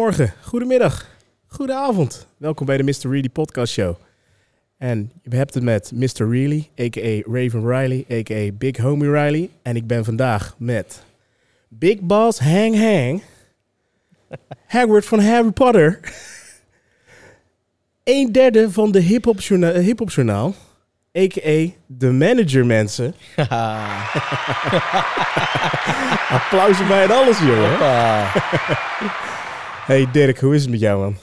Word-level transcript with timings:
Goedemorgen, 0.00 0.34
goedemiddag, 0.42 1.06
goedenavond. 1.46 2.26
Welkom 2.36 2.66
bij 2.66 2.76
de 2.76 2.82
Mr. 2.82 3.10
Really 3.10 3.28
Podcast 3.28 3.72
Show. 3.72 3.96
En 4.78 5.12
je 5.22 5.36
hebt 5.36 5.54
het 5.54 5.62
met 5.62 5.92
Mr. 5.94 6.30
Really, 6.30 6.70
a.k.a. 6.80 7.22
Raven 7.32 7.66
Riley, 7.66 8.04
a.k.a. 8.10 8.52
Big 8.52 8.76
Homie 8.76 9.10
Riley. 9.10 9.50
En 9.62 9.76
ik 9.76 9.86
ben 9.86 10.04
vandaag 10.04 10.54
met 10.58 11.02
Big 11.68 12.00
Boss 12.00 12.38
Hang 12.38 12.76
Hang, 12.76 13.22
Hagrid 14.66 15.04
van 15.06 15.20
Harry 15.20 15.50
Potter, 15.50 16.00
een 18.04 18.32
derde 18.32 18.70
van 18.70 18.92
de 18.92 19.00
hip-hop 19.00 19.40
journa- 19.40 19.72
eh, 19.72 19.94
journaal, 20.06 20.54
a.k.a. 21.18 21.66
de 21.86 22.10
manager 22.10 22.66
mensen. 22.66 23.14
Applaus 26.38 26.80
erbij 26.80 27.02
en 27.02 27.10
alles, 27.10 27.38
jongen. 27.38 27.78
Hey 29.90 30.08
Dirk, 30.12 30.38
hoe 30.40 30.54
is 30.54 30.60
het 30.62 30.70
met 30.70 30.80
jou, 30.80 31.00
man? 31.00 31.16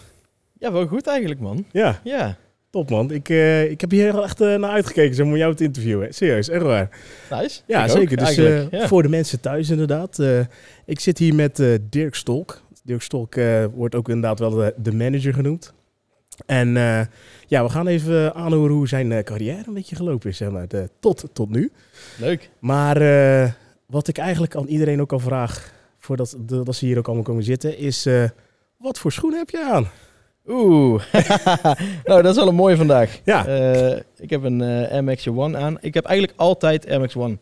ja, 0.59 0.71
wel 0.71 0.87
goed 0.87 1.07
eigenlijk, 1.07 1.39
man. 1.39 1.65
Ja, 1.71 1.99
Ja, 2.03 2.37
top, 2.69 2.89
man. 2.89 3.11
Ik, 3.11 3.29
eh, 3.29 3.69
ik 3.71 3.81
heb 3.81 3.91
hier 3.91 4.03
heel 4.11 4.23
echt 4.23 4.41
eh, 4.41 4.55
naar 4.55 4.69
uitgekeken 4.69 5.15
maar, 5.17 5.25
om 5.33 5.37
jou 5.37 5.55
te 5.55 5.63
interviewen. 5.63 6.13
Serieus, 6.13 6.49
echt 6.49 6.61
waar. 6.63 6.89
nice. 7.31 7.61
Ja, 7.67 7.83
Ik 7.83 7.91
ook, 7.91 7.97
zeker. 7.97 8.17
Dus 8.17 8.37
eh, 8.37 8.69
ja. 8.69 8.87
voor 8.87 9.01
de 9.03 9.09
mensen 9.09 9.39
thuis 9.39 9.69
inderdaad. 9.69 10.19
ik 10.85 10.99
zit 10.99 11.17
hier 11.17 11.35
met 11.35 11.63
Dirk 11.89 12.15
Stolk. 12.15 12.61
Dirk 12.83 13.01
Stolk 13.01 13.35
wordt 13.73 13.95
ook 13.95 14.07
inderdaad 14.09 14.39
wel 14.39 14.49
de, 14.49 14.73
de 14.77 14.93
manager 14.93 15.33
genoemd. 15.33 15.73
En 16.45 16.67
ja, 17.47 17.63
we 17.63 17.69
gaan 17.69 17.87
even 17.87 18.33
aanhoren 18.33 18.75
hoe 18.75 18.87
zijn 18.87 19.23
carrière 19.23 19.63
een 19.67 19.73
beetje 19.73 19.95
gelopen 19.95 20.29
is, 20.29 20.37
zeg 20.37 20.49
maar, 20.49 20.67
de- 20.67 20.89
tot, 20.99 21.25
tot 21.33 21.49
nu. 21.49 21.71
Leuk. 22.19 22.49
Maar 22.59 22.97
wat 23.85 24.07
ik 24.07 24.17
eigenlijk 24.17 24.55
aan 24.55 24.67
iedereen 24.67 25.01
ook 25.01 25.11
al 25.11 25.19
vraag, 25.19 25.73
voordat 25.99 26.37
de- 26.45 26.63
dat 26.63 26.75
ze 26.75 26.85
hier 26.85 26.97
ook 26.97 27.05
allemaal 27.05 27.23
komen 27.25 27.43
zitten, 27.43 27.77
is 27.77 28.07
wat 28.77 28.99
voor 28.99 29.11
schoenen 29.11 29.39
heb 29.39 29.49
je 29.49 29.63
aan? 29.63 29.87
Oeh. 30.47 31.03
nou, 32.05 32.21
dat 32.21 32.25
is 32.25 32.35
wel 32.35 32.47
een 32.47 32.55
mooie 32.55 32.75
vandaag. 32.75 33.19
Ja. 33.23 33.45
Eh, 33.45 33.99
ik 34.17 34.29
heb 34.29 34.43
een 34.43 34.61
eh 34.61 34.91
Air 34.91 35.03
Max 35.03 35.27
One 35.27 35.57
aan. 35.57 35.77
Ik 35.81 35.93
heb 35.93 36.05
eigenlijk 36.05 36.39
altijd 36.39 36.87
Air 36.89 36.99
Max 36.99 37.15
One. 37.15 37.37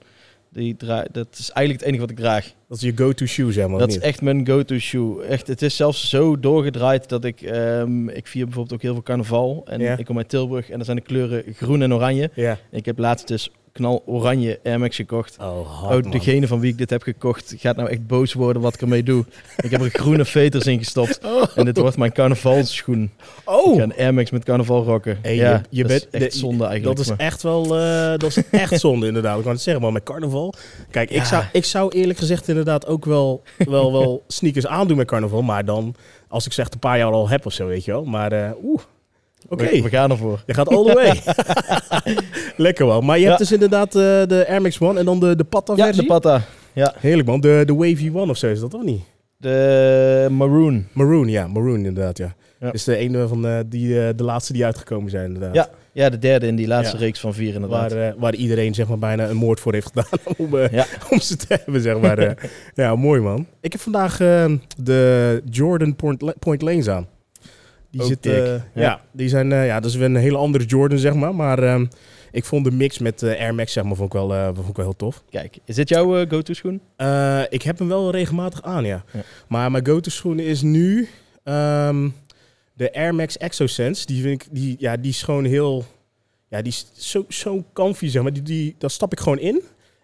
Die 0.50 0.76
dra 0.76 1.06
dat 1.12 1.28
is 1.32 1.50
eigenlijk 1.52 1.80
het 1.80 1.82
enige 1.84 2.02
wat 2.02 2.10
ik 2.10 2.16
draag. 2.18 2.54
Dat 2.68 2.78
is 2.78 2.84
je 2.84 2.98
go-to 2.98 3.26
shoe, 3.26 3.52
zeg 3.52 3.68
maar. 3.68 3.80
dat 3.80 3.90
is 3.90 4.00
echt 4.00 4.22
mijn 4.22 4.48
go-to 4.48 4.78
shoe. 4.80 5.24
Echt, 5.24 5.48
het 5.48 5.62
is 5.62 5.76
zelfs 5.76 6.10
zo 6.10 6.40
doorgedraaid 6.40 7.10
dat 7.10 7.24
ik... 7.24 7.42
ehm, 7.42 8.10
ik 8.10 8.28
vier 8.28 8.44
bijvoorbeeld 8.46 8.74
ook 8.76 8.82
heel 8.82 8.94
veel 8.94 9.04
carnaval. 9.04 9.62
En 9.66 9.80
Ja. 9.80 9.98
ik 9.98 10.06
kom 10.06 10.18
uit 10.18 10.30
Tilburg 10.30 10.70
en 10.70 10.76
daar 10.76 10.86
zijn 10.86 10.98
de 10.98 11.04
kleuren 11.04 11.44
groen 11.54 11.82
en 11.82 11.94
oranje. 11.94 12.30
Ja. 12.34 12.50
En 12.52 12.78
ik 12.78 12.86
heb 12.86 12.98
laatst 12.98 13.28
dus 13.28 13.52
knal 13.76 14.04
oranje 14.06 14.60
Air 14.64 14.80
Max 14.80 14.96
gekocht. 14.96 15.38
Oh, 15.40 15.82
hard, 15.82 15.96
Oh, 15.96 16.02
man. 16.02 16.12
degene 16.12 16.48
van 16.48 16.60
wie 16.60 16.72
ik 16.72 16.78
dit 16.78 16.90
heb 16.90 17.02
gekocht 17.04 17.54
gaat 17.58 17.76
nou 17.76 17.90
echt 17.90 18.08
boos 18.08 18.34
worden 18.34 18.62
wat 18.62 18.74
ik 18.74 18.82
ermee 18.82 19.04
doe. 19.04 19.26
ik 19.58 19.72
heb 19.72 19.82
er 19.82 19.90
groene 19.90 20.26
veters 20.36 20.66
in 20.66 20.78
gestopt. 20.78 21.20
En 21.56 21.66
dit 21.66 21.78
wordt 21.78 21.98
mijn 21.98 22.12
carnavalschoen. 22.12 23.04
Ik 23.04 23.10
Oh, 23.46 23.76
ga 23.78 23.84
een 23.84 23.96
Air 23.98 24.14
Max 24.14 24.32
met 24.32 24.44
carnaval 24.44 24.84
rocken. 24.84 25.18
Hey, 25.22 25.36
ja, 25.36 25.52
je- 25.52 25.62
je 25.70 25.82
dat 25.82 25.92
bent- 25.92 26.08
is 26.12 26.20
echt 26.22 26.32
de- 26.34 26.38
zonde 26.38 26.66
eigenlijk. 26.66 26.98
dat 26.98 27.06
is 27.06 27.12
maar- 27.12 27.20
echt 27.28 27.42
wel, 27.44 27.64
eh, 27.80 28.10
dat 28.18 28.24
is 28.24 28.50
echt 28.52 28.80
zonde 28.88 29.08
inderdaad. 29.08 29.38
Ik 29.38 29.44
kan 29.44 29.52
het 29.54 29.62
zeggen, 29.62 29.84
maar 29.84 29.92
met 29.92 30.04
carnaval. 30.04 30.54
Kijk, 30.92 31.10
ik, 31.10 31.24
zou, 31.24 31.44
ik 31.52 31.66
zou 31.66 31.92
eerlijk 31.92 32.20
gezegd 32.20 32.48
inderdaad 32.48 32.88
ook 32.88 33.06
wel, 33.06 33.44
wel, 33.58 33.92
wel 33.92 34.24
sneakers 34.28 34.68
aandoen 34.68 34.98
met 34.98 35.08
carnaval. 35.08 35.42
Maar 35.42 35.66
dan, 35.66 35.96
als 36.28 36.46
ik 36.46 36.54
zeg 36.54 36.68
een 36.70 36.80
paar 36.80 36.98
jaar 36.98 37.12
al 37.12 37.30
heb 37.30 37.46
of 37.46 37.54
zo, 37.54 37.68
weet 37.68 37.86
je 37.86 37.92
wel. 37.92 38.04
Maar 38.06 38.32
eh, 38.32 38.50
oeh, 38.64 38.82
oké. 39.50 39.64
we, 39.70 39.82
we 39.82 39.90
gaan 39.90 40.12
ervoor. 40.12 40.44
Je 40.46 40.54
gaat 40.54 40.68
all 40.70 40.86
the 40.86 40.94
way. 40.94 41.22
Lekker 42.58 42.86
wel. 42.86 43.02
Maar 43.02 43.16
je 43.18 43.22
Ja. 43.22 43.28
hebt 43.28 43.40
dus 43.40 43.52
inderdaad 43.52 43.88
eh, 43.88 44.02
de 44.02 44.46
Air 44.48 44.62
Max 44.62 44.80
One 44.80 45.00
en 45.00 45.06
dan 45.06 45.20
de, 45.20 45.36
de 45.36 45.44
Pata 45.44 45.74
Ja, 45.76 45.84
versie. 45.86 46.02
de 46.02 46.08
Pata. 46.08 46.42
Ja, 46.74 46.94
Heerlijk 46.98 47.28
man. 47.28 47.42
De, 47.42 47.64
de 47.66 47.74
Wavy 47.76 48.10
One 48.14 48.32
of 48.32 48.38
zo 48.38 48.48
is 48.48 48.60
dat 48.60 48.74
of 48.74 48.84
niet? 48.84 49.02
de 49.38 50.28
Maroon. 50.32 50.88
Maroon, 50.92 51.28
ja. 51.28 51.48
Maroon 51.48 51.86
inderdaad, 51.86 52.18
ja. 52.18 52.36
Ja. 52.60 52.72
Is 52.74 52.84
de 52.84 52.96
ene 52.96 53.28
van 53.28 53.48
eh, 53.48 53.60
die, 53.66 54.02
eh, 54.08 54.10
de 54.16 54.24
laatste 54.24 54.54
die 54.54 54.66
uitgekomen 54.66 55.10
zijn 55.10 55.26
inderdaad. 55.26 55.54
Ja, 55.56 55.70
ja, 55.92 56.10
de 56.10 56.18
derde 56.20 56.48
in 56.48 56.56
die 56.56 56.68
laatste 56.68 56.96
Ja. 56.98 57.02
reeks 57.04 57.20
van 57.20 57.34
vier 57.34 57.54
inderdaad. 57.54 57.94
Waar, 57.94 58.08
eh, 58.08 58.14
waar 58.18 58.36
iedereen 58.36 58.74
zeg 58.74 58.88
maar 58.88 59.00
bijna 59.00 59.28
een 59.30 59.36
moord 59.36 59.60
voor 59.60 59.74
heeft 59.74 59.88
gedaan 59.88 60.20
om, 60.38 60.58
eh, 60.58 60.72
Ja. 60.72 60.86
om 61.12 61.20
ze 61.20 61.36
te 61.36 61.46
hebben, 61.64 61.82
zeg 61.82 62.00
maar. 62.00 62.18
eh. 62.18 62.32
ja, 62.86 62.96
mooi 62.96 63.22
man. 63.22 63.48
Ik 63.62 63.72
heb 63.72 63.82
vandaag 63.82 64.20
eh, 64.20 64.46
de 64.78 65.42
Jordan 65.50 65.96
Point, 65.96 66.40
Point 66.40 66.62
Lanes 66.62 66.90
aan. 66.90 67.08
Die 67.96 68.04
Ook 68.04 68.10
zit, 68.10 68.26
eh, 68.26 68.48
ja. 68.48 68.62
Ja. 68.74 69.02
die 69.12 69.30
zijn, 69.30 69.52
eh, 69.52 69.66
ja, 69.66 69.80
dat 69.80 69.90
is 69.90 69.96
weer 69.96 70.06
een 70.06 70.16
hele 70.16 70.38
andere 70.38 70.66
Jordan, 70.66 70.98
zeg 70.98 71.14
maar. 71.14 71.36
Maar 71.36 71.64
ehm, 71.64 71.86
ik 72.32 72.46
vond 72.46 72.66
de 72.66 72.72
mix 72.72 73.00
met 73.00 73.24
eh, 73.24 73.40
Air 73.40 73.56
Max, 73.56 73.74
zeg 73.74 73.84
maar, 73.84 73.96
vond 73.96 74.14
ik 74.14 74.20
wel, 74.20 74.54
vond 74.56 74.70
ik 74.70 74.76
wel 74.76 74.86
heel 74.86 74.96
tof. 74.96 75.24
Kijk, 75.30 75.58
is 75.66 75.76
dit 75.76 75.90
jouw 75.90 76.28
go-to 76.28 76.54
schoen? 76.54 76.82
Ik 77.50 77.62
heb 77.62 77.80
hem 77.80 77.88
wel 77.88 78.12
regelmatig 78.12 78.62
aan, 78.62 78.86
ja. 78.86 79.04
Ja. 79.14 79.22
Maar 79.48 79.72
mijn 79.72 79.86
go-to 79.86 80.10
schoenen 80.10 80.46
is 80.46 80.62
nu 80.62 81.10
ehm, 81.44 82.10
de 82.74 82.94
Air 82.94 83.16
Max 83.16 83.38
Exosense. 83.38 84.06
Die 84.06 84.22
vind 84.22 84.42
ik, 84.42 84.48
die, 84.52 84.76
ja, 84.80 84.98
die 84.98 85.12
is 85.12 85.24
gewoon 85.24 85.46
heel, 85.46 85.86
ja, 86.48 86.62
die 86.62 86.72
is 86.72 86.88
zo, 86.94 87.26
zo 87.30 87.64
comfy, 87.74 88.08
zeg 88.08 88.24
maar. 88.24 88.34
Die, 88.34 88.44
die, 88.44 88.76
daar 88.78 88.90
stap 88.90 89.12
ik 89.12 89.20
gewoon 89.20 89.40
in 89.40 89.56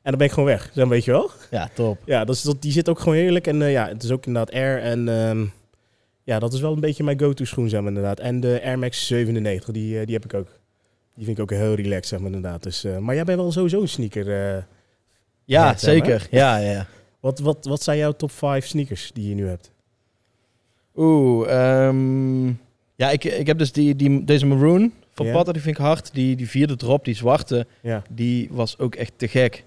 en 0.01 0.09
dan 0.09 0.17
ben 0.17 0.27
ik 0.27 0.33
gewoon 0.33 0.49
weg, 0.49 0.69
zeg, 0.73 0.87
weet 0.87 1.05
je 1.05 1.11
wel. 1.11 1.31
Ja, 1.51 1.69
top. 1.73 1.97
Ja, 2.05 2.25
dat 2.25 2.35
is, 2.35 2.41
dat, 2.41 2.61
die 2.61 2.71
zit 2.71 2.89
ook 2.89 2.99
gewoon 2.99 3.17
heerlijk 3.17 3.47
en 3.47 3.57
ja, 3.57 3.87
het 3.87 4.03
is 4.03 4.11
ook 4.11 4.25
inderdaad 4.25 4.53
Air 4.55 4.81
en 4.81 5.09
ehm, 5.09 5.45
ja, 6.23 6.39
dat 6.39 6.53
is 6.53 6.59
wel 6.61 6.73
een 6.73 6.79
beetje 6.79 7.03
mijn 7.03 7.19
go-to 7.19 7.45
schoen, 7.45 7.69
zeg 7.69 7.79
maar, 7.79 7.89
inderdaad. 7.89 8.19
En 8.19 8.39
de 8.39 8.61
Air 8.63 8.79
Max 8.79 9.07
97, 9.07 9.73
die, 9.73 9.99
eh, 9.99 10.05
die 10.05 10.15
heb 10.15 10.25
ik 10.25 10.33
ook. 10.33 10.59
Die 11.15 11.25
vind 11.25 11.37
ik 11.37 11.43
ook 11.43 11.49
heel 11.59 11.73
relaxed, 11.73 12.07
zeg 12.07 12.19
maar, 12.19 12.31
inderdaad. 12.31 12.63
Dus, 12.63 12.83
eh, 12.83 12.97
maar 12.97 13.15
jij 13.15 13.23
bent 13.23 13.39
wel 13.39 13.51
sowieso 13.51 13.81
een 13.81 13.87
sneaker. 13.89 14.55
eh. 14.57 14.63
Ja, 15.45 15.77
zeker. 15.77 16.27
Ja, 16.31 16.57
ja, 16.57 16.71
ja. 16.71 16.87
wat, 17.19 17.39
wat, 17.39 17.65
wat 17.65 17.83
zijn 17.83 17.97
jouw 17.97 18.11
top 18.11 18.31
5 18.31 18.65
sneakers 18.67 19.11
die 19.13 19.29
je 19.29 19.35
nu 19.35 19.47
hebt? 19.47 19.71
Oeh, 20.95 21.49
ehm, 21.49 22.47
ja, 22.95 23.09
ik, 23.11 23.23
ik 23.23 23.47
heb 23.47 23.57
dus 23.57 23.71
die, 23.71 23.95
die, 23.95 24.23
deze 24.23 24.45
Maroon 24.45 24.93
van. 25.13 25.31
Pata, 25.31 25.51
die 25.51 25.61
vind 25.61 25.77
ik 25.77 25.83
hard. 25.83 26.13
Die, 26.13 26.35
die 26.35 26.49
vierde 26.49 26.75
drop, 26.75 27.05
die 27.05 27.15
zwarte, 27.15 27.65
die 28.09 28.47
was 28.51 28.77
ook 28.77 28.95
echt 28.95 29.11
te 29.15 29.27
gek. 29.27 29.63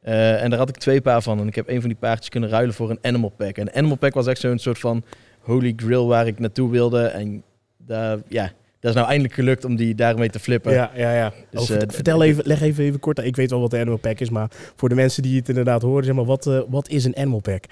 En 0.00 0.50
daar 0.50 0.58
had 0.58 0.68
ik 0.68 0.76
twee 0.76 1.00
paar 1.00 1.22
van. 1.22 1.40
En 1.40 1.46
ik 1.48 1.54
heb 1.54 1.68
een 1.68 1.80
van 1.80 1.88
die 1.88 1.98
paardjes 1.98 2.28
kunnen 2.28 2.48
ruilen 2.48 2.74
voor 2.74 2.90
een 2.90 2.98
Animal 3.02 3.32
Pack. 3.36 3.56
En 3.56 3.72
Animal 3.74 3.96
Pack 3.96 4.14
was 4.14 4.26
echt 4.26 4.40
zo'n 4.40 4.58
soort 4.58 4.78
van 4.78 5.02
holy 5.48 5.72
grail 5.76 6.06
waar 6.06 6.26
ik 6.26 6.38
naartoe 6.38 6.70
wilde. 6.70 7.02
En 7.02 7.42
daar, 7.76 8.18
ja, 8.28 8.52
dat 8.80 8.90
is 8.90 8.96
nou 8.96 9.08
eindelijk 9.08 9.34
gelukt 9.34 9.64
om 9.64 9.76
die 9.76 9.94
daarmee 9.94 10.30
te 10.30 10.38
flippen. 10.38 10.72
Ja, 10.72 10.90
ja, 10.96 11.14
ja. 11.14 11.32
Dus, 11.50 11.70
Oh, 11.70 11.76
eh, 11.76 11.82
vertel 11.86 12.22
even, 12.22 12.46
leg 12.46 12.60
even, 12.60 12.84
even 12.84 13.00
kort. 13.00 13.18
Ik 13.18 13.36
weet 13.36 13.50
wel 13.50 13.60
wat 13.60 13.70
de 13.70 13.78
animal 13.78 13.98
pack 13.98 14.20
is, 14.20 14.30
maar 14.30 14.50
voor 14.76 14.88
de 14.88 14.94
mensen 14.94 15.22
die 15.22 15.36
het 15.38 15.48
inderdaad 15.48 15.82
horen, 15.82 16.04
zeg 16.04 16.14
maar, 16.14 16.24
wat, 16.24 16.46
eh, 16.46 16.60
wat 16.68 16.88
is 16.88 17.04
een 17.04 17.16
animal 17.16 17.40
pack? 17.40 17.64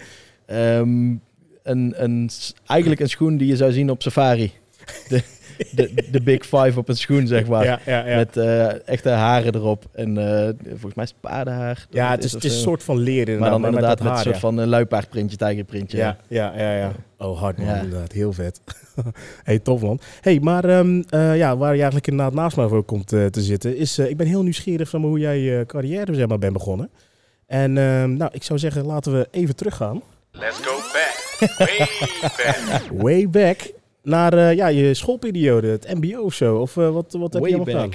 Ehm, 0.47 1.15
een, 1.63 1.95
een, 1.97 2.31
eigenlijk 2.67 3.01
een 3.01 3.09
schoen 3.09 3.37
die 3.37 3.49
je 3.49 3.57
zou 3.57 3.73
zien 3.73 3.91
op 3.91 4.03
safari. 4.03 4.53
De, 5.09 5.23
de, 5.71 5.95
de 6.11 6.21
big 6.21 6.43
five 6.43 6.73
op 6.79 6.89
een 6.89 6.97
schoen, 6.97 7.27
zeg 7.27 7.47
maar. 7.47 7.65
ja, 7.65 7.81
ja, 7.87 8.07
ja. 8.07 8.17
Met 8.17 8.37
eh, 8.37 8.89
echte 8.89 9.09
haren 9.09 9.55
erop. 9.55 9.85
En 9.93 10.19
eh, 10.19 10.49
volgens 10.69 10.95
mij 10.95 11.05
is 11.05 11.11
het 11.11 11.21
paardenhaar. 11.21 11.87
ja, 11.91 12.11
het 12.11 12.25
is, 12.25 12.33
het 12.33 12.45
of 12.45 12.51
is 12.51 12.57
een 12.57 12.63
soort 12.63 12.83
van 12.83 12.99
leer 12.99 13.19
inderdaad. 13.19 13.41
Maar 13.41 13.51
dan 13.51 13.65
inderdaad 13.65 13.89
dat 13.91 13.99
met 13.99 14.07
een 14.07 14.15
haar, 14.15 14.23
soort 14.23 14.35
ja. 14.35 14.41
van 14.41 14.61
uh, 14.61 14.67
luipaardprintje, 14.67 15.37
tijgerprintje. 15.37 15.97
Ja, 15.97 16.17
ja, 16.29 16.53
ja, 16.57 16.77
ja. 16.77 16.93
Oh, 17.19 17.41
hard 17.41 17.57
man, 17.59 17.67
Ja. 17.67 17.81
inderdaad. 17.81 18.13
Heel 18.13 18.33
vet. 18.33 18.61
hey, 19.45 19.59
tof 19.59 19.81
man. 19.83 20.01
hey, 20.21 20.41
maar 20.41 20.65
ehm, 20.65 21.03
eh, 21.09 21.37
ja, 21.37 21.57
waar 21.57 21.71
je 21.71 21.77
eigenlijk 21.77 22.07
inderdaad 22.07 22.35
naast 22.35 22.57
mij 22.57 22.69
voor 22.69 22.85
komt 22.85 23.09
te 23.09 23.31
zitten, 23.33 23.77
is, 23.77 23.99
eh, 23.99 24.11
ik 24.11 24.17
ben 24.17 24.27
heel 24.27 24.43
nieuwsgierig 24.43 24.89
van 24.89 25.03
hoe 25.03 25.19
jij 25.19 25.39
je 25.39 25.65
carrière 25.67 26.15
zeg 26.15 26.27
maar, 26.27 26.39
bent 26.39 26.53
begonnen. 26.53 26.91
En 27.47 27.79
ehm, 27.79 28.13
nou, 28.17 28.31
ik 28.35 28.43
zou 28.43 28.59
zeggen, 28.59 28.85
laten 28.85 29.13
we 29.13 29.29
even 29.31 29.57
teruggaan. 29.57 30.03
Let's 30.31 30.59
go 30.59 30.77
back. 30.93 31.59
Way 31.59 31.89
back. 32.71 33.03
Way 33.03 33.29
back 33.29 33.73
naar 34.07 34.33
eh, 34.33 34.55
ja, 34.55 34.67
je 34.67 34.95
schoolperiode, 34.95 35.67
het 35.69 35.95
mbo 35.95 36.21
of 36.21 36.35
zo. 36.35 36.57
Of 36.57 36.77
eh, 36.77 36.91
wat, 36.91 37.13
wat 37.19 37.33
heb 37.33 37.47
je 37.47 37.55
allemaal 37.55 37.65
gedaan? 37.89 37.91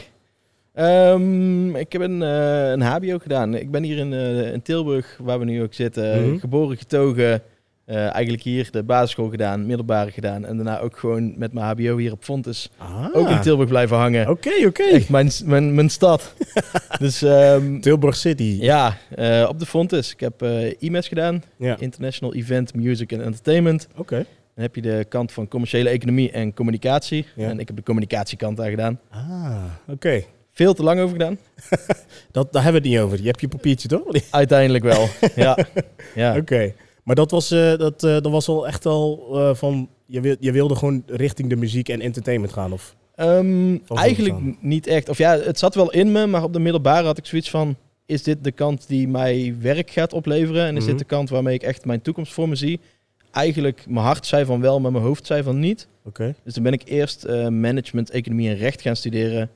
Ehm, 0.74 1.76
ik 1.76 1.92
heb 1.92 2.02
een, 2.02 2.22
eh, 2.24 2.70
een 2.72 2.82
HBO 2.82 3.18
gedaan. 3.18 3.56
Ik 3.56 3.72
ben 3.72 3.84
hier 3.84 3.98
in, 3.98 4.14
in 4.54 4.62
Tilburg, 4.62 5.18
waar 5.22 5.40
we 5.40 5.46
nu 5.46 5.62
ook 5.62 5.74
zitten, 5.74 6.28
Mhm. 6.28 6.38
geboren, 6.40 6.78
getogen. 6.78 7.42
Eigenlijk 7.86 8.44
hier 8.44 8.68
de 8.72 8.84
basisschool 8.84 9.30
gedaan, 9.30 9.66
middelbare 9.66 10.12
gedaan. 10.12 10.46
En 10.46 10.56
daarna 10.56 10.80
ook 10.80 10.98
gewoon 10.98 11.34
met 11.38 11.54
mijn 11.54 11.66
HBO 11.66 11.98
hier 11.98 12.12
op 12.12 12.24
Fontes. 12.24 12.70
Ah, 12.78 13.06
Ook 13.14 13.30
in 13.30 13.42
Tilburg 13.42 13.70
blijven 13.70 13.98
hangen. 13.98 14.30
Oké, 14.30 14.52
oké. 14.66 14.84
Echt 14.84 15.10
mijn, 15.10 15.32
mijn, 15.46 15.76
mijn 15.76 15.90
stad. 15.90 16.34
dus 17.00 17.22
ehm, 17.22 17.80
Tilburg 17.80 18.16
City. 18.16 18.58
ja, 18.60 18.98
op 19.48 19.60
de 19.60 19.66
Fontes. 19.66 20.12
Ik 20.12 20.20
heb 20.20 20.46
IMES 20.80 21.08
gedaan. 21.08 21.44
Ja. 21.58 21.76
International 21.80 22.34
Event, 22.34 22.76
Music 22.76 23.14
and 23.14 23.22
Entertainment. 23.22 23.88
Oké. 23.98 24.26
Dan 24.56 24.64
heb 24.64 24.76
je 24.76 24.82
de 24.82 25.06
kant 25.10 25.32
van 25.32 25.48
commerciële 25.48 25.90
economie 25.90 26.32
en 26.32 26.54
communicatie. 26.54 27.26
Ja. 27.36 27.50
En 27.50 27.60
ik 27.60 27.68
heb 27.68 27.76
de 27.78 27.84
communicatiekant 27.84 28.58
daar 28.58 28.70
gedaan. 28.70 29.00
Ah, 29.10 29.64
oké. 29.88 30.24
Veel 30.52 30.74
te 30.74 30.84
lang 30.84 31.00
over 31.00 31.12
gedaan. 31.18 31.38
Dat, 32.32 32.54
daar 32.54 32.64
hebben 32.64 32.82
we 32.82 32.88
het 32.88 32.98
niet 32.98 33.06
over. 33.06 33.20
Je 33.22 33.28
hebt 33.28 33.42
je 33.42 33.48
papiertje 33.48 33.88
toch? 33.88 34.02
Oké. 34.02 34.20
Uiteindelijk 34.32 34.84
wel. 34.84 35.08
ja. 35.36 35.58
ja. 36.16 36.42
Maar 37.04 37.16
dat 37.16 37.32
was, 37.32 37.52
eh, 37.52 37.78
dat, 37.78 38.04
eh, 38.04 38.12
dat 38.12 38.32
was 38.32 38.48
wel 38.48 38.68
echt 38.68 38.86
al 38.86 39.28
eh, 39.34 39.56
van... 39.56 39.90
Je, 40.06 40.22
wil, 40.22 40.36
je 40.40 40.52
wilde 40.52 40.76
gewoon 40.76 41.04
richting 41.08 41.50
de 41.50 41.56
muziek 41.56 41.90
en 41.90 42.02
entertainment 42.02 42.54
gaan? 42.54 42.72
Of? 42.74 42.96
Ehm, 43.16 43.78
eigenlijk 43.88 44.62
niet 44.62 44.88
echt. 44.88 45.10
Of 45.10 45.18
ja, 45.18 45.38
het 45.40 45.60
zat 45.60 45.76
wel 45.76 45.92
in 45.92 46.12
me, 46.12 46.26
maar 46.28 46.44
op 46.44 46.54
de 46.54 46.60
middelbare 46.60 47.06
had 47.06 47.18
ik 47.18 47.26
zoiets 47.26 47.50
van... 47.50 47.76
Is 48.06 48.24
dit 48.24 48.44
de 48.44 48.52
kant 48.52 48.88
die 48.88 49.08
mij 49.08 49.56
werk 49.60 49.92
gaat 49.92 50.14
opleveren? 50.14 50.66
En 50.66 50.76
is 50.76 50.82
Mhm. 50.82 50.90
dit 50.90 51.00
de 51.00 51.06
kant 51.06 51.30
waarmee 51.30 51.54
ik 51.54 51.64
echt 51.64 51.86
mijn 51.86 52.02
toekomst 52.02 52.34
voor 52.34 52.50
me 52.50 52.56
zie? 52.56 52.80
Eigenlijk, 53.32 53.86
mijn 53.88 54.06
hart 54.06 54.26
zei 54.26 54.46
van 54.46 54.62
wel, 54.62 54.80
maar 54.80 54.92
mijn 54.92 55.04
hoofd 55.04 55.26
zei 55.26 55.44
van 55.44 55.60
niet. 55.60 55.88
Oké. 56.04 56.36
Dus 56.44 56.54
toen 56.54 56.64
ben 56.64 56.74
ik 56.74 56.82
eerst 56.86 57.24
eh, 57.24 57.48
management, 57.48 58.10
economie 58.10 58.50
en 58.50 58.58
recht 58.58 58.82
gaan 58.82 58.96
studeren. 58.96 59.50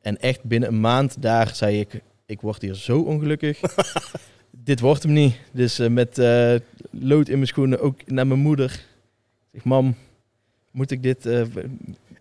En 0.00 0.20
echt 0.20 0.44
binnen 0.44 0.68
een 0.68 0.80
maand 0.80 1.22
daar 1.22 1.54
zei 1.54 1.80
ik, 1.80 2.00
ik 2.26 2.40
word 2.40 2.62
hier 2.62 2.74
zo 2.74 3.00
ongelukkig. 3.00 3.60
Dit 4.64 4.80
wordt 4.80 5.02
hem 5.02 5.12
niet. 5.12 5.34
Dus 5.52 5.78
eh, 5.78 5.88
met 5.88 6.18
eh, 6.18 6.54
lood 6.90 7.28
in 7.28 7.34
mijn 7.34 7.46
schoenen 7.46 7.80
ook 7.80 8.06
naar 8.06 8.26
mijn 8.26 8.40
moeder. 8.40 8.70
Ik 8.72 8.80
zeg, 9.52 9.64
mam, 9.64 9.94
moet 10.70 10.90
ik 10.90 11.02
dit, 11.02 11.26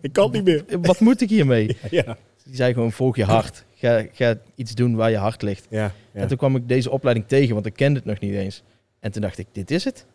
Ik 0.02 0.14
kan 0.14 0.32
niet 0.32 0.44
meer. 0.44 0.64
wat 0.82 1.00
moet 1.00 1.22
ik 1.22 1.30
hiermee? 1.30 1.78
Ja. 1.90 2.18
Die 2.44 2.56
zei 2.56 2.74
gewoon, 2.74 2.92
volg 2.92 3.16
je 3.16 3.24
hart. 3.24 3.64
Ga, 3.76 4.06
ga 4.12 4.38
iets 4.56 4.76
doen 4.76 4.96
waar 4.96 5.12
je 5.12 5.18
hart 5.18 5.42
ligt. 5.42 5.68
Ja. 5.70 5.94
ja. 6.12 6.22
En 6.22 6.28
toen 6.28 6.38
kwam 6.38 6.56
ik 6.56 6.68
deze 6.68 6.90
opleiding 6.90 7.28
tegen, 7.28 7.54
want 7.54 7.66
ik 7.66 7.74
kende 7.74 8.00
het 8.00 8.08
nog 8.08 8.20
niet 8.20 8.34
eens. 8.34 8.64
En 9.00 9.12
toen 9.12 9.22
dacht 9.22 9.38
ik, 9.38 9.48
dit 9.52 9.72
is 9.72 9.84
het. 9.84 10.06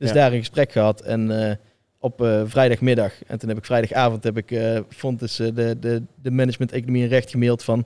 Dus 0.00 0.08
Ja. 0.08 0.14
daar 0.14 0.32
een 0.32 0.38
gesprek 0.38 0.72
gehad 0.72 1.00
en 1.00 1.48
eh, 1.48 1.54
op 1.98 2.22
eh, 2.22 2.42
vrijdagmiddag. 2.44 3.12
En 3.26 3.38
toen 3.38 3.48
heb 3.48 3.58
ik 3.58 3.64
vrijdagavond 3.64 4.24
heb 4.24 4.36
ik 4.36 4.60
Fontes, 4.88 5.38
eh, 5.38 5.48
de, 5.54 5.76
de, 5.80 6.02
de 6.22 6.30
management 6.30 6.72
economie 6.72 7.02
en 7.02 7.08
recht 7.08 7.30
gemaild 7.30 7.62
van... 7.64 7.84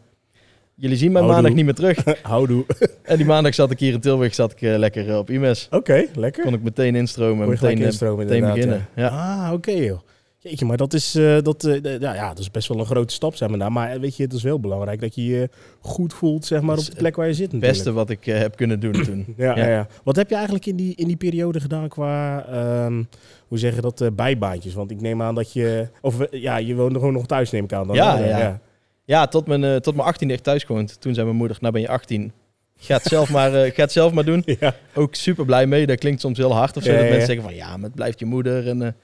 Jullie 0.77 0.97
zien 0.97 1.13
mij 1.13 1.23
maandag 1.23 1.53
niet 1.53 1.65
meer 1.65 1.75
terug. 1.75 2.05
Houdoe. 2.23 2.65
en 3.03 3.17
die 3.17 3.27
maandag 3.27 3.55
zat 3.55 3.71
ik 3.71 3.79
hier 3.79 3.93
in 3.93 4.01
Tilburg 4.01 4.35
zat 4.35 4.53
ik, 4.53 4.61
lekker 4.61 5.19
op 5.19 5.31
IMES. 5.31 5.69
Oké, 5.71 6.07
lekker. 6.15 6.45
Kon 6.45 6.55
ik 6.55 6.63
meteen 6.63 6.95
instromen 6.95 7.45
en 7.45 7.51
meteen, 7.51 7.79
meteen 7.79 8.19
inderdaad, 8.21 8.55
beginnen. 8.55 8.87
ja. 8.95 9.03
Ja. 9.03 9.47
Ah, 9.47 9.53
oké 9.53 9.71
joh. 9.71 9.99
Jeetje, 10.45 10.65
maar 10.65 10.77
dat 10.77 10.93
is, 10.93 11.15
eh, 11.15 11.39
dat, 11.43 11.65
eh, 11.65 12.01
ja, 12.01 12.15
ja, 12.15 12.29
dat 12.29 12.39
is 12.39 12.51
best 12.51 12.69
wel 12.69 12.79
een 12.79 12.87
grote 12.87 13.15
stap, 13.15 13.35
zeg 13.37 13.49
maar. 13.49 13.59
Nou, 13.59 13.71
maar 13.71 14.01
weet 14.01 14.17
je, 14.17 14.23
het 14.23 14.33
is 14.33 14.43
wel 14.43 14.61
belangrijk 14.61 15.01
dat 15.01 15.15
je 15.15 15.25
je 15.25 15.49
goed 15.81 16.15
voelt, 16.15 16.45
zeg 16.45 16.61
maar, 16.61 16.79
op 16.79 16.85
de 16.85 16.97
plek 16.97 17.17
waar 17.17 17.27
je 17.27 17.35
zit 17.35 17.53
Het 17.53 17.61
beste 17.61 17.93
wat 17.93 18.11
ik 18.11 18.27
eh, 18.27 18.39
heb 18.39 18.57
kunnen 18.57 18.81
doen 18.81 18.93
toen. 18.93 19.25
Ja, 19.37 19.57
ja. 19.57 19.65
Ja. 19.65 19.69
Ja, 19.69 19.87
Wat 20.03 20.17
heb 20.17 20.29
je 20.29 20.35
eigenlijk 20.35 20.67
in 20.67 20.77
die, 20.77 20.95
in 20.95 21.07
die 21.07 21.17
periode 21.17 21.61
gedaan 21.61 21.89
qua, 21.89 22.45
ehm, 22.47 23.03
hoe 23.49 23.59
zeg 23.59 23.75
je 23.75 23.81
dat, 23.81 24.11
bijbaantjes? 24.17 24.75
Want 24.75 24.91
ik 24.91 25.01
neem 25.01 25.23
aan 25.23 25.35
dat 25.35 25.53
je, 25.53 25.89
of 26.01 26.17
ja, 26.31 26.57
je 26.57 26.75
woonde 26.75 26.99
gewoon 26.99 27.15
nog 27.15 27.27
thuis, 27.27 27.51
neem 27.51 27.65
ik 27.65 27.73
aan. 27.73 27.87
Dan, 27.87 27.97
Ja, 27.97 28.17
hè? 28.17 28.29
ja. 28.29 28.61
Ja, 29.05 29.27
tot 29.27 29.47
mijn, 29.47 29.81
tot 29.81 29.95
mijn 29.95 30.09
18 30.09 30.31
echt 30.31 30.43
thuis 30.43 30.65
gewoond. 30.65 31.01
Toen 31.01 31.15
zei 31.15 31.27
mijn 31.27 31.39
moeder, 31.39 31.57
nou 31.61 31.73
ben 31.73 31.83
je 31.83 31.89
18. 31.89 32.33
Ga 32.77 32.95
het 32.95 33.03
zelf 33.03 33.31
maar, 33.31 33.51
ga 33.51 33.83
het 33.83 33.93
zelf 33.93 34.13
maar 34.13 34.25
doen. 34.25 34.43
Ja. 34.61 34.75
Ook 34.95 35.15
super 35.15 35.45
blij 35.45 35.67
mee. 35.67 35.87
Dat 35.87 35.99
klinkt 35.99 36.21
soms 36.21 36.39
heel 36.39 36.55
hard 36.55 36.77
of 36.77 36.83
zo. 36.83 36.91
Ja, 36.91 36.97
dat 36.97 37.05
ja, 37.07 37.11
mensen 37.11 37.35
ja. 37.35 37.43
zeggen 37.43 37.57
van 37.57 37.67
ja, 37.69 37.77
maar 37.77 37.85
het 37.87 37.95
blijft 37.95 38.19
je 38.19 38.25
moeder. 38.25 38.69
En 38.69 38.97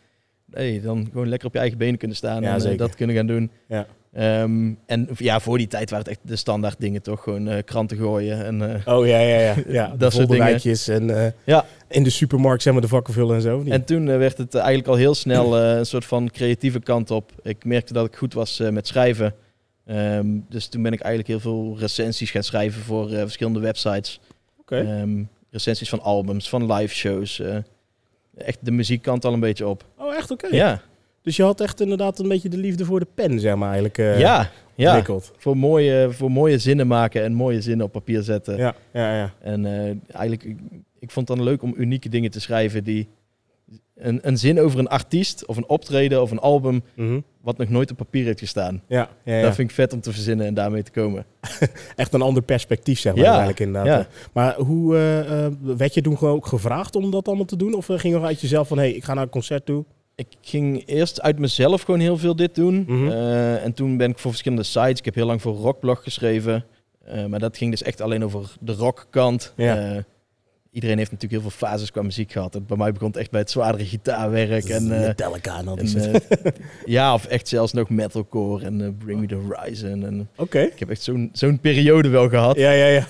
nee, 0.53 0.81
dan 0.81 1.09
gewoon 1.13 1.29
lekker 1.29 1.49
op 1.49 1.55
je 1.55 1.61
eigen 1.61 1.79
benen 1.79 1.99
kunnen 1.99 2.17
staan 2.17 2.43
Ja, 2.43 2.49
en 2.49 2.55
eh, 2.55 2.61
zeker. 2.61 2.77
dat 2.79 2.95
kunnen 2.95 3.17
gaan 3.17 3.27
doen. 3.27 3.51
Ja. 3.69 3.87
Ehm, 4.13 4.73
en 4.87 5.09
ja, 5.17 5.41
voor 5.41 5.59
die 5.59 5.67
tijd 5.67 5.91
waren 5.91 6.05
het 6.05 6.15
echt 6.15 6.29
de 6.29 6.37
standaard 6.37 6.81
dingen 6.81 7.03
toch. 7.03 7.23
Gewoon 7.23 7.49
eh, 7.49 7.63
kranten 7.65 7.97
gooien. 7.97 8.45
En, 8.45 8.83
eh, 8.85 8.95
Oh 8.97 9.07
ja, 9.07 9.19
ja, 9.19 9.39
ja. 9.41 9.55
ja 9.69 9.95
Dat 9.99 10.13
soort 10.13 10.27
folderrijtjes 10.27 10.89
en 10.89 11.35
Ja. 11.45 11.65
in 11.89 12.03
de 12.03 12.11
supermarkt 12.11 12.63
zeg 12.63 12.73
maar 12.73 12.83
de 12.83 12.89
vakken 12.89 13.15
vullen 13.15 13.35
en 13.37 13.43
zo. 13.43 13.63
en 13.67 13.85
toen 13.85 14.07
werd 14.07 14.39
het 14.39 14.55
eigenlijk 14.55 14.89
al 14.89 14.95
heel 14.95 15.15
snel 15.15 15.59
een 15.61 15.87
soort 15.87 16.05
van 16.05 16.31
creatieve 16.31 16.81
kant 16.81 17.11
op. 17.11 17.33
Ik 17.43 17.65
merkte 17.65 17.93
dat 17.93 18.07
ik 18.07 18.17
goed 18.17 18.35
was 18.35 18.63
met 18.71 18.87
schrijven. 18.87 19.35
Ehm, 19.87 20.27
dus 20.49 20.67
toen 20.67 20.83
ben 20.83 20.93
ik 20.93 21.01
eigenlijk 21.01 21.29
heel 21.43 21.53
veel 21.53 21.77
recensies 21.79 22.31
gaan 22.31 22.43
schrijven 22.43 22.83
voor 22.83 23.09
verschillende 23.09 23.61
websites. 23.61 24.21
Oké. 24.61 24.77
Ehm, 24.77 25.23
recensies 25.51 25.89
van 25.89 26.01
albums, 26.03 26.49
van 26.49 26.73
live 26.73 26.95
shows. 26.95 27.43
echt 28.37 28.59
de 28.61 28.71
muziekkant 28.71 29.25
al 29.25 29.33
een 29.33 29.41
beetje 29.41 29.67
op. 29.69 29.85
echt 30.21 30.31
oké. 30.31 30.47
Ja, 30.51 30.81
Dus 31.23 31.37
je 31.37 31.43
had 31.43 31.61
echt 31.61 31.81
inderdaad 31.81 32.19
een 32.19 32.29
beetje 32.29 32.49
de 32.49 32.57
liefde 32.57 32.85
voor 32.85 33.01
de 33.01 33.07
pen, 33.15 33.41
zeg 33.41 33.55
maar, 33.55 33.67
eigenlijk 33.67 33.99
eh 33.99 34.19
ja, 34.21 34.51
ja. 34.75 34.87
ontwikkeld. 34.87 35.33
Voor, 35.37 35.57
mooie, 35.57 36.09
voor 36.11 36.31
mooie 36.31 36.59
zinnen 36.59 36.87
maken 36.87 37.23
en 37.23 37.33
mooie 37.33 37.61
zinnen 37.61 37.87
op 37.87 37.93
papier 37.93 38.23
zetten. 38.23 38.57
Ja, 38.57 38.75
ja, 38.93 39.17
ja. 39.17 39.33
En 39.41 39.67
eh, 39.67 39.95
eigenlijk, 40.13 40.45
ik, 40.45 40.57
ik 40.99 41.11
vond 41.11 41.29
het 41.29 41.37
dan 41.37 41.47
leuk 41.47 41.63
om 41.63 41.75
unieke 41.77 42.09
dingen 42.09 42.31
te 42.31 42.41
schrijven 42.41 42.85
die... 42.85 43.09
Een, 43.95 44.19
een 44.23 44.39
zin 44.39 44.61
over 44.61 44.79
een 44.79 44.89
artiest 44.89 45.47
of 45.47 45.57
een 45.57 45.69
optreden 45.69 46.23
of 46.23 46.31
een 46.31 46.39
album 46.39 46.83
Mhm. 46.95 47.21
wat 47.41 47.59
nog 47.59 47.69
nooit 47.69 47.91
op 47.91 47.97
papier 47.97 48.25
heeft 48.25 48.39
gestaan. 48.39 48.83
Ja, 48.87 49.09
ja, 49.25 49.37
ja. 49.37 49.43
Dat 49.43 49.55
vind 49.55 49.69
ik 49.69 49.75
vet 49.75 49.93
om 49.93 50.01
te 50.01 50.13
verzinnen 50.13 50.47
en 50.47 50.55
daarmee 50.55 50.83
te 50.83 50.91
komen. 50.91 51.25
echt 51.97 52.13
een 52.15 52.23
ander 52.23 52.43
perspectief, 52.43 52.99
zeg 52.99 53.15
maar, 53.15 53.23
Ja, 53.23 53.29
eigenlijk 53.31 53.61
inderdaad. 53.61 53.87
ja. 54.01 54.07
Maar 54.33 54.55
hoe, 54.57 54.97
eh, 54.97 55.47
werd 55.77 55.95
je 55.95 56.01
toen 56.01 56.19
gewoon 56.19 56.35
ook 56.35 56.47
gevraagd 56.47 56.97
om 56.97 57.11
dat 57.11 57.27
allemaal 57.27 57.45
te 57.45 57.57
doen? 57.57 57.75
Of 57.75 57.87
ging 57.87 58.15
je 58.15 58.21
uit 58.21 58.41
jezelf 58.41 58.69
van, 58.69 58.79
hé, 58.79 58.85
hey, 58.85 58.93
ik 58.95 59.05
ga 59.05 59.15
naar 59.15 59.23
een 59.23 59.29
concert 59.31 59.67
toe? 59.67 59.85
Ik 60.21 60.37
ging 60.41 60.83
eerst 60.87 61.21
uit 61.21 61.39
mezelf 61.39 61.83
gewoon 61.83 62.01
heel 62.01 62.17
veel 62.17 62.37
dit 62.37 62.55
doen. 62.55 62.85
Mhm. 62.87 63.09
Eh, 63.09 63.65
en 63.65 63.73
toen 63.73 63.97
ben 63.97 64.11
ik 64.11 64.19
voor 64.19 64.31
verschillende 64.31 64.65
sites. 64.65 64.99
Ik 64.99 65.05
heb 65.05 65.15
heel 65.15 65.27
lang 65.27 65.43
voor 65.43 65.55
Rockblog 65.55 66.03
geschreven. 66.03 66.65
Eh, 67.05 67.25
maar 67.25 67.39
dat 67.39 67.57
ging 67.57 67.71
dus 67.71 67.83
echt 67.83 68.01
alleen 68.01 68.25
over 68.25 68.53
de 68.61 68.73
rockkant. 68.73 69.53
Ja. 69.57 69.77
Eh, 69.77 70.03
iedereen 70.71 70.99
heeft 70.99 71.11
natuurlijk 71.11 71.43
heel 71.43 71.51
veel 71.51 71.69
fases 71.69 71.91
qua 71.91 72.03
muziek 72.03 72.33
gehad. 72.33 72.55
En 72.55 72.67
bij 72.67 72.77
mij 72.77 72.93
begon 72.93 73.09
het 73.09 73.17
echt 73.17 73.31
bij 73.31 73.41
het 73.41 73.51
zwaardere 73.51 73.85
gitaarwerk. 73.85 74.65
En, 74.65 74.89
Metallica 74.89 75.59
en 75.59 75.69
al 75.69 75.77
die 75.77 76.01
en, 76.01 76.23
ja, 76.85 77.15
of 77.15 77.25
echt 77.25 77.49
zelfs 77.49 77.73
nog 77.73 77.89
metalcore 77.89 78.65
en 78.65 78.97
Bring 78.97 79.21
Me 79.21 79.27
The 79.27 79.35
Horizon. 79.35 80.05
En 80.05 80.29
ik 80.51 80.79
heb 80.79 80.91
echt 80.91 81.03
zo'n 81.03 81.31
zo'n 81.33 81.61
periode 81.61 82.09
wel 82.09 82.29
gehad. 82.29 82.57
Ja, 82.57 82.71
ja, 82.71 82.87
ja. 82.87 83.07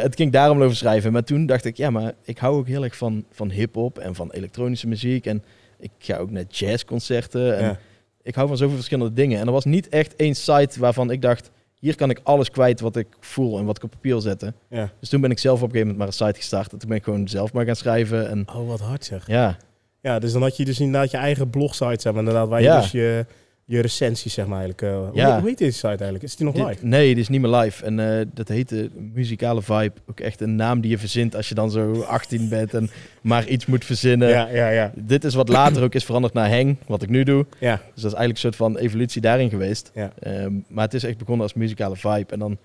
Het 0.00 0.16
ging 0.16 0.32
daarom 0.32 0.62
over 0.62 0.76
schrijven. 0.76 1.12
Maar 1.12 1.24
toen 1.24 1.46
dacht 1.46 1.64
ik, 1.64 1.76
ja, 1.76 1.90
maar 1.90 2.12
ik 2.24 2.38
hou 2.38 2.56
ook 2.56 2.66
heel 2.66 2.84
erg 2.84 2.96
van, 2.96 3.24
van 3.30 3.50
hip-hop 3.50 3.98
en 3.98 4.14
van 4.14 4.30
elektronische 4.30 4.88
muziek. 4.88 5.26
En 5.26 5.42
ik 5.80 5.90
ga 5.98 6.16
ook 6.16 6.30
naar 6.30 6.44
jazzconcerten. 6.48 7.56
En 7.56 7.64
ja. 7.64 7.78
ik 8.22 8.34
hou 8.34 8.48
van 8.48 8.56
zoveel 8.56 8.76
verschillende 8.76 9.12
dingen. 9.12 9.40
En 9.40 9.46
er 9.46 9.52
was 9.52 9.64
niet 9.64 9.88
echt 9.88 10.16
één 10.16 10.34
site 10.34 10.80
waarvan 10.80 11.10
ik 11.10 11.22
dacht, 11.22 11.50
hier 11.78 11.94
kan 11.96 12.10
ik 12.10 12.20
alles 12.22 12.50
kwijt 12.50 12.80
wat 12.80 12.96
ik 12.96 13.06
voel 13.20 13.58
en 13.58 13.64
wat 13.64 13.76
ik 13.76 13.82
op 13.82 13.90
papier 13.90 14.12
wil 14.12 14.20
zetten. 14.20 14.54
ja. 14.68 14.90
Dus 15.00 15.08
toen 15.08 15.20
ben 15.20 15.30
ik 15.30 15.38
zelf 15.38 15.56
op 15.62 15.62
een 15.66 15.70
gegeven 15.70 15.92
moment 15.92 16.10
maar 16.12 16.20
een 16.20 16.26
site 16.28 16.40
gestart. 16.40 16.72
En 16.72 16.78
toen 16.78 16.88
ben 16.88 16.98
ik 16.98 17.04
gewoon 17.04 17.28
zelf 17.28 17.52
maar 17.52 17.64
gaan 17.64 17.76
schrijven. 17.76 18.28
En 18.28 18.44
Oh, 18.54 18.68
wat 18.68 18.80
hard 18.80 19.04
zeg. 19.04 19.26
ja, 19.26 19.56
Ja, 20.02 20.18
dus 20.18 20.32
dan 20.32 20.42
had 20.42 20.56
je 20.56 20.64
dus 20.64 20.80
inderdaad 20.80 21.10
je 21.10 21.16
eigen 21.16 21.50
blogsite, 21.50 22.00
zeg 22.00 22.12
maar, 22.12 22.22
inderdaad, 22.22 22.48
waar 22.48 22.62
Ja. 22.62 22.74
je 22.76 22.80
dus 22.80 22.90
je, 22.90 23.26
je 23.72 23.80
recensies, 23.80 24.32
zeg 24.34 24.46
maar, 24.46 24.60
eigenlijk... 24.60 24.82
eh, 24.82 25.14
Ja. 25.14 25.30
Hoe, 25.30 25.40
hoe 25.40 25.48
heet 25.48 25.58
deze 25.58 25.72
site 25.76 25.86
eigenlijk? 25.86 26.22
Is 26.22 26.36
die 26.36 26.46
nog 26.46 26.54
Dit- 26.54 26.66
live? 26.66 26.86
nee, 26.86 27.08
die 27.14 27.22
is 27.22 27.28
niet 27.28 27.40
meer 27.40 27.50
live. 27.50 27.84
En 27.84 28.18
eh, 28.18 28.26
dat 28.34 28.48
heette 28.48 28.90
Muzikale 29.14 29.62
Vibe. 29.62 29.92
Ook 30.10 30.20
echt 30.20 30.40
een 30.40 30.54
naam 30.56 30.80
die 30.80 30.90
je 30.90 30.98
verzint 30.98 31.36
als 31.36 31.48
je 31.48 31.54
dan 31.54 31.70
zo 31.70 32.00
18 32.00 32.48
bent 32.58 32.74
en 32.74 32.90
maar 33.22 33.46
iets 33.48 33.66
moet 33.66 33.84
verzinnen. 33.84 34.28
ja, 34.28 34.48
ja, 34.48 34.68
ja. 34.68 34.92
Dit 34.96 35.24
is 35.24 35.34
wat 35.34 35.48
later 35.48 35.82
ook 35.82 35.94
is 35.94 36.04
veranderd 36.04 36.34
naar 36.34 36.50
Hang, 36.50 36.76
wat 36.86 37.02
ik 37.02 37.08
nu 37.08 37.22
doe. 37.22 37.46
Ja, 37.58 37.74
Dus 37.94 38.02
dat 38.02 38.12
is 38.12 38.18
eigenlijk 38.18 38.32
een 38.32 38.36
soort 38.36 38.56
van 38.56 38.76
evolutie 38.78 39.20
daarin 39.20 39.50
geweest. 39.50 39.90
Ja. 39.94 40.12
Ehm, 40.18 40.52
maar 40.68 40.84
het 40.84 40.94
is 40.94 41.04
echt 41.04 41.18
begonnen 41.18 41.42
als 41.42 41.54
muzikale 41.54 41.96
vibe. 41.96 42.32
En 42.32 42.38
dan 42.38 42.58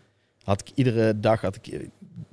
had 0.44 0.62
ik 0.62 0.68
iedere 0.76 1.20
dag 1.20 1.42
had 1.42 1.56
ik 1.62 1.88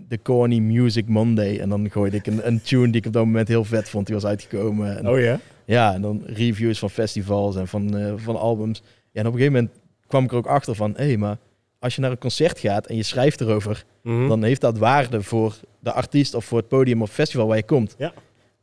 de 0.08 0.18
Corny 0.22 0.58
Music 0.58 1.08
Monday. 1.08 1.58
En 1.58 1.68
dan 1.68 1.90
gooide 1.90 2.16
ik 2.16 2.26
een, 2.26 2.46
een 2.46 2.62
tune 2.62 2.86
die 2.90 3.00
ik 3.00 3.06
op 3.06 3.12
dat 3.12 3.24
moment 3.24 3.48
heel 3.48 3.64
vet 3.64 3.88
vond. 3.88 4.06
Die 4.06 4.14
was 4.14 4.24
uitgekomen. 4.24 4.98
En, 4.98 5.08
oh 5.08 5.20
ja? 5.20 5.40
Ja, 5.64 5.94
en 5.94 6.02
dan 6.02 6.22
reviews 6.26 6.78
van 6.78 6.90
festivals 6.90 7.56
en 7.56 7.68
van, 7.68 7.96
eh, 7.96 8.12
van 8.16 8.36
albums. 8.36 8.82
Ja, 9.12 9.20
en 9.20 9.26
op 9.26 9.32
een 9.32 9.38
gegeven 9.38 9.52
moment 9.52 9.80
kwam 10.06 10.24
ik 10.24 10.30
er 10.30 10.36
ook 10.36 10.46
achter 10.46 10.74
van... 10.74 10.92
Hé, 10.96 11.04
hey, 11.04 11.16
maar 11.16 11.36
als 11.78 11.94
je 11.94 12.00
naar 12.00 12.10
een 12.10 12.18
concert 12.18 12.58
gaat 12.58 12.86
en 12.86 12.96
je 12.96 13.02
schrijft 13.02 13.40
erover... 13.40 13.84
Mhm. 14.02 14.28
dan 14.28 14.42
heeft 14.42 14.60
dat 14.60 14.78
waarde 14.78 15.22
voor 15.22 15.54
de 15.78 15.92
artiest 15.92 16.34
of 16.34 16.44
voor 16.44 16.58
het 16.58 16.68
podium 16.68 17.02
of 17.02 17.10
festival 17.10 17.46
waar 17.46 17.56
je 17.56 17.62
komt. 17.62 17.94
Ja. 17.98 18.12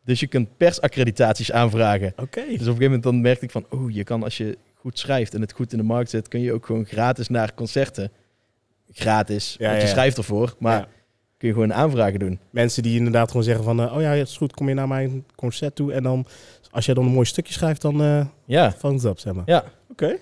Dus 0.03 0.19
je 0.19 0.27
kunt 0.27 0.57
persaccreditaties 0.57 1.51
aanvragen. 1.51 2.13
Oké. 2.17 2.41
Dus 2.41 2.43
op 2.43 2.51
een 2.51 2.57
gegeven 2.57 2.83
moment 2.83 3.03
dan 3.03 3.21
merkte 3.21 3.45
ik 3.45 3.51
van, 3.51 3.65
oh, 3.69 3.91
je 3.91 4.03
kan 4.03 4.23
als 4.23 4.37
je 4.37 4.57
goed 4.75 4.99
schrijft 4.99 5.33
en 5.33 5.41
het 5.41 5.51
goed 5.51 5.71
in 5.71 5.77
de 5.77 5.83
markt 5.83 6.09
zet, 6.09 6.27
kun 6.27 6.41
je 6.41 6.53
ook 6.53 6.65
gewoon 6.65 6.85
gratis 6.85 7.27
naar 7.27 7.53
concerten. 7.53 8.11
Gratis, 8.91 9.55
Ja, 9.59 9.67
want 9.67 9.81
je 9.81 9.87
ja. 9.87 9.93
schrijft 9.93 10.17
ervoor, 10.17 10.55
maar 10.59 10.77
Ja. 10.77 10.87
Kun 11.39 11.47
je 11.47 11.53
gewoon 11.53 11.73
aanvragen 11.73 12.19
doen. 12.19 12.39
Mensen 12.49 12.83
die 12.83 12.97
inderdaad 12.97 13.27
gewoon 13.27 13.43
zeggen 13.43 13.63
van, 13.63 13.81
eh, 13.81 13.95
oh 13.95 14.01
ja, 14.01 14.09
het 14.11 14.27
is 14.27 14.37
goed, 14.37 14.53
kom 14.53 14.67
je 14.67 14.73
naar 14.73 14.87
mijn 14.87 15.25
concert 15.35 15.75
toe. 15.75 15.93
En 15.93 16.03
dan, 16.03 16.25
als 16.71 16.85
jij 16.85 16.93
dan 16.93 17.05
een 17.05 17.11
mooi 17.11 17.25
stukje 17.25 17.53
schrijft, 17.53 17.81
dan 17.81 18.01
eh 18.03 18.25
Ja, 18.45 18.71
thumbs 18.71 19.03
up, 19.03 19.19
zeg 19.19 19.33
maar. 19.33 19.43
ja. 19.45 19.63
Oké. 19.91 20.15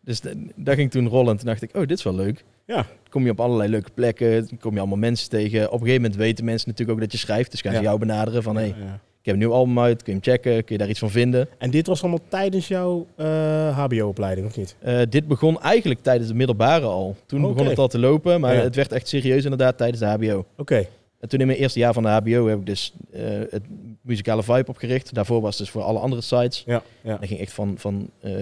Dus 0.00 0.20
d- 0.20 0.34
daar 0.56 0.74
ging 0.74 0.90
toen 0.90 1.08
rollen. 1.08 1.36
Toen 1.36 1.46
dacht 1.46 1.62
ik, 1.62 1.70
oh, 1.76 1.80
dit 1.86 1.98
is 1.98 2.04
wel 2.04 2.14
leuk. 2.14 2.44
Ja. 2.66 2.86
Kom 3.08 3.24
je 3.24 3.30
op 3.30 3.40
allerlei 3.40 3.70
leuke 3.70 3.90
plekken, 3.94 4.48
kom 4.60 4.72
je 4.72 4.78
allemaal 4.78 4.98
mensen 4.98 5.28
tegen. 5.30 5.66
Op 5.66 5.72
een 5.72 5.78
gegeven 5.78 6.00
moment 6.02 6.16
weten 6.20 6.44
mensen 6.44 6.68
natuurlijk 6.68 6.98
ook 6.98 7.04
dat 7.04 7.12
je 7.12 7.18
schrijft. 7.18 7.50
Dus 7.50 7.60
gaan 7.60 7.74
ze 7.74 7.80
jou 7.80 7.98
benaderen 7.98 8.42
van, 8.42 8.56
hey, 8.56 8.68
Ja, 8.68 8.74
ja. 8.84 8.94
ik 8.94 9.15
heb 9.32 9.34
een 9.34 9.38
nieuw 9.48 9.52
album 9.52 9.78
uit, 9.78 10.02
kun 10.02 10.12
je 10.14 10.18
hem 10.22 10.32
checken, 10.34 10.64
kun 10.64 10.74
je 10.74 10.78
daar 10.78 10.88
iets 10.88 10.98
van 10.98 11.10
vinden. 11.10 11.48
En 11.58 11.70
dit 11.70 11.86
was 11.86 12.00
allemaal 12.02 12.20
tijdens 12.28 12.68
jouw 12.68 13.06
eh, 13.16 13.78
HBO-opleiding, 13.78 14.46
of 14.46 14.56
niet? 14.56 14.76
Eh, 14.78 15.00
dit 15.08 15.26
begon 15.28 15.60
eigenlijk 15.60 16.02
tijdens 16.02 16.28
de 16.28 16.34
middelbare 16.34 16.86
al. 16.86 17.16
Toen 17.26 17.40
begon 17.40 17.66
het 17.66 17.78
al 17.78 17.88
te 17.88 17.98
lopen, 17.98 18.40
maar 18.40 18.54
Ja. 18.54 18.60
het 18.62 18.74
werd 18.74 18.92
echt 18.92 19.08
serieus 19.08 19.42
inderdaad 19.42 19.76
tijdens 19.78 20.00
de 20.00 20.06
HBO. 20.06 20.44
Oké. 20.56 20.86
En 21.20 21.28
toen 21.28 21.40
in 21.40 21.46
mijn 21.46 21.58
eerste 21.58 21.78
jaar 21.78 21.92
van 21.92 22.02
de 22.02 22.08
HBO 22.08 22.46
heb 22.46 22.58
ik 22.58 22.66
dus 22.66 22.92
eh, 23.12 23.22
het 23.50 23.62
muzikale 24.00 24.42
vibe 24.42 24.66
opgericht. 24.68 25.14
Daarvoor 25.14 25.40
was 25.40 25.50
het 25.50 25.58
dus 25.58 25.70
voor 25.70 25.82
alle 25.82 25.98
andere 25.98 26.22
sites. 26.22 26.62
Ja, 26.66 26.82
ja, 27.02 27.16
Dat 27.16 27.28
ging 27.28 27.40
echt 27.40 27.52
van, 27.52 27.74
van, 27.78 28.10
eh, 28.20 28.32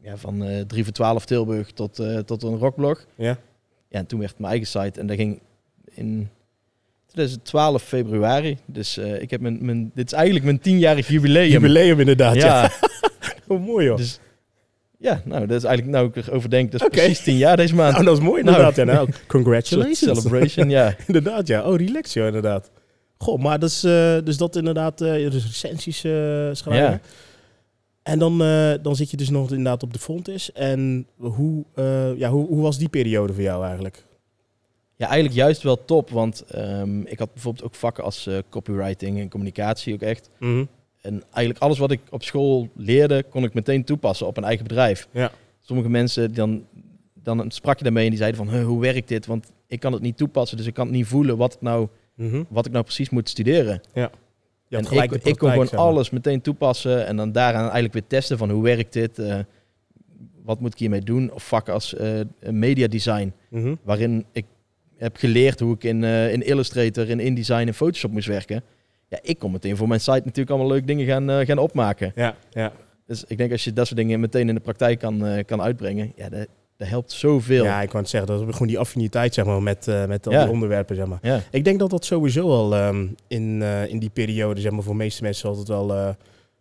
ja, 0.00 0.16
van 0.16 0.44
eh 0.44 0.60
3 0.66 0.84
voor 0.84 0.92
12 0.92 1.24
Tilburg 1.24 1.70
tot, 1.72 1.98
eh, 1.98 2.18
tot 2.18 2.42
een 2.42 2.58
rockblog. 2.58 3.06
ja. 3.14 3.38
Ja, 3.90 3.98
en 3.98 4.06
toen 4.06 4.20
werd 4.20 4.38
mijn 4.38 4.50
eigen 4.52 4.68
site. 4.68 5.00
En 5.00 5.06
dat 5.06 5.16
ging 5.16 5.40
in 5.90 6.28
2012 7.08 7.82
februari. 7.82 8.58
Dus 8.66 8.96
eh, 8.96 9.22
ik 9.22 9.30
heb 9.30 9.40
mijn, 9.40 9.58
mijn, 9.60 9.90
dit 9.94 10.06
is 10.06 10.12
eigenlijk 10.12 10.44
mijn 10.44 10.58
tienjarig 10.60 11.08
jubileum. 11.08 11.50
Jubileum 11.50 12.00
inderdaad, 12.00 12.34
ja. 12.34 12.62
Ja, 12.62 12.70
Oh, 13.48 13.64
mooi 13.66 13.86
joh. 13.86 13.96
dus 13.96 14.18
ja, 14.98 15.22
nou, 15.24 15.46
dat 15.46 15.56
is 15.56 15.64
eigenlijk, 15.64 15.96
nou 15.96 16.08
ik 16.14 16.26
erover 16.26 16.50
denk, 16.50 16.72
dat 16.72 16.80
is 16.80 16.86
Oké. 16.86 16.96
precies 16.96 17.20
tien 17.22 17.36
jaar 17.36 17.56
deze 17.56 17.74
maand. 17.74 17.92
Nou, 17.92 18.04
dat 18.04 18.16
is 18.16 18.22
mooi 18.22 18.42
Nou. 18.42 18.56
inderdaad. 18.56 18.76
ja. 18.76 18.84
Nou, 18.92 19.06
Een 19.06 19.12
soort 19.12 19.26
congratulations. 19.26 19.98
celebration, 20.20 20.70
ja. 20.70 20.94
inderdaad, 21.06 21.46
ja. 21.46 21.62
Oh, 21.70 21.76
relax 21.76 22.12
joh, 22.12 22.26
inderdaad. 22.26 22.70
Goh, 23.18 23.38
maar 23.42 23.58
dat 23.58 23.68
is, 23.70 23.84
eh, 23.84 24.16
dus 24.24 24.36
dat 24.36 24.56
inderdaad, 24.56 25.00
eh, 25.00 25.30
dus 25.30 25.44
recensies 25.46 25.98
schrijven. 26.58 26.74
Ja. 26.90 27.00
En 28.02 28.18
dan, 28.18 28.38
dan 28.82 28.96
zit 28.96 29.10
je 29.10 29.16
dus 29.16 29.30
nog 29.30 29.48
inderdaad 29.50 29.82
op 29.82 29.92
de 29.92 29.98
Fontis. 29.98 30.52
En 30.52 31.06
hoe, 31.16 31.64
ja, 32.16 32.30
hoe, 32.30 32.46
hoe 32.46 32.62
was 32.62 32.78
die 32.78 32.88
periode 32.88 33.32
voor 33.32 33.42
jou 33.42 33.64
eigenlijk? 33.64 34.04
Ja, 34.98 35.06
eigenlijk 35.06 35.34
juist 35.34 35.62
wel 35.62 35.84
top. 35.84 36.10
Want 36.10 36.40
ehm, 36.40 37.00
ik 37.00 37.18
had 37.18 37.32
bijvoorbeeld 37.32 37.64
ook 37.64 37.74
vakken 37.74 38.04
als 38.04 38.26
eh, 38.26 38.38
copywriting 38.50 39.18
en 39.18 39.28
communicatie 39.28 39.94
ook 39.94 40.00
echt. 40.00 40.30
En 41.00 41.22
eigenlijk 41.30 41.58
alles 41.64 41.78
wat 41.78 41.90
ik 41.90 42.00
op 42.10 42.22
school 42.22 42.68
leerde, 42.74 43.24
kon 43.30 43.44
ik 43.44 43.54
meteen 43.54 43.84
toepassen 43.84 44.26
op 44.26 44.36
een 44.36 44.44
eigen 44.44 44.66
bedrijf. 44.66 45.08
Ja. 45.12 45.30
Sommige 45.60 45.88
mensen, 45.88 46.34
dan, 46.34 46.64
dan 47.14 47.50
sprak 47.50 47.78
je 47.78 47.84
daarmee 47.84 48.04
en 48.04 48.10
die 48.10 48.18
zeiden 48.18 48.44
van, 48.46 48.54
"Huh, 48.54 48.64
hoe 48.66 48.80
werkt 48.80 49.08
dit? 49.08 49.26
Want 49.26 49.52
ik 49.66 49.80
kan 49.80 49.92
het 49.92 50.02
niet 50.02 50.16
toepassen, 50.16 50.56
dus 50.56 50.66
ik 50.66 50.74
kan 50.74 50.86
het 50.86 50.94
niet 50.94 51.06
voelen 51.06 51.36
wat, 51.36 51.56
nou, 51.60 51.88
Mhm. 52.14 52.42
wat 52.48 52.66
ik 52.66 52.72
nou 52.72 52.84
precies 52.84 53.10
moet 53.10 53.28
studeren. 53.28 53.80
Je 53.94 54.00
had 54.76 54.84
en 54.84 54.86
gelijk 54.86 55.12
ik, 55.12 55.24
ik 55.24 55.36
kon 55.38 55.50
gewoon 55.50 55.66
zeg 55.66 55.78
maar. 55.78 55.88
alles 55.88 56.10
meteen 56.10 56.40
toepassen 56.40 57.06
en 57.06 57.16
dan 57.16 57.32
daaraan 57.32 57.62
eigenlijk 57.62 57.92
weer 57.92 58.06
testen 58.06 58.38
van 58.38 58.50
hoe 58.50 58.62
werkt 58.62 58.92
dit? 58.92 59.18
eh, 59.18 59.38
wat 60.44 60.60
moet 60.60 60.72
ik 60.72 60.78
hiermee 60.78 61.00
doen? 61.00 61.32
Of 61.32 61.48
vakken 61.48 61.72
als 61.74 61.94
eh 61.94 62.20
media 62.50 62.86
design, 62.86 63.32
Mhm. 63.50 63.74
waarin 63.82 64.24
ik 64.32 64.44
heb 64.98 65.16
geleerd 65.16 65.60
hoe 65.60 65.74
ik 65.74 65.84
in, 65.84 66.04
eh, 66.04 66.32
in 66.32 66.42
Illustrator, 66.46 67.08
in 67.08 67.20
InDesign 67.20 67.66
en 67.66 67.74
Photoshop 67.74 68.10
moest 68.10 68.26
werken. 68.28 68.62
Ja, 69.08 69.18
ik 69.22 69.38
kon 69.38 69.50
meteen 69.52 69.76
voor 69.76 69.88
mijn 69.88 70.00
site 70.00 70.20
natuurlijk 70.24 70.50
allemaal 70.50 70.68
leuke 70.68 70.86
dingen 70.86 71.06
gaan, 71.06 71.30
eh, 71.30 71.46
gaan 71.46 71.58
opmaken. 71.58 72.12
Ja, 72.14 72.36
ja. 72.50 72.72
Dus 73.06 73.24
ik 73.26 73.38
denk 73.38 73.52
als 73.52 73.64
je 73.64 73.72
dat 73.72 73.86
soort 73.86 73.98
dingen 73.98 74.20
meteen 74.20 74.48
in 74.48 74.54
de 74.54 74.60
praktijk 74.60 74.98
kan, 74.98 75.26
eh, 75.26 75.44
kan 75.44 75.62
uitbrengen, 75.62 76.12
ja, 76.16 76.28
dat, 76.28 76.46
dat 76.76 76.88
helpt 76.88 77.12
zoveel. 77.12 77.64
ja, 77.64 77.82
ik 77.82 77.88
kan 77.88 78.00
het 78.00 78.08
zeggen, 78.08 78.30
dat 78.38 78.40
is 78.48 78.52
gewoon 78.52 78.68
die 78.68 78.78
affiniteit 78.78 79.34
zeg 79.34 79.44
maar, 79.44 79.62
met, 79.62 79.86
met 80.08 80.26
al 80.26 80.32
Ja. 80.32 80.42
die 80.44 80.52
onderwerpen. 80.52 80.96
Zeg 80.96 81.06
maar. 81.06 81.18
Ja. 81.22 81.40
Ik 81.50 81.64
denk 81.64 81.78
dat 81.78 81.90
dat 81.90 82.04
sowieso 82.04 82.48
al 82.48 82.74
ehm, 82.74 83.06
in, 83.28 83.62
in 83.62 83.98
die 83.98 84.10
periode, 84.10 84.60
zeg 84.60 84.72
maar, 84.72 84.82
voor 84.82 84.92
de 84.92 84.98
meeste 84.98 85.22
mensen 85.22 85.48
altijd 85.48 85.68
wel, 85.68 86.14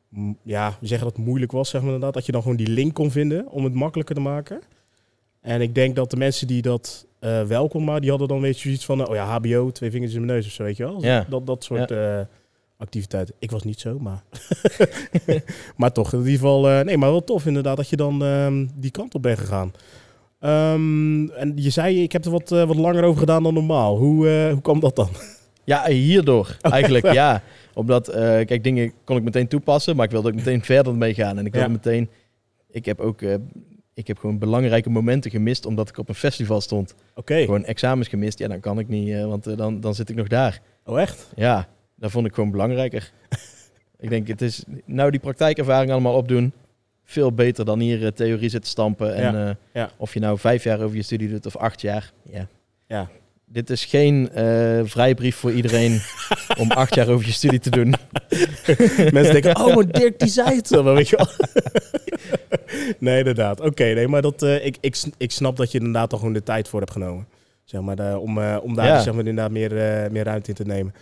m- 0.09 0.33
ja, 0.43 0.69
we 0.79 0.87
zeggen 0.87 1.07
dat 1.07 1.17
het 1.17 1.25
moeilijk 1.25 1.51
was, 1.51 1.69
zeg 1.69 1.81
maar 1.81 1.89
inderdaad, 1.89 2.13
dat 2.13 2.25
je 2.25 2.31
dan 2.31 2.41
gewoon 2.41 2.57
die 2.57 2.67
link 2.69 2.93
kon 2.93 3.11
vinden 3.11 3.47
om 3.51 3.63
het 3.63 3.73
makkelijker 3.73 4.15
te 4.15 4.21
maken. 4.21 4.61
En 5.47 5.61
ik 5.61 5.75
denk 5.75 5.95
dat 5.95 6.09
de 6.09 6.17
mensen 6.17 6.47
die 6.47 6.61
dat 6.61 7.05
eh 7.19 7.41
wel 7.43 7.67
kon 7.67 7.83
maken, 7.83 8.01
die 8.01 8.09
hadden 8.09 8.27
dan 8.27 8.41
weet 8.41 8.55
je 8.55 8.61
zoiets 8.61 8.85
van, 8.85 9.01
eh, 9.01 9.09
oh 9.09 9.15
ja, 9.15 9.25
HBO, 9.25 9.71
twee 9.71 9.91
vingers 9.91 10.13
in 10.13 10.19
mijn 10.25 10.31
neus 10.31 10.45
of 10.45 10.51
zo, 10.51 10.63
weet 10.63 10.77
je 10.77 10.83
wel? 10.83 11.03
Ja. 11.03 11.25
Dat, 11.29 11.45
dat 11.47 11.63
soort 11.63 11.91
eh, 11.91 12.19
activiteiten. 12.77 13.35
Ik 13.39 13.51
was 13.51 13.63
niet 13.63 13.79
zo, 13.79 13.99
maar... 13.99 14.23
maar 15.77 15.91
toch, 15.91 16.13
in 16.13 16.17
ieder 16.19 16.31
geval, 16.33 16.69
eh, 16.69 16.81
nee, 16.85 16.97
maar 16.97 17.09
wel 17.09 17.23
tof 17.23 17.45
inderdaad 17.45 17.77
dat 17.77 17.89
je 17.89 17.95
dan 17.95 18.23
ehm, 18.23 18.65
die 18.75 18.91
kant 18.91 19.15
op 19.15 19.21
bent 19.21 19.39
gegaan. 19.39 19.71
Ehm, 20.39 21.29
en 21.29 21.51
je 21.55 21.69
zei, 21.69 22.03
ik 22.03 22.11
heb 22.11 22.25
er 22.25 22.31
wat, 22.31 22.51
eh, 22.51 22.63
wat 22.67 22.75
langer 22.75 23.03
over 23.03 23.19
gedaan 23.19 23.43
dan 23.43 23.53
normaal. 23.53 23.97
Hoe, 23.97 24.29
eh, 24.29 24.51
hoe 24.51 24.61
kwam 24.61 24.79
dat 24.79 24.95
dan? 24.95 25.09
Ja, 25.63 25.85
hierdoor 25.87 26.57
Oh, 26.61 26.71
eigenlijk, 26.73 27.13
ja. 27.13 27.41
Omdat, 27.73 28.07
eh, 28.07 28.21
kijk, 28.45 28.63
dingen 28.63 28.91
kon 29.03 29.17
ik 29.17 29.23
meteen 29.23 29.47
toepassen, 29.47 29.95
maar 29.95 30.05
ik 30.05 30.11
wilde 30.11 30.27
ook 30.29 30.35
meteen 30.35 30.63
verder 30.63 30.95
mee 30.95 31.13
gaan. 31.13 31.37
En 31.37 31.45
ik 31.45 31.51
wilde 31.53 31.67
Ja. 31.67 31.73
meteen, 31.73 32.09
ik 32.71 32.85
heb 32.85 32.99
ook, 32.99 33.21
eh, 33.21 33.35
ik 33.97 34.07
heb 34.07 34.17
gewoon 34.17 34.37
belangrijke 34.37 34.89
momenten 34.89 35.31
gemist 35.31 35.65
omdat 35.65 35.89
ik 35.89 35.97
op 35.97 36.09
een 36.09 36.15
festival 36.15 36.61
stond. 36.61 36.95
Oké. 37.15 37.41
Gewoon 37.41 37.65
examens 37.65 38.07
gemist, 38.07 38.39
ja, 38.39 38.47
dan 38.47 38.59
kan 38.59 38.79
ik 38.79 38.87
niet, 38.87 39.09
eh, 39.09 39.25
want 39.25 39.47
eh, 39.47 39.57
dan, 39.57 39.79
dan 39.79 39.95
zit 39.95 40.09
ik 40.09 40.15
nog 40.15 40.27
daar. 40.27 40.61
Oh, 40.85 41.01
echt? 41.01 41.31
Ja, 41.35 41.67
dat 41.95 42.11
vond 42.11 42.25
ik 42.25 42.33
gewoon 42.33 42.51
belangrijker. 42.51 43.11
ik 43.99 44.09
denk, 44.09 44.27
het 44.27 44.41
is 44.41 44.63
nou 44.85 45.11
die 45.11 45.19
praktijkervaring 45.19 45.91
allemaal 45.91 46.15
opdoen, 46.15 46.53
veel 47.03 47.31
beter 47.31 47.65
dan 47.65 47.79
hier 47.79 48.05
eh, 48.05 48.11
theorie 48.11 48.49
zitten 48.49 48.69
stampen. 48.69 49.15
En 49.15 49.33
Ja, 49.33 49.57
ja. 49.73 49.91
of 49.97 50.13
je 50.13 50.19
nou 50.19 50.37
vijf 50.37 50.63
jaar 50.63 50.81
over 50.81 50.95
je 50.95 51.03
studie 51.03 51.29
doet 51.29 51.45
of 51.45 51.55
acht 51.55 51.81
jaar, 51.81 52.11
ja. 52.29 52.47
Ja. 52.87 53.09
Dit 53.49 53.69
is 53.69 53.85
geen 53.85 54.29
eh, 54.29 54.79
vrijbrief 54.83 55.35
voor 55.35 55.51
iedereen 55.51 56.01
om 56.61 56.71
acht 56.71 56.95
jaar 56.95 57.07
over 57.07 57.25
je 57.25 57.31
studie 57.31 57.59
te 57.59 57.69
doen. 57.69 57.93
Mensen 59.13 59.41
denken, 59.41 59.55
oh, 59.65 59.75
maar 59.75 59.91
Dirk 59.91 60.19
die 60.19 60.29
zei 60.29 60.55
het 60.55 60.69
wel, 60.69 60.83
weet 60.83 61.09
je 61.09 61.15
wel. 61.15 61.27
nee, 62.99 63.17
inderdaad. 63.17 63.59
Oké, 63.59 63.83
nee, 63.83 64.07
maar 64.07 64.21
dat, 64.21 64.41
eh, 64.41 64.65
ik, 64.65 64.77
ik, 64.81 64.97
ik 65.17 65.31
snap 65.31 65.57
dat 65.57 65.71
je 65.71 65.77
inderdaad 65.77 66.11
al 66.11 66.17
gewoon 66.17 66.33
de 66.33 66.43
tijd 66.43 66.67
voor 66.67 66.79
hebt 66.79 66.91
genomen. 66.91 67.27
Zeg 67.63 67.81
maar, 67.81 68.17
om, 68.17 68.37
eh, 68.37 68.57
om 68.61 68.75
daar 68.75 68.85
Ja. 68.85 69.01
zeg 69.01 69.13
maar, 69.13 69.25
inderdaad 69.25 69.51
meer, 69.51 69.71
meer 70.11 70.23
ruimte 70.23 70.49
in 70.49 70.55
te 70.55 70.63
nemen. 70.65 70.93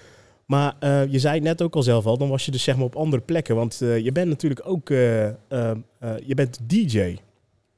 Maar 0.46 0.76
je 1.10 1.20
zei 1.20 1.40
net 1.40 1.62
ook 1.62 1.76
al 1.76 1.84
zelf 1.84 2.06
al, 2.06 2.18
dan 2.18 2.30
was 2.30 2.46
je 2.46 2.52
dus 2.52 2.64
zeg 2.64 2.76
maar 2.76 2.86
op 2.86 2.96
andere 2.96 3.22
plekken. 3.22 3.56
Want 3.56 3.78
je 3.80 4.10
bent 4.14 4.28
natuurlijk 4.28 4.62
ook, 4.64 4.88
je 4.88 6.34
bent 6.36 6.60
DJ. 6.64 7.18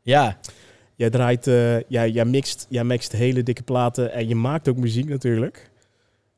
Ja, 0.02 0.38
Jij 0.98 1.10
draait, 1.10 1.48
eh, 1.48 1.80
jij, 1.82 2.10
jij, 2.10 2.26
mixt, 2.26 2.66
jij 2.70 2.84
mixt 2.84 3.12
hele 3.12 3.44
dikke 3.44 3.64
platen 3.64 4.12
en 4.12 4.28
je 4.28 4.36
maakt 4.36 4.68
ook 4.68 4.78
muziek 4.78 5.10
natuurlijk. 5.10 5.70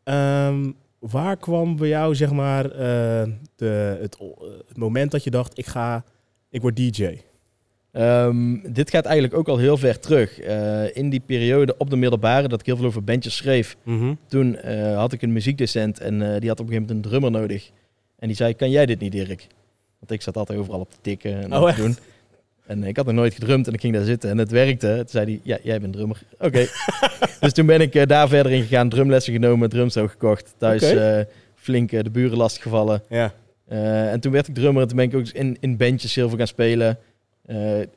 Ehm, 0.04 0.72
waar 1.00 1.38
kwam 1.38 1.76
bij 1.76 1.88
jou, 1.88 2.16
zeg 2.16 2.32
maar, 2.32 2.66
eh, 2.72 3.28
de, 3.56 3.98
het, 4.02 4.20
o- 4.20 4.36
het 4.68 4.78
moment 4.78 5.12
dat 5.12 5.24
je 5.24 5.30
dacht, 5.30 5.58
ik 5.58 5.66
ga, 5.66 6.04
ik 6.50 6.62
word 6.62 6.76
DJ? 6.76 7.18
ehm, 7.92 8.58
dit 8.74 8.90
gaat 8.90 9.06
eigenlijk 9.06 9.34
ook 9.38 9.48
al 9.48 9.58
heel 9.58 9.78
ver 9.78 10.00
terug. 10.00 10.40
Eh, 10.40 10.96
in 10.96 11.10
die 11.10 11.20
periode 11.26 11.76
op 11.78 11.90
de 11.90 11.96
middelbare, 11.96 12.48
dat 12.48 12.60
ik 12.60 12.66
heel 12.66 12.76
veel 12.78 12.86
over 12.86 13.04
bandjes 13.04 13.36
schreef, 13.36 13.78
toen 14.28 14.56
eh, 14.56 14.96
had 14.98 15.14
ik 15.14 15.22
een 15.22 15.34
muziekdocent 15.34 16.00
en 16.00 16.22
eh, 16.34 16.40
die 16.40 16.50
had 16.50 16.60
op 16.60 16.66
een 16.66 16.72
gegeven 16.74 16.82
moment 16.88 17.06
een 17.06 17.12
drummer 17.12 17.32
nodig. 17.32 17.72
En 18.20 18.28
die 18.28 18.36
zei, 18.36 18.54
kan 18.54 18.70
jij 18.70 18.86
dit 18.86 19.00
niet, 19.00 19.12
Dirk? 19.12 19.48
Want 20.00 20.12
ik 20.12 20.22
zat 20.22 20.38
altijd 20.38 20.60
overal 20.60 20.80
op 20.80 20.90
te 20.92 20.98
tikken 21.02 21.42
en 21.42 21.54
Oh, 21.54 21.70
te 21.76 21.82
doen. 21.82 21.96
En 22.70 22.84
ik 22.84 22.96
had 22.98 23.06
nog 23.06 23.16
nooit 23.16 23.34
gedrumd 23.34 23.68
en 23.68 23.74
ik 23.74 23.80
ging 23.80 23.94
daar 23.94 24.04
zitten 24.04 24.30
en 24.30 24.38
het 24.38 24.52
werkte. 24.52 24.96
Toen 24.96 25.08
zei 25.08 25.26
hij, 25.26 25.40
ja, 25.44 25.58
jij 25.64 25.80
bent 25.80 25.94
drummer. 25.94 26.22
Oké. 26.40 26.66
dus 27.40 27.54
toen 27.54 27.66
ben 27.66 27.82
ik 27.82 27.96
eh, 27.96 28.06
daar 28.06 28.28
verder 28.28 28.52
in 28.52 28.62
gegaan, 28.62 28.90
drumlessen 28.90 29.34
genomen, 29.34 29.70
drumstel 29.70 30.08
gekocht. 30.08 30.54
Thuis 30.58 30.84
Oké. 30.84 31.00
eh, 31.00 31.26
flink 31.56 31.92
eh, 31.92 32.04
de 32.04 32.10
buren 32.10 32.38
lastiggevallen. 32.38 33.02
Ja. 33.10 33.34
En 34.12 34.20
toen 34.20 34.32
werd 34.32 34.48
ik 34.48 34.54
drummer 34.54 34.82
en 34.82 34.88
toen 34.88 34.98
ben 34.98 35.06
ik 35.06 35.16
ook 35.16 35.28
in, 35.28 35.58
in 35.60 35.78
bandjes 35.78 36.16
heel 36.16 36.30
veel 36.30 36.38
gaan 36.38 36.48
spelen. 36.48 36.98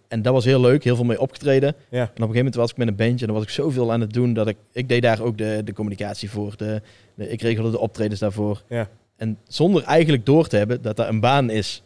En 0.09 0.23
dat 0.23 0.33
was 0.33 0.45
heel 0.45 0.61
leuk, 0.61 0.85
heel 0.85 0.97
veel 0.97 1.05
mee 1.05 1.21
opgetreden. 1.21 1.75
Ja. 1.89 1.99
En 1.99 2.03
op 2.03 2.09
een 2.09 2.15
gegeven 2.17 2.35
moment 2.37 2.55
was 2.55 2.71
ik 2.71 2.77
met 2.77 2.89
een 2.89 2.97
bandje 2.97 3.21
en 3.21 3.27
dan 3.27 3.35
was 3.35 3.45
ik 3.45 3.51
zoveel 3.51 3.93
aan 3.93 4.01
het 4.01 4.13
doen 4.13 4.33
dat 4.33 4.49
ik... 4.49 4.57
Ik 4.73 4.89
deed 4.89 5.03
daar 5.03 5.21
ook 5.23 5.39
de, 5.39 5.61
de 5.65 5.73
communicatie 5.73 6.31
voor, 6.31 6.55
de, 6.57 6.83
de- 7.15 7.29
ik 7.29 7.43
regelde 7.43 7.71
de 7.71 7.79
optredens 7.79 8.21
daarvoor. 8.21 8.63
Ja. 8.69 8.89
En 9.17 9.39
zonder 9.49 9.83
eigenlijk 9.85 10.27
door 10.27 10.49
te 10.49 10.57
hebben 10.57 10.83
dat 10.83 10.97
dat 10.97 11.09
een 11.09 11.21
baan 11.21 11.51
is. 11.51 11.83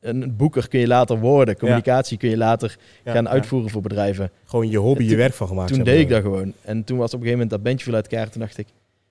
Een 0.00 0.36
boeker 0.36 0.68
kun 0.68 0.80
je 0.80 0.86
later 0.86 1.18
worden, 1.18 1.58
communicatie 1.58 2.18
kun 2.18 2.30
je 2.30 2.36
later 2.36 2.76
gaan 3.04 3.28
uitvoeren 3.28 3.70
voor 3.70 3.82
bedrijven. 3.82 4.30
Gewoon 4.44 4.70
je 4.70 4.78
hobby, 4.78 5.04
je 5.04 5.16
werk 5.16 5.32
van 5.32 5.48
gemaakt. 5.48 5.72
Toen 5.72 5.84
deed 5.84 6.00
ik 6.00 6.08
dat 6.08 6.22
gewoon. 6.22 6.52
En 6.60 6.84
toen 6.84 6.98
was 6.98 7.14
op 7.14 7.20
een 7.20 7.26
gegeven 7.26 7.32
moment 7.32 7.50
dat 7.50 7.62
bandje 7.62 7.84
viel 7.84 7.94
uit 7.94 8.08
elkaar. 8.08 8.30
Toen 8.30 8.40
dacht 8.40 8.58
ik, 8.58 8.66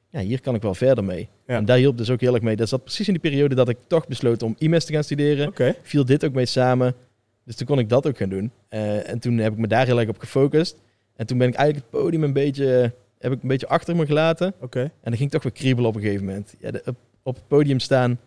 ja, 0.10 0.20
hier 0.20 0.42
kan 0.42 0.56
ik 0.56 0.62
wel 0.62 0.76
verder 0.76 1.04
mee. 1.04 1.28
Ja. 1.48 1.56
En 1.56 1.66
daar 1.66 1.78
hielp 1.78 1.98
dus 1.98 2.10
ook 2.10 2.22
heel 2.22 2.34
erg 2.34 2.44
mee. 2.44 2.56
Dat 2.56 2.70
zat 2.70 2.84
precies 2.84 3.08
in 3.08 3.14
die 3.14 3.22
periode 3.22 3.56
dat 3.56 3.70
ik 3.70 3.78
toch 3.88 4.08
besloot 4.08 4.44
om 4.44 4.56
IMES 4.58 4.86
te 4.86 4.94
gaan 4.94 5.04
studeren. 5.04 5.48
Viel 5.82 6.06
dit 6.06 6.26
ook 6.26 6.34
mee 6.34 6.46
samen. 6.46 6.96
Dus 7.44 7.56
toen 7.56 7.68
kon 7.68 7.80
ik 7.80 7.90
dat 7.90 8.08
ook 8.08 8.18
gaan 8.18 8.30
doen. 8.30 8.52
Eh, 8.70 9.10
en 9.10 9.20
toen 9.20 9.38
heb 9.38 9.54
ik 9.54 9.60
me 9.60 9.68
daar 9.68 9.86
heel 9.86 10.00
erg 10.00 10.10
op 10.10 10.20
gefocust. 10.20 10.76
En 11.16 11.26
toen 11.26 11.38
ben 11.38 11.48
ik 11.48 11.54
eigenlijk 11.54 11.86
het 11.92 12.02
podium 12.02 12.24
een 12.24 12.34
beetje, 12.34 12.94
heb 13.20 13.32
ik 13.32 13.42
een 13.42 13.48
beetje 13.48 13.68
achter 13.68 13.96
me 13.96 14.06
gelaten. 14.06 14.54
Oké. 14.60 14.80
En 14.80 14.92
dan 15.04 15.14
ging 15.14 15.26
ik 15.26 15.32
toch 15.32 15.44
weer 15.44 15.52
kriebelen 15.52 15.90
op 15.90 15.96
een 15.96 16.02
gegeven 16.02 16.26
moment. 16.26 16.56
Ja, 16.60 16.72
de, 16.72 16.82
op, 16.86 16.96
op 17.24 17.36
het 17.36 17.48
podium 17.48 17.80
staan 17.80 18.20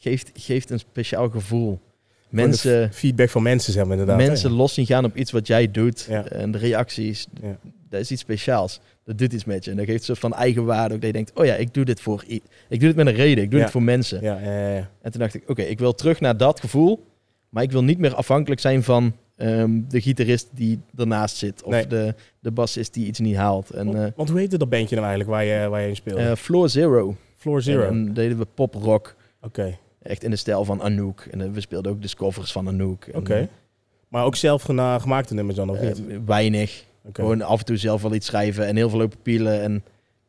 geeft, 0.00 0.30
geeft 0.34 0.70
een 0.70 0.78
speciaal 0.78 1.28
gevoel. 1.28 1.80
Mensen, 2.28 2.92
Feedback 2.92 3.28
van 3.30 3.42
mensen, 3.42 3.72
zeg 3.72 3.82
maar 3.82 3.92
inderdaad. 3.92 4.16
mensen 4.26 4.50
hè? 4.50 4.56
los 4.56 4.74
zien 4.74 4.86
gaan 4.86 5.04
op 5.04 5.16
iets 5.16 5.30
wat 5.30 5.46
jij 5.46 5.70
doet. 5.70 6.06
Ja. 6.08 6.24
En 6.24 6.50
de 6.50 6.58
reacties, 6.58 7.26
Ja. 7.42 7.58
dat 7.88 8.00
is 8.00 8.10
iets 8.10 8.20
speciaals. 8.20 8.80
Dat 9.04 9.18
doet 9.18 9.32
iets 9.32 9.44
met 9.44 9.64
je. 9.64 9.70
En 9.70 9.76
dat 9.76 9.86
geeft 9.86 9.98
een 9.98 10.04
soort 10.04 10.18
van 10.18 10.34
eigenwaarde. 10.34 10.94
Ook 10.94 11.00
dat 11.00 11.10
je 11.10 11.16
denkt, 11.16 11.32
oh 11.34 11.44
ja, 11.44 11.54
ik 11.54 11.74
doe 11.74 11.84
dit 11.84 12.00
voor 12.00 12.24
iets. 12.26 12.44
Ik 12.68 12.78
doe 12.80 12.88
dit 12.88 12.96
met 12.96 13.06
een 13.06 13.14
reden. 13.14 13.44
Ik 13.44 13.50
doe 13.50 13.58
Ja. 13.58 13.64
dit 13.64 13.72
voor 13.74 13.82
mensen. 13.82 14.22
Ja, 14.22 14.38
ja, 14.40 14.52
ja, 14.60 14.74
ja. 14.74 14.90
En 15.02 15.10
toen 15.10 15.20
dacht 15.20 15.34
ik, 15.34 15.42
oké, 15.46 15.62
ik 15.62 15.78
wil 15.78 15.94
terug 15.94 16.20
naar 16.20 16.36
dat 16.36 16.60
gevoel. 16.60 17.04
Maar 17.48 17.62
ik 17.62 17.72
wil 17.72 17.84
niet 17.84 17.98
meer 17.98 18.14
afhankelijk 18.14 18.60
zijn 18.60 18.82
van 18.82 19.16
ehm, 19.36 19.80
de 19.88 20.00
gitarist 20.00 20.48
die 20.54 20.80
ernaast 20.96 21.36
zit. 21.36 21.62
Of 21.62 21.70
Nee. 21.72 21.86
de, 21.86 22.14
de 22.40 22.50
bassist 22.50 22.94
die 22.94 23.06
iets 23.06 23.18
niet 23.18 23.36
haalt. 23.36 23.70
En 23.70 23.92
Want, 23.92 24.12
want 24.16 24.28
hoe 24.30 24.38
heette 24.38 24.58
dat 24.58 24.68
bandje 24.68 24.94
nou 24.96 25.08
eigenlijk 25.08 25.36
waar 25.38 25.44
je, 25.62 25.68
waar 25.68 25.80
je 25.82 25.88
in 25.88 25.96
speelde? 25.96 26.20
eh, 26.20 26.30
eh, 26.30 26.36
Floor 26.36 26.68
Zero. 26.68 27.16
Floor 27.36 27.62
Zero. 27.62 27.82
En, 27.88 28.14
deden 28.14 28.38
we 28.38 28.46
pop-rock. 28.54 29.16
Oké. 29.42 29.78
Echt 30.02 30.24
in 30.24 30.30
de 30.30 30.36
stijl 30.36 30.64
van 30.64 30.82
Anouk. 30.82 31.26
En 31.30 31.40
eh, 31.40 31.48
we 31.52 31.60
speelden 31.60 31.92
ook 31.92 32.02
de 32.02 32.16
covers 32.16 32.52
van 32.52 32.68
Anouk. 32.68 33.06
Oké. 33.14 33.48
Maar 34.08 34.24
ook 34.24 34.36
zelf 34.36 34.62
gemaakte 34.62 35.34
nummers 35.34 35.56
dan, 35.56 35.70
of 35.70 35.78
eh, 35.78 35.86
niet? 35.86 36.08
eh, 36.08 36.16
weinig. 36.26 36.84
Gewoon 37.12 37.42
af 37.42 37.58
en 37.58 37.64
toe 37.64 37.76
zelf 37.76 38.02
wel 38.02 38.14
iets 38.14 38.26
schrijven 38.26 38.66
en 38.66 38.76
heel 38.76 38.88
veel 38.90 38.98
lopen 38.98 39.18
pielen. 39.22 39.62
En 39.62 39.82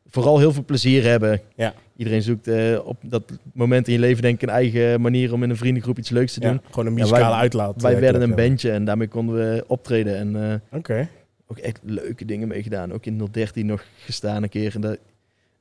vooral 0.06 0.38
heel 0.38 0.52
veel 0.52 0.64
plezier 0.64 1.02
hebben. 1.04 1.40
Ja. 1.54 1.74
Iedereen 1.96 2.22
zoekt 2.22 2.48
eh, 2.48 2.78
op 2.84 2.96
dat 3.02 3.22
moment 3.52 3.86
in 3.86 3.92
je 3.92 3.98
leven 3.98 4.22
denk 4.22 4.34
ik 4.34 4.42
een 4.42 4.54
eigen 4.54 5.00
manier 5.00 5.32
om 5.32 5.42
in 5.42 5.50
een 5.50 5.56
vriendengroep 5.56 5.98
iets 5.98 6.10
leuks 6.10 6.32
te 6.32 6.40
doen. 6.40 6.52
Ja, 6.52 6.60
gewoon 6.70 6.86
een 6.86 6.92
Ja, 6.96 6.98
muzikale 7.02 7.30
wij- 7.30 7.38
uitlaat. 7.40 7.82
Wij 7.82 7.94
eh, 7.94 8.00
werden 8.00 8.22
een 8.22 8.34
bandje 8.34 8.70
en 8.70 8.84
daarmee 8.84 9.08
konden 9.08 9.34
we 9.34 9.64
optreden. 9.66 10.16
En 10.16 10.60
eh, 10.70 10.78
Oké. 10.78 11.08
ook 11.46 11.58
echt 11.58 11.78
leuke 11.82 12.24
dingen 12.24 12.48
mee 12.48 12.62
gedaan. 12.62 12.92
Ook 12.92 13.06
in 13.06 13.28
013 13.30 13.66
nog 13.66 13.84
gestaan 13.98 14.42
een 14.42 14.48
keer. 14.48 14.74
En 14.74 14.80
dat, 14.80 14.98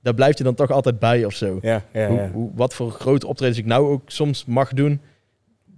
daar 0.02 0.14
blijft 0.14 0.38
je 0.38 0.44
dan 0.44 0.56
toch 0.56 0.72
altijd 0.72 1.00
bij 1.00 1.26
of 1.26 1.34
zo. 1.34 1.60
Ja, 1.62 1.84
ja, 1.94 2.08
Hoe, 2.08 2.18
ja. 2.18 2.30
hoe, 2.32 2.50
wat 2.56 2.74
voor 2.74 2.92
grote 2.92 3.28
optredens 3.28 3.60
ik 3.60 3.66
nou 3.66 3.88
ook 3.92 4.02
soms 4.06 4.46
mag 4.46 4.74
doen. 4.74 5.02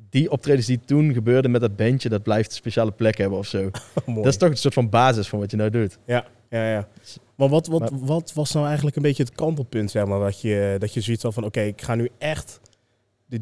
Die 0.10 0.32
optredens 0.32 0.66
die 0.66 0.80
toen 0.86 1.14
gebeurden 1.14 1.52
met 1.52 1.62
dat 1.62 1.76
bandje, 1.76 2.10
dat 2.10 2.24
blijft 2.24 2.50
een 2.50 2.56
speciale 2.56 2.92
plek 2.92 3.18
hebben 3.18 3.38
of 3.38 3.46
zo. 3.48 3.60
Mooi. 4.06 4.18
Dat 4.22 4.26
is 4.32 4.38
toch 4.38 4.50
een 4.50 4.58
soort 4.58 4.74
van 4.74 4.90
basis 4.90 5.28
van 5.28 5.40
wat 5.40 5.52
je 5.52 5.58
nou 5.58 5.70
doet. 5.70 5.98
Ja, 6.06 6.26
ja, 6.50 6.70
ja. 6.72 6.88
Maar 7.36 7.50
wat, 7.50 7.68
wat, 7.68 7.80
Maar- 7.92 8.06
wat 8.06 8.34
was 8.34 8.52
nou 8.54 8.66
eigenlijk 8.66 8.96
een 8.96 9.02
beetje 9.02 9.24
het 9.24 9.36
kantelpunt, 9.36 9.92
zeg 9.92 10.06
maar, 10.06 10.20
dat 10.20 10.42
je, 10.42 10.76
dat 10.80 10.94
je 10.94 11.02
zoiets 11.02 11.24
had 11.24 11.34
van, 11.34 11.44
oké, 11.44 11.62
ik 11.62 11.82
ga 11.82 11.96
nu 11.96 12.10
echt 12.18 12.60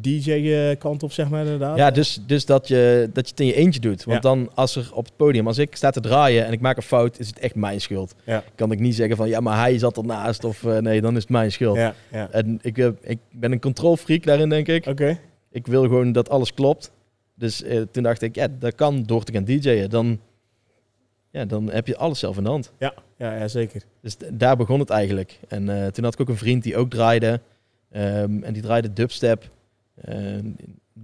DJ-kant 0.00 1.02
op, 1.02 1.12
zeg 1.12 1.28
maar, 1.30 1.40
inderdaad? 1.44 1.76
Ja, 1.76 1.90
dus, 1.90 2.20
dus 2.26 2.46
dat, 2.46 2.68
je, 2.68 3.10
dat 3.12 3.24
je 3.24 3.30
het 3.30 3.40
in 3.40 3.46
je 3.46 3.54
eentje 3.54 3.80
doet. 3.80 4.04
Want 4.04 4.22
Ja. 4.22 4.28
dan 4.30 4.50
als 4.54 4.76
er 4.76 4.90
op 4.94 5.04
het 5.04 5.16
podium, 5.16 5.46
als 5.46 5.58
ik 5.58 5.76
sta 5.76 5.90
te 5.90 6.00
draaien 6.00 6.46
en 6.46 6.52
ik 6.52 6.60
maak 6.60 6.76
een 6.76 6.82
fout, 6.82 7.18
is 7.18 7.26
het 7.26 7.38
echt 7.38 7.54
mijn 7.54 7.80
schuld. 7.80 8.14
Ja. 8.24 8.44
Kan 8.54 8.72
ik 8.72 8.78
niet 8.80 8.94
zeggen 8.94 9.16
van 9.16 9.28
ja, 9.28 9.40
maar 9.40 9.58
hij 9.58 9.78
zat 9.78 9.96
ernaast 9.96 10.44
of 10.44 10.64
eh, 10.64 10.78
nee, 10.78 11.00
dan 11.00 11.16
is 11.16 11.22
het 11.22 11.30
mijn 11.30 11.52
schuld. 11.52 11.76
Ja. 11.76 11.94
En 12.30 12.58
ik, 12.62 12.78
eh, 12.78 12.88
ik 13.02 13.18
ben 13.32 13.52
een 13.52 13.60
controlfreak 13.60 14.22
daarin, 14.24 14.48
denk 14.48 14.68
ik. 14.68 14.86
Oké. 14.86 15.18
Ik 15.50 15.66
wil 15.66 15.82
gewoon 15.82 16.12
dat 16.12 16.28
alles 16.30 16.54
klopt. 16.54 16.90
Dus 17.34 17.62
eh, 17.62 17.80
toen 17.90 18.02
dacht 18.02 18.22
ik, 18.22 18.34
ja, 18.34 18.48
dat 18.58 18.74
kan 18.74 19.02
door 19.02 19.24
te 19.24 19.32
gaan 19.32 19.44
DJ'en. 19.44 19.90
Dan, 19.90 20.20
ja, 21.30 21.44
dan 21.44 21.70
heb 21.70 21.86
je 21.86 21.96
alles 21.96 22.18
zelf 22.18 22.36
in 22.36 22.42
de 22.44 22.48
hand. 22.50 22.72
Ja, 22.78 22.94
ja, 23.18 23.36
ja, 23.36 23.48
zeker. 23.48 23.82
Dus 24.02 24.16
daar 24.32 24.56
begon 24.56 24.80
het 24.80 24.90
eigenlijk. 24.90 25.38
En 25.48 25.68
eh, 25.68 25.86
toen 25.86 26.04
had 26.04 26.12
ik 26.14 26.20
ook 26.20 26.28
een 26.28 26.36
vriend 26.36 26.62
die 26.62 26.76
ook 26.76 26.90
draaide. 26.90 27.40
Ehm, 27.90 28.42
en 28.42 28.52
die 28.52 28.62
draaide 28.62 28.92
dubstep. 28.92 29.50
Uh, 30.08 30.14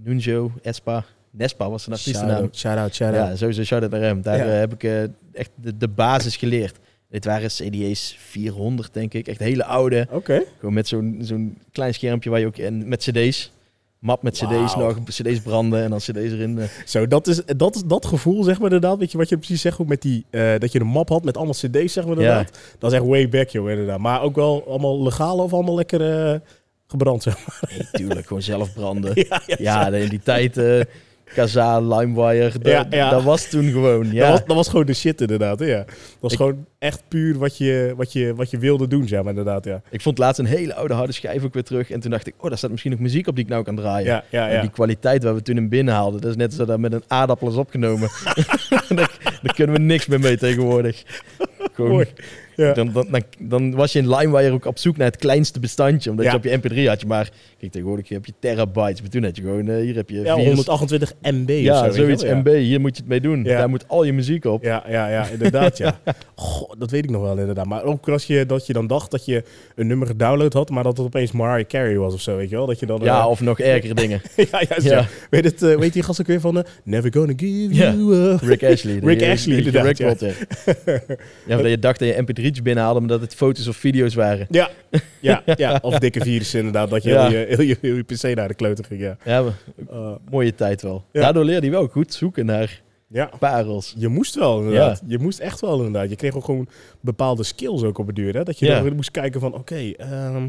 Nunjo, 0.03 0.51
Espa. 0.61 1.03
Nespa 1.31 1.69
was 1.69 1.83
zijn 1.83 1.95
artiestennaam. 1.95 2.49
Shout-out, 2.53 2.95
shout-out. 2.95 3.27
Ja, 3.29 3.35
sowieso 3.35 3.63
shout-out 3.63 3.91
naar 3.91 4.01
hem. 4.01 4.21
Daar 4.21 4.37
Ja. 4.37 4.45
eh, 4.53 4.59
heb 4.59 4.73
ik 4.73 4.83
eh, 4.83 5.01
echt 5.33 5.49
de, 5.55 5.77
de 5.77 5.87
basis 5.87 6.35
geleerd. 6.35 6.77
Dit 7.09 7.25
waren 7.25 7.49
CD's 7.49 8.15
400, 8.19 8.93
denk 8.93 9.13
ik. 9.13 9.27
Echt 9.27 9.39
hele 9.39 9.63
oude. 9.65 10.07
Oké. 10.11 10.43
Gewoon 10.59 10.73
met 10.73 10.87
zo'n 10.87 11.17
zo'n 11.21 11.57
klein 11.71 11.93
schermpje 11.93 12.29
waar 12.29 12.39
je 12.39 12.45
ook... 12.45 12.57
En 12.57 12.87
met 12.87 12.99
cd's. 13.09 13.51
Map 13.99 14.23
met 14.23 14.33
cd's 14.33 14.75
nog. 14.75 15.03
Cd's 15.03 15.39
branden 15.41 15.83
en 15.83 15.89
dan 15.89 15.99
cd's 15.99 16.13
erin. 16.15 16.59
eh. 16.59 16.65
Zo, 16.85 17.07
dat 17.07 17.27
is, 17.27 17.41
dat 17.45 17.75
is 17.75 17.83
dat 17.85 18.05
gevoel, 18.05 18.43
zeg 18.43 18.55
maar, 18.59 18.71
inderdaad. 18.71 18.97
Weet 18.97 19.11
je 19.11 19.17
wat 19.17 19.29
je 19.29 19.37
precies 19.37 19.61
zegt, 19.61 19.79
ook 19.79 19.87
met 19.87 20.01
die, 20.01 20.25
dat 20.57 20.71
je 20.71 20.79
een 20.79 20.87
map 20.87 21.09
had 21.09 21.23
met 21.23 21.35
allemaal 21.37 21.53
cd's, 21.55 21.93
zeg 21.93 22.05
maar, 22.05 22.13
inderdaad. 22.17 22.59
Dat 22.79 22.91
is 22.91 22.97
echt 22.97 23.07
way 23.07 23.29
back, 23.29 23.49
joh, 23.49 23.69
inderdaad. 23.69 23.99
Maar 23.99 24.21
ook 24.21 24.35
wel 24.35 24.63
allemaal 24.67 25.03
legaal 25.03 25.37
of 25.37 25.53
allemaal 25.53 25.75
lekker 25.75 26.41
gebrand, 26.89 27.23
zeg 27.23 27.37
maar. 27.47 27.69
Nee, 27.71 27.87
tuurlijk, 27.91 28.27
gewoon 28.27 28.41
zelf 28.41 28.73
branden. 28.73 29.11
Ja, 29.29 29.41
ja, 29.45 29.55
Ja, 29.59 29.87
in 29.97 30.09
die 30.09 30.21
tijd... 30.23 30.57
eh 30.57 30.81
Kaza, 31.33 31.79
LimeWire, 31.79 32.59
dat, 32.59 32.71
Ja, 32.71 32.85
ja. 32.89 33.09
dat 33.09 33.23
was 33.23 33.49
toen 33.49 33.71
gewoon. 33.71 34.11
Ja. 34.11 34.19
Dat, 34.21 34.29
was, 34.31 34.45
dat 34.47 34.55
was 34.55 34.67
gewoon 34.69 34.85
de 34.85 34.93
shit, 34.93 35.21
inderdaad, 35.21 35.59
ja. 35.59 35.77
Dat 35.77 35.87
was 36.19 36.31
Ik- 36.31 36.37
gewoon 36.37 36.65
echt 36.79 37.03
puur 37.07 37.37
wat 37.37 37.57
je, 37.57 37.93
wat, 37.97 38.13
je, 38.13 38.35
wat 38.35 38.49
je 38.49 38.57
wilde 38.57 38.87
doen, 38.87 39.07
zeg 39.07 39.19
maar, 39.19 39.29
inderdaad, 39.29 39.65
ja. 39.65 39.81
Ik 39.89 40.01
vond 40.01 40.17
laatst 40.17 40.39
een 40.39 40.45
hele 40.45 40.73
oude 40.75 40.93
harde 40.93 41.11
schijf 41.13 41.43
ook 41.43 41.53
weer 41.53 41.63
terug. 41.63 41.89
En 41.91 41.99
toen 41.99 42.11
dacht 42.11 42.27
ik, 42.27 42.33
oh, 42.37 42.49
daar 42.49 42.57
staat 42.57 42.69
misschien 42.69 42.91
nog 42.91 42.99
muziek 42.99 43.27
op 43.27 43.35
die 43.35 43.43
ik 43.43 43.49
nou 43.49 43.63
kan 43.63 43.75
draaien. 43.75 44.05
Ja, 44.07 44.23
ja, 44.29 44.47
En 44.47 44.53
ja. 44.53 44.61
die 44.61 44.69
kwaliteit 44.69 45.23
waar 45.23 45.35
we 45.35 45.41
toen 45.41 45.57
in 45.57 45.69
binnen 45.69 45.93
haalden, 45.93 46.21
dat 46.21 46.29
is 46.29 46.35
net 46.35 46.53
zo 46.53 46.65
dat 46.65 46.79
met 46.79 46.93
een 46.93 47.03
aardappel 47.07 47.47
is 47.49 47.55
opgenomen. 47.55 48.09
daar, 48.95 49.39
daar 49.41 49.53
kunnen 49.55 49.75
we 49.75 49.81
niks 49.81 50.05
meer 50.07 50.19
mee 50.19 50.37
tegenwoordig. 50.37 51.03
Gewoon. 51.73 52.05
Ja. 52.59 52.73
dan, 52.73 52.91
dan, 52.93 53.07
dan, 53.11 53.23
dan 53.39 53.71
was 53.75 53.91
je 53.93 53.99
in 53.99 54.09
LimeWire 54.09 54.51
ook 54.51 54.65
op 54.65 54.77
zoek 54.77 54.97
naar 54.97 55.07
het 55.07 55.15
kleinste 55.17 55.59
bestandje. 55.59 56.09
Omdat 56.09 56.25
Ja. 56.25 56.31
je 56.31 56.37
op 56.37 56.43
je 56.43 56.57
mp3 56.83 56.87
had 56.87 57.01
je 57.01 57.07
maar, 57.07 57.29
kijk 57.59 57.71
tegenwoordig 57.71 58.09
heb 58.09 58.25
je 58.25 58.33
terabytes. 58.39 59.01
Maar 59.01 59.09
toen 59.09 59.23
had 59.23 59.35
je 59.35 59.41
gewoon, 59.41 59.67
eh, 59.69 59.75
hier 59.81 59.95
heb 59.95 60.09
je 60.09 60.21
Ja, 60.21 60.35
virus- 60.35 60.45
128 60.47 61.13
MB 61.21 61.49
of 61.49 61.55
ja, 61.55 61.75
zo, 61.77 61.83
weet 61.83 61.95
je 61.95 62.01
zoiets 62.01 62.23
wel. 62.23 62.35
MB, 62.35 62.47
hier 62.47 62.79
moet 62.81 62.95
je 62.95 63.01
het 63.01 63.09
mee 63.09 63.21
doen. 63.21 63.43
Ja. 63.43 63.57
Daar 63.57 63.69
moet 63.69 63.87
al 63.87 64.03
je 64.03 64.13
muziek 64.13 64.45
op. 64.45 64.63
Ja, 64.63 64.83
ja, 64.89 65.09
ja, 65.09 65.27
inderdaad, 65.27 65.77
ja. 65.77 65.99
Goh, 66.35 66.71
dat 66.77 66.91
weet 66.91 67.03
ik 67.03 67.09
nog 67.09 67.21
wel, 67.21 67.37
inderdaad. 67.37 67.65
Maar 67.65 67.83
ook 67.83 68.09
als 68.09 68.25
je, 68.25 68.45
dat 68.45 68.67
je 68.67 68.73
dan 68.73 68.87
dacht 68.87 69.11
dat 69.11 69.25
je 69.25 69.43
een 69.75 69.87
nummer 69.87 70.07
gedownload 70.07 70.53
had, 70.53 70.69
maar 70.69 70.83
dat 70.83 70.97
het 70.97 71.05
opeens 71.05 71.31
Mariah 71.31 71.67
Carey 71.67 71.97
was 71.97 72.13
of 72.13 72.21
zo, 72.21 72.35
weet 72.37 72.49
je 72.49 72.55
wel? 72.55 72.65
Dat 72.65 72.79
je 72.79 72.85
dan... 72.85 72.99
Ja, 73.03 73.19
eh, 73.21 73.27
of 73.29 73.41
nog 73.41 73.59
ergere 73.75 73.93
dingen. 73.93 74.21
ja, 74.51 74.63
juist, 74.69 74.87
ja. 74.87 75.05
Weet, 75.29 75.43
het, 75.43 75.63
eh, 75.63 75.75
weet 75.77 75.93
die 75.93 76.03
gast 76.03 76.19
ook 76.21 76.27
weer 76.27 76.39
van... 76.39 76.65
Never 76.83 77.13
gonna 77.13 77.33
give 77.35 77.73
you. 77.73 78.35
Rick 78.41 78.63
Ashley. 78.63 78.99
Rick 79.03 79.23
Ashley, 79.23 79.57
inderdaad. 79.57 79.97
Ja, 81.47 81.57
dat 81.57 81.69
je 81.69 81.79
dacht 81.79 81.99
dat 81.99 82.07
je 82.07 82.13
mp3'tjes 82.57 82.63
binnenhaalde, 82.63 82.99
maar 82.99 83.09
dat 83.09 83.21
het 83.21 83.35
foto's 83.35 83.67
of 83.67 83.75
video's 83.77 84.13
waren. 84.13 84.47
Ja, 84.49 84.69
ja, 85.19 85.43
ja, 85.55 85.79
of 85.81 85.99
dikke 85.99 86.21
virus 86.21 86.53
inderdaad, 86.53 86.89
dat 86.89 87.03
je, 87.03 87.09
Ja. 87.09 87.27
heel, 87.29 87.39
je, 87.39 87.45
heel, 87.47 87.61
je, 87.61 87.77
heel 87.81 87.95
je 87.95 88.03
PC 88.03 88.35
naar 88.35 88.47
de 88.47 88.53
kleuter 88.53 88.85
ging, 88.85 89.01
ja. 89.01 89.17
Ja, 89.25 89.41
maar 89.41 89.53
Eh, 89.91 90.11
mooie 90.29 90.55
tijd 90.55 90.81
wel. 90.81 91.03
Ja. 91.11 91.21
Daardoor 91.21 91.43
leerde 91.43 91.67
hij 91.67 91.75
wel 91.75 91.87
goed 91.87 92.13
zoeken 92.13 92.45
naar 92.45 92.81
ja, 93.07 93.29
parels. 93.39 93.93
je 93.97 94.07
moest 94.07 94.35
wel 94.35 94.59
inderdaad. 94.59 95.01
Je 95.07 95.19
moest 95.19 95.39
echt 95.39 95.59
wel 95.61 95.77
inderdaad. 95.77 96.09
Je 96.09 96.15
kreeg 96.15 96.35
ook 96.35 96.45
gewoon 96.45 96.67
bepaalde 97.01 97.43
skills 97.43 97.83
ook 97.83 97.97
op 97.97 98.07
het 98.07 98.15
duur, 98.15 98.33
hè. 98.33 98.43
Dat 98.43 98.59
je 98.59 98.67
dan 98.67 98.95
moest 98.95 99.11
kijken 99.11 99.39
van, 99.39 99.53
oké, 99.53 99.91
ehm, 99.97 100.47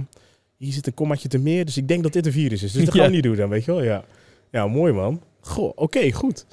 hier 0.56 0.72
zit 0.72 0.86
een 0.86 0.94
kommaatje 0.94 1.28
te 1.28 1.38
meer, 1.38 1.64
dus 1.64 1.76
ik 1.76 1.88
denk 1.88 2.02
dat 2.02 2.12
dit 2.12 2.26
een 2.26 2.32
virus 2.32 2.62
is. 2.62 2.72
Dus 2.72 2.84
dat 2.84 2.94
gaan 2.96 3.04
we 3.06 3.10
niet 3.12 3.22
doen 3.22 3.36
dan, 3.36 3.48
weet 3.48 3.64
je 3.64 3.70
wel, 3.72 3.82
ja. 3.82 4.04
Ja, 4.50 4.66
mooi 4.66 4.92
man. 4.92 5.22
Goh, 5.40 5.72
oké, 5.74 6.12
goed. 6.12 6.46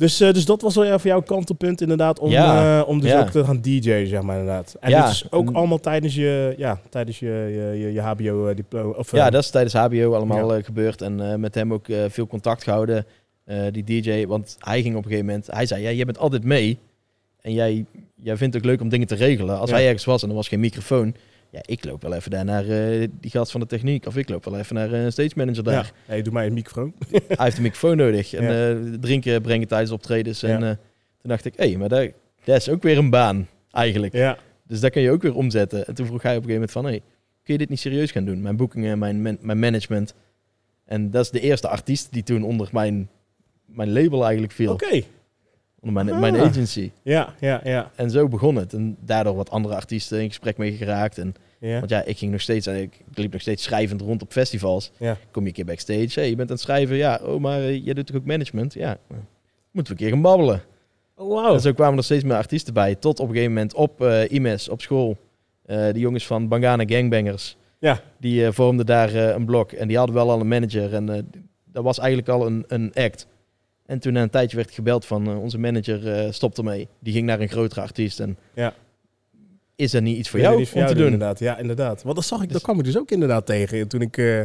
Dus, 0.00 0.20
eh, 0.20 0.32
dus 0.32 0.44
dat 0.44 0.62
was 0.62 0.74
wel 0.74 0.84
ja, 0.84 0.98
voor 0.98 1.10
jou 1.10 1.22
kantelpunt 1.22 1.80
inderdaad, 1.80 2.18
om, 2.18 2.30
Ja. 2.30 2.80
eh, 2.80 2.88
om 2.88 3.00
dus 3.00 3.10
Ja. 3.10 3.20
ook 3.20 3.30
te 3.30 3.44
gaan 3.44 3.60
DJ'en, 3.60 4.06
zeg 4.06 4.22
maar 4.22 4.38
inderdaad. 4.38 4.76
En 4.80 5.08
is 5.08 5.26
ook 5.30 5.48
En- 5.48 5.54
allemaal 5.54 5.80
tijdens 5.80 6.14
je, 6.14 6.54
ja, 6.56 6.80
tijdens 6.88 7.18
je, 7.18 7.26
je, 7.26 7.78
je, 7.78 7.92
je 7.92 8.00
HBO-diploma. 8.00 8.90
Of, 8.96 9.12
Ja, 9.12 9.26
eh, 9.26 9.32
dat 9.32 9.42
is 9.42 9.50
tijdens 9.50 9.74
HBO 9.74 10.14
allemaal 10.14 10.54
eh, 10.54 10.64
gebeurd. 10.64 11.02
En 11.02 11.30
eh, 11.30 11.36
met 11.36 11.54
hem 11.54 11.72
ook 11.72 11.88
eh, 11.88 11.98
veel 12.08 12.26
contact 12.26 12.62
gehouden, 12.62 13.06
eh, 13.44 13.62
die 13.70 13.84
DJ. 13.84 14.26
Want 14.26 14.56
hij 14.58 14.82
ging 14.82 14.94
op 14.96 15.02
een 15.04 15.10
gegeven 15.10 15.26
moment... 15.26 15.46
Hij 15.50 15.66
zei, 15.66 15.82
ja, 15.82 15.90
jij 15.90 16.04
bent 16.04 16.18
altijd 16.18 16.44
mee. 16.44 16.78
En 17.40 17.52
jij, 17.52 17.84
jij 18.14 18.36
vindt 18.36 18.54
het 18.54 18.62
ook 18.64 18.70
leuk 18.70 18.80
om 18.80 18.88
dingen 18.88 19.06
te 19.06 19.14
regelen. 19.14 19.58
Als 19.58 19.70
Ja. 19.70 19.76
hij 19.76 19.84
ergens 19.86 20.04
was 20.04 20.22
en 20.22 20.28
er 20.28 20.34
was 20.34 20.48
geen 20.48 20.60
microfoon... 20.60 21.14
Ja, 21.50 21.60
ik 21.64 21.84
loop 21.84 22.02
wel 22.02 22.14
even 22.14 22.30
daar 22.30 22.44
naar 22.44 22.68
eh, 22.68 23.08
die 23.20 23.30
gast 23.30 23.50
van 23.50 23.60
de 23.60 23.66
techniek. 23.66 24.06
Of 24.06 24.16
ik 24.16 24.28
loop 24.28 24.44
wel 24.44 24.58
even 24.58 24.74
naar 24.74 24.92
eh, 24.92 25.04
een 25.04 25.12
stage 25.12 25.30
manager 25.34 25.62
daar. 25.64 25.74
ja. 25.74 25.90
Hey, 26.06 26.22
doe 26.22 26.32
mij 26.32 26.46
een 26.46 26.52
microfoon. 26.52 26.94
Hij 27.10 27.20
heeft 27.38 27.56
een 27.56 27.62
microfoon 27.62 27.96
nodig. 27.96 28.34
En 28.34 28.44
eh, 28.92 28.98
drinken 29.00 29.42
brengen 29.42 29.68
tijdens 29.68 29.90
optredens. 29.90 30.42
En 30.42 30.60
toen 31.20 31.30
dacht 31.30 31.44
ik, 31.44 31.54
hé, 31.56 31.76
maar 31.76 31.88
dat, 31.88 32.10
dat 32.44 32.56
is 32.56 32.68
ook 32.68 32.82
weer 32.82 32.98
een 32.98 33.10
baan, 33.10 33.48
eigenlijk. 33.70 34.12
Ja, 34.12 34.38
Dus 34.66 34.80
daar 34.80 34.90
kun 34.90 35.02
je 35.02 35.10
ook 35.10 35.22
weer 35.22 35.34
omzetten. 35.34 35.86
En 35.86 35.94
toen 35.94 36.06
vroeg 36.06 36.22
hij 36.22 36.36
op 36.36 36.42
een 36.42 36.48
gegeven 36.50 36.68
moment 36.68 36.70
van... 36.70 36.84
Hey, 36.84 37.02
kun 37.42 37.52
je 37.52 37.58
dit 37.58 37.68
niet 37.68 37.80
serieus 37.80 38.10
gaan 38.10 38.24
doen? 38.24 38.42
Mijn 38.42 38.56
boekingen, 38.56 38.98
mijn, 38.98 39.22
man- 39.22 39.38
mijn 39.40 39.58
management. 39.58 40.14
En 40.84 41.10
dat 41.10 41.24
is 41.24 41.30
de 41.30 41.40
eerste 41.40 41.68
artiest 41.68 42.12
die 42.12 42.22
toen 42.22 42.42
onder 42.42 42.68
mijn, 42.72 43.08
mijn 43.66 43.92
label 43.92 44.22
eigenlijk 44.22 44.52
viel. 44.52 44.72
oké. 44.72 45.02
Onder 45.82 46.04
mijn, 46.04 46.14
Ah. 46.16 46.20
mijn 46.20 46.36
agency. 46.48 46.90
Ja, 47.02 47.34
ja, 47.40 47.60
ja. 47.64 47.90
En 47.94 48.10
zo 48.10 48.28
begon 48.28 48.56
het. 48.56 48.72
En 48.72 48.96
daardoor 49.00 49.34
wat 49.34 49.50
andere 49.50 49.74
artiesten 49.74 50.20
in 50.22 50.28
gesprek 50.28 50.56
mee 50.58 50.72
geraakt. 50.72 51.18
En, 51.18 51.34
ja. 51.60 51.78
Want 51.78 51.90
ja, 51.90 52.04
ik 52.04 52.18
ging 52.18 52.30
nog 52.32 52.40
steeds... 52.40 52.66
Ik, 52.66 53.00
ik 53.10 53.18
liep 53.18 53.32
nog 53.32 53.40
steeds 53.40 53.62
schrijvend 53.62 54.00
rond 54.00 54.22
op 54.22 54.32
festivals. 54.32 54.90
Ja. 54.96 55.16
Kom 55.30 55.42
je 55.42 55.48
een 55.48 55.54
keer 55.54 55.64
backstage. 55.64 56.20
Hey, 56.20 56.28
je 56.28 56.36
bent 56.36 56.48
aan 56.48 56.54
het 56.54 56.64
schrijven. 56.64 56.96
Ja, 56.96 57.20
oh, 57.22 57.40
maar 57.40 57.60
eh, 57.60 57.84
jij 57.84 57.94
doet 57.94 58.06
toch 58.06 58.16
ook 58.16 58.24
management? 58.24 58.74
Ja, 58.74 58.98
moeten 59.70 59.94
we 59.96 60.00
een 60.00 60.06
keer 60.06 60.08
gaan 60.08 60.22
babbelen. 60.22 60.62
Oh, 61.16 61.34
wauw. 61.34 61.54
En 61.54 61.60
zo 61.60 61.72
kwamen 61.72 61.98
er 61.98 62.04
steeds 62.04 62.24
meer 62.24 62.36
artiesten 62.36 62.74
bij. 62.74 62.94
Tot 62.94 63.20
op 63.20 63.26
een 63.28 63.32
gegeven 63.34 63.52
moment 63.54 63.74
op 63.74 64.00
eh 64.02 64.30
IMES, 64.30 64.68
op 64.68 64.80
school. 64.80 65.16
eh 65.66 65.92
de 65.92 65.98
jongens 65.98 66.26
van 66.26 66.48
Bangana 66.48 66.84
Gangbangers. 66.86 67.56
Ja. 67.78 68.00
Die 68.18 68.46
eh, 68.46 68.52
vormden 68.52 68.86
daar 68.86 69.14
eh, 69.14 69.28
een 69.28 69.44
blok. 69.44 69.72
En 69.72 69.88
die 69.88 69.96
hadden 69.96 70.14
wel 70.14 70.30
al 70.30 70.40
een 70.40 70.48
manager. 70.48 70.94
En 70.94 71.08
eh, 71.08 71.22
dat 71.64 71.84
was 71.84 71.98
eigenlijk 71.98 72.28
al 72.28 72.46
een, 72.46 72.64
een 72.68 72.90
act. 72.94 73.26
En 73.90 73.98
toen 73.98 74.12
na 74.12 74.22
een 74.22 74.30
tijdje 74.30 74.56
werd 74.56 74.70
gebeld 74.70 75.04
van 75.06 75.26
eh, 75.28 75.42
onze 75.42 75.58
manager 75.58 76.24
uh, 76.24 76.32
stopt 76.32 76.58
ermee. 76.58 76.88
Die 77.00 77.12
ging 77.12 77.26
naar 77.26 77.40
een 77.40 77.48
grotere 77.48 77.80
artiest. 77.80 78.20
En 78.20 78.36
Ja. 78.54 78.74
is 79.76 79.90
dat 79.90 80.02
niet 80.02 80.16
iets 80.16 80.28
voor 80.28 80.40
jou 80.40 80.56
om 80.74 80.86
te 80.86 80.94
doen? 80.94 81.04
Inderdaad. 81.04 81.38
Ja, 81.38 81.58
inderdaad. 81.58 82.02
Want 82.02 82.16
dat 82.16 82.24
zag 82.24 82.38
ik, 82.38 82.44
Dus- 82.44 82.52
dat 82.52 82.62
kwam 82.62 82.78
ik 82.78 82.84
dus 82.84 82.98
ook 82.98 83.10
inderdaad 83.10 83.46
tegen 83.46 83.88
toen 83.88 84.00
ik 84.00 84.16
eh, 84.18 84.40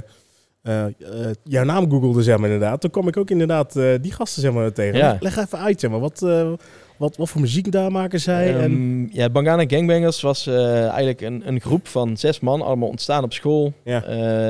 jouw 1.43 1.63
naam 1.63 1.89
googelde, 1.91 2.23
zeg 2.23 2.37
maar 2.37 2.49
inderdaad. 2.49 2.81
Toen 2.81 2.89
kwam 2.89 3.07
ik 3.07 3.17
ook 3.17 3.29
inderdaad 3.29 3.73
die 4.01 4.11
gasten 4.11 4.41
zeg 4.41 4.51
maar 4.53 4.71
tegen. 4.73 4.97
Ja. 4.97 5.17
Leg 5.19 5.37
even 5.37 5.59
uit, 5.59 5.79
zeg 5.79 5.89
maar. 5.91 5.99
Wat, 5.99 6.19
wat, 6.97 7.17
wat 7.17 7.29
voor 7.29 7.41
muziek 7.41 7.71
daar 7.71 7.91
maken 7.91 8.19
zij? 8.19 8.55
en, 8.55 8.61
Ehm, 9.11 9.17
ja, 9.17 9.29
Bangana 9.29 9.63
Gangbangers 9.67 10.21
was 10.21 10.47
eigenlijk 10.47 11.21
een, 11.21 11.47
een 11.47 11.61
groep 11.61 11.87
van 11.87 12.17
zes 12.17 12.39
man. 12.39 12.61
Allemaal 12.61 12.89
ontstaan 12.89 13.23
op 13.23 13.33
school. 13.33 13.73
ja. 13.83 14.03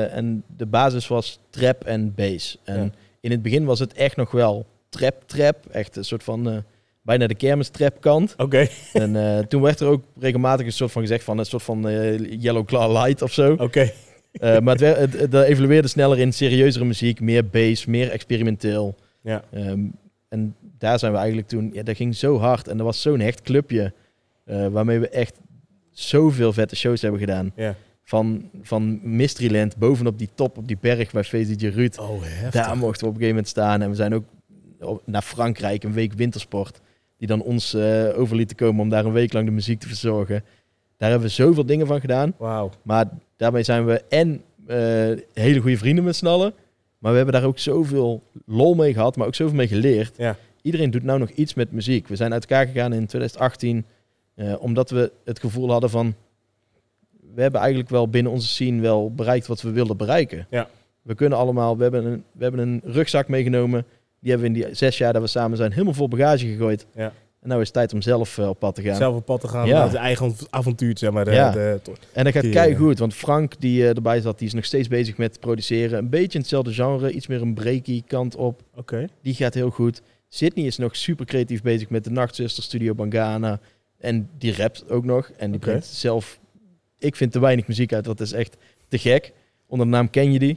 En 0.08 0.42
de 0.56 0.66
basis 0.66 1.08
was 1.08 1.38
trap 1.50 1.84
en 1.84 2.14
bass. 2.14 2.58
En 2.64 2.82
Ja. 2.82 2.90
in 3.20 3.30
het 3.30 3.42
begin 3.42 3.64
was 3.64 3.78
het 3.78 3.92
echt 3.92 4.16
nog 4.16 4.30
wel 4.30 4.66
trap-trap. 4.96 5.66
Echt 5.70 5.96
een 5.96 6.04
soort 6.04 6.22
van 6.24 6.50
eh, 6.50 6.56
bijna 7.02 7.26
de 7.26 7.34
kermistrap 7.34 8.00
kant. 8.00 8.34
Oké, 8.36 8.66
en 8.92 9.16
eh, 9.16 9.38
toen 9.44 9.62
werd 9.62 9.80
er 9.80 9.86
ook 9.86 10.04
regelmatig 10.18 10.66
een 10.66 10.72
soort 10.72 10.92
van 10.92 11.02
gezegd 11.02 11.24
van 11.24 11.38
een 11.38 11.44
soort 11.46 11.62
van 11.62 11.88
eh, 11.88 12.18
Yellow 12.42 12.64
Claw 12.66 12.92
Light 13.04 13.22
of 13.22 13.32
zo. 13.32 13.52
oké. 13.52 13.90
Maar 14.40 14.62
het, 14.62 14.80
werd- 14.80 14.98
het, 14.98 15.20
het 15.20 15.34
evolueerde 15.34 15.88
sneller 15.88 16.18
in 16.18 16.32
serieuzere 16.32 16.84
muziek, 16.84 17.20
meer 17.20 17.46
bass, 17.48 17.86
meer 17.86 18.10
experimenteel. 18.10 18.94
Ja. 19.22 19.42
Ehm, 19.52 19.80
en 20.28 20.54
daar 20.78 20.98
zijn 20.98 21.12
we 21.12 21.18
eigenlijk 21.18 21.48
toen, 21.48 21.70
ja, 21.72 21.82
dat 21.82 21.96
ging 21.96 22.16
zo 22.16 22.38
hard 22.38 22.68
en 22.68 22.76
dat 22.76 22.86
was 22.86 23.02
zo'n 23.02 23.20
hecht 23.20 23.42
clubje. 23.42 23.92
waarmee 24.44 24.98
we 24.98 25.08
echt 25.08 25.34
zoveel 25.90 26.52
vette 26.52 26.76
shows 26.76 27.02
hebben 27.02 27.20
gedaan. 27.20 27.52
Ja. 27.56 27.74
Van, 28.04 28.50
van 28.62 29.00
Mysteryland 29.16 29.76
bovenop 29.76 30.18
die 30.18 30.28
top, 30.34 30.58
op 30.58 30.66
die 30.68 30.78
berg 30.80 31.10
bij 31.12 31.24
VDJ 31.24 31.66
Ruud. 31.66 31.98
Oh, 31.98 32.22
heftig. 32.22 32.64
Daar 32.64 32.76
mochten 32.76 33.00
we 33.00 33.06
op 33.06 33.14
een 33.14 33.20
gegeven 33.20 33.28
moment 33.28 33.48
staan. 33.48 33.82
En 33.82 33.88
we 33.90 33.94
zijn 33.96 34.14
ook 34.14 34.24
naar 35.04 35.22
Frankrijk, 35.22 35.84
een 35.84 35.92
week 35.92 36.12
wintersport. 36.12 36.80
Die 37.18 37.28
dan 37.28 37.42
ons 37.42 37.74
eh 37.74 38.18
over 38.18 38.36
lieten 38.36 38.56
komen 38.56 38.82
om 38.82 38.88
daar 38.88 39.04
een 39.04 39.12
week 39.12 39.32
lang 39.32 39.46
de 39.46 39.52
muziek 39.52 39.80
te 39.80 39.86
verzorgen. 39.86 40.44
Daar 40.96 41.10
hebben 41.10 41.28
we 41.28 41.34
zoveel 41.34 41.66
dingen 41.66 41.86
van 41.86 42.00
gedaan. 42.00 42.34
Wauw. 42.38 42.70
Maar 42.82 43.08
daarmee 43.36 43.62
zijn 43.62 43.86
we 43.86 44.02
en 44.08 44.42
eh, 44.66 44.76
hele 45.32 45.60
goede 45.60 45.76
vrienden 45.76 46.04
met 46.04 46.16
z'n 46.16 46.26
allen. 46.26 46.54
Maar 46.98 47.10
we 47.10 47.16
hebben 47.16 47.40
daar 47.40 47.48
ook 47.48 47.58
zoveel 47.58 48.22
lol 48.46 48.74
mee 48.74 48.92
gehad, 48.92 49.16
maar 49.16 49.26
ook 49.26 49.34
zoveel 49.34 49.56
mee 49.56 49.68
geleerd. 49.68 50.16
Ja. 50.16 50.36
Iedereen 50.62 50.90
doet 50.90 51.02
nou 51.02 51.18
nog 51.18 51.30
iets 51.30 51.54
met 51.54 51.72
muziek. 51.72 52.08
We 52.08 52.16
zijn 52.16 52.32
uit 52.32 52.46
elkaar 52.46 52.66
gegaan 52.66 52.92
in 52.92 53.06
2018, 53.06 53.84
eh, 54.34 54.54
omdat 54.62 54.90
we 54.90 55.12
het 55.24 55.40
gevoel 55.40 55.70
hadden 55.70 55.90
van... 55.90 56.14
we 57.34 57.42
hebben 57.42 57.60
eigenlijk 57.60 57.90
wel 57.90 58.08
binnen 58.08 58.32
onze 58.32 58.48
scene 58.48 58.80
wel 58.80 59.14
bereikt 59.14 59.46
wat 59.46 59.62
we 59.62 59.70
wilden 59.70 59.96
bereiken. 59.96 60.46
Ja. 60.50 60.68
We 61.02 61.14
kunnen 61.14 61.38
allemaal, 61.38 61.76
we 61.76 61.82
hebben, 61.82 62.04
een, 62.04 62.24
we 62.32 62.42
hebben 62.42 62.60
een 62.68 62.80
rugzak 62.84 63.28
meegenomen. 63.28 63.84
Die 64.26 64.34
hebben 64.34 64.52
we 64.52 64.58
in 64.60 64.66
die 64.66 64.74
zes 64.74 64.98
jaar 64.98 65.12
dat 65.12 65.22
we 65.22 65.28
samen 65.28 65.56
zijn 65.56 65.72
helemaal 65.72 65.94
vol 65.94 66.08
bagage 66.08 66.46
gegooid. 66.46 66.86
Ja. 66.94 67.12
En 67.40 67.48
nou 67.48 67.60
is 67.60 67.66
het 67.66 67.76
tijd 67.76 67.92
om 67.92 68.02
zelf 68.02 68.38
eh, 68.38 68.48
op 68.48 68.58
pad 68.58 68.74
te 68.74 68.82
gaan. 68.82 68.96
Zelf 68.96 69.16
op 69.16 69.24
pad 69.24 69.40
te 69.40 69.48
gaan, 69.48 69.66
Ja. 69.66 69.78
naar 69.78 69.90
zijn 69.90 70.02
eigen 70.02 70.34
avontuur, 70.50 70.98
zeg 70.98 71.10
maar. 71.10 71.24
De, 71.24 71.30
Ja. 71.30 71.50
de, 71.50 71.80
En 72.12 72.24
dat 72.24 72.32
gaat 72.32 72.48
kei 72.50 72.72
eh, 72.72 72.78
goed, 72.78 72.98
want 72.98 73.14
Frank 73.14 73.60
die 73.60 73.82
eh, 73.82 73.88
erbij 73.96 74.20
zat, 74.20 74.38
die 74.38 74.46
is 74.48 74.54
nog 74.54 74.64
steeds 74.64 74.88
bezig 74.88 75.16
met 75.16 75.40
produceren. 75.40 75.98
Een 75.98 76.08
beetje 76.08 76.32
in 76.32 76.40
hetzelfde 76.40 76.72
genre, 76.72 77.10
iets 77.12 77.26
meer 77.26 77.42
een 77.42 77.54
breaky 77.54 78.02
kant 78.06 78.36
op. 78.36 78.62
Oké. 78.74 79.06
Die 79.22 79.34
gaat 79.34 79.54
heel 79.54 79.70
goed. 79.70 80.02
Sydney 80.28 80.66
is 80.66 80.76
nog 80.76 80.96
super 80.96 81.26
creatief 81.26 81.62
bezig 81.62 81.90
met 81.90 82.04
de 82.04 82.10
Nachtzuster 82.10 82.62
Studio 82.62 82.94
Bangana. 82.94 83.60
En 83.98 84.28
die 84.38 84.56
rapt 84.56 84.90
ook 84.90 85.04
nog. 85.04 85.30
En 85.36 85.50
die 85.50 85.60
brengt 85.60 85.86
zelf, 85.86 86.38
ik 86.98 87.16
vind 87.16 87.32
te 87.32 87.40
weinig 87.40 87.66
muziek 87.66 87.92
uit. 87.92 88.04
Dat 88.04 88.20
is 88.20 88.32
echt 88.32 88.56
te 88.88 88.98
gek. 88.98 89.32
Onder 89.66 89.86
de 89.86 89.92
naam 89.92 90.10
ken 90.10 90.32
je 90.32 90.38
die. 90.38 90.56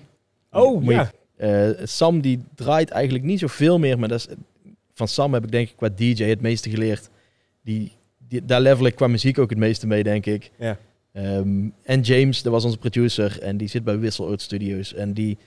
Oh, 0.52 0.84
ja. 0.84 1.12
Eh, 1.40 1.70
Sam 1.84 2.22
die 2.22 2.40
draait 2.56 2.90
eigenlijk 2.90 3.24
niet 3.24 3.40
zoveel 3.40 3.80
meer, 3.80 4.00
maar 4.00 4.10
dat 4.10 4.20
is, 4.20 4.28
van 4.94 5.08
Sam 5.08 5.34
heb 5.34 5.44
ik 5.44 5.52
denk 5.52 5.70
ik 5.70 5.76
qua 5.78 5.90
DJ 5.96 6.24
het 6.24 6.42
meeste 6.42 6.70
geleerd. 6.70 7.10
Die, 7.64 7.92
die, 8.28 8.46
daar 8.46 8.62
level 8.62 8.86
ik 8.86 8.96
qua 8.96 9.08
muziek 9.08 9.40
ook 9.40 9.50
het 9.50 9.60
meeste 9.60 9.88
mee, 9.88 10.04
denk 10.04 10.26
ik. 10.26 10.52
Ja. 10.60 10.78
Ehm, 11.14 11.68
en 11.84 12.02
James, 12.02 12.42
dat 12.42 12.52
was 12.54 12.66
onze 12.66 12.78
producer 12.78 13.40
en 13.42 13.58
die 13.58 13.68
zit 13.68 13.84
bij 13.84 13.98
Whistle 14.00 14.26
Out 14.26 14.42
Studios 14.42 14.94
en 14.94 15.14
die, 15.14 15.38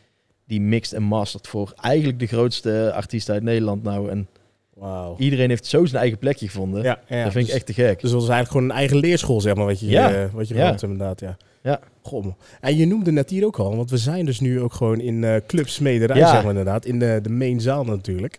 die 0.47 0.61
mixt 0.61 0.93
en 0.93 1.03
mastert 1.03 1.47
voor 1.49 1.73
eigenlijk 1.81 2.19
de 2.19 2.27
grootste 2.27 2.93
artiesten 2.95 3.35
uit 3.35 3.43
Nederland 3.43 3.83
nou. 3.83 4.11
En 4.11 4.29
Wauw. 4.75 5.17
iedereen 5.19 5.49
heeft 5.49 5.67
zo 5.67 5.85
zijn 5.85 6.01
eigen 6.01 6.19
plekje 6.19 6.47
gevonden. 6.47 6.83
Ja, 6.83 7.01
ja, 7.09 7.23
dat 7.25 7.33
vind 7.33 7.45
dus- 7.47 7.55
ik 7.55 7.61
echt 7.61 7.67
te 7.67 7.73
gek. 7.83 8.01
Dus 8.01 8.11
dat 8.11 8.21
was 8.21 8.29
eigenlijk 8.29 8.51
gewoon 8.51 8.65
een 8.71 8.77
eigen 8.77 8.97
leerschool, 8.97 9.41
zeg 9.41 9.55
maar, 9.55 9.67
wat 9.67 9.81
je, 9.81 9.87
Ja. 9.87 10.13
eh, 10.15 10.33
wat 10.33 10.49
je 10.49 10.55
Ja. 10.55 10.61
gehad 10.61 10.81
hebt, 10.81 10.93
inderdaad, 10.93 11.21
ja. 11.21 11.37
Ja. 11.63 11.81
Goh. 12.03 12.27
En 12.61 12.77
je 12.77 12.87
noemde 12.87 13.13
net 13.13 13.31
hier 13.31 13.45
ook 13.47 13.59
al, 13.59 13.77
want 13.77 13.91
we 13.91 13.97
zijn 13.97 14.25
dus 14.25 14.41
nu 14.41 14.61
ook 14.61 14.73
gewoon 14.73 15.01
in 15.01 15.25
eh 15.25 15.37
Club 15.47 15.69
Smederij, 15.69 16.17
Ja. 16.17 16.31
zeg 16.31 16.41
maar 16.41 16.51
inderdaad. 16.51 16.85
In 16.85 16.99
de, 16.99 17.19
de 17.23 17.31
main 17.31 17.61
zaal 17.61 17.85
natuurlijk. 17.85 18.39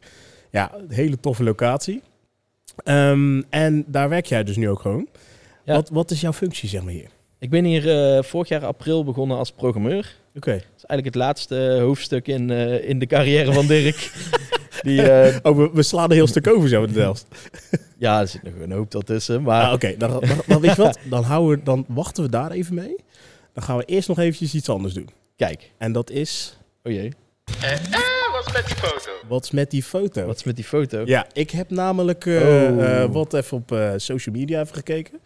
Ja, 0.51 0.71
een 0.77 0.91
hele 0.95 1.19
toffe 1.19 1.43
locatie. 1.43 2.01
Ehm, 2.83 3.41
en 3.49 3.83
daar 3.87 4.09
werk 4.09 4.25
jij 4.25 4.43
dus 4.43 4.55
nu 4.57 4.69
ook 4.69 4.79
gewoon. 4.79 5.07
Ja. 5.65 5.73
Wat, 5.73 5.89
wat 5.89 6.11
is 6.11 6.21
jouw 6.21 6.33
functie, 6.33 6.69
zeg 6.69 6.83
maar, 6.83 6.93
hier? 6.93 7.09
Ik 7.39 7.49
ben 7.49 7.63
hier 7.63 8.15
eh, 8.15 8.23
vorig 8.23 8.47
jaar 8.47 8.65
april 8.65 9.03
begonnen 9.03 9.37
als 9.37 9.51
programmeur. 9.51 10.15
Oké. 10.35 10.51
Dat 10.51 10.61
is 10.77 10.85
eigenlijk 10.85 11.05
het 11.05 11.15
laatste 11.15 11.77
hoofdstuk 11.81 12.27
in, 12.27 12.49
eh, 12.49 12.89
in 12.89 12.99
de 12.99 13.05
carrière 13.05 13.53
van 13.53 13.67
Dirk. 13.67 14.11
Die, 14.81 15.01
eh, 15.01 15.35
Oh, 15.43 15.57
we, 15.57 15.69
we 15.73 15.83
slaan 15.83 16.03
een 16.09 16.15
heel 16.15 16.27
stuk 16.27 16.47
over 16.47 16.69
zo 16.69 16.83
in 16.83 16.91
Delft. 16.93 17.25
ja, 17.97 18.19
er 18.21 18.27
zit 18.27 18.43
nog 18.43 18.53
een 18.63 18.71
hoop 18.71 18.89
tussen. 18.89 19.41
Maar 19.41 19.65
Ah, 19.65 19.73
Oké, 19.73 19.95
dan, 19.97 20.09
dan, 20.11 20.21
dan 20.47 20.61
weet 20.61 20.75
je 20.75 20.81
wat? 20.81 20.99
Dan, 21.09 21.23
houden 21.23 21.63
dan 21.63 21.85
wachten 21.87 22.23
we 22.23 22.29
daar 22.29 22.51
even 22.51 22.75
mee. 22.75 22.95
Dan 23.53 23.63
gaan 23.63 23.77
we 23.77 23.85
eerst 23.85 24.07
nog 24.07 24.19
eventjes 24.19 24.53
iets 24.53 24.69
anders 24.69 24.93
doen. 24.93 25.09
kijk. 25.35 25.71
En 25.77 25.91
dat 25.91 26.09
is, 26.09 26.57
Oh 26.83 26.91
jee, 26.93 27.11
Eh, 27.61 27.71
eh, 27.73 27.79
wat 28.31 28.45
is 28.47 28.53
met 28.53 28.65
die 28.67 28.75
foto? 28.75 29.11
wat 29.27 29.43
is 29.43 29.51
met 29.51 29.71
die 29.71 29.83
foto? 29.83 30.25
wat 30.25 30.35
is 30.35 30.43
met 30.43 30.55
die 30.55 30.65
foto? 30.65 31.01
Ja, 31.05 31.27
ik 31.33 31.49
heb 31.51 31.69
namelijk 31.69 32.25
eh, 32.25 32.35
Oh. 32.35 33.01
eh, 33.01 33.11
wat 33.11 33.33
even 33.33 33.57
op 33.57 33.71
eh, 33.71 33.91
social 33.97 34.35
media 34.35 34.61
even 34.61 34.75
gekeken. 34.75 35.19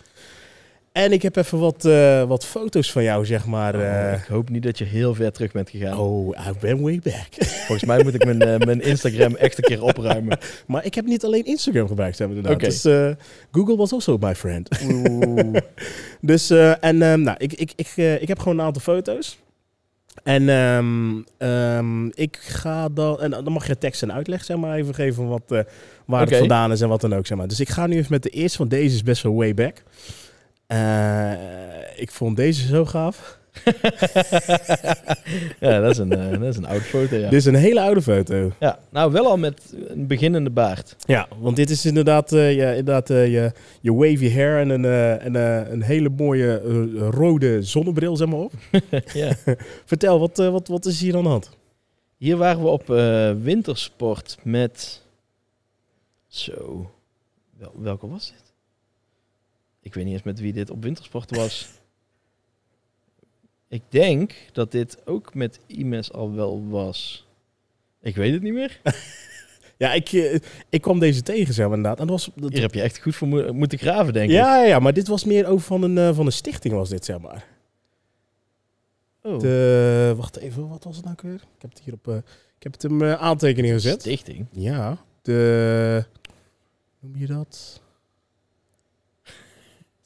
En 0.98 1.12
ik 1.12 1.22
heb 1.22 1.36
even 1.36 1.60
wat, 1.60 1.86
eh, 1.86 2.24
wat 2.24 2.46
foto's 2.46 2.92
van 2.92 3.04
jou, 3.04 3.26
zeg 3.26 3.46
maar. 3.46 3.76
Oh, 3.76 3.82
eh, 3.82 4.14
ik 4.14 4.28
hoop 4.28 4.50
niet 4.50 4.64
dat 4.64 4.78
je 4.78 4.84
heel 4.84 5.14
ver 5.14 5.32
terug 5.32 5.52
bent 5.52 5.70
gegaan. 5.70 5.98
oh, 5.98 6.38
I 6.48 6.52
ben 6.60 6.82
way 6.82 7.00
back. 7.04 7.28
Volgens 7.68 7.86
mij 7.86 8.04
moet 8.04 8.14
ik 8.14 8.26
mijn, 8.26 8.42
eh, 8.42 8.66
mijn 8.66 8.82
Instagram 8.82 9.36
echt 9.36 9.58
een 9.58 9.64
keer 9.64 9.84
opruimen. 9.84 10.38
maar 10.68 10.86
ik 10.86 10.96
heb 10.96 11.06
niet 11.06 11.26
alleen 11.26 11.46
Instagram 11.46 11.88
gebruikt, 11.88 12.20
hebben 12.20 12.38
inderdaad. 12.38 12.62
Oké. 12.62 12.92
Dus 12.92 13.14
Google 13.52 13.76
was 13.76 13.94
also 13.94 14.18
my 14.20 14.36
friend. 14.36 14.70
Oeh. 14.84 15.58
Dus, 16.22 16.50
en 16.50 17.02
ehm, 17.02 17.22
nou, 17.22 17.36
ik, 17.38 17.54
ik, 17.54 17.72
ik, 17.76 17.88
ik 18.22 18.28
heb 18.28 18.40
gewoon 18.40 18.60
een 18.60 18.66
aantal 18.66 18.82
foto's. 18.82 19.38
En 20.24 20.50
ehm, 20.50 21.22
ehm, 21.38 22.06
ik 22.08 22.38
ga 22.42 22.90
dan, 22.90 23.22
en 23.22 23.30
dan 23.30 23.52
mag 23.52 23.68
je 23.68 23.78
tekst 23.78 24.02
en 24.02 24.14
uitleg 24.14 24.44
zeg 24.44 24.58
maar 24.58 24.78
even 24.78 24.94
geven 24.96 25.28
wat, 25.28 25.66
waar 26.06 26.22
het 26.22 26.38
vandaan 26.38 26.72
is 26.72 26.82
en 26.82 26.90
wat 26.90 27.02
dan 27.02 27.16
ook 27.16 27.28
zeg 27.28 27.38
maar. 27.38 27.48
Dus 27.48 27.60
ik 27.60 27.70
ga 27.70 27.88
nu 27.88 27.98
even 27.98 28.12
met 28.12 28.24
de 28.24 28.30
eerste, 28.30 28.58
want 28.58 28.70
deze 28.70 28.96
is 28.96 29.04
best 29.04 29.24
wel 29.24 29.36
way 29.36 29.54
back. 29.54 29.84
Eh, 30.68 31.32
ik 31.96 32.12
vond 32.12 32.38
deze 32.38 32.68
zo 32.68 32.86
gaaf. 32.86 33.38
ja, 35.60 35.80
dat 35.80 35.92
is, 35.92 35.98
een, 35.98 36.12
eh, 36.12 36.32
dat 36.32 36.42
is 36.42 36.58
een 36.58 36.66
oude 36.66 36.84
foto, 36.84 37.16
ja. 37.16 37.30
Dit 37.30 37.40
is 37.40 37.46
een 37.46 37.56
hele 37.56 37.82
oude 37.82 38.02
foto. 38.02 38.52
ja. 38.60 38.80
Nou, 38.90 39.12
wel 39.12 39.26
al 39.26 39.38
met 39.38 39.74
een 39.88 40.08
beginnende 40.08 40.50
baard. 40.50 40.96
Ja, 41.06 41.28
want 41.40 41.56
dit 41.56 41.70
is 41.70 41.86
inderdaad, 41.86 42.32
eh, 42.32 42.56
ja, 42.56 42.70
inderdaad 42.70 43.08
je, 43.08 43.52
je 43.82 43.94
wavy 43.94 44.32
hair 44.32 44.60
en 44.60 44.70
een, 44.70 44.86
en, 45.20 45.36
een 45.72 45.82
hele 45.82 46.10
mooie 46.10 46.62
rode 47.10 47.64
zonnebril 47.64 48.16
zeg 48.16 48.28
maar 48.28 48.40
op. 48.40 48.54
ja. 49.14 49.36
Vertel, 49.86 50.20
wat, 50.20 50.38
wat, 50.38 50.68
wat 50.68 50.86
is 50.86 51.02
hier 51.02 51.16
aan 51.16 51.24
de 51.24 51.30
hand? 51.30 51.50
Hier 52.18 52.38
waren 52.38 52.62
we 52.62 52.68
op 52.68 52.88
wintersport 53.42 54.38
met... 54.44 55.06
Zo. 56.28 56.92
Wel, 57.58 57.72
welke 57.78 58.08
was 58.08 58.32
dit? 58.32 58.47
Ik 59.88 59.94
weet 59.94 60.04
niet 60.06 60.14
eens 60.14 60.24
met 60.24 60.40
wie 60.40 60.54
dit 60.54 60.70
op 60.70 60.84
wintersport 60.84 61.36
was. 61.36 61.68
ik 63.68 63.82
denk 63.90 64.34
dat 64.52 64.72
dit 64.72 64.98
ook 65.06 65.34
met 65.34 65.60
IMES 65.68 66.12
al 66.12 66.34
wel 66.34 66.68
was. 66.68 67.28
Ik 68.02 68.16
weet 68.16 68.34
het 68.34 68.42
niet 68.42 68.54
meer. 68.54 68.80
Ja, 69.78 69.94
ik, 69.94 70.12
eh, 70.12 70.40
ik 70.70 70.82
kwam 70.82 71.00
deze 71.00 71.22
tegen, 71.22 71.54
zeg 71.54 71.68
maar 71.68 71.76
inderdaad. 71.78 72.00
En 72.00 72.08
dat 72.08 72.16
was, 72.26 72.30
dat- 72.36 72.52
Hier 72.52 72.62
heb 72.62 72.74
je 72.74 72.82
echt 72.82 73.00
goed 73.02 73.16
voor 73.16 73.28
mo- 73.28 73.54
moeten 73.54 73.78
graven, 73.78 74.14
denk 74.14 74.30
ik. 74.30 74.36
ja, 74.36 74.62
ja, 74.62 74.68
ja, 74.68 74.80
maar 74.80 74.94
dit 74.94 75.08
was 75.08 75.24
meer 75.26 75.46
over 75.48 75.66
van 75.66 75.82
een, 75.84 75.98
eh, 75.98 76.16
van 76.16 76.26
een 76.26 76.32
stichting 76.32 76.74
was 76.74 76.90
dit, 76.90 77.06
zeg 77.06 77.20
maar. 77.20 77.46
Oh, 79.22 79.40
De, 79.40 80.14
wacht 80.18 80.38
even, 80.38 80.68
wat 80.68 80.84
was 80.84 80.96
het 80.96 81.06
nou 81.06 81.18
weer? 81.22 81.34
Ik 81.34 81.62
heb 81.62 81.70
het 81.70 81.80
hier 81.84 81.94
op, 81.94 82.08
eh, 82.08 82.16
ik 82.58 82.64
heb 82.64 82.72
het 82.74 82.84
in 82.84 82.98
mijn 82.98 83.18
aantekening 83.18 83.74
gezet. 83.74 84.00
stichting. 84.02 84.46
Ja, 84.52 84.98
de, 85.22 86.06
noem 87.00 87.18
je 87.18 87.28
dat? 87.28 87.82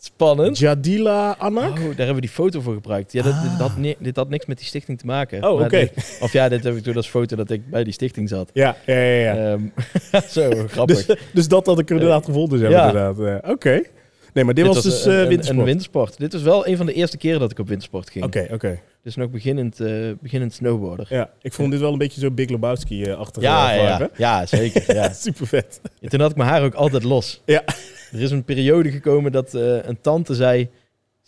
Spannend. 0.04 0.58
Jadila 0.58 1.36
Anak? 1.38 1.70
Oh, 1.72 1.78
daar 1.78 1.96
hebben 1.96 2.16
we 2.16 2.22
die 2.22 2.30
foto 2.30 2.62
voor 2.62 2.74
gebruikt. 2.74 3.12
Ja, 3.12 3.24
dat, 3.24 3.34
dit, 3.42 3.52
Ah. 3.52 3.60
had 3.60 3.72
dit 4.00 4.16
had 4.16 4.30
niks 4.30 4.46
met 4.46 4.58
die 4.58 4.68
stichting 4.68 5.00
te 5.00 5.06
maken. 5.06 5.44
Oh, 5.50 5.62
oké. 5.62 5.90
Of 6.20 6.34
ja, 6.34 6.50
dit 6.50 6.64
heb 6.64 6.76
ik 6.76 6.84
toen 6.84 6.96
als 6.96 7.10
foto 7.10 7.36
dat 7.36 7.50
ik 7.50 7.70
bij 7.70 7.84
die 7.84 7.94
stichting 7.94 8.30
zat. 8.30 8.50
Ja, 8.54 8.76
ja, 8.86 8.96
ja. 8.96 9.34
ja. 9.34 9.52
Ehm, 9.52 9.62
zo, 10.30 10.50
grappig. 10.68 11.06
dus, 11.06 11.18
dus 11.34 11.48
dat 11.48 11.66
had 11.66 11.80
ik 11.80 11.90
inderdaad 11.90 12.26
gevonden, 12.26 12.60
zeg 12.60 12.70
Ja. 12.70 12.88
inderdaad. 12.88 13.42
Eh, 13.44 13.52
Oké. 13.52 13.82
Nee, 14.34 14.44
maar 14.44 14.54
dit, 14.54 14.66
was, 14.66 14.82
dus 14.84 15.06
een, 15.06 15.12
eh 15.12 15.18
een- 15.20 15.28
wintersport. 15.28 15.60
Een 15.60 15.66
wintersport. 15.66 16.18
Dit 16.18 16.34
was 16.34 16.42
wel 16.42 16.68
een 16.68 16.78
van 16.78 16.86
de 16.86 16.94
eerste 16.94 17.18
keren 17.18 17.40
dat 17.40 17.52
ik 17.52 17.60
op 17.60 17.68
wintersport 17.68 18.10
ging. 18.10 18.26
Oké, 18.26 18.48
oké. 18.52 18.80
Dus 19.04 19.16
nog 19.16 19.30
beginnend, 19.30 19.80
eh, 19.80 19.94
beginnend 20.22 20.54
snowboarder. 20.54 21.06
Ja, 21.10 21.30
ik 21.42 21.54
vond 21.54 21.72
dit 21.72 21.80
wel 21.80 21.92
een 21.92 21.98
beetje 21.98 22.22
zo 22.22 22.32
Big 22.32 22.50
Lebowski-achtig. 22.50 23.44
Ja, 23.44 23.72
ja, 23.74 23.84
ja. 24.00 24.10
ja, 24.18 24.46
zeker. 24.46 24.96
Ja. 24.96 25.14
Super 25.26 25.48
vet. 25.48 25.82
Ja, 26.00 26.10
Toen 26.10 26.20
had 26.20 26.32
ik 26.32 26.38
mijn 26.38 26.50
haar 26.50 26.64
ook 26.64 26.74
altijd 26.74 27.04
los. 27.04 27.42
Ja. 27.46 27.64
Er 28.12 28.22
is 28.22 28.32
een 28.32 28.44
periode 28.44 28.92
gekomen 28.92 29.32
dat 29.32 29.54
eh, 29.54 29.84
een 29.84 30.02
tante 30.02 30.36
zei... 30.36 30.70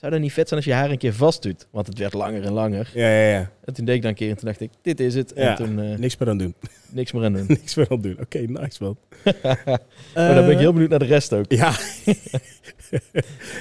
Zou 0.03 0.15
dat 0.15 0.23
niet 0.23 0.33
vet 0.33 0.47
zijn 0.47 0.59
als 0.59 0.69
je 0.69 0.75
haar 0.75 0.89
een 0.89 0.97
keer 0.97 1.13
vast 1.13 1.41
doet? 1.41 1.67
Want 1.71 1.87
het 1.87 1.97
werd 1.97 2.13
langer 2.13 2.43
en 2.43 2.51
langer. 2.51 2.91
Ja, 2.93 3.09
ja, 3.09 3.29
ja. 3.29 3.49
En 3.65 3.73
toen 3.73 3.85
deed 3.85 3.95
ik 3.95 4.01
dat 4.01 4.11
een 4.11 4.17
keer 4.17 4.29
en 4.29 4.35
toen 4.37 4.45
dacht 4.47 4.59
ik, 4.61 4.69
dit 4.81 4.99
is 4.99 5.15
het. 5.15 5.31
Ja. 5.35 5.41
En 5.49 5.55
toen 5.55 5.79
eh, 5.81 5.97
Niks 5.97 6.17
meer 6.17 6.29
aan 6.29 6.37
doen. 6.37 6.55
niks 6.89 7.11
meer 7.11 7.23
aan 7.25 7.33
doen. 7.33 7.45
Niks 7.57 7.75
meer 7.75 7.89
aan 7.89 8.01
doen. 8.01 8.17
Oké, 8.19 8.37
nice 8.39 8.83
man. 8.83 8.97
maar 9.23 9.83
dan 10.35 10.45
ben 10.45 10.49
ik 10.51 10.57
heel 10.57 10.71
benieuwd 10.71 10.89
naar 10.89 10.99
de 10.99 11.05
rest 11.05 11.33
ook. 11.33 11.45
Ja, 11.51 11.71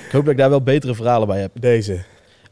Ik 0.07 0.09
hoop 0.13 0.23
dat 0.25 0.29
ik 0.33 0.37
daar 0.37 0.51
wel 0.51 0.63
betere 0.63 0.95
verhalen 0.95 1.27
bij 1.29 1.41
heb. 1.41 1.53
deze. 1.61 2.03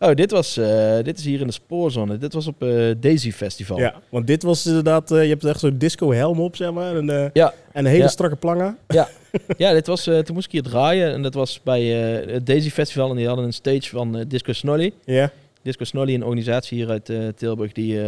Oh, 0.02 0.14
dit, 0.14 0.30
was, 0.30 0.56
eh, 0.56 0.96
dit 1.02 1.18
is 1.18 1.24
hier 1.24 1.40
in 1.40 1.46
de 1.46 1.52
spoorzone. 1.52 2.18
Dit 2.18 2.32
was 2.32 2.46
op 2.46 2.62
eh, 2.62 2.90
Daisy 3.00 3.32
Festival. 3.32 3.78
Ja, 3.78 3.94
want 4.08 4.26
dit 4.26 4.42
was 4.42 4.66
inderdaad... 4.66 5.10
eh, 5.10 5.22
je 5.22 5.28
hebt 5.28 5.44
echt 5.44 5.60
zo'n 5.60 5.78
disco 5.78 6.12
helm 6.12 6.40
op, 6.40 6.56
zeg 6.56 6.72
maar. 6.72 6.96
En, 6.96 7.30
Ja. 7.32 7.52
en 7.72 7.84
een 7.84 7.90
hele 7.90 8.02
Ja. 8.02 8.08
strakke 8.08 8.36
plangen. 8.36 8.76
Ja, 9.56 9.72
dit 9.72 9.86
was, 9.86 10.02
toen 10.04 10.24
moest 10.34 10.46
ik 10.46 10.52
hier 10.52 10.62
draaien. 10.62 11.12
En 11.12 11.22
dat 11.22 11.34
was 11.34 11.60
bij 11.62 11.84
het 11.84 12.46
Daisy 12.46 12.70
Festival. 12.70 13.10
En 13.10 13.16
die 13.16 13.26
hadden 13.26 13.44
een 13.44 13.52
stage 13.52 13.88
van 13.88 14.24
Disco 14.28 14.52
Snolly. 14.52 14.92
Ja. 15.04 15.30
Disco 15.62 15.84
Snolly, 15.84 16.14
een 16.14 16.24
organisatie 16.24 16.78
hier 16.78 16.88
uit 16.88 17.36
Tilburg... 17.36 17.72
die 17.72 18.00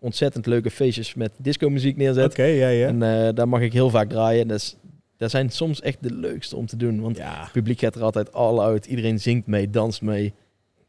ontzettend 0.00 0.46
leuke 0.46 0.70
feestjes 0.70 1.14
met 1.14 1.30
disco 1.36 1.68
muziek 1.70 1.96
neerzet. 1.96 2.30
Oké, 2.30 2.42
ja, 2.44 2.68
ja. 2.68 2.86
En 2.86 2.98
daar 3.34 3.48
mag 3.48 3.60
ik 3.60 3.72
heel 3.72 3.90
vaak 3.90 4.08
draaien. 4.08 4.42
En 4.42 4.48
dat, 4.48 4.56
is, 4.58 4.76
dat 5.16 5.30
zijn 5.30 5.50
soms 5.50 5.80
echt 5.80 5.98
de 6.00 6.12
leukste 6.14 6.56
om 6.56 6.66
te 6.66 6.76
doen. 6.76 7.00
Want 7.00 7.16
Ja. 7.16 7.40
het 7.42 7.52
publiek 7.52 7.78
gaat 7.78 7.94
er 7.94 8.02
altijd 8.02 8.32
all 8.32 8.58
out. 8.58 8.86
Iedereen 8.86 9.20
zingt 9.20 9.46
mee, 9.46 9.70
danst 9.70 10.02
mee. 10.02 10.32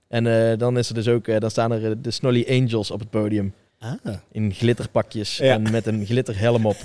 En 0.10 0.28
eh, 0.52 0.58
dan, 0.58 0.78
is 0.78 0.90
er 0.90 0.94
dus 0.96 1.08
ook, 1.08 1.28
eh, 1.28 1.40
dan 1.40 1.50
staan 1.52 1.72
er 1.72 1.86
eh, 1.86 1.92
de 2.02 2.12
Snolly 2.12 2.46
Angels 2.50 2.92
op 2.92 3.00
het 3.00 3.10
podium. 3.10 3.54
Ah, 3.80 3.94
In 4.32 4.54
glitterpakjes 4.54 5.38
Ja. 5.38 5.54
en 5.54 5.72
met 5.72 5.86
een 5.86 6.06
glitterhelm 6.06 6.66
op. 6.66 6.76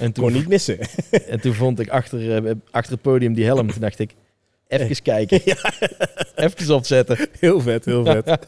en, 0.00 0.12
kon 0.12 0.12
toen, 0.12 0.32
niet 0.32 0.48
missen. 0.48 0.78
en 1.28 1.40
toen 1.40 1.54
vond 1.54 1.80
ik 1.80 1.88
achter, 1.88 2.54
achter 2.70 2.92
het 2.92 3.02
podium 3.02 3.34
die 3.34 3.44
helm. 3.44 3.70
Toen 3.70 3.80
dacht 3.80 3.98
ik, 3.98 4.14
even 4.68 5.02
kijken. 5.02 5.40
even 6.34 6.74
opzetten. 6.74 7.28
heel 7.40 7.60
vet, 7.60 7.84
heel 7.84 8.04
vet. 8.04 8.38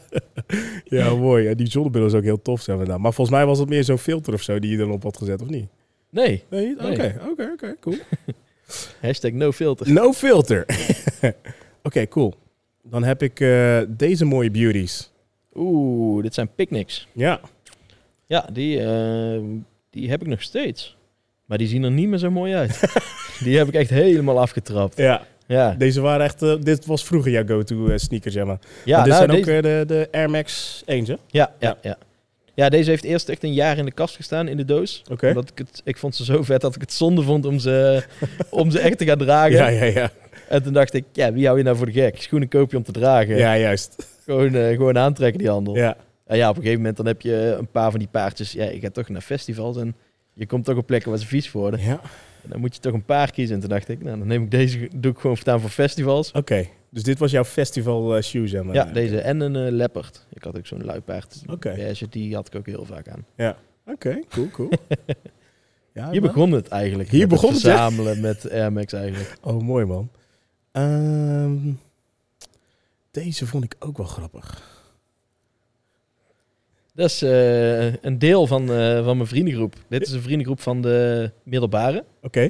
ja, 0.83 1.15
mooi. 1.15 1.47
Ja, 1.47 1.53
die 1.53 1.69
zonnebril 1.71 2.05
is 2.05 2.13
ook 2.13 2.23
heel 2.23 2.41
tof, 2.41 2.67
maar. 2.67 2.87
nou. 2.87 2.99
Maar 2.99 3.13
volgens 3.13 3.37
mij 3.37 3.45
was 3.45 3.59
het 3.59 3.69
meer 3.69 3.83
zo'n 3.83 3.97
filter 3.97 4.33
of 4.33 4.41
zo 4.41 4.59
die 4.59 4.71
je 4.71 4.77
dan 4.77 4.91
op 4.91 5.03
had 5.03 5.17
gezet, 5.17 5.41
of 5.41 5.49
niet? 5.49 5.67
Nee? 6.09 6.43
Nee. 6.49 6.75
Oké, 6.79 7.19
oké, 7.31 7.49
oké, 7.53 7.75
cool. 7.79 7.97
hashtag 9.01 9.31
no 9.31 9.51
filter. 9.51 9.91
No 9.91 10.13
filter. 10.13 10.65
Oké, 11.83 12.07
cool. 12.07 12.33
Dan 12.89 13.03
heb 13.03 13.23
ik 13.23 13.39
eh, 13.39 13.77
deze 13.87 14.25
mooie 14.25 14.51
beauties. 14.51 15.11
Oeh, 15.55 16.23
dit 16.23 16.33
zijn 16.33 16.49
picnics. 16.55 17.07
Ja. 17.11 17.39
Ja, 18.25 18.49
die, 18.53 18.79
eh, 18.79 19.39
die 19.89 20.09
heb 20.09 20.21
ik 20.21 20.27
nog 20.27 20.41
steeds. 20.41 20.97
Maar 21.45 21.57
die 21.57 21.67
zien 21.67 21.83
er 21.83 21.91
niet 21.91 22.07
meer 22.07 22.17
zo 22.17 22.31
mooi 22.31 22.53
uit. 22.53 22.79
die 23.43 23.57
heb 23.57 23.67
ik 23.67 23.73
echt 23.73 23.89
helemaal 23.89 24.39
afgetrapt. 24.39 24.97
ja. 24.97 25.25
Ja, 25.47 25.75
Deze 25.77 26.01
waren 26.01 26.25
echt... 26.25 26.41
eh, 26.41 26.55
dit 26.59 26.85
was 26.85 27.03
vroeger 27.03 27.31
jouw 27.31 27.45
go-to 27.45 27.97
sneakers, 27.97 28.33
zeg 28.33 28.45
maar. 28.45 28.59
ja 28.85 29.03
dit 29.03 29.13
nou, 29.13 29.25
zijn 29.25 29.39
ook 29.39 29.45
deze, 29.45 29.61
de, 29.61 29.83
de 29.87 30.07
Air 30.11 30.29
Max 30.29 30.81
1, 30.85 31.05
hè? 31.05 31.15
ja, 31.27 31.53
ja, 31.59 31.77
ja. 31.81 31.97
Ja, 32.53 32.69
deze 32.69 32.89
heeft 32.89 33.03
eerst 33.03 33.29
echt 33.29 33.43
een 33.43 33.53
jaar 33.53 33.77
in 33.77 33.85
de 33.85 33.91
kast 33.91 34.15
gestaan 34.15 34.47
in 34.47 34.57
de 34.57 34.65
doos. 34.65 35.03
Oké. 35.11 35.27
Omdat 35.27 35.49
ik, 35.49 35.57
het, 35.57 35.81
ik 35.83 35.97
vond 35.97 36.15
ze 36.15 36.23
zo 36.23 36.43
vet 36.43 36.61
dat 36.61 36.75
ik 36.75 36.81
het 36.81 36.93
zonde 36.93 37.21
vond 37.21 37.45
om 37.45 37.59
ze, 37.59 38.03
om 38.49 38.71
ze 38.71 38.79
echt 38.79 38.97
te 38.97 39.05
gaan 39.05 39.17
dragen. 39.17 39.51
Ja, 39.51 39.67
ja, 39.67 39.83
ja. 39.83 40.11
En 40.49 40.63
toen 40.63 40.73
dacht 40.73 40.93
ik, 40.93 41.05
ja, 41.11 41.33
wie 41.33 41.45
hou 41.45 41.57
je 41.57 41.63
nou 41.63 41.77
voor 41.77 41.85
de 41.85 41.91
gek? 41.91 42.21
Schoenen 42.21 42.47
koop 42.47 42.71
je 42.71 42.77
om 42.77 42.83
te 42.83 42.91
dragen. 42.91 43.37
Ja, 43.37 43.57
juist. 43.57 44.07
Gewoon, 44.23 44.55
eh, 44.55 44.75
gewoon 44.75 44.97
aantrekken 44.97 45.39
die 45.39 45.49
handel. 45.49 45.75
Ja. 45.75 45.97
En 46.25 46.37
ja, 46.37 46.49
op 46.49 46.55
een 46.55 46.61
gegeven 46.61 46.81
moment 46.81 46.97
dan 46.97 47.05
heb 47.05 47.21
je 47.21 47.55
een 47.59 47.67
paar 47.67 47.89
van 47.89 47.99
die 47.99 48.07
paardjes. 48.11 48.51
Ja, 48.51 48.65
je 48.65 48.79
gaat 48.79 48.93
toch 48.93 49.09
naar 49.09 49.21
festivals 49.21 49.77
en 49.77 49.95
je 50.33 50.45
komt 50.45 50.65
toch 50.65 50.77
op 50.77 50.85
plekken 50.85 51.09
waar 51.09 51.19
ze 51.19 51.25
vies 51.27 51.51
worden. 51.51 51.79
Ja. 51.79 51.99
En 52.43 52.49
dan 52.49 52.59
moet 52.59 52.75
je 52.75 52.81
toch 52.81 52.93
een 52.93 53.05
paar 53.05 53.31
kiezen. 53.31 53.55
En 53.55 53.61
toen 53.61 53.69
dacht 53.69 53.89
ik, 53.89 54.03
nou, 54.03 54.17
dan 54.17 54.27
neem 54.27 54.43
ik 54.43 54.51
deze, 54.51 54.89
doe 54.95 55.11
ik 55.11 55.17
gewoon 55.17 55.35
voortaan 55.35 55.59
voor 55.59 55.69
festivals. 55.69 56.31
Oké. 56.31 56.67
Dus 56.89 57.03
dit 57.03 57.19
was 57.19 57.31
jouw 57.31 57.43
festival 57.43 58.15
eh, 58.15 58.21
shoe, 58.21 58.47
zeg 58.47 58.63
maar. 58.63 58.75
ja, 58.75 58.85
deze 58.85 59.19
en 59.19 59.39
een 59.39 59.71
leopard. 59.71 60.25
Ik 60.33 60.43
had 60.43 60.57
ook 60.57 60.67
zo'n 60.67 60.83
luipaard. 60.83 61.41
Oké. 61.49 61.93
die 62.09 62.35
had 62.35 62.47
ik 62.47 62.55
ook 62.55 62.65
heel 62.65 62.85
vaak 62.85 63.07
aan. 63.07 63.25
Oké, 63.85 64.19
cool, 64.29 64.47
cool. 64.51 64.69
ja, 65.93 66.11
Hier 66.11 66.21
man. 66.21 66.31
begon 66.31 66.51
het 66.51 66.67
eigenlijk. 66.67 67.09
Hier 67.09 67.27
begon 67.27 67.53
het, 67.53 67.61
ja? 67.61 67.69
verzamelen 67.69 68.21
met 68.21 68.51
Air 68.51 68.73
Max 68.73 68.93
eigenlijk. 68.93 69.35
Oh, 69.41 69.61
mooi 69.61 69.85
man. 69.85 70.09
Ehm, 70.71 71.71
deze 73.11 73.47
vond 73.47 73.63
ik 73.63 73.75
ook 73.79 73.97
wel 73.97 74.05
grappig. 74.05 74.77
Dat 76.99 77.09
is 77.09 77.21
eh, 77.21 78.03
een 78.03 78.19
deel 78.19 78.47
van, 78.47 78.71
eh, 78.71 79.03
van 79.03 79.17
mijn 79.17 79.29
vriendengroep. 79.29 79.75
Dit 79.87 80.01
is 80.01 80.11
een 80.11 80.21
vriendengroep 80.21 80.59
van 80.59 80.81
de 80.81 81.31
middelbare. 81.43 82.03
Oké. 82.21 82.49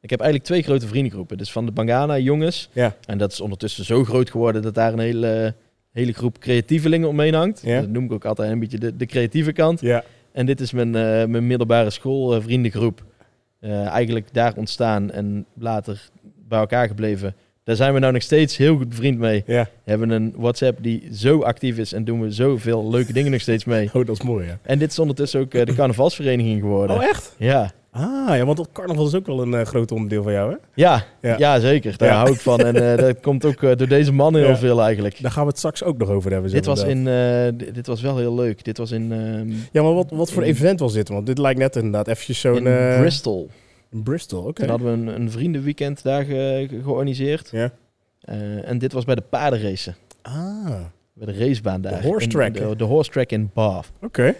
Ik 0.00 0.10
heb 0.10 0.20
eigenlijk 0.20 0.48
twee 0.48 0.62
grote 0.62 0.86
vriendengroepen. 0.86 1.38
Dus 1.38 1.52
van 1.52 1.66
de 1.66 1.72
Bangana 1.72 2.18
jongens. 2.18 2.68
Ja. 2.72 2.96
En 3.06 3.18
dat 3.18 3.32
is 3.32 3.40
ondertussen 3.40 3.84
zo 3.84 4.04
groot 4.04 4.30
geworden 4.30 4.62
dat 4.62 4.74
daar 4.74 4.92
een 4.92 4.98
hele, 4.98 5.54
hele 5.92 6.12
groep 6.12 6.38
creatievelingen 6.38 7.08
omheen 7.08 7.34
hangt. 7.34 7.60
Ja. 7.64 7.80
Dat 7.80 7.88
noem 7.88 8.04
ik 8.04 8.12
ook 8.12 8.24
altijd 8.24 8.50
een 8.50 8.58
beetje 8.58 8.78
de, 8.78 8.96
de 8.96 9.06
creatieve 9.06 9.52
kant. 9.52 9.80
Ja. 9.80 10.04
En 10.32 10.46
dit 10.46 10.60
is 10.60 10.72
mijn, 10.72 10.94
eh, 10.94 11.26
mijn 11.26 11.46
middelbare 11.46 11.90
school 11.90 12.40
vriendengroep. 12.42 13.04
Eigenlijk 13.60 14.28
daar 14.32 14.56
ontstaan 14.56 15.10
en 15.10 15.46
later 15.54 16.08
bij 16.48 16.58
elkaar 16.58 16.86
gebleven. 16.86 17.34
Daar 17.66 17.76
zijn 17.76 17.92
we 17.94 17.98
nou 17.98 18.12
nog 18.12 18.22
steeds 18.22 18.56
heel 18.56 18.76
goed 18.76 18.88
bevriend 18.88 19.18
mee. 19.18 19.42
Ja. 19.46 19.62
We 19.84 19.90
hebben 19.90 20.10
een 20.10 20.34
WhatsApp 20.36 20.78
die 20.82 21.08
zo 21.12 21.42
actief 21.42 21.78
is 21.78 21.92
en 21.92 22.04
doen 22.04 22.20
we 22.20 22.30
zoveel 22.30 22.90
leuke 22.90 23.12
dingen 23.12 23.30
nog 23.30 23.40
steeds 23.40 23.64
mee. 23.64 23.90
Oh, 23.94 24.06
dat 24.06 24.16
is 24.18 24.22
mooi, 24.22 24.46
ja. 24.46 24.58
En 24.62 24.78
dit 24.78 24.90
is 24.90 24.98
ondertussen 24.98 25.40
ook 25.40 25.54
eh, 25.54 25.66
de 25.66 25.74
carnavalsvereniging 25.80 26.60
geworden. 26.60 26.96
Oh, 26.96 27.04
echt? 27.04 27.34
Ja. 27.38 27.72
Ah, 27.90 28.36
ja, 28.36 28.44
want 28.44 28.56
dat 28.56 28.68
carnaval 28.72 29.06
is 29.06 29.14
ook 29.14 29.26
wel 29.26 29.42
een 29.42 29.54
eh, 29.54 29.64
groot 29.66 29.92
onderdeel 29.92 30.22
van 30.22 30.32
jou, 30.32 30.50
hè? 30.50 30.56
Ja, 30.74 31.04
Ja. 31.22 31.34
ja. 31.38 31.58
zeker. 31.60 31.96
Daar 31.96 32.08
Ja. 32.08 32.16
hou 32.16 32.32
ik 32.32 32.40
van. 32.40 32.60
En 32.60 32.90
eh, 32.92 32.98
dat 32.98 33.20
komt 33.20 33.44
ook 33.44 33.60
door 33.60 33.88
deze 33.88 34.12
man 34.12 34.36
heel 34.36 34.46
Ja. 34.48 34.56
veel 34.56 34.82
eigenlijk. 34.82 35.22
Daar 35.22 35.30
gaan 35.30 35.42
we 35.42 35.48
het 35.48 35.58
straks 35.58 35.82
ook 35.82 35.98
nog 35.98 36.08
over 36.10 36.32
hebben. 36.32 36.50
Dit 36.50 36.66
was, 36.66 36.82
inderdaad. 36.84 37.62
in, 37.62 37.72
dit 37.72 37.86
was 37.86 38.00
wel 38.00 38.16
heel 38.18 38.34
leuk. 38.34 38.64
Dit 38.64 38.78
was 38.78 38.90
in, 38.90 39.12
ehm, 39.12 39.50
Ja, 39.72 39.82
maar 39.82 39.94
wat, 39.94 40.06
wat 40.10 40.30
voor 40.30 40.42
in- 40.42 40.48
event 40.48 40.80
was 40.80 40.92
dit? 40.92 41.08
Want 41.08 41.26
dit 41.26 41.38
lijkt 41.38 41.58
net 41.58 41.76
inderdaad 41.76 42.08
eventjes 42.08 42.40
zo'n... 42.40 42.66
in 42.66 42.98
Bristol. 43.00 43.50
In 43.90 44.02
Bristol, 44.02 44.42
oké. 44.42 44.52
Toen 44.60 44.68
hadden 44.68 44.86
we 45.04 45.10
een, 45.12 45.20
een 45.20 45.30
vriendenweekend 45.30 46.02
daar 46.02 46.24
ge- 46.24 46.66
ge- 46.70 46.80
georganiseerd. 46.82 47.48
Ja. 47.52 47.70
Eh, 48.20 48.68
en 48.68 48.78
dit 48.78 48.92
was 48.92 49.04
bij 49.04 49.14
de 49.14 49.20
paardenracen. 49.30 49.96
Ah, 50.22 50.66
Bij 51.12 51.32
de 51.34 51.38
racebaan 51.46 51.80
daar. 51.80 52.02
horse 52.02 52.24
In- 52.24 52.30
track. 52.32 52.54
De, 52.54 52.76
de 52.76 52.84
horse 52.84 53.10
track 53.10 53.30
in 53.30 53.50
Bath. 53.54 53.92
oké. 54.02 54.34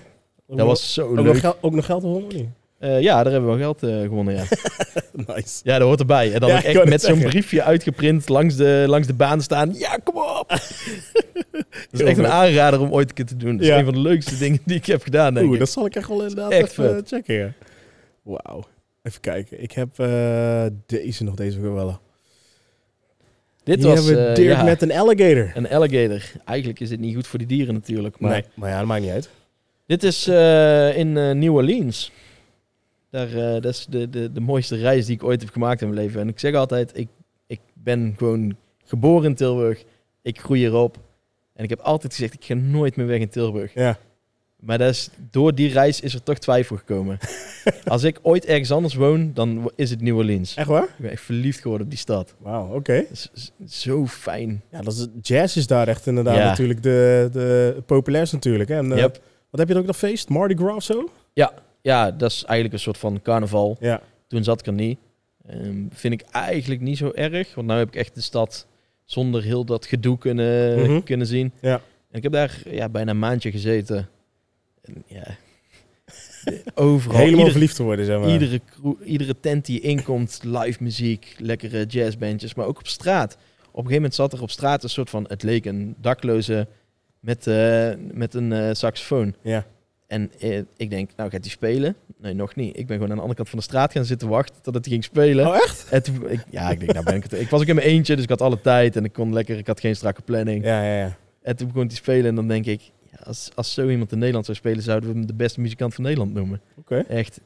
Dat 0.46 0.66
was 0.66 0.92
zo 0.92 1.06
ook 1.09 1.20
leuk. 1.20 1.54
ook 1.61 1.72
nog 1.74 1.85
geld 1.85 2.00
gewonnen, 2.02 2.37
niet? 2.37 2.46
Eh, 2.78 3.00
ja, 3.00 3.22
daar 3.22 3.32
hebben 3.32 3.50
we 3.50 3.56
wel 3.56 3.64
geld 3.74 3.82
eh, 3.82 4.00
gewonnen, 4.00 4.35
ja. 4.35 4.42
nice. 5.35 5.61
ja, 5.62 5.78
dat 5.78 5.87
hoort 5.87 6.00
erbij. 6.00 6.32
En 6.32 6.40
dan 6.40 6.48
Ja, 6.48 6.56
ook 6.56 6.62
ik 6.62 6.76
echt 6.76 6.88
met 6.88 7.02
zo'n 7.02 7.18
briefje 7.18 7.62
uitgeprint 7.62 8.28
langs 8.28 8.56
de, 8.56 8.85
langs 8.88 9.06
de 9.06 9.14
baan 9.14 9.42
staan. 9.42 9.74
Ja, 9.74 9.96
kom 10.04 10.16
op! 10.16 10.48
dat 10.50 11.66
is 11.90 12.00
echt 12.00 12.18
een 12.18 12.26
aanrader 12.26 12.80
om 12.80 12.90
ooit 12.92 13.09
een 13.09 13.14
keer 13.14 13.26
te 13.26 13.37
doen. 13.37 13.52
Dat 13.52 13.61
is 13.61 13.66
Ja. 13.66 13.78
een 13.78 13.85
van 13.85 13.94
de 13.94 14.00
leukste 14.00 14.38
dingen 14.38 14.59
die 14.64 14.76
ik 14.76 14.87
heb 14.87 15.02
gedaan, 15.02 15.35
denk 15.35 15.44
Oeh, 15.46 15.54
ik. 15.54 15.61
dat 15.61 15.70
zal 15.70 15.87
ik 15.87 15.94
echt 15.96 16.09
wel 16.09 16.20
inderdaad 16.20 16.50
Echt 16.50 16.70
even 16.70 16.94
vet. 16.94 17.09
checken, 17.09 17.35
ja. 17.35 17.52
Wauw. 18.22 18.64
Even 19.07 19.21
kijken. 19.21 19.62
Ik 19.62 19.73
heb 19.73 19.99
eh, 19.99 20.66
deze 20.87 21.25
nog, 21.25 21.35
deze 21.35 21.61
wel. 21.61 22.01
Dit 23.62 23.79
Hier 23.79 23.87
was 23.87 24.05
hebben 24.05 24.23
we 24.23 24.29
eh, 24.29 24.35
Dirk 24.35 24.57
ja, 24.57 24.62
met 24.62 24.83
een 24.83 24.92
alligator. 24.92 25.51
een 25.55 25.69
alligator. 25.69 26.33
Eigenlijk 26.45 26.81
is 26.81 26.88
dit 26.88 27.01
niet 27.01 27.14
goed 27.14 27.27
voor 27.27 27.38
die 27.38 27.49
dieren 27.49 27.75
natuurlijk. 27.75 28.19
Maar 28.21 28.31
nee, 28.31 28.45
maar 28.55 28.71
ja, 28.71 28.79
dat 28.79 28.87
maakt 28.87 29.03
niet 29.03 29.11
uit. 29.11 29.31
dit 29.87 30.03
is 30.03 30.27
eh, 30.27 30.97
in 30.97 31.12
New 31.12 31.55
Orleans. 31.55 32.12
Daar, 33.11 33.61
dat 33.61 33.64
is 33.64 33.87
de, 33.88 34.11
de, 34.11 34.33
de 34.33 34.40
mooiste 34.40 34.77
reis 34.77 35.07
die 35.07 35.14
ik 35.14 35.25
ooit 35.25 35.40
heb 35.40 35.51
gemaakt 35.51 35.81
in 35.81 35.88
mijn 35.88 36.01
leven. 36.01 36.21
En 36.21 36.29
ik 36.29 36.38
zeg 36.38 36.55
altijd, 36.55 36.99
ik, 36.99 37.09
ik 37.47 37.61
ben 37.73 38.14
gewoon 38.16 38.57
geboren 38.85 39.29
in 39.29 39.35
Tilburg. 39.35 39.85
Ik 40.23 40.40
groei 40.40 40.61
hierop. 40.61 40.99
En 41.55 41.64
ik 41.64 41.71
heb 41.71 41.81
altijd 41.81 42.14
gezegd, 42.14 42.35
ik 42.35 42.45
ga 42.45 42.55
nooit 42.55 42.97
meer 42.97 43.07
weg 43.07 43.21
in 43.21 43.29
Tilburg. 43.29 43.75
Ja. 43.75 43.99
Maar 44.57 44.79
dat 44.79 44.90
is, 44.90 45.11
door 45.31 45.55
die 45.55 45.73
reis 45.73 46.01
is 46.01 46.14
er 46.14 46.23
toch 46.23 46.38
twijfel 46.38 46.77
gekomen. 46.77 47.19
Als 47.85 48.03
ik 48.05 48.19
ooit 48.23 48.45
ergens 48.45 48.71
anders 48.73 48.95
woon, 48.95 49.31
dan 49.35 49.71
is 49.75 49.90
het 49.90 50.01
New 50.01 50.16
Orleans. 50.16 50.55
Echt 50.55 50.69
waar? 50.69 50.83
Ik 50.83 50.90
ben 50.99 51.11
echt 51.11 51.23
verliefd 51.23 51.61
geworden 51.61 51.85
op 51.87 51.90
die 51.92 52.01
stad. 52.01 52.35
Wauw, 52.38 52.75
oké. 52.75 53.05
Zo 53.69 54.07
fijn. 54.07 54.62
Ja, 54.71 54.81
dat 54.81 54.92
is, 54.95 55.07
jazz 55.23 55.57
is 55.57 55.66
daar 55.66 55.88
echt 55.88 56.07
inderdaad 56.07 56.37
Ja. 56.37 56.45
natuurlijk 56.45 56.83
de, 56.83 57.29
de 57.33 57.83
populairste 57.87 58.35
natuurlijk. 58.35 58.69
Hè? 58.69 58.77
En, 58.77 58.92
eh, 58.92 58.99
Yep. 58.99 59.21
Wat 59.51 59.59
heb 59.61 59.69
je 59.69 59.75
dan 59.75 59.83
ook 59.83 59.88
dat 59.88 59.97
feest? 60.11 60.29
Mardi 60.29 60.55
Gras 60.57 60.87
zo? 60.87 61.11
Ja, 61.83 62.11
dat 62.11 62.31
is 62.31 62.45
eigenlijk 62.45 62.73
een 62.73 62.81
soort 62.81 62.99
van 62.99 63.23
carnaval. 63.23 63.77
Ja. 63.81 64.01
Toen 64.29 64.45
zat 64.45 64.61
ik 64.61 64.66
er 64.66 64.73
niet. 64.73 64.99
Ehm, 65.47 65.83
vind 65.90 66.14
ik 66.14 66.21
eigenlijk 66.31 66.81
niet 66.81 66.97
zo 66.99 67.11
erg. 67.14 67.55
Want 67.55 67.66
nu 67.69 67.75
heb 67.75 67.88
ik 67.88 67.97
echt 67.97 68.14
de 68.14 68.21
stad 68.21 68.66
zonder 69.05 69.42
heel 69.42 69.64
dat 69.64 69.87
gedoe 69.87 70.19
kunnen, 70.19 70.79
Mhm. 70.83 71.03
kunnen 71.03 71.27
zien. 71.27 71.53
Ja. 71.61 71.75
En 72.11 72.16
ik 72.16 72.23
heb 72.23 72.33
daar 72.33 72.61
ja, 72.71 72.88
bijna 72.88 73.11
een 73.11 73.19
maandje 73.19 73.51
gezeten. 73.51 74.09
En, 74.87 75.03
ja, 75.07 75.25
overal. 76.75 77.16
Helemaal 77.16 77.38
ieder- 77.38 77.53
verliefd 77.53 77.77
te 77.77 77.83
worden, 77.83 78.05
zeg 78.05 78.18
maar. 78.18 78.29
Iedere, 78.29 78.61
iedere 79.05 79.40
tent 79.40 79.66
die 79.66 79.81
inkomt, 79.81 80.40
live 80.42 80.83
muziek, 80.83 81.35
lekkere 81.38 81.85
jazzbandjes, 81.85 82.55
maar 82.55 82.66
ook 82.66 82.79
op 82.79 82.87
straat. 82.87 83.33
Op 83.33 83.85
een 83.85 83.90
gegeven 83.90 83.94
moment 83.94 84.14
zat 84.14 84.33
er 84.33 84.42
op 84.42 84.51
straat 84.51 84.83
een 84.83 84.88
soort 84.88 85.11
van, 85.11 85.25
het 85.29 85.42
leek 85.42 85.64
een 85.64 85.94
dakloze 86.01 86.66
met, 87.20 87.46
eh, 87.46 87.90
met 88.12 88.35
een 88.35 88.53
eh, 88.53 88.68
saxofoon. 88.72 89.35
Ja. 89.42 89.66
En 90.07 90.31
eh, 90.40 90.59
ik 90.77 90.90
denk, 90.90 91.11
nou 91.16 91.31
gaat 91.31 91.40
hij 91.40 91.51
spelen? 91.51 91.96
Nee, 92.18 92.35
nog 92.35 92.55
niet. 92.55 92.79
Ik 92.79 92.87
ben 92.87 92.96
gewoon 92.96 93.11
aan 93.11 93.16
de 93.16 93.22
andere 93.22 93.37
kant 93.37 93.49
van 93.49 93.59
de 93.59 93.64
straat 93.64 93.92
gaan 93.92 94.05
zitten 94.05 94.29
wachten 94.29 94.62
totdat 94.62 94.85
hij 94.85 94.92
ging 94.92 95.05
spelen. 95.05 95.46
Oh, 95.46 95.55
echt? 95.57 95.87
En 95.90 96.03
toen, 96.03 96.31
ik, 96.31 96.44
ja, 96.51 96.70
ik 96.70 96.79
denk, 96.79 96.92
nou 96.92 97.05
ben 97.05 97.14
ik 97.14 97.22
het. 97.22 97.33
Ik 97.33 97.49
was 97.49 97.61
ook 97.61 97.66
in 97.66 97.75
mijn 97.75 97.87
eentje, 97.87 98.14
dus 98.14 98.25
ik 98.25 98.31
had 98.31 98.40
alle 98.42 98.61
tijd 98.61 98.96
en 98.96 99.05
ik 99.05 99.12
kon 99.12 99.33
lekker, 99.33 99.59
ik 99.59 99.66
had 99.66 99.81
geen 99.81 99.96
strakke 99.96 100.22
planning. 100.22 100.64
Ja, 100.64 100.83
ja, 100.85 100.99
ja. 100.99 101.16
En 101.42 101.57
toen 101.57 101.66
begon 101.66 101.87
hij 101.87 101.96
spelen 101.96 102.27
en 102.27 102.35
dan 102.35 102.49
denk 102.49 102.66
ik, 102.66 102.81
als, 103.24 103.50
als 103.55 103.74
zo 103.74 103.88
iemand 103.88 104.12
in 104.12 104.18
Nederland 104.18 104.44
zou 104.44 104.57
spelen, 104.57 104.83
zouden 104.83 105.11
we 105.11 105.16
hem 105.16 105.26
de 105.26 105.35
beste 105.35 105.61
muzikant 105.61 105.94
van 105.94 106.05
Nederland 106.05 106.35
noemen. 106.35 106.61
Oké. 106.79 107.05
Echt 107.09 107.40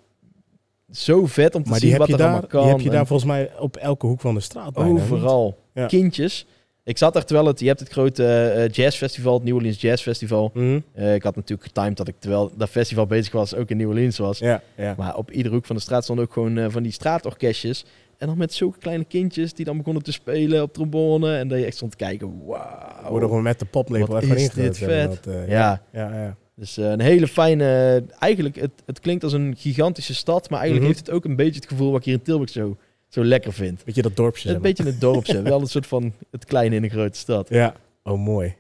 zo 0.91 1.27
vet 1.27 1.55
om 1.55 1.63
te 1.63 1.71
Maar 1.71 1.79
zien 1.79 1.97
wat 1.97 2.09
er 2.09 2.17
daar, 2.17 2.29
allemaal 2.29 2.49
kan. 2.49 2.63
die 2.63 2.71
heb 2.71 2.81
je 2.81 2.91
daar 2.91 3.01
en 3.01 3.07
volgens 3.07 3.31
mij 3.31 3.51
op 3.59 3.77
elke 3.77 4.07
hoek 4.07 4.21
van 4.21 4.35
de 4.35 4.41
straat 4.41 4.73
bijna, 4.73 4.91
overal. 4.91 5.59
Ja. 5.75 5.87
Kindjes. 5.87 6.47
Ik 6.85 6.99
zat 6.99 7.17
er 7.17 7.25
terwijl 7.25 7.47
het, 7.47 7.61
je 7.61 7.67
hebt 7.67 7.81
het 7.81 7.89
grote 7.89 8.27
eh, 8.27 8.69
jazzfestival, 8.69 9.35
het 9.35 9.45
New 9.45 9.55
Orleans 9.55 9.81
Jazz 9.81 10.03
Festival. 10.03 10.51
Mhm. 10.55 10.81
Eh, 10.93 11.15
ik 11.15 11.23
had 11.23 11.37
natuurlijk 11.37 11.69
getimed 11.69 11.97
dat 11.97 12.09
ik 12.09 12.15
terwijl 12.19 12.51
dat 12.57 12.69
festival 12.69 13.07
bezig 13.07 13.33
was, 13.33 13.55
ook 13.55 13.69
in 13.69 13.77
New 13.77 13.89
Orleans 13.89 14.19
was. 14.19 14.39
Ja, 14.39 14.63
ja. 14.77 14.95
Maar 14.97 15.17
op 15.17 15.31
iedere 15.31 15.55
hoek 15.55 15.67
van 15.67 15.77
de 15.77 15.83
straat 15.83 16.05
stonden 16.05 16.25
ook 16.25 16.33
gewoon 16.33 16.59
eh, 16.59 16.67
van 16.69 16.83
die 16.83 16.93
straatorkestjes. 16.93 17.85
En 18.21 18.27
dan 18.27 18.39
met 18.39 18.53
zulke 18.55 18.79
kleine 18.79 19.05
kindjes 19.05 19.53
die 19.55 19.65
dan 19.65 19.77
begonnen 19.77 20.03
te 20.03 20.13
spelen 20.13 20.63
op 20.63 20.73
trombone. 20.73 21.37
En 21.37 21.49
dat 21.49 21.59
je 21.59 21.65
echt 21.65 21.77
stond 21.77 21.91
te 21.91 21.97
kijken, 21.97 22.47
wauw. 22.47 23.09
Worden 23.11 23.29
gewoon 23.29 23.43
met 23.43 23.59
de 23.59 23.65
poplepel 23.65 24.15
Wat 24.15 24.23
is 24.23 24.51
dit 24.51 24.79
vet. 24.79 25.25
dat, 25.25 25.35
eh, 25.35 25.49
Ja, 25.49 25.83
ja, 25.93 26.15
ja. 26.15 26.37
dus 26.55 26.77
eh, 26.79 26.91
een 26.91 27.01
hele 27.01 27.29
fijne... 27.29 28.03
Eigenlijk, 28.19 28.57
het, 28.57 28.71
het 28.87 29.01
klinkt 29.01 29.25
als 29.25 29.33
een 29.33 29.55
gigantische 29.59 30.15
stad. 30.15 30.51
Maar 30.51 30.59
eigenlijk 30.61 30.89
Mhm. 30.89 30.95
heeft 30.97 31.07
het 31.07 31.17
ook 31.17 31.25
een 31.25 31.37
beetje 31.37 31.61
het 31.61 31.69
gevoel 31.69 31.91
wat 31.91 31.99
ik 31.99 32.05
hier 32.05 32.15
in 32.15 32.23
Tilburg 32.23 32.51
zo, 32.51 32.77
zo 33.09 33.25
lekker 33.25 33.53
vind. 33.53 33.83
Weet 33.85 33.95
je 33.95 34.03
dat 34.03 34.17
dorpje? 34.17 34.51
Een 34.55 34.61
beetje 34.61 34.85
het 34.85 35.01
dorpje. 35.01 35.43
wel 35.53 35.61
een 35.61 35.67
soort 35.67 35.87
van 35.87 36.13
het 36.31 36.45
kleine 36.45 36.77
in 36.77 36.83
een 36.85 36.91
grote 36.91 37.19
stad. 37.19 37.49
Ja. 37.49 37.75
Oh, 38.03 38.19
mooi. 38.19 38.55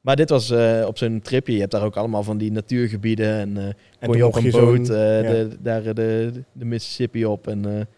Maar 0.00 0.16
dit 0.16 0.30
was 0.30 0.50
eh, 0.50 0.84
op 0.86 0.98
zo'n 0.98 1.20
tripje. 1.20 1.52
Je 1.52 1.58
hebt 1.60 1.72
daar 1.72 1.84
ook 1.84 1.96
allemaal 1.96 2.22
van 2.22 2.38
die 2.38 2.52
natuurgebieden. 2.52 3.32
En 3.34 3.56
eh 3.56 3.64
En 3.98 4.08
kon 4.08 4.16
je 4.16 4.26
op 4.26 4.34
een 4.34 4.50
boot 4.50 4.86
ja. 4.86 4.92
de, 5.22 5.48
daar 5.60 5.94
de, 5.94 6.32
de 6.52 6.64
Mississippi 6.64 7.26
op. 7.26 7.46
En 7.48 7.88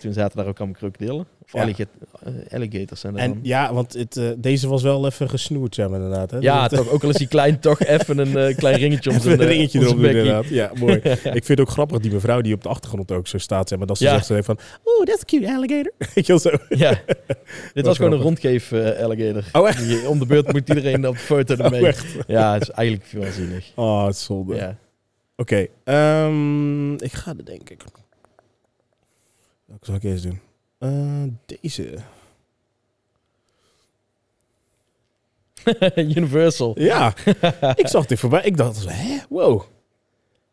Toen 0.00 0.12
zaten 0.12 0.36
daar 0.36 0.46
ook 0.46 0.58
allemaal 0.58 0.76
krokodillen. 0.78 1.26
Of 1.44 1.52
Ja. 1.52 1.60
alligat- 1.62 1.86
eh, 2.24 2.32
alligators 2.54 3.00
zijn 3.00 3.14
er 3.16 3.20
En 3.20 3.30
dan. 3.32 3.40
ja, 3.42 3.74
want 3.74 3.92
het, 3.92 4.16
eh, 4.16 4.28
deze 4.38 4.68
was 4.68 4.82
wel 4.82 5.06
even 5.06 5.28
gesnoerd, 5.28 5.74
zeg 5.74 5.88
maar 5.88 6.00
inderdaad. 6.00 6.30
Hè? 6.30 6.38
Ja, 6.38 6.68
Dat- 6.68 6.78
toch, 6.78 6.90
ook 6.92 7.02
al 7.04 7.08
is 7.08 7.16
die 7.16 7.26
klein, 7.28 7.60
toch 7.68 7.80
even 7.80 8.18
een 8.18 8.36
eh, 8.36 8.56
klein 8.56 8.76
ringetje 8.76 9.10
om 9.10 9.20
zijn 9.20 9.40
een 9.40 9.46
ringetje 9.46 9.78
om 9.78 9.84
erop 9.84 9.98
inderdaad. 9.98 10.48
Ja, 10.48 10.70
mooi. 10.78 10.94
Ik 11.38 11.44
vind 11.44 11.48
het 11.48 11.60
ook 11.60 11.68
grappig, 11.68 11.98
die 11.98 12.12
mevrouw 12.12 12.40
die 12.40 12.54
op 12.54 12.62
de 12.62 12.68
achtergrond 12.68 13.12
ook 13.12 13.26
zo 13.26 13.38
staat, 13.38 13.68
zeg 13.68 13.78
maar, 13.78 13.86
dat 13.86 13.98
ze 13.98 14.04
Ja. 14.04 14.22
zegt 14.22 14.44
van, 14.46 14.58
oeh, 14.84 15.06
that's 15.06 15.20
a 15.22 15.24
cute 15.24 15.52
alligator. 15.54 15.92
Weet 16.14 16.26
je 16.26 16.32
wel 16.32 16.38
zo. 16.38 16.50
Ja, 16.68 17.00
dit 17.72 17.86
was 17.86 17.96
gewoon 17.96 18.12
een 18.12 18.20
rondgeef 18.20 18.72
alligator. 18.72 19.44
Oh, 19.52 19.68
echt? 19.68 19.86
Die, 19.88 20.08
om 20.08 20.18
de 20.18 20.26
beurt 20.26 20.52
moet 20.52 20.68
iedereen 20.68 21.06
op 21.08 21.14
de 21.14 21.20
foto 21.20 21.54
Oh, 21.54 21.64
ermee. 21.64 21.94
ja, 22.26 22.52
het 22.52 22.62
is 22.62 22.70
eigenlijk 22.70 23.12
waanzinnig. 23.12 23.72
Oh, 23.74 24.06
het 24.06 24.14
is 24.14 24.24
zonde. 24.24 24.54
Ja. 24.54 24.76
Oké, 25.36 25.66
ehm, 25.84 26.92
ik 26.94 27.12
ga 27.12 27.34
er 27.38 27.44
denk 27.44 27.70
ik. 27.70 27.82
Welke 29.70 29.84
zal 29.86 29.94
ik 29.94 30.02
eerst 30.02 30.22
doen? 30.22 30.40
Eh, 30.78 31.22
deze. 31.46 31.94
Universal. 36.16 36.80
Ja, 36.80 37.14
ik 37.74 37.86
zag 37.86 38.06
dit 38.06 38.18
voorbij. 38.18 38.42
Ik 38.42 38.56
dacht, 38.56 38.88
hè, 38.88 39.18
wow. 39.28 39.62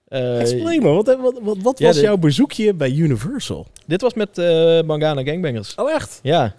Eh, 0.07 0.39
Explain 0.39 0.81
me, 0.81 0.89
wat, 0.89 1.15
wat, 1.19 1.39
wat, 1.41 1.57
wat 1.57 1.79
ja, 1.79 1.87
was 1.87 1.99
jouw 1.99 2.17
bezoekje 2.17 2.73
bij 2.73 2.91
Universal? 2.91 3.67
dit 3.85 4.01
was 4.01 4.13
met 4.13 4.37
eh 4.37 4.81
Mangana 4.81 5.23
Gangbangers. 5.23 5.75
Oh, 5.75 5.91
echt? 5.91 6.19
Ja, 6.23 6.55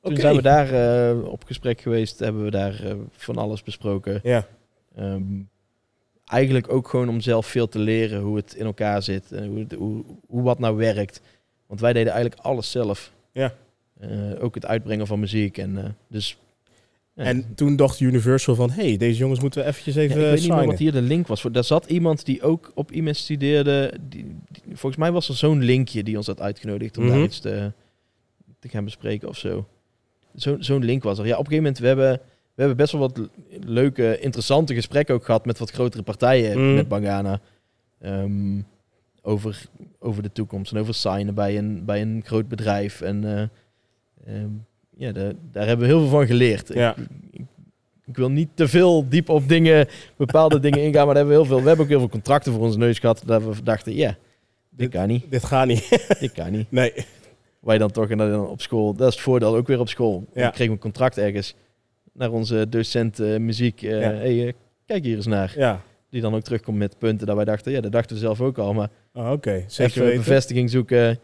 toen 0.00 0.16
zijn 0.16 0.36
we 0.36 0.42
daar 0.42 1.14
op 1.22 1.44
gesprek 1.44 1.80
geweest. 1.80 2.18
Hebben 2.18 2.44
we 2.44 2.50
daar 2.50 2.82
van 3.10 3.36
alles 3.36 3.62
besproken. 3.62 4.20
Ja, 4.22 4.46
Ehm, 4.96 5.40
eigenlijk 6.24 6.72
ook 6.72 6.88
gewoon 6.88 7.08
om 7.08 7.20
zelf 7.20 7.46
veel 7.46 7.68
te 7.68 7.78
leren 7.78 8.20
hoe 8.20 8.36
het 8.36 8.54
in 8.54 8.66
elkaar 8.66 9.02
zit. 9.02 9.32
En 9.32 9.46
hoe, 9.46 9.66
hoe, 9.78 10.04
hoe 10.26 10.42
wat 10.42 10.58
nou 10.58 10.76
werkt. 10.76 11.20
Want 11.72 11.84
wij 11.84 11.92
deden 11.92 12.12
eigenlijk 12.12 12.42
alles 12.42 12.70
zelf. 12.70 13.12
Ja. 13.32 13.54
Eh, 14.00 14.10
ook 14.40 14.54
het 14.54 14.66
uitbrengen 14.66 15.06
van 15.06 15.20
muziek. 15.20 15.58
En, 15.58 15.78
eh, 15.78 15.90
dus, 16.08 16.36
ja. 17.14 17.22
en 17.24 17.54
toen 17.54 17.76
dacht 17.76 18.00
Universal 18.00 18.54
van, 18.54 18.70
hey, 18.70 18.96
deze 18.96 19.18
jongens 19.18 19.40
moeten 19.40 19.62
we 19.62 19.66
eventjes 19.68 19.94
Ja, 19.94 20.00
even 20.00 20.16
ik 20.16 20.22
weet 20.22 20.40
niet 20.40 20.52
meer 20.54 20.66
wat 20.66 20.78
hier 20.78 20.92
de 20.92 21.02
link 21.02 21.26
was. 21.26 21.40
voor. 21.40 21.52
Daar 21.52 21.64
zat 21.64 21.86
iemand 21.86 22.24
die 22.24 22.42
ook 22.42 22.70
op 22.74 22.92
IMES 22.92 23.18
studeerde. 23.18 23.92
Die, 24.08 24.24
die- 24.50 24.62
volgens 24.66 24.96
mij 24.96 25.12
was 25.12 25.28
er 25.28 25.34
zo'n 25.34 25.62
linkje 25.62 26.02
die 26.02 26.16
ons 26.16 26.26
had 26.26 26.40
uitgenodigd 26.40 26.98
om 26.98 27.04
Mhm. 27.04 27.12
daar 27.12 27.22
iets 27.22 27.40
te, 27.40 27.72
te 28.58 28.68
gaan 28.68 28.84
bespreken 28.84 29.28
of 29.28 29.36
zo. 29.38 29.66
Zo- 30.36 30.56
Zo'n 30.60 30.84
link 30.84 31.02
was 31.02 31.18
er. 31.18 31.26
Ja, 31.26 31.32
op 31.38 31.46
een 31.46 31.52
gegeven 31.52 31.62
moment, 31.64 31.78
we 31.78 31.86
hebben, 31.86 32.12
we 32.54 32.60
hebben 32.62 32.76
best 32.76 32.92
wel 32.92 33.00
wat 33.00 33.20
leuke, 33.64 34.18
interessante 34.20 34.74
gesprekken 34.74 35.14
ook 35.14 35.24
gehad 35.24 35.46
met 35.46 35.58
wat 35.58 35.70
grotere 35.70 36.02
partijen 36.02 36.58
Mhm. 36.64 36.74
met 36.74 36.88
Bangana. 36.88 37.40
Ehm, 38.00 38.60
over, 39.22 39.64
over 39.98 40.22
de 40.22 40.32
toekomst 40.32 40.72
en 40.72 40.78
over 40.78 40.94
signen 40.94 41.34
bij 41.34 41.58
een, 41.58 41.84
bij 41.84 42.00
een 42.00 42.22
groot 42.24 42.48
bedrijf. 42.48 43.00
En 43.00 43.24
eh, 43.24 43.42
ehm, 44.34 44.50
ja, 44.96 45.12
daar, 45.12 45.32
daar 45.52 45.66
hebben 45.66 45.86
we 45.86 45.92
heel 45.92 46.00
veel 46.00 46.10
van 46.10 46.26
geleerd. 46.26 46.74
Ja. 46.74 46.96
Ik, 46.96 47.06
ik, 47.30 47.46
ik 48.04 48.16
wil 48.16 48.30
niet 48.30 48.48
te 48.54 48.68
veel 48.68 49.08
diep 49.08 49.28
op 49.28 49.48
dingen, 49.48 49.88
bepaalde 50.16 50.60
dingen 50.60 50.82
ingaan, 50.86 51.06
maar 51.06 51.14
daar 51.14 51.24
hebben 51.24 51.34
we 51.34 51.40
heel 51.40 51.44
veel. 51.44 51.60
We 51.62 51.66
hebben 51.66 51.84
ook 51.84 51.90
heel 51.90 52.00
veel 52.00 52.08
contracten 52.08 52.52
voor 52.52 52.62
onze 52.62 52.78
neus 52.78 52.98
gehad. 52.98 53.22
Dat 53.26 53.42
we 53.42 53.62
dachten, 53.62 53.94
ja, 53.94 54.16
dit 54.70 54.90
kan 54.90 55.08
niet, 55.08 55.30
Dit 55.30 55.44
gaat 55.44 55.66
niet. 55.66 55.88
dit 56.20 56.32
kan 56.32 56.50
niet. 56.50 56.70
nee. 56.70 56.92
Wij 57.60 57.78
dan 57.78 57.90
toch 57.90 58.10
en 58.10 58.18
dan 58.18 58.46
op 58.46 58.60
school. 58.60 58.94
Dat 58.94 59.08
is 59.08 59.14
het 59.14 59.22
voordeel 59.22 59.56
ook 59.56 59.66
weer 59.66 59.80
op 59.80 59.88
school. 59.88 60.24
Ja. 60.34 60.48
Kregen 60.48 60.66
we 60.66 60.72
een 60.72 60.78
contract 60.78 61.18
ergens 61.18 61.54
naar 62.12 62.30
onze 62.30 62.68
docent 62.68 63.20
eh, 63.20 63.36
muziek. 63.36 63.80
Ja. 63.80 63.98
hey, 63.98 64.46
eh, 64.46 64.52
kijk 64.86 65.04
hier 65.04 65.16
eens 65.16 65.26
naar. 65.26 65.54
Ja. 65.56 65.82
Die 66.10 66.20
dan 66.20 66.34
ook 66.34 66.42
terugkomt 66.42 66.78
met 66.78 66.98
punten 66.98 67.26
dat 67.26 67.36
wij 67.36 67.44
dachten, 67.44 67.72
ja, 67.72 67.80
dat 67.80 67.92
dachten 67.92 68.16
we 68.16 68.22
zelf 68.22 68.40
ook 68.40 68.58
al. 68.58 68.74
Maar 68.74 68.90
Oh, 69.14 69.30
Oké, 69.30 69.64
zeker 69.66 69.92
even 69.92 70.02
weten. 70.04 70.18
bevestiging 70.18 70.70
zoeken, 70.70 71.10
Is 71.10 71.18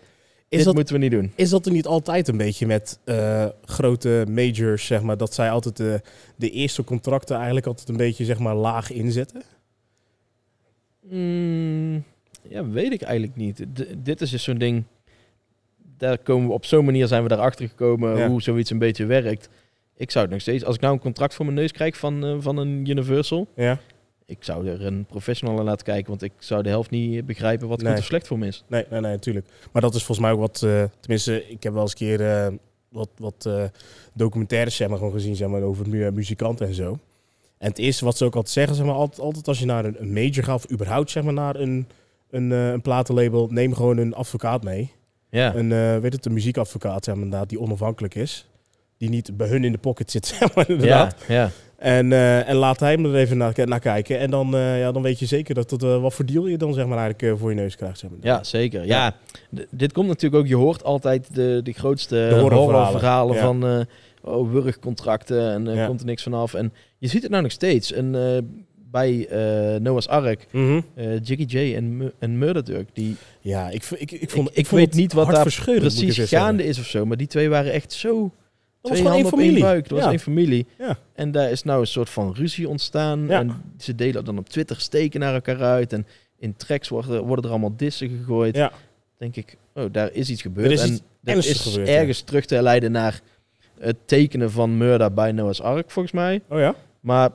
dit 0.48 0.64
dat, 0.64 0.74
moeten 0.74 0.94
we 0.94 1.00
niet 1.00 1.10
doen. 1.10 1.32
is 1.34 1.50
dat 1.50 1.66
er 1.66 1.72
niet 1.72 1.86
altijd 1.86 2.28
een 2.28 2.36
beetje 2.36 2.66
met 2.66 2.98
eh, 3.04 3.46
grote 3.64 4.24
majors, 4.30 4.86
zeg 4.86 5.02
maar, 5.02 5.16
dat 5.16 5.34
zij 5.34 5.50
altijd 5.50 5.76
de, 5.76 6.00
de 6.36 6.50
eerste 6.50 6.84
contracten 6.84 7.36
eigenlijk 7.36 7.66
altijd 7.66 7.88
een 7.88 7.96
beetje, 7.96 8.24
zeg 8.24 8.38
maar, 8.38 8.54
laag 8.54 8.90
inzetten? 8.92 9.42
Mm, 11.02 12.04
ja, 12.42 12.68
weet 12.68 12.92
ik 12.92 13.02
eigenlijk 13.02 13.36
niet. 13.36 13.56
D- 13.74 13.94
dit 13.96 14.20
is 14.20 14.30
dus 14.30 14.42
zo'n 14.42 14.58
ding. 14.58 14.84
Daar 15.96 16.18
komen 16.18 16.46
we 16.48 16.52
op 16.52 16.64
zo'n 16.64 16.84
manier 16.84 17.06
zijn 17.06 17.22
we 17.22 17.28
daarachter 17.28 17.68
gekomen 17.68 18.16
Ja. 18.16 18.28
hoe 18.28 18.42
zoiets 18.42 18.70
een 18.70 18.78
beetje 18.78 19.06
werkt. 19.06 19.48
Ik 19.96 20.10
zou 20.10 20.24
het 20.24 20.32
nog 20.32 20.42
steeds, 20.42 20.64
als 20.64 20.74
ik 20.74 20.80
nou 20.80 20.94
een 20.94 21.00
contract 21.00 21.34
voor 21.34 21.44
mijn 21.44 21.56
neus 21.56 21.72
krijg 21.72 21.96
van, 21.96 22.24
eh, 22.24 22.36
van 22.38 22.56
een 22.56 22.88
Universal, 22.90 23.48
Ja. 23.56 23.78
Ik 24.28 24.44
zou 24.44 24.68
er 24.68 24.84
een 24.86 25.04
professional 25.04 25.58
aan 25.58 25.64
laten 25.64 25.84
kijken, 25.84 26.08
want 26.08 26.22
ik 26.22 26.32
zou 26.38 26.62
de 26.62 26.68
helft 26.68 26.90
niet 26.90 27.26
begrijpen 27.26 27.68
wat 27.68 27.80
Nee. 27.82 27.90
goed 27.90 27.98
of 28.00 28.04
slecht 28.06 28.26
voor 28.26 28.38
me 28.38 28.46
is. 28.46 28.64
Nee, 28.66 28.84
nee, 28.90 29.00
nee, 29.00 29.10
natuurlijk. 29.12 29.46
Maar 29.72 29.82
dat 29.82 29.94
is 29.94 30.04
volgens 30.04 30.26
mij 30.26 30.30
ook 30.36 30.40
wat, 30.40 30.62
eh, 30.62 30.84
tenminste, 31.00 31.48
ik 31.48 31.62
heb 31.62 31.72
wel 31.72 31.82
eens 31.82 31.90
een 31.90 31.96
keer 31.96 32.20
eh, 32.30 32.52
wat, 32.88 33.08
wat 33.16 33.46
eh, 33.46 33.64
documentaires 34.14 34.76
zeg 34.76 34.88
maar, 34.88 34.98
gewoon 34.98 35.12
gezien 35.12 35.36
zeg 35.36 35.48
maar, 35.48 35.62
over 35.62 35.88
mu- 35.88 36.10
muzikanten 36.10 36.66
en 36.66 36.74
zo. 36.74 36.98
En 37.58 37.68
het 37.68 37.78
eerste 37.78 38.04
wat 38.04 38.16
ze 38.16 38.24
ook 38.24 38.34
altijd 38.34 38.54
zeggen, 38.54 38.74
zeg 38.76 38.84
maar, 38.86 38.94
altijd, 38.94 39.20
altijd 39.20 39.48
als 39.48 39.58
je 39.58 39.66
naar 39.66 39.84
een, 39.84 40.12
major 40.12 40.44
gaat, 40.44 40.54
of 40.64 40.70
überhaupt 40.70 41.10
zeg 41.10 41.22
maar, 41.22 41.32
naar 41.32 41.56
een, 41.56 41.86
een, 42.30 42.50
een 42.50 42.80
platenlabel, 42.82 43.46
neem 43.50 43.74
gewoon 43.74 43.96
een 43.98 44.14
advocaat 44.14 44.62
mee. 44.64 44.92
Ja, 45.30 45.54
Een, 45.54 46.00
weet 46.00 46.12
het, 46.12 46.26
een 46.26 46.32
muziekadvocaat, 46.32 47.04
zeg 47.04 47.14
maar, 47.14 47.24
inderdaad, 47.24 47.48
die 47.48 47.60
onafhankelijk 47.60 48.14
is. 48.14 48.48
Die 48.96 49.08
niet 49.08 49.36
bij 49.36 49.48
hun 49.48 49.64
in 49.64 49.72
de 49.72 49.78
pocket 49.78 50.10
zit, 50.10 50.26
zeg 50.38 50.54
maar, 50.54 50.70
inderdaad. 50.70 51.16
ja, 51.28 51.34
ja. 51.34 51.50
En, 51.78 52.12
eh, 52.12 52.48
en 52.48 52.56
laat 52.56 52.80
hij 52.80 52.92
hem 52.92 53.04
er 53.04 53.14
even 53.14 53.36
naar, 53.36 53.52
naar 53.64 53.80
kijken. 53.80 54.18
En 54.18 54.30
dan, 54.30 54.54
eh, 54.54 54.78
ja, 54.80 54.92
dan 54.92 55.02
weet 55.02 55.18
je 55.18 55.26
zeker 55.26 55.54
dat 55.54 55.70
het, 55.70 55.82
eh, 55.82 56.00
wat 56.00 56.14
voor 56.14 56.26
deal 56.26 56.46
je 56.46 56.56
dan 56.56 56.74
zeg 56.74 56.86
maar, 56.86 56.98
eigenlijk 56.98 57.38
voor 57.38 57.50
je 57.50 57.56
neus 57.56 57.76
krijgt. 57.76 57.98
Zeg 57.98 58.10
maar. 58.10 58.18
ja 58.22 58.44
zeker. 58.44 58.86
Ja, 58.86 59.14
dit 59.70 59.92
komt 59.92 60.06
natuurlijk 60.08 60.42
ook, 60.42 60.48
je 60.48 60.56
hoort 60.56 60.84
altijd 60.84 61.34
de, 61.34 61.60
de 61.62 61.72
grootste 61.72 62.16
horrorverhalen. 62.16 62.62
horrorverhalen 62.64 63.34
Ja. 63.36 63.42
van 63.42 63.86
oh, 64.22 64.52
wurgcontracten 64.52 65.52
en 65.52 65.74
Ja. 65.74 65.86
komt 65.86 66.00
er 66.00 66.06
niks 66.06 66.22
vanaf. 66.22 66.54
En 66.54 66.72
je 66.98 67.08
ziet 67.08 67.22
het 67.22 67.30
nou 67.30 67.42
nog 67.42 67.52
steeds. 67.52 67.92
En 67.92 68.12
bij 68.90 69.28
Noah's 69.80 70.06
Ark 70.06 70.46
Mhm. 70.52 70.80
Jiggy 71.22 71.44
J 71.58 71.74
en, 71.74 72.12
en 72.18 72.38
Murder 72.38 72.84
die 72.92 73.16
Ja, 73.40 73.70
ik, 73.70 73.84
ik, 73.84 74.10
ik, 74.12 74.30
vond, 74.30 74.48
ik, 74.48 74.52
ik, 74.52 74.58
ik 74.58 74.66
vond 74.66 74.80
weet 74.80 74.94
niet 74.94 75.12
wat 75.12 75.26
daar 75.30 75.42
precies 75.42 76.18
gaande 76.18 76.64
is 76.64 76.78
of 76.78 76.86
zo, 76.86 77.06
maar 77.06 77.16
die 77.16 77.26
twee 77.26 77.48
waren 77.48 77.72
echt 77.72 77.92
zo 77.92 78.20
Dat 78.22 78.32
was 78.88 78.98
twee 78.98 79.10
gewoon 79.10 79.12
één 79.12 79.22
handen 79.22 79.32
op 79.32 79.38
één 79.38 79.48
familie. 79.48 79.62
buik. 79.62 79.82
Dat 79.82 79.92
was 79.92 80.02
Ja. 80.02 80.10
één 80.10 80.20
familie. 80.20 80.66
Ja. 80.78 80.98
En 81.14 81.30
daar 81.30 81.50
is 81.50 81.62
nou 81.62 81.80
een 81.80 81.86
soort 81.86 82.10
van 82.10 82.32
ruzie 82.34 82.68
ontstaan. 82.68 83.26
Ja. 83.26 83.38
En 83.40 83.62
ze 83.78 83.94
delen 83.94 84.24
dan 84.24 84.38
op 84.38 84.48
Twitter 84.48 84.80
steken 84.80 85.20
naar 85.20 85.34
elkaar 85.34 85.62
uit. 85.62 85.92
En 85.92 86.06
in 86.38 86.56
tracks 86.56 86.88
worden, 86.88 87.24
worden 87.24 87.44
er 87.44 87.50
allemaal 87.50 87.76
dissen 87.76 88.08
gegooid. 88.08 88.56
Ja. 88.56 88.72
Denk 89.18 89.36
ik, 89.36 89.56
oh, 89.74 89.84
daar 89.92 90.12
is 90.12 90.30
iets 90.30 90.42
gebeurd. 90.42 90.66
Er 90.66 90.72
is 90.72 90.82
en 90.82 90.88
iets 90.92 91.00
dat 91.20 91.34
ernstigs 91.34 91.58
is 91.66 91.70
gebeurd, 91.72 91.88
ja. 91.88 91.94
ergens 91.94 92.20
terug 92.20 92.44
te 92.44 92.62
leiden 92.62 92.92
naar 92.92 93.20
het 93.78 93.96
tekenen 94.04 94.50
van 94.50 94.76
Murder 94.76 95.12
bij 95.12 95.32
Noah's 95.32 95.60
Ark, 95.60 95.90
volgens 95.90 96.14
mij. 96.14 96.40
Oh 96.48 96.58
ja? 96.58 96.74
Maar 97.00 97.30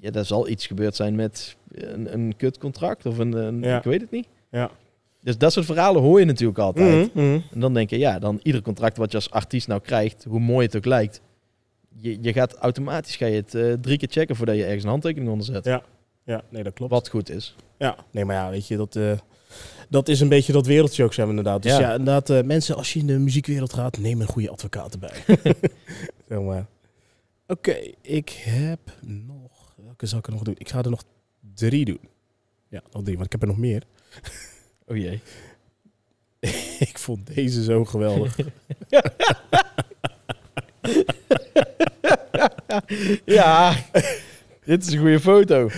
ja, 0.00 0.10
daar 0.10 0.24
zal 0.24 0.48
iets 0.48 0.66
gebeurd 0.66 0.96
zijn 0.96 1.14
met 1.14 1.56
een, 1.70 2.12
een 2.12 2.34
kutcontract 2.36 3.06
of 3.06 3.18
een, 3.18 3.32
een 3.32 3.62
Ja. 3.62 3.76
ik 3.78 3.84
weet 3.84 4.00
het 4.00 4.10
niet. 4.10 4.26
Ja. 4.50 4.70
Dus 5.22 5.38
dat 5.38 5.52
soort 5.52 5.66
verhalen 5.66 6.02
hoor 6.02 6.18
je 6.18 6.26
natuurlijk 6.26 6.58
altijd. 6.58 7.14
Mhm, 7.14 7.24
mhm. 7.26 7.40
En 7.52 7.60
dan 7.60 7.74
denk 7.74 7.90
je, 7.90 7.98
ja, 7.98 8.18
dan 8.18 8.40
ieder 8.42 8.62
contract 8.62 8.96
wat 8.96 9.10
je 9.10 9.16
als 9.16 9.30
artiest 9.30 9.68
nou 9.68 9.80
krijgt, 9.80 10.24
hoe 10.28 10.40
mooi 10.40 10.66
het 10.66 10.76
ook 10.76 10.84
lijkt, 10.84 11.20
je, 11.96 12.18
je 12.20 12.32
gaat 12.32 12.54
automatisch 12.54 13.16
ga 13.16 13.26
je 13.26 13.36
het 13.36 13.54
eh, 13.54 13.72
drie 13.72 13.98
keer 13.98 14.08
checken 14.10 14.36
voordat 14.36 14.56
je 14.56 14.64
ergens 14.64 14.82
een 14.82 14.88
handtekening 14.90 15.30
onder 15.30 15.46
zet. 15.46 15.64
Ja. 15.64 15.82
Ja, 16.24 16.42
nee, 16.48 16.62
dat 16.62 16.72
klopt. 16.72 16.92
Wat 16.92 17.08
goed 17.08 17.30
is. 17.30 17.56
Ja, 17.78 17.96
nee, 18.10 18.24
maar 18.24 18.36
ja, 18.36 18.50
weet 18.50 18.66
je, 18.68 18.76
dat, 18.76 18.96
eh, 18.96 19.12
dat 19.88 20.08
is 20.08 20.20
een 20.20 20.28
beetje 20.28 20.52
dat 20.52 20.66
wereldje 20.66 21.04
ook, 21.04 21.12
zijn 21.12 21.26
we 21.26 21.34
inderdaad. 21.34 21.62
Dus 21.62 21.72
Ja. 21.72 21.80
ja, 21.80 21.90
inderdaad, 21.90 22.30
eh, 22.30 22.42
mensen, 22.42 22.76
als 22.76 22.92
je 22.92 22.98
in 22.98 23.06
de 23.06 23.18
muziekwereld 23.18 23.72
gaat, 23.72 23.98
neem 23.98 24.20
een 24.20 24.26
goede 24.26 24.50
advocaat 24.50 24.92
erbij. 24.92 25.24
zeg 26.28 26.40
maar. 26.40 26.66
Oké, 27.46 27.76
ik 28.00 28.30
heb 28.44 28.80
nog... 29.00 29.74
Welke 29.84 30.06
zal 30.06 30.18
ik 30.18 30.26
er 30.26 30.32
nog 30.32 30.42
doen? 30.42 30.54
Ik 30.58 30.68
ga 30.68 30.82
er 30.82 30.90
nog 30.90 31.04
drie 31.54 31.84
doen. 31.84 32.00
Ja, 32.68 32.82
nog 32.90 33.02
drie, 33.02 33.14
want 33.14 33.26
ik 33.26 33.32
heb 33.32 33.42
er 33.42 33.48
nog 33.48 33.58
meer. 33.58 33.82
Oh 34.86 34.96
jee. 34.96 35.20
ik 36.88 36.98
vond 36.98 37.34
deze 37.34 37.62
zo 37.62 37.84
geweldig. 37.84 38.36
ja, 43.24 43.74
dit 44.64 44.86
is 44.86 44.92
een 44.92 44.98
goede 44.98 45.20
foto. 45.20 45.70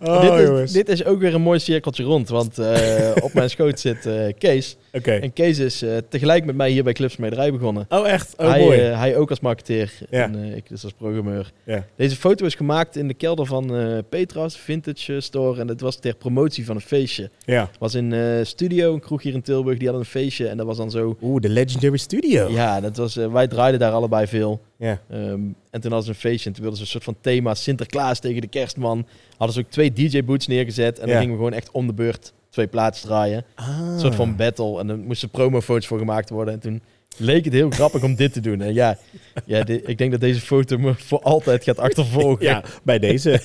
Oh, 0.00 0.36
dit, 0.36 0.48
is, 0.48 0.72
dit 0.72 0.88
is 0.88 1.04
ook 1.04 1.20
weer 1.20 1.34
een 1.34 1.40
mooi 1.40 1.58
cirkeltje 1.58 2.04
rond, 2.04 2.28
want 2.28 2.58
eh, 2.58 3.10
op 3.20 3.32
mijn 3.32 3.50
schoot 3.50 3.80
zit 3.80 4.06
eh, 4.06 4.32
Kees. 4.38 4.76
En 5.02 5.32
Kees 5.32 5.58
is 5.58 5.82
eh, 5.82 5.96
tegelijk 6.08 6.44
met 6.44 6.56
mij 6.56 6.70
hier 6.70 6.84
bij 6.84 6.92
Clips 6.92 7.16
Mederij 7.16 7.52
begonnen. 7.52 7.86
Oh, 7.88 8.08
echt? 8.08 8.34
Oh, 8.36 8.48
hij, 8.48 8.60
mooi. 8.60 8.80
eh, 8.80 8.98
hij 8.98 9.16
ook 9.16 9.30
als 9.30 9.40
marketeer 9.40 9.92
Ja. 10.10 10.22
en 10.24 10.42
eh, 10.44 10.56
ik 10.56 10.68
dus 10.68 10.84
als 10.84 10.92
programmeur. 10.92 11.52
ja. 11.64 11.86
Deze 11.96 12.16
foto 12.16 12.46
is 12.46 12.54
gemaakt 12.54 12.96
in 12.96 13.08
de 13.08 13.14
kelder 13.14 13.46
van 13.46 13.72
Petras, 14.08 14.56
Vintage 14.56 15.20
Store. 15.20 15.60
En 15.60 15.68
het 15.68 15.80
was 15.80 15.96
ter 15.96 16.16
promotie 16.16 16.64
van 16.64 16.74
een 16.76 16.80
feestje. 16.82 17.30
ja. 17.44 17.70
Was 17.78 17.94
in 17.94 18.14
Studio, 18.46 18.94
een 18.94 19.00
kroeg 19.00 19.22
hier 19.22 19.34
in 19.34 19.42
Tilburg. 19.42 19.78
Die 19.78 19.86
hadden 19.88 20.04
een 20.04 20.10
feestje 20.10 20.48
en 20.48 20.56
dat 20.56 20.66
was 20.66 20.76
dan 20.76 20.90
zo... 20.90 21.16
Oeh, 21.22 21.40
de 21.40 21.48
Legendary 21.48 21.96
Studio. 21.96 22.48
Ja, 22.50 22.80
dat 22.80 22.96
was, 22.96 23.14
wij 23.14 23.46
draaiden 23.48 23.80
daar 23.80 23.92
allebei 23.92 24.26
veel. 24.26 24.60
Ja. 24.78 25.00
Ehm, 25.10 25.22
en 25.70 25.80
toen 25.80 25.92
hadden 25.92 26.02
ze 26.02 26.08
een 26.08 26.14
feestje 26.30 26.48
en 26.48 26.52
toen 26.54 26.62
wilden 26.62 26.76
ze 26.78 26.84
een 26.84 26.90
soort 26.90 27.04
van 27.04 27.16
thema 27.20 27.54
Sinterklaas 27.54 28.18
tegen 28.20 28.40
de 28.40 28.46
kerstman. 28.48 29.06
Hadden 29.36 29.54
ze 29.56 29.60
ook 29.62 29.70
twee 29.70 29.92
DJ-boots 29.92 30.46
neergezet 30.46 30.98
en 30.98 31.06
dan 31.08 31.16
gingen 31.16 31.30
we 31.30 31.36
gewoon 31.36 31.52
echt 31.52 31.70
om 31.70 31.86
de 31.86 31.92
beurt 31.92 32.32
twee 32.54 32.66
plaatsen 32.66 33.08
draaien. 33.08 33.44
Ah. 33.54 33.78
Een 33.78 34.00
soort 34.00 34.14
van 34.14 34.36
battle. 34.36 34.78
En 34.80 34.86
dan 34.86 35.04
moesten 35.04 35.30
promofoto's 35.30 35.86
voor 35.86 35.98
gemaakt 35.98 36.30
worden. 36.30 36.54
En 36.54 36.60
toen 36.60 36.82
leek 37.16 37.44
het 37.44 37.52
heel 37.52 37.70
grappig 37.70 38.02
om 38.02 38.14
dit 38.14 38.32
te 38.32 38.40
doen. 38.40 38.60
En 38.60 38.74
ja, 38.74 38.98
ja 39.44 39.66
ik 39.66 39.98
denk 39.98 40.10
dat 40.10 40.20
deze 40.20 40.40
foto 40.40 40.78
me 40.78 40.94
voor 40.94 41.22
altijd 41.22 41.64
gaat 41.64 41.78
achtervolgen. 41.78 42.44
Ja, 42.54 42.62
bij 42.82 42.98
deze. 42.98 43.40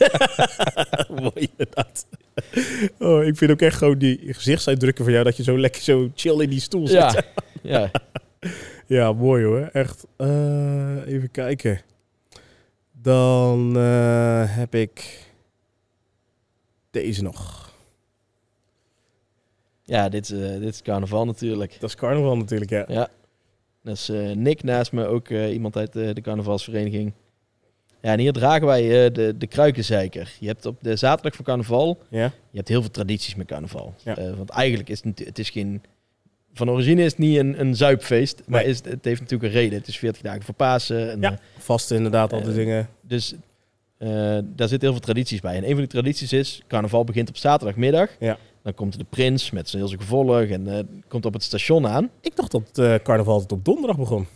Mooi 1.21 1.47
inderdaad. 1.49 2.05
Oh, 2.99 3.23
ik 3.23 3.37
vind 3.37 3.51
ook 3.51 3.61
echt 3.61 3.77
gewoon 3.77 3.97
die 3.97 4.19
gezichtsuitdrukken 4.25 5.03
van 5.03 5.13
jou, 5.13 5.25
dat 5.25 5.37
je 5.37 5.43
zo 5.43 5.59
lekker 5.59 5.81
zo 5.81 6.09
chill 6.15 6.41
in 6.41 6.49
die 6.49 6.59
stoel 6.59 6.87
zit. 6.87 6.97
ja. 6.97 7.23
ja. 7.61 7.91
Ja, 8.85 9.13
mooi 9.13 9.45
hoor. 9.45 9.69
Echt. 9.73 10.05
Eh, 10.17 11.07
even 11.07 11.31
kijken. 11.31 11.81
Dan 12.91 13.77
eh, 13.77 14.43
heb 14.45 14.75
ik 14.75 15.25
deze 16.91 17.23
nog. 17.23 17.68
Ja 19.89 20.09
dit, 20.09 20.29
is, 20.31 20.37
eh, 20.41 20.59
dit 20.59 20.73
is 20.73 20.81
carnaval 20.81 21.25
natuurlijk. 21.25 21.77
Dat 21.79 21.89
is 21.89 21.95
carnaval 21.95 22.37
natuurlijk, 22.37 22.69
ja. 22.71 22.85
Ja. 22.87 23.07
Dat 23.83 23.95
is 23.95 24.09
eh, 24.09 24.31
Nick 24.31 24.63
naast 24.63 24.91
me, 24.91 25.05
ook 25.05 25.29
eh, 25.29 25.53
iemand 25.53 25.75
uit 25.77 25.93
de 25.93 26.21
carnavalsvereniging. 26.21 27.13
Ja, 28.01 28.11
en 28.11 28.19
hier 28.19 28.33
dragen 28.33 28.65
wij 28.67 29.11
de, 29.11 29.35
de 29.37 29.47
kruikenzeiker. 29.47 30.33
Je 30.39 30.47
hebt 30.47 30.65
op 30.65 30.77
de 30.83 30.95
zaterdag 30.95 31.35
van 31.35 31.45
carnaval, 31.45 31.99
Ja? 32.09 32.31
je 32.49 32.57
hebt 32.57 32.67
heel 32.67 32.81
veel 32.81 32.91
tradities 32.91 33.35
met 33.35 33.47
carnaval. 33.47 33.93
Ja. 34.03 34.15
Want 34.35 34.49
eigenlijk 34.49 34.89
is 34.89 35.03
het, 35.03 35.19
het 35.25 35.39
is 35.39 35.49
geen... 35.49 35.81
Van 36.53 36.69
origine 36.69 37.03
is 37.03 37.11
het 37.11 37.19
niet 37.19 37.37
een, 37.37 37.59
een 37.59 37.75
zuipfeest, 37.75 38.41
maar 38.47 38.61
Nee. 38.61 38.69
is, 38.69 38.77
het 38.77 38.85
het 38.85 39.05
heeft 39.05 39.21
natuurlijk 39.21 39.53
een 39.53 39.59
reden. 39.59 39.77
Het 39.79 39.87
is 39.87 39.97
40 39.97 40.21
dagen 40.21 40.41
voor 40.43 40.53
Pasen. 40.53 41.11
En, 41.11 41.21
Ja. 41.21 41.31
eh, 41.31 41.37
Vast 41.57 41.91
inderdaad, 41.91 42.33
al 42.33 42.41
die 42.43 42.53
dingen. 42.53 42.89
dus 43.01 43.33
eh, 43.99 44.09
daar 44.43 44.67
zitten 44.67 44.79
heel 44.79 44.91
veel 44.91 44.99
tradities 44.99 45.39
bij. 45.39 45.55
En 45.55 45.63
een 45.63 45.69
van 45.69 45.77
die 45.77 45.87
tradities 45.87 46.33
is, 46.33 46.61
carnaval 46.67 47.03
begint 47.03 47.29
op 47.29 47.37
zaterdagmiddag. 47.37 48.09
Ja. 48.19 48.37
Dan 48.63 48.73
komt 48.73 48.97
de 48.97 49.05
prins 49.09 49.51
met 49.51 49.69
zijn 49.69 49.81
heel 49.81 49.91
zijn 49.91 50.01
gevolg 50.01 50.41
en 50.41 50.67
eh, 50.67 50.83
komt 51.07 51.25
op 51.25 51.33
het 51.33 51.43
station 51.43 51.87
aan. 51.87 52.09
Ik 52.21 52.35
dacht 52.35 52.51
dat 52.51 52.77
eh, 52.77 52.95
carnaval 53.03 53.33
altijd 53.33 53.51
op 53.51 53.65
donderdag 53.65 53.97
begon. 53.97 54.27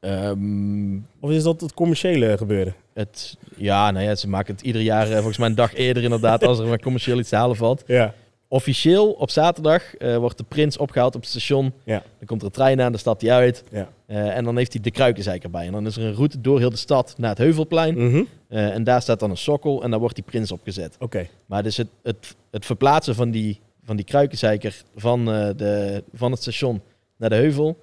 Ehm, 0.00 0.96
Of 1.20 1.30
is 1.30 1.42
dat 1.42 1.60
het 1.60 1.74
commerciële 1.74 2.36
gebeuren? 2.36 2.74
Het, 2.94 3.36
ja, 3.56 3.90
nou 3.90 4.04
ja, 4.04 4.14
ze 4.14 4.28
maken 4.28 4.54
het 4.54 4.64
ieder 4.64 4.82
jaar 4.82 5.06
volgens 5.06 5.38
mij 5.38 5.48
een 5.48 5.54
dag 5.54 5.74
eerder 5.74 6.02
inderdaad 6.02 6.44
als 6.44 6.58
er 6.58 6.66
maar 6.66 6.80
commercieel 6.80 7.18
iets 7.18 7.28
te 7.28 7.36
halen 7.36 7.56
valt. 7.56 7.84
Ja. 7.86 8.14
Officieel 8.48 9.10
op 9.12 9.30
zaterdag 9.30 9.96
eh, 9.96 10.16
wordt 10.16 10.38
de 10.38 10.44
prins 10.48 10.76
opgehaald 10.76 11.14
op 11.14 11.20
het 11.20 11.30
station. 11.30 11.72
Ja. 11.84 12.02
Dan 12.18 12.26
komt 12.26 12.40
er 12.40 12.46
een 12.46 12.52
trein 12.52 12.80
aan, 12.80 12.90
dan 12.90 13.00
stapt 13.00 13.22
hij 13.22 13.32
uit. 13.32 13.64
Ja. 13.70 13.88
Eh, 14.06 14.36
en 14.36 14.44
dan 14.44 14.56
heeft 14.56 14.72
hij 14.72 14.82
de 14.82 14.90
kruikenzeiker 14.90 15.50
bij. 15.50 15.66
En 15.66 15.72
dan 15.72 15.86
is 15.86 15.96
er 15.96 16.04
een 16.04 16.14
route 16.14 16.40
door 16.40 16.58
heel 16.58 16.70
de 16.70 16.76
stad 16.76 17.14
naar 17.18 17.30
het 17.30 17.38
Heuvelplein. 17.38 17.94
Mhm. 17.94 18.22
Eh, 18.48 18.74
en 18.74 18.84
daar 18.84 19.02
staat 19.02 19.20
dan 19.20 19.30
een 19.30 19.36
sokkel 19.36 19.82
en 19.82 19.90
daar 19.90 20.00
wordt 20.00 20.14
die 20.14 20.24
prins 20.24 20.52
opgezet. 20.52 20.96
Oké. 20.98 21.26
Maar 21.46 21.62
dus 21.62 21.76
het, 21.76 21.88
het, 22.02 22.36
het 22.50 22.66
verplaatsen 22.66 23.14
van 23.14 23.30
die, 23.30 23.60
van 23.84 23.96
die 23.96 24.04
kruikenzeiker 24.04 24.82
van, 24.96 25.24
de, 25.24 26.02
van 26.12 26.30
het 26.30 26.40
station 26.40 26.80
naar 27.16 27.30
de 27.30 27.36
heuvel... 27.36 27.76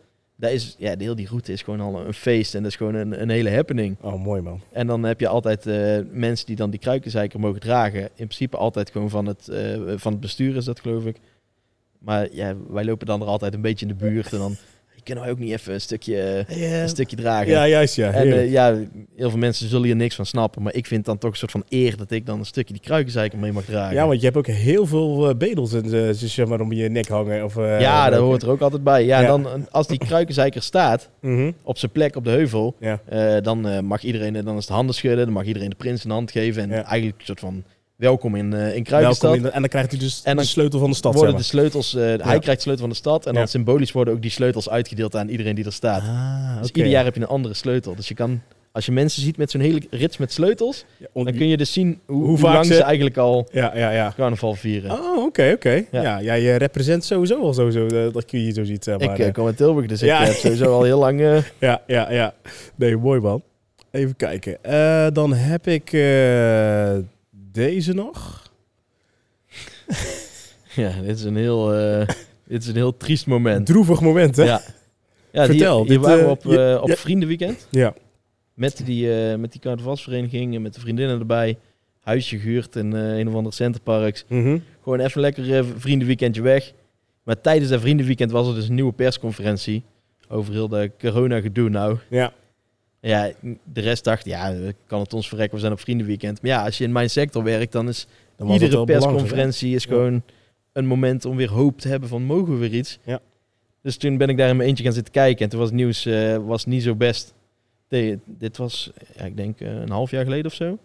Daar 0.44 0.54
is, 0.54 0.76
ja, 0.78 0.96
de 0.96 1.04
heel 1.04 1.16
die 1.16 1.28
route 1.28 1.52
is 1.52 1.62
gewoon 1.62 1.80
al 1.80 2.06
een 2.06 2.14
feest 2.14 2.56
en 2.56 2.62
dat 2.62 2.72
is 2.72 2.78
gewoon 2.78 2.96
een, 2.96 3.22
een 3.22 3.30
hele 3.30 3.50
happening. 3.50 3.98
Oh, 4.02 4.24
mooi 4.24 4.42
man. 4.42 4.62
En 4.72 4.88
dan 4.88 5.04
heb 5.04 5.20
je 5.20 5.28
altijd 5.28 5.66
eh, 5.66 5.98
mensen 6.12 6.46
die 6.46 6.56
dan 6.56 6.70
die 6.70 6.80
kruikenzeiker 6.80 7.40
mogen 7.40 7.60
dragen. 7.60 8.02
In 8.02 8.10
principe 8.16 8.58
altijd 8.58 8.92
gewoon 8.92 9.10
van 9.10 9.26
het, 9.26 9.48
eh, 9.48 9.82
van 9.96 10.12
het 10.12 10.22
bestuur 10.22 10.56
is 10.56 10.66
dat 10.66 10.80
geloof 10.80 11.06
ik. 11.06 11.18
Maar 11.98 12.28
ja, 12.34 12.56
wij 12.70 12.86
lopen 12.86 13.08
dan 13.08 13.22
er 13.22 13.28
altijd 13.28 13.54
een 13.54 13.62
beetje 13.62 13.86
in 13.86 13.98
de 13.98 14.06
buurt. 14.06 14.34
En 14.34 14.38
dan 14.38 14.56
kunnen 15.04 15.24
wij 15.24 15.34
ook 15.34 15.40
niet 15.40 15.52
even 15.52 15.74
een 15.74 15.82
stukje, 15.82 16.46
een 16.82 16.90
stukje 16.90 17.16
dragen. 17.16 17.48
Ja, 17.52 17.68
juist 17.68 17.96
ja. 17.96 18.12
en 18.12 18.32
eh, 18.34 18.52
ja, 18.52 18.76
heel 19.16 19.30
veel 19.30 19.40
mensen 19.40 19.70
zullen 19.70 19.86
hier 19.86 19.96
niks 19.96 20.16
van 20.16 20.26
snappen. 20.26 20.62
Maar 20.62 20.74
ik 20.74 20.86
vind 20.86 21.00
het 21.00 21.06
dan 21.06 21.18
toch 21.18 21.32
een 21.32 21.38
soort 21.38 21.52
van 21.52 21.64
eer 21.70 21.98
dat 21.98 22.12
ik 22.12 22.26
dan 22.26 22.40
een 22.40 22.46
stukje 22.46 22.74
die 22.74 22.82
kruikenzeiker 22.84 23.40
mee 23.40 23.52
mag 23.52 23.66
dragen. 23.66 23.96
ja, 23.96 24.08
want 24.08 24.20
je 24.20 24.26
hebt 24.26 24.38
ook 24.38 24.48
heel 24.48 24.86
veel 24.86 25.30
eh, 25.30 25.36
bedels 25.36 25.74
en 25.74 25.84
eh, 25.84 25.90
ze 26.14 26.28
zeg 26.28 26.48
maar 26.48 26.60
om 26.62 26.72
je 26.74 26.90
nek 26.90 27.08
hangen. 27.08 27.44
Of, 27.44 27.58
eh, 27.58 27.80
ja, 27.80 28.10
dat 28.10 28.20
hoort 28.20 28.42
er 28.42 28.50
ook 28.50 28.62
altijd 28.62 28.84
bij. 28.84 29.06
Ja, 29.06 29.20
Ja. 29.20 29.26
En 29.34 29.44
dan 29.44 29.68
als 29.72 29.88
die 29.88 29.98
kruikenzeiker 29.98 30.62
staat 30.62 31.10
Mhm. 31.22 31.52
op 31.64 31.78
zijn 31.78 31.92
plek 31.92 32.16
op 32.16 32.24
de 32.24 32.30
heuvel, 32.30 32.76
Ja. 32.80 33.00
Eh, 33.10 33.42
dan 33.42 33.68
eh, 33.68 33.80
mag 33.80 34.04
iedereen, 34.04 34.34
dan 34.34 34.58
is 34.58 34.66
het 34.66 34.74
handen 34.74 34.96
schudden, 34.96 35.26
dan 35.26 35.34
mag 35.34 35.46
iedereen 35.46 35.70
de 35.70 35.76
prins 35.76 36.04
een 36.04 36.12
hand 36.12 36.32
geven. 36.32 36.64
En 36.64 36.70
Ja. 36.70 36.84
eigenlijk 36.84 37.20
een 37.20 37.26
soort 37.26 37.40
van 37.40 37.64
welkom 38.04 38.36
in, 38.36 38.54
eh 38.54 38.76
in 38.76 38.86
en 38.86 39.42
dan 39.62 39.68
krijgt 39.68 39.92
hij 39.92 40.00
dus 40.00 40.22
En 40.24 40.36
dan 40.36 40.44
de 40.44 40.50
sleutel 40.50 40.80
van 40.80 40.90
de 40.90 40.96
stad. 40.96 41.14
worden 41.14 41.32
zeg 41.32 41.40
de 41.42 41.48
sleutels, 41.48 41.96
eh, 41.96 42.02
Hij 42.02 42.18
krijgt 42.18 42.46
de 42.46 42.60
sleutel 42.62 42.78
van 42.86 42.90
de 42.90 42.96
stad 42.96 43.26
en 43.26 43.32
Ja. 43.34 43.38
dan 43.38 43.48
symbolisch 43.48 43.92
worden 43.92 44.14
ook 44.14 44.22
die 44.22 44.32
sleutels 44.32 44.70
uitgedeeld 44.70 45.16
aan 45.16 45.30
iedereen 45.30 45.56
die 45.56 45.66
er 45.66 45.74
staat. 45.74 46.02
Ah, 46.02 46.58
Dus 46.62 46.70
ieder 46.72 46.92
jaar 46.92 47.04
heb 47.04 47.16
je 47.16 47.22
een 47.22 47.28
andere 47.28 47.54
sleutel. 47.54 47.96
Dus 47.96 48.08
je 48.08 48.14
kan, 48.14 48.42
als 48.72 48.86
je 48.86 48.92
mensen 48.92 49.22
ziet 49.22 49.38
met 49.38 49.52
zo'n 49.52 49.62
hele 49.62 49.82
rits 49.90 50.18
met 50.18 50.32
sleutels, 50.34 50.86
Ja, 50.98 51.08
on- 51.14 51.26
dan 51.26 51.34
kun 51.36 51.48
je 51.48 51.58
dus 51.58 51.74
zien 51.74 52.00
hoe, 52.06 52.16
Hoe 52.18 52.28
hoe, 52.28 52.38
vaak 52.38 52.54
lang 52.54 52.66
ze- 52.66 52.74
ze 52.74 52.82
eigenlijk 52.84 53.18
al 53.18 53.48
Ja, 53.52 53.72
ja, 53.76 53.90
ja. 53.92 54.14
carnaval 54.18 54.54
vieren. 54.56 54.92
Oh, 54.92 55.24
oké, 55.26 55.52
oké. 55.56 55.84
Ja. 55.92 56.02
Ja. 56.02 56.20
Ja, 56.20 56.34
je 56.34 56.56
represent 56.56 57.04
sowieso 57.04 57.42
al 57.42 57.54
sowieso, 57.54 57.88
eh, 57.88 58.14
dat 58.14 58.32
je 58.32 58.38
hier 58.38 58.54
zo 58.54 58.64
ziet. 58.64 58.86
Maar. 58.86 59.20
ik 59.20 59.34
kom 59.34 59.46
uit 59.46 59.58
Tilburg, 59.58 59.88
dus 59.88 60.02
ik 60.02 60.10
heb 60.10 60.34
sowieso 60.34 60.74
al 60.74 60.84
heel 60.84 61.00
lang... 61.00 61.20
Ja, 61.60 61.82
ja, 61.88 62.12
ja. 62.12 62.34
Nee, 62.76 62.98
mooi 62.98 63.20
man. 63.20 63.42
Even 63.92 64.16
kijken. 64.16 64.58
Dan 65.14 65.34
heb 65.34 65.68
ik 65.68 65.94
deze 67.54 67.94
nog. 67.94 68.52
ja, 70.76 71.02
dit 71.02 71.18
is 71.18 71.24
een 71.24 71.36
heel, 71.36 71.74
eh, 71.74 72.08
dit 72.48 72.62
is 72.62 72.68
een 72.68 72.76
heel 72.76 72.98
triest 72.98 73.26
moment. 73.26 73.66
Droevig 73.66 74.02
moment, 74.02 74.36
hè? 74.36 74.44
Ja. 74.44 74.62
Ja, 75.32 75.46
Vertel, 75.46 75.80
hier 75.80 75.88
dit, 75.88 76.00
waren 76.00 76.18
we 76.18 76.24
eh, 76.24 76.30
op, 76.30 76.46
eh, 76.46 76.82
op 76.82 76.98
vriendenweekend. 76.98 77.68
Ja. 77.70 77.94
Met 78.54 78.82
die, 78.86 79.08
met 79.38 79.52
die 79.52 79.62
carnavalsvereniging 79.62 80.56
en 80.56 80.62
met 80.62 80.74
de 80.74 80.80
vriendinnen 80.80 81.20
erbij. 81.20 81.58
Huisje 82.00 82.40
gehuurd 82.40 82.76
in 82.76 82.92
een 82.92 83.28
of 83.28 83.34
ander 83.34 83.54
centerparks. 83.54 84.26
Mhm. 84.28 84.58
Gewoon 84.84 85.00
even 85.00 85.22
lekker 85.22 85.66
vriendenweekendje 85.78 86.42
weg. 86.42 86.74
Maar 87.24 87.42
tijdens 87.42 87.70
dat 87.70 87.82
vriendenweekend 87.82 88.32
was 88.32 88.48
er 88.48 88.56
dus 88.56 88.68
een 88.68 88.76
nieuwe 88.76 88.94
persconferentie. 88.94 89.84
Over 90.30 90.54
heel 90.54 90.68
de 90.68 90.92
corona 91.00 91.42
gedoe 91.42 91.70
nou. 91.70 91.98
Ja. 92.10 92.34
Ja, 93.10 93.32
de 93.74 93.82
rest 93.82 94.04
dacht, 94.04 94.26
ja, 94.26 94.56
kan 94.88 95.00
het 95.00 95.14
ons 95.14 95.28
verrekken, 95.28 95.56
we 95.56 95.62
zijn 95.62 95.74
op 95.74 95.80
vriendenweekend. 95.80 96.42
Maar 96.42 96.52
ja, 96.52 96.64
als 96.66 96.78
je 96.78 96.84
in 96.84 96.92
mijn 96.92 97.10
sector 97.10 97.44
werkt, 97.44 97.72
dan 97.72 97.88
is 97.88 98.08
Dan 98.36 98.52
iedere 98.52 98.84
persconferentie 98.86 99.76
is 99.76 99.84
Ja. 99.84 99.90
gewoon 99.90 100.24
een 100.74 100.86
moment 100.86 101.26
om 101.26 101.36
weer 101.36 101.50
hoop 101.52 101.80
te 101.80 101.88
hebben 101.88 102.10
van 102.10 102.24
mogen 102.24 102.54
we 102.54 102.60
weer 102.60 102.74
iets. 102.80 103.00
Ja. 103.04 103.20
Dus 103.82 103.98
toen 103.98 104.18
ben 104.18 104.30
ik 104.30 104.38
daar 104.38 104.50
in 104.50 104.56
mijn 104.56 104.70
eentje 104.70 104.84
gaan 104.84 104.94
zitten 104.94 105.14
kijken 105.14 105.44
en 105.44 105.50
toen 105.50 105.60
was 105.60 105.68
het 105.70 105.78
nieuws 105.78 106.06
eh, 106.06 106.38
was 106.46 106.66
niet 106.66 106.84
zo 106.84 106.96
best. 106.96 107.34
Nee, 107.90 108.20
dit 108.26 108.58
was, 108.58 108.92
ja, 109.18 109.26
ik 109.26 109.38
denk 109.38 109.60
eh, 109.60 109.68
een 109.74 109.90
half 109.90 110.12
jaar 110.12 110.24
geleden 110.24 110.46
of 110.46 110.54
zo. 110.54 110.78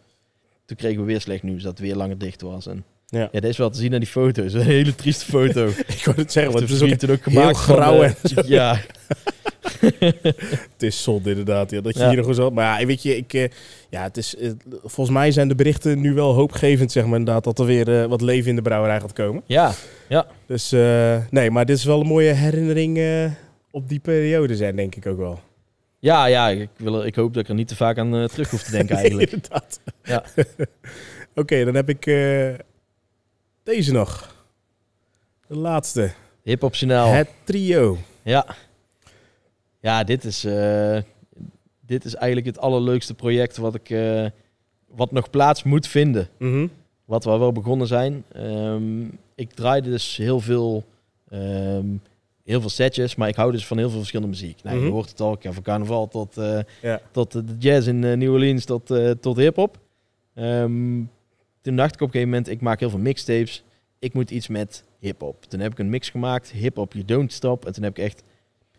Toen 0.64 0.76
kregen 0.76 1.00
we 1.00 1.06
weer 1.06 1.20
slecht 1.20 1.42
nieuws 1.42 1.62
dat 1.62 1.70
het 1.70 1.80
weer 1.80 1.96
langer 1.96 2.18
dicht 2.18 2.40
was. 2.42 2.66
En 2.66 2.84
Ja. 3.06 3.20
ja, 3.32 3.40
dat 3.40 3.50
is 3.50 3.56
wel 3.56 3.70
te 3.70 3.78
zien 3.78 3.92
aan 3.92 3.98
die 4.00 4.08
foto's. 4.08 4.52
Een 4.52 4.60
hele 4.60 4.94
trieste 4.94 5.24
foto. 5.24 5.66
Ik 5.96 6.02
wou 6.04 6.16
het 6.20 6.32
zeggen, 6.32 6.52
want 6.52 6.64
het 6.64 6.74
is, 6.74 6.82
ook, 6.82 7.10
ook 7.10 7.24
heel 7.24 7.32
gemaakt 7.32 7.58
van, 7.60 7.74
grauw 7.76 8.02
eh, 8.02 8.12
ja, 8.58 8.80
het 10.72 10.83
is 10.83 11.03
zonde 11.03 11.31
inderdaad. 11.31 11.70
Ja, 11.70 11.81
dat 11.81 11.95
je 11.95 12.01
Ja. 12.01 12.09
hier 12.09 12.16
nog 12.16 12.26
eens 12.26 12.39
wat... 12.39 12.53
Maar 12.53 12.81
ja, 12.81 12.87
weet 12.87 13.03
je, 13.03 13.16
ik, 13.16 13.33
eh, 13.35 13.49
ja, 13.91 14.03
het 14.03 14.16
is, 14.16 14.37
volgens 14.85 15.16
mij 15.16 15.31
zijn 15.33 15.49
de 15.49 15.55
berichten 15.55 16.01
nu 16.01 16.12
wel 16.14 16.35
hoopgevend, 16.35 16.93
zeg 16.93 17.05
maar, 17.07 17.18
inderdaad, 17.18 17.45
dat 17.45 17.59
er 17.59 17.64
weer 17.64 18.01
eh, 18.03 18.09
wat 18.09 18.20
leven 18.20 18.51
in 18.51 18.57
de 18.57 18.62
brouwerij 18.62 19.01
gaat 19.01 19.12
komen. 19.12 19.43
ja, 19.47 19.72
Dus 20.47 20.72
eh, 20.72 21.16
nee, 21.31 21.51
maar 21.51 21.66
dit 21.66 21.76
is 21.76 21.85
wel 21.85 22.01
een 22.01 22.07
mooie 22.07 22.33
herinnering 22.33 23.01
op 23.70 23.89
die 23.89 23.99
periode 24.01 24.57
zijn, 24.57 24.76
denk 24.76 24.95
ik 24.95 25.07
ook 25.07 25.18
wel. 25.18 25.41
ja, 25.99 26.26
ja 26.26 26.49
ik, 26.49 26.68
wil, 26.76 27.05
ik 27.05 27.14
hoop 27.14 27.35
dat 27.35 27.43
ik 27.43 27.49
er 27.49 27.55
niet 27.55 27.68
te 27.68 27.76
vaak 27.76 27.99
aan 27.99 28.29
terug 28.29 28.51
hoef 28.51 28.62
te 28.62 28.70
denken 28.70 28.97
eigenlijk. 29.03 29.31
inderdaad. 29.33 29.81
Ja. 30.05 30.24
Oké, 31.35 31.64
dan 31.64 31.74
heb 31.74 31.89
ik 31.89 32.05
deze 33.64 33.93
nog. 33.93 34.37
De 35.47 35.57
laatste. 35.57 36.11
Hip-hop. 36.43 36.74
Het 36.81 37.29
trio. 37.45 37.99
Ja. 38.22 38.47
Ja, 39.89 40.05
dit 40.05 40.24
is, 40.24 40.45
eh, 40.45 40.99
dit 41.80 42.05
is 42.05 42.14
eigenlijk 42.14 42.47
het 42.57 42.64
allerleukste 42.64 43.14
project 43.14 43.57
wat 43.57 43.74
ik 43.74 43.91
eh, 43.91 44.26
wat 44.86 45.12
nog 45.12 45.30
plaats 45.30 45.62
moet 45.62 45.86
vinden. 45.86 46.28
Mhm. 46.39 46.66
Wat 47.05 47.24
we 47.24 47.39
wel 47.39 47.53
begonnen 47.53 47.86
zijn. 47.86 48.24
Ehm, 48.32 49.03
ik 49.34 49.53
draaide 49.53 49.91
dus 49.91 50.16
heel 50.16 50.41
veel, 50.41 50.84
ehm, 51.28 51.86
heel 52.45 52.61
veel 52.61 52.68
setjes, 52.70 53.14
maar 53.14 53.28
ik 53.28 53.36
hou 53.36 53.53
dus 53.53 53.66
van 53.66 53.78
heel 53.78 53.89
veel 53.89 53.99
verschillende 53.99 54.32
muziek. 54.32 54.62
Nou, 54.62 54.76
Mhm. 54.76 54.84
Je 54.86 54.93
hoort 54.93 55.09
het 55.11 55.20
al, 55.20 55.36
van 55.41 55.62
carnaval 55.62 56.09
tot, 56.09 56.34
Ja. 56.82 57.01
tot 57.11 57.32
de 57.32 57.45
jazz 57.59 57.86
in 57.89 57.99
New 58.01 58.32
Orleans, 58.32 58.64
tot, 58.64 58.93
tot 59.20 59.36
hip-hop. 59.36 59.78
Ehm, 60.34 61.03
toen 61.61 61.76
dacht 61.76 61.95
ik 61.95 62.01
op 62.01 62.07
een 62.07 62.12
gegeven 62.12 62.28
moment, 62.28 62.49
ik 62.49 62.61
maak 62.61 62.80
heel 62.80 62.91
veel 62.91 62.99
mixtapes. 62.99 63.62
Ik 63.99 64.12
moet 64.12 64.30
iets 64.30 64.49
met 64.49 64.84
hip-hop. 64.99 65.45
Toen 65.45 65.61
heb 65.61 65.72
ik 65.72 65.78
een 65.78 65.91
mix 65.91 66.11
gemaakt, 66.11 66.51
hip-hop, 66.51 66.93
you 66.93 67.05
don't 67.05 67.32
stop. 67.32 67.66
En 67.66 67.72
toen 67.72 67.82
heb 67.82 67.99
ik 67.99 68.05
echt 68.05 68.22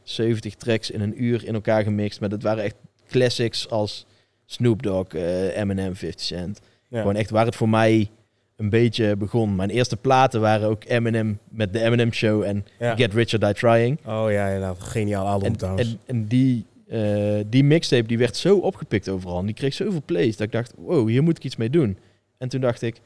70 0.10 0.55
tracks 0.55 0.91
in 0.91 1.01
een 1.01 1.24
uur 1.24 1.45
in 1.45 1.53
elkaar 1.53 1.84
gemixt. 1.84 2.20
Maar 2.20 2.30
dat 2.30 2.41
waren 2.43 2.64
echt 2.64 2.76
classics 3.10 3.70
als 3.70 4.05
Snoop 4.45 4.84
Dogg, 4.84 5.14
eh, 5.14 5.57
Eminem, 5.57 5.95
50 5.95 6.26
Cent. 6.26 6.60
Ja. 6.88 6.99
Gewoon 6.99 7.16
echt 7.16 7.30
waar 7.30 7.45
het 7.45 7.55
voor 7.55 7.70
mij 7.70 8.10
een 8.55 8.70
beetje 8.70 9.16
begon. 9.16 9.55
Mijn 9.55 9.70
eerste 9.70 9.97
platen 9.97 10.41
waren 10.41 10.70
ook 10.70 10.84
Eminem 10.86 11.39
met 11.49 11.74
de 11.74 11.80
Eminem 11.82 12.14
Show 12.14 12.43
en 12.43 12.66
Ja. 12.80 12.95
Get 12.95 13.14
Rich 13.14 13.34
or 13.34 13.39
Die 13.39 13.53
Trying. 13.53 13.97
Oh 14.05 14.32
ja, 14.32 14.49
ja, 14.53 14.60
nou, 14.60 14.76
geniaal 14.80 15.28
album 15.28 15.47
En, 15.47 15.55
trouwens. 15.57 15.89
en, 15.89 15.99
en 16.05 16.26
die, 16.28 16.66
eh, 16.88 17.39
die 17.47 17.64
mixtape 17.64 18.07
die 18.07 18.18
werd 18.18 18.38
zo 18.38 18.57
opgepikt 18.57 19.10
overal. 19.10 19.39
En 19.39 19.45
die 19.45 19.55
kreeg 19.55 19.74
zoveel 19.74 20.01
plays 20.05 20.38
dat 20.38 20.47
ik 20.47 20.53
dacht, 20.53 20.74
wow, 20.78 21.07
hier 21.07 21.24
moet 21.24 21.38
ik 21.38 21.43
iets 21.43 21.55
mee 21.55 21.70
doen. 21.70 21.97
En 22.38 22.49
toen 22.49 22.62
dacht 22.62 22.82
ik, 22.82 23.01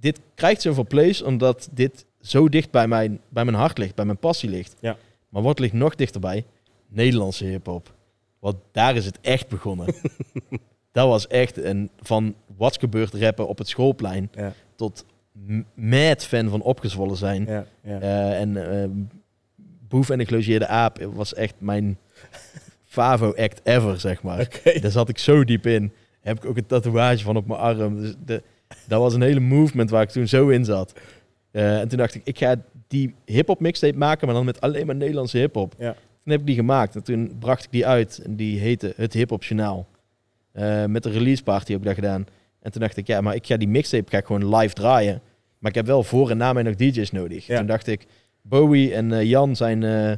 dit 0.00 0.20
krijgt 0.34 0.62
zoveel 0.62 0.86
plays 0.86 1.22
omdat 1.22 1.68
dit 1.72 2.04
zo 2.20 2.48
dicht 2.48 2.70
bij 2.70 2.88
mijn, 2.88 3.20
bij 3.28 3.44
mijn 3.44 3.56
hart 3.56 3.78
ligt, 3.78 3.94
bij 3.94 4.04
mijn 4.04 4.18
passie 4.18 4.48
ligt. 4.50 4.74
Ja. 4.80 4.96
Maar 5.28 5.42
wat 5.42 5.58
ligt 5.58 5.72
nog 5.72 5.94
dichterbij? 5.94 6.46
Nederlandse 6.88 7.44
hip-hop. 7.44 7.94
Want 8.38 8.56
daar 8.72 8.96
is 8.96 9.04
het 9.04 9.18
echt 9.20 9.48
begonnen. 9.48 9.94
dat 10.92 11.08
was 11.08 11.26
echt 11.26 11.56
een 11.56 11.90
van 12.00 12.34
wat 12.56 12.78
gebeurt 12.78 13.14
rappen 13.14 13.48
op 13.48 13.58
het 13.58 13.68
schoolplein 13.68 14.30
Ja, 14.34 14.52
tot 14.76 15.04
mad 15.74 16.24
fan 16.24 16.48
van 16.48 16.62
opgezwollen 16.62 17.16
zijn. 17.16 17.44
ja, 17.46 17.66
ja. 17.82 18.00
Eh, 18.00 18.40
en 18.40 18.82
eh, 18.82 18.88
Boef 19.88 20.10
en 20.10 20.18
de 20.18 20.26
Gelogeerde 20.26 20.66
Aap 20.66 20.98
was 21.14 21.34
echt 21.34 21.54
mijn 21.58 21.98
favo-act 22.84 23.60
ever, 23.64 24.00
zeg 24.00 24.22
maar. 24.22 24.60
Daar 24.80 24.90
zat 24.90 25.08
ik 25.08 25.18
zo 25.18 25.44
diep 25.44 25.66
in. 25.66 25.92
Heb 26.20 26.36
ik 26.36 26.44
ook 26.44 26.56
een 26.56 26.66
tatoeage 26.66 27.22
van 27.24 27.36
op 27.36 27.46
mijn 27.46 27.60
arm. 27.60 28.00
Dus 28.00 28.14
de, 28.24 28.42
dat 28.86 29.00
was 29.00 29.14
een 29.14 29.22
hele 29.22 29.40
movement 29.40 29.90
waar 29.90 30.02
ik 30.02 30.08
toen 30.08 30.28
zo 30.28 30.48
in 30.48 30.64
zat. 30.64 30.92
Eh, 31.50 31.80
en 31.80 31.88
toen 31.88 31.98
dacht 31.98 32.14
ik, 32.14 32.20
ik 32.24 32.38
ga 32.38 32.56
die 32.88 33.14
hip-hop 33.24 33.60
mixtape 33.60 33.98
maken, 33.98 34.26
maar 34.26 34.36
dan 34.36 34.44
met 34.44 34.60
alleen 34.60 34.86
maar 34.86 34.96
Nederlandse 34.96 35.38
hip-hop. 35.38 35.74
Ja. 35.78 35.92
Toen 35.92 36.32
heb 36.32 36.40
ik 36.40 36.46
die 36.46 36.64
gemaakt 36.64 36.94
en 36.94 37.02
toen 37.02 37.36
bracht 37.38 37.64
ik 37.64 37.70
die 37.70 37.86
uit. 37.86 38.20
En 38.24 38.36
die 38.36 38.58
heette 38.58 38.92
Het 38.96 39.12
Hip-Hop 39.12 39.44
Journaal. 39.44 39.86
Eh, 40.52 40.84
met 40.84 41.04
een 41.04 41.12
release 41.12 41.42
party 41.42 41.72
heb 41.72 41.80
ik 41.80 41.86
dat 41.86 41.94
gedaan. 41.94 42.26
En 42.60 42.72
toen 42.72 42.80
dacht 42.80 42.96
ik, 42.96 43.06
ja, 43.06 43.20
maar 43.20 43.34
ik 43.34 43.46
ga 43.46 43.56
die 43.56 43.68
mixtape 43.68 44.10
ga 44.10 44.18
ik 44.18 44.26
gewoon 44.26 44.56
live 44.56 44.74
draaien. 44.74 45.20
Maar 45.58 45.70
ik 45.70 45.76
heb 45.76 45.86
wel 45.86 46.02
voor 46.02 46.30
en 46.30 46.36
na 46.36 46.52
mij 46.52 46.62
nog 46.62 46.74
DJ's 46.74 47.10
nodig. 47.10 47.46
Ja. 47.46 47.58
Toen 47.58 47.66
dacht 47.66 47.86
ik, 47.86 48.06
Bowie 48.42 48.94
en 48.94 49.12
eh, 49.12 49.22
Jan 49.22 49.56
zijn, 49.56 49.82
eh, 49.82 50.12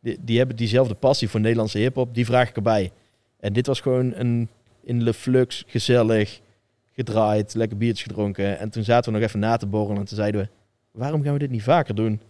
die, 0.00 0.18
die 0.20 0.38
hebben 0.38 0.56
diezelfde 0.56 0.94
passie 0.94 1.28
voor 1.28 1.40
Nederlandse 1.40 1.78
hip-hop. 1.78 2.14
Die 2.14 2.24
vraag 2.24 2.48
ik 2.48 2.56
erbij. 2.56 2.92
En 3.40 3.52
dit 3.52 3.66
was 3.66 3.80
gewoon 3.80 4.12
een 4.14 4.48
in 4.82 5.02
Le 5.02 5.14
Flux, 5.14 5.64
gezellig, 5.66 6.40
gedraaid, 6.94 7.54
lekker 7.54 7.76
biertje 7.76 8.04
gedronken. 8.04 8.58
En 8.58 8.70
toen 8.70 8.84
zaten 8.84 9.12
we 9.12 9.18
nog 9.18 9.28
even 9.28 9.40
na 9.40 9.56
te 9.56 9.66
borrelen 9.66 10.00
en 10.00 10.06
toen 10.06 10.16
zeiden 10.16 10.40
we, 10.40 10.48
waarom 10.96 11.22
gaan 11.22 11.32
we 11.32 11.38
dit 11.38 11.50
niet 11.50 11.62
vaker 11.62 11.94
doen? 11.94 12.20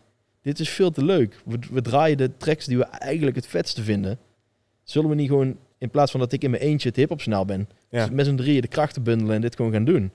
Dit 0.43 0.59
is 0.61 0.69
veel 0.69 0.91
te 0.91 1.05
leuk. 1.05 1.37
We, 1.45 1.59
we 1.71 1.83
draaien 1.83 2.17
de 2.17 2.37
tracks 2.37 2.64
die 2.67 2.77
we 2.79 2.85
eigenlijk 2.85 3.37
het 3.37 3.47
vetste 3.47 3.83
vinden. 3.83 4.19
Zullen 4.83 5.09
we 5.11 5.14
niet 5.14 5.29
gewoon, 5.29 5.57
in 5.79 5.91
plaats 5.91 6.11
van 6.11 6.21
dat 6.21 6.33
ik 6.33 6.43
in 6.43 6.51
mijn 6.51 6.62
eentje 6.62 6.89
het 6.89 6.97
hip-hop 6.97 7.21
snel 7.21 7.45
ben, 7.45 7.69
Ja. 7.91 8.09
met 8.12 8.27
z'n 8.27 8.35
drieën 8.37 8.61
de 8.61 8.69
krachten 8.69 9.03
bundelen 9.03 9.35
en 9.35 9.41
dit 9.41 9.57
gewoon 9.57 9.73
gaan 9.73 9.85
doen? 9.85 10.12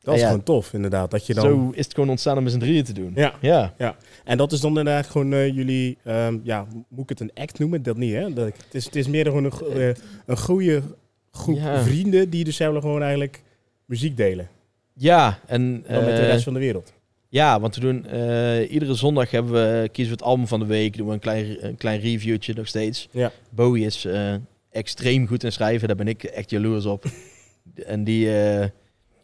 Dat 0.00 0.14
is 0.14 0.20
Ja. 0.20 0.26
gewoon 0.26 0.42
tof, 0.42 0.72
inderdaad. 0.72 1.10
Dat 1.10 1.26
je 1.26 1.34
dan... 1.34 1.44
Zo 1.44 1.70
is 1.74 1.84
het 1.84 1.94
gewoon 1.94 2.10
ontstaan 2.10 2.36
om 2.36 2.42
met 2.42 2.52
z'n 2.52 2.58
drieën 2.58 2.84
te 2.84 2.92
doen. 2.92 3.12
Ja. 3.14 3.34
Ja. 3.40 3.96
En 4.24 4.36
dat 4.38 4.52
is 4.52 4.60
dan 4.60 4.70
inderdaad 4.78 5.06
gewoon 5.06 5.32
eh, 5.32 5.54
jullie, 5.54 5.98
ehm, 6.04 6.38
ja, 6.42 6.66
moet 6.88 7.02
ik 7.02 7.08
het 7.08 7.20
een 7.20 7.32
act 7.34 7.58
noemen? 7.58 7.82
Dat 7.82 7.96
niet, 7.96 8.12
hè? 8.14 8.32
Dat, 8.32 8.46
het, 8.46 8.74
is, 8.74 8.84
het 8.84 8.96
is 8.96 9.08
meer 9.08 9.24
gewoon 9.24 9.44
een, 9.44 9.52
eh, 9.72 10.02
een 10.26 10.38
goede 10.38 10.82
groep 11.30 11.56
Ja. 11.56 11.82
vrienden 11.82 12.30
die 12.30 12.44
dus 12.44 12.56
gewoon 12.56 13.02
eigenlijk 13.02 13.42
muziek 13.84 14.16
delen. 14.16 14.48
Ja, 14.94 15.38
en 15.46 15.82
Dan 15.88 16.04
met 16.04 16.16
de 16.16 16.22
eh, 16.22 16.26
rest 16.28 16.44
van 16.44 16.52
de 16.52 16.58
wereld. 16.58 16.92
Ja, 17.32 17.60
want 17.60 17.74
we 17.74 17.80
doen 17.80 18.06
eh, 18.06 18.70
iedere 18.72 18.94
zondag 18.94 19.30
hebben 19.30 19.52
we, 19.52 19.88
kiezen 19.88 20.14
we 20.14 20.18
het 20.20 20.28
album 20.30 20.46
van 20.46 20.60
de 20.60 20.66
week. 20.66 20.96
Doen 20.96 21.06
we 21.06 21.12
een 21.12 21.18
klein, 21.18 21.64
een 21.66 21.76
klein 21.76 22.00
reviewtje 22.00 22.54
nog 22.54 22.66
steeds. 22.66 23.08
Ja. 23.10 23.32
Bowie 23.50 23.84
is 23.86 24.04
eh, 24.04 24.34
extreem 24.70 25.26
goed 25.26 25.44
in 25.44 25.52
schrijven. 25.52 25.88
Daar 25.88 25.96
ben 25.96 26.08
ik 26.08 26.22
echt 26.24 26.50
jaloers 26.50 26.86
op. 26.86 27.04
en 27.86 28.04
die, 28.04 28.40
eh, 28.42 28.66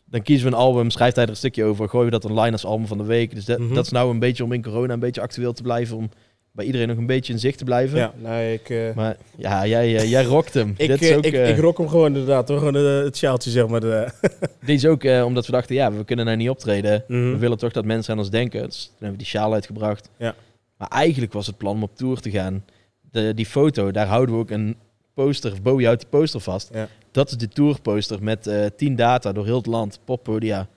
dan 0.05 0.23
kiezen 0.23 0.49
we 0.49 0.53
een 0.53 0.59
album, 0.61 0.91
schrijft 0.91 1.15
hij 1.17 1.25
er 1.25 1.31
een 1.31 1.37
stukje 1.37 1.65
over. 1.65 1.89
Gooien 1.89 2.07
we 2.07 2.19
dat 2.21 2.25
online 2.31 2.53
als 2.53 2.65
album 2.65 2.87
van 2.87 2.99
de 2.99 3.05
week. 3.05 3.35
Dus 3.35 3.45
dat, 3.45 3.59
Mhm. 3.59 3.75
dat 3.75 3.85
is 3.85 3.91
nou 3.93 4.11
een 4.11 4.19
beetje 4.19 4.45
om 4.45 4.53
in 4.53 4.63
corona 4.63 4.93
een 4.93 4.99
beetje 5.01 5.21
actueel 5.21 5.53
te 5.53 5.63
blijven. 5.63 5.97
Om 5.97 6.11
bij 6.57 6.65
iedereen 6.65 6.89
nog 6.89 6.97
een 6.97 7.07
beetje 7.07 7.33
in 7.33 7.39
zicht 7.39 7.59
te 7.59 7.65
blijven. 7.65 7.99
Ja, 7.99 8.13
nou, 8.17 8.43
ik, 8.43 8.71
eh, 8.71 8.95
Maar 8.95 9.17
ja, 9.37 9.67
jij, 9.67 9.97
eh, 9.97 10.11
jij 10.11 10.25
rokt 10.25 10.55
hem. 10.55 10.69
ik, 10.77 10.89
Dit 10.89 11.03
is 11.03 11.11
eh, 11.11 11.17
ook, 11.17 11.25
ik, 11.25 11.35
ik 11.35 11.59
rock 11.59 11.79
hem 11.79 11.89
gewoon 11.89 12.07
inderdaad, 12.07 12.49
hoor. 12.49 12.59
Gewoon 12.59 12.75
het 12.75 13.17
sjaaltje, 13.17 13.51
zeg 13.51 13.67
maar. 13.67 13.81
De, 13.81 14.09
Dit 14.67 14.77
is 14.77 14.87
ook 14.87 15.05
omdat 15.05 15.47
we 15.47 15.53
dachten, 15.53 15.75
ja, 15.75 15.93
we 15.93 16.05
kunnen 16.05 16.25
nou 16.25 16.37
niet 16.37 16.51
optreden. 16.51 17.05
Mhm. 17.09 17.31
We 17.31 17.37
willen 17.37 17.59
toch 17.59 17.73
dat 17.73 17.85
mensen 17.85 18.13
aan 18.13 18.19
ons 18.19 18.31
denken. 18.31 18.63
Dus 18.63 18.83
toen 18.85 18.93
hebben 18.93 19.11
we 19.11 19.17
die 19.17 19.27
sjaal 19.27 19.53
uitgebracht. 19.53 20.11
Ja. 20.17 20.35
Maar 20.77 20.89
eigenlijk 20.89 21.33
was 21.33 21.47
het 21.47 21.57
plan 21.57 21.75
om 21.75 21.83
op 21.83 21.97
tour 21.97 22.21
te 22.21 22.31
gaan. 22.31 22.65
De, 23.11 23.35
die 23.35 23.47
foto, 23.47 23.91
daar 23.91 24.07
houden 24.07 24.35
we 24.35 24.41
ook 24.41 24.51
een 24.51 24.77
poster. 25.15 25.53
Bowie 25.63 25.87
houdt 25.87 26.01
die 26.01 26.11
poster 26.11 26.41
vast. 26.41 26.71
Ja. 26.75 26.89
Dat 27.11 27.31
is 27.31 27.37
de 27.37 27.49
tourposter 27.49 28.23
met 28.23 28.51
10 28.77 28.97
data 28.97 29.33
door 29.33 29.45
heel 29.45 29.57
het 29.57 29.67
land. 29.67 30.01
Poppodia. 30.05 30.69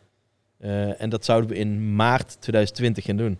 En 0.97 1.09
dat 1.09 1.25
zouden 1.25 1.49
we 1.49 1.55
in 1.55 1.95
maart 1.95 2.37
2020 2.39 3.05
gaan 3.05 3.17
doen. 3.17 3.37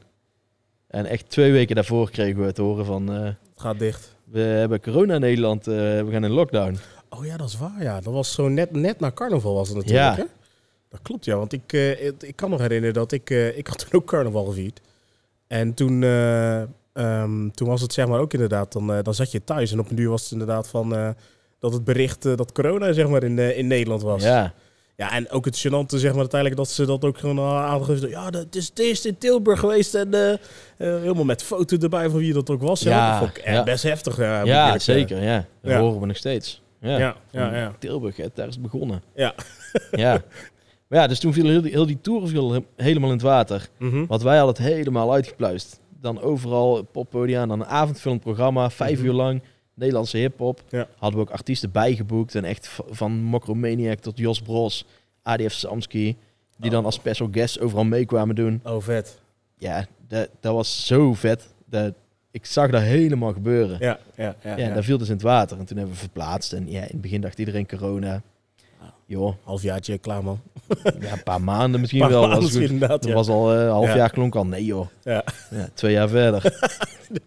En 0.90 1.06
echt 1.06 1.30
twee 1.30 1.52
weken 1.52 1.76
daarvoor 1.76 2.10
kregen 2.12 2.40
we 2.40 2.46
het 2.46 2.58
horen 2.58 2.86
van... 2.86 3.14
eh, 3.14 3.24
het 3.24 3.36
gaat 3.56 3.80
dicht. 3.80 4.16
we 4.24 4.40
hebben 4.40 4.82
corona 4.82 5.14
in 5.14 5.22
Nederland. 5.22 5.68
eh, 5.68 5.74
we 5.76 6.08
gaan 6.12 6.24
in 6.24 6.32
lockdown. 6.32 6.78
Oh 7.10 7.26
ja, 7.26 7.38
dat 7.38 7.48
is 7.48 7.58
waar, 7.58 7.84
ja. 7.84 8.02
Dat 8.02 8.14
was 8.14 8.34
zo 8.34 8.48
net, 8.48 8.72
net 8.72 9.00
na 9.00 9.12
carnaval 9.12 9.54
was 9.54 9.68
het 9.68 9.78
natuurlijk, 9.78 10.06
Ja. 10.06 10.16
hè? 10.16 10.24
Dat 10.90 11.00
klopt, 11.02 11.26
ja. 11.26 11.36
Want 11.38 11.54
ik, 11.54 11.74
eh, 11.74 12.06
ik, 12.08 12.36
kan 12.36 12.50
nog 12.50 12.60
herinneren 12.60 12.94
dat 12.94 13.12
ik... 13.12 13.30
ik 13.30 13.68
had 13.68 13.78
toen 13.90 14.00
ook 14.02 14.08
carnaval 14.08 14.46
gevierd. 14.46 14.82
En 15.48 15.74
toen, 15.74 16.04
eh, 16.04 16.62
ehm, 16.94 17.50
toen 17.50 17.68
was 17.68 17.82
het 17.82 17.94
zeg 17.94 18.08
maar 18.08 18.20
ook 18.20 18.34
inderdaad... 18.34 18.72
Dan, 18.72 18.88
dan 19.02 19.14
zat 19.14 19.32
je 19.32 19.44
thuis 19.44 19.72
en 19.72 19.80
op 19.80 19.90
een 19.90 19.96
duur 19.96 20.10
was 20.10 20.22
het 20.22 20.32
inderdaad 20.32 20.68
van... 20.68 21.16
dat 21.60 21.74
het 21.74 21.84
bericht 21.84 22.22
dat 22.22 22.52
corona 22.52 22.94
zeg 22.94 23.08
maar 23.10 23.24
in, 23.24 23.40
in 23.40 23.68
Nederland 23.68 24.02
was. 24.02 24.24
Ja. 24.24 24.54
Ja, 25.00 25.12
en 25.12 25.30
ook 25.30 25.46
het 25.46 25.58
gênante 25.68 25.96
zeg 25.98 26.10
maar 26.12 26.20
uiteindelijk 26.20 26.56
dat 26.62 26.70
ze 26.70 26.86
dat 26.86 27.06
ook 27.06 27.18
gewoon 27.18 27.40
aangegeven. 27.40 28.10
Ja, 28.10 28.30
dat 28.30 28.56
is 28.56 28.68
het 28.68 28.80
eerst 28.80 29.06
in 29.06 29.18
Tilburg 29.18 29.60
geweest 29.60 29.96
en 29.96 30.14
eh, 30.14 30.38
helemaal 30.78 31.24
met 31.24 31.44
foto 31.44 31.78
erbij 31.78 32.10
van 32.10 32.20
wie 32.20 32.34
dat 32.34 32.50
ook 32.50 32.62
was. 32.62 32.82
Ja, 32.82 33.20
dat 33.20 33.40
ja. 33.46 33.64
best 33.64 33.84
heftig. 33.84 34.18
Ja, 34.18 34.80
zeker. 34.80 35.24
Ja. 35.24 35.46
Dat 35.62 35.72
Ja. 35.72 35.80
horen 35.80 36.00
we 36.00 36.06
nog 36.06 36.16
steeds. 36.18 36.62
Ja, 36.82 36.90
Ja, 36.98 37.16
ja, 37.32 37.50
Van 37.50 37.58
ja. 37.60 37.74
Tilburg, 37.80 38.16
hè, 38.18 38.26
daar 38.34 38.48
is 38.48 38.54
het 38.54 38.64
begonnen. 38.64 39.02
Ja. 39.16 39.34
ja. 39.92 40.22
Maar 40.88 41.00
ja, 41.00 41.08
dus 41.08 41.20
toen 41.20 41.34
viel 41.34 41.46
heel 41.48 41.62
die, 41.62 41.72
heel 41.72 41.86
die 41.86 42.00
tour 42.02 42.28
viel 42.28 42.52
he- 42.52 42.66
helemaal 42.76 43.10
in 43.10 43.16
het 43.16 43.24
water. 43.26 43.68
Mhm. 43.78 44.06
Want 44.06 44.22
wij 44.22 44.38
hadden 44.38 44.56
het 44.66 44.74
helemaal 44.74 45.14
uitgepluist. 45.14 45.80
Dan 46.02 46.22
overal 46.22 46.84
poppodia, 46.92 47.46
dan 47.46 47.60
een 47.60 47.66
avondvullend 47.68 48.22
programma, 48.22 48.70
vijf 48.70 48.98
Mhm. 48.98 49.08
uur 49.08 49.14
lang. 49.14 49.42
Nederlandse 49.80 50.18
hip-hop. 50.18 50.64
Ja. 50.70 50.88
Hadden 50.98 51.20
we 51.20 51.26
ook 51.26 51.34
artiesten 51.34 51.72
bijgeboekt. 51.72 52.36
En 52.36 52.44
echt 52.44 52.80
van 52.90 53.12
Mokromaniac 53.12 54.00
tot 54.00 54.18
Jos 54.18 54.42
Bros, 54.42 54.86
ADF 55.24 55.54
Samski. 55.54 56.18
Die 56.58 56.70
dan 56.70 56.86
als 56.86 56.96
special 56.96 57.28
guests 57.32 57.60
overal 57.60 57.84
meekwamen 57.84 58.36
doen. 58.36 58.62
Oh, 58.64 58.82
vet. 58.82 59.20
Ja, 59.58 59.86
dat, 60.08 60.30
dat 60.40 60.54
was 60.54 60.86
zo 60.86 61.14
vet. 61.14 61.48
Dat, 61.66 61.94
ik 62.32 62.46
zag 62.46 62.70
dat 62.70 62.82
helemaal 62.82 63.34
gebeuren. 63.34 63.78
Ja, 63.80 64.00
ja, 64.16 64.36
ja. 64.44 64.58
Ja, 64.58 64.68
ja. 64.68 64.74
dat 64.74 64.84
viel 64.84 64.98
dus 64.98 65.08
in 65.08 65.14
het 65.14 65.24
water. 65.24 65.60
En 65.60 65.66
toen 65.66 65.78
hebben 65.78 65.96
we 65.96 66.02
verplaatst. 66.02 66.54
En 66.54 66.72
ja, 66.72 66.82
in 66.82 66.88
het 66.88 67.02
begin 67.02 67.22
dacht 67.22 67.40
iedereen 67.40 67.68
corona. 67.68 68.22
Joh, 69.10 69.34
Halfjaartje, 69.44 69.98
klaar 69.98 70.24
man. 70.24 70.40
ja, 71.00 71.12
een 71.12 71.24
paar 71.24 71.42
maanden 71.42 71.80
misschien 71.80 72.00
Maar 72.02 72.10
wel. 72.10 72.28
Was 72.30 72.44
misschien 72.44 72.90
goed. 72.90 73.06
ja. 73.06 73.14
was 73.14 73.28
al 73.28 73.54
eh, 73.54 73.62
een 73.62 73.68
half 73.70 73.86
Ja. 73.88 73.96
jaar 73.96 74.10
klonk 74.12 74.36
al. 74.36 74.46
Nee 74.46 74.66
joh. 74.66 74.88
Ja. 75.04 75.24
Ja, 75.52 75.70
twee 75.74 75.92
jaar 75.92 76.10
verder. 76.10 76.42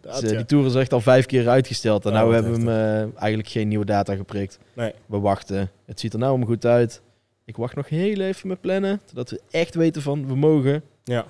Dus, 0.01 0.21
ja. 0.21 0.29
Die 0.37 0.45
tour 0.45 0.67
is 0.67 0.75
echt 0.75 0.93
al 0.93 1.01
vijf 1.01 1.27
keer 1.27 1.49
uitgesteld. 1.49 2.05
En 2.05 2.11
Oh, 2.13 2.17
nou 2.19 2.35
hebben 2.35 2.53
we 2.53 2.59
hem 2.59 2.69
eh, 3.13 3.21
eigenlijk 3.21 3.49
geen 3.49 3.69
nieuwe 3.69 3.85
data 3.85 4.15
geprikt. 4.15 4.59
Nee. 4.75 4.93
We 5.07 5.19
wachten. 5.19 5.71
Het 5.87 6.01
ziet 6.01 6.13
er 6.13 6.19
nou 6.19 6.31
allemaal 6.31 6.49
goed 6.49 6.67
uit. 6.67 7.01
Ik 7.45 7.57
wacht 7.57 7.77
nog 7.77 7.89
heel 7.89 8.21
even 8.21 8.49
met 8.49 8.61
plannen. 8.61 9.01
Totdat 9.05 9.31
we 9.31 9.41
echt 9.51 9.75
weten 9.75 10.03
van 10.03 10.27
we 10.27 10.35
mogen. 10.37 10.83
Ja. 11.05 11.25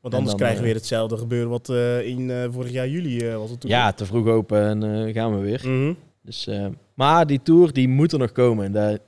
Want 0.00 0.14
anders 0.14 0.24
dan, 0.32 0.36
krijgen 0.36 0.60
we 0.60 0.66
weer 0.66 0.74
hetzelfde 0.74 1.16
gebeuren 1.16 1.48
wat 1.50 1.68
in 2.04 2.48
vorig 2.52 2.70
jaar 2.72 2.88
juli 2.88 3.34
was 3.34 3.50
het 3.50 3.60
toen. 3.60 3.70
Ja, 3.70 3.92
te 3.92 4.06
vroeg 4.06 4.26
open 4.26 4.82
en 4.82 5.12
gaan 5.12 5.34
we 5.36 5.40
weer. 5.40 5.60
Mhm. 5.64 5.92
Dus, 6.22 6.48
maar 6.94 7.26
die 7.26 7.40
tour 7.42 7.72
die 7.72 7.88
moet 7.88 8.12
er 8.12 8.18
nog 8.18 8.32
komen. 8.32 8.64
En 8.64 8.72
daar- 8.72 8.98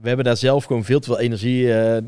we 0.00 0.08
hebben 0.08 0.24
daar 0.24 0.36
zelf 0.36 0.64
gewoon 0.64 0.84
veel 0.84 1.00
te 1.00 1.06
veel 1.06 1.18
energie 1.18 1.74
eh, 1.74 2.02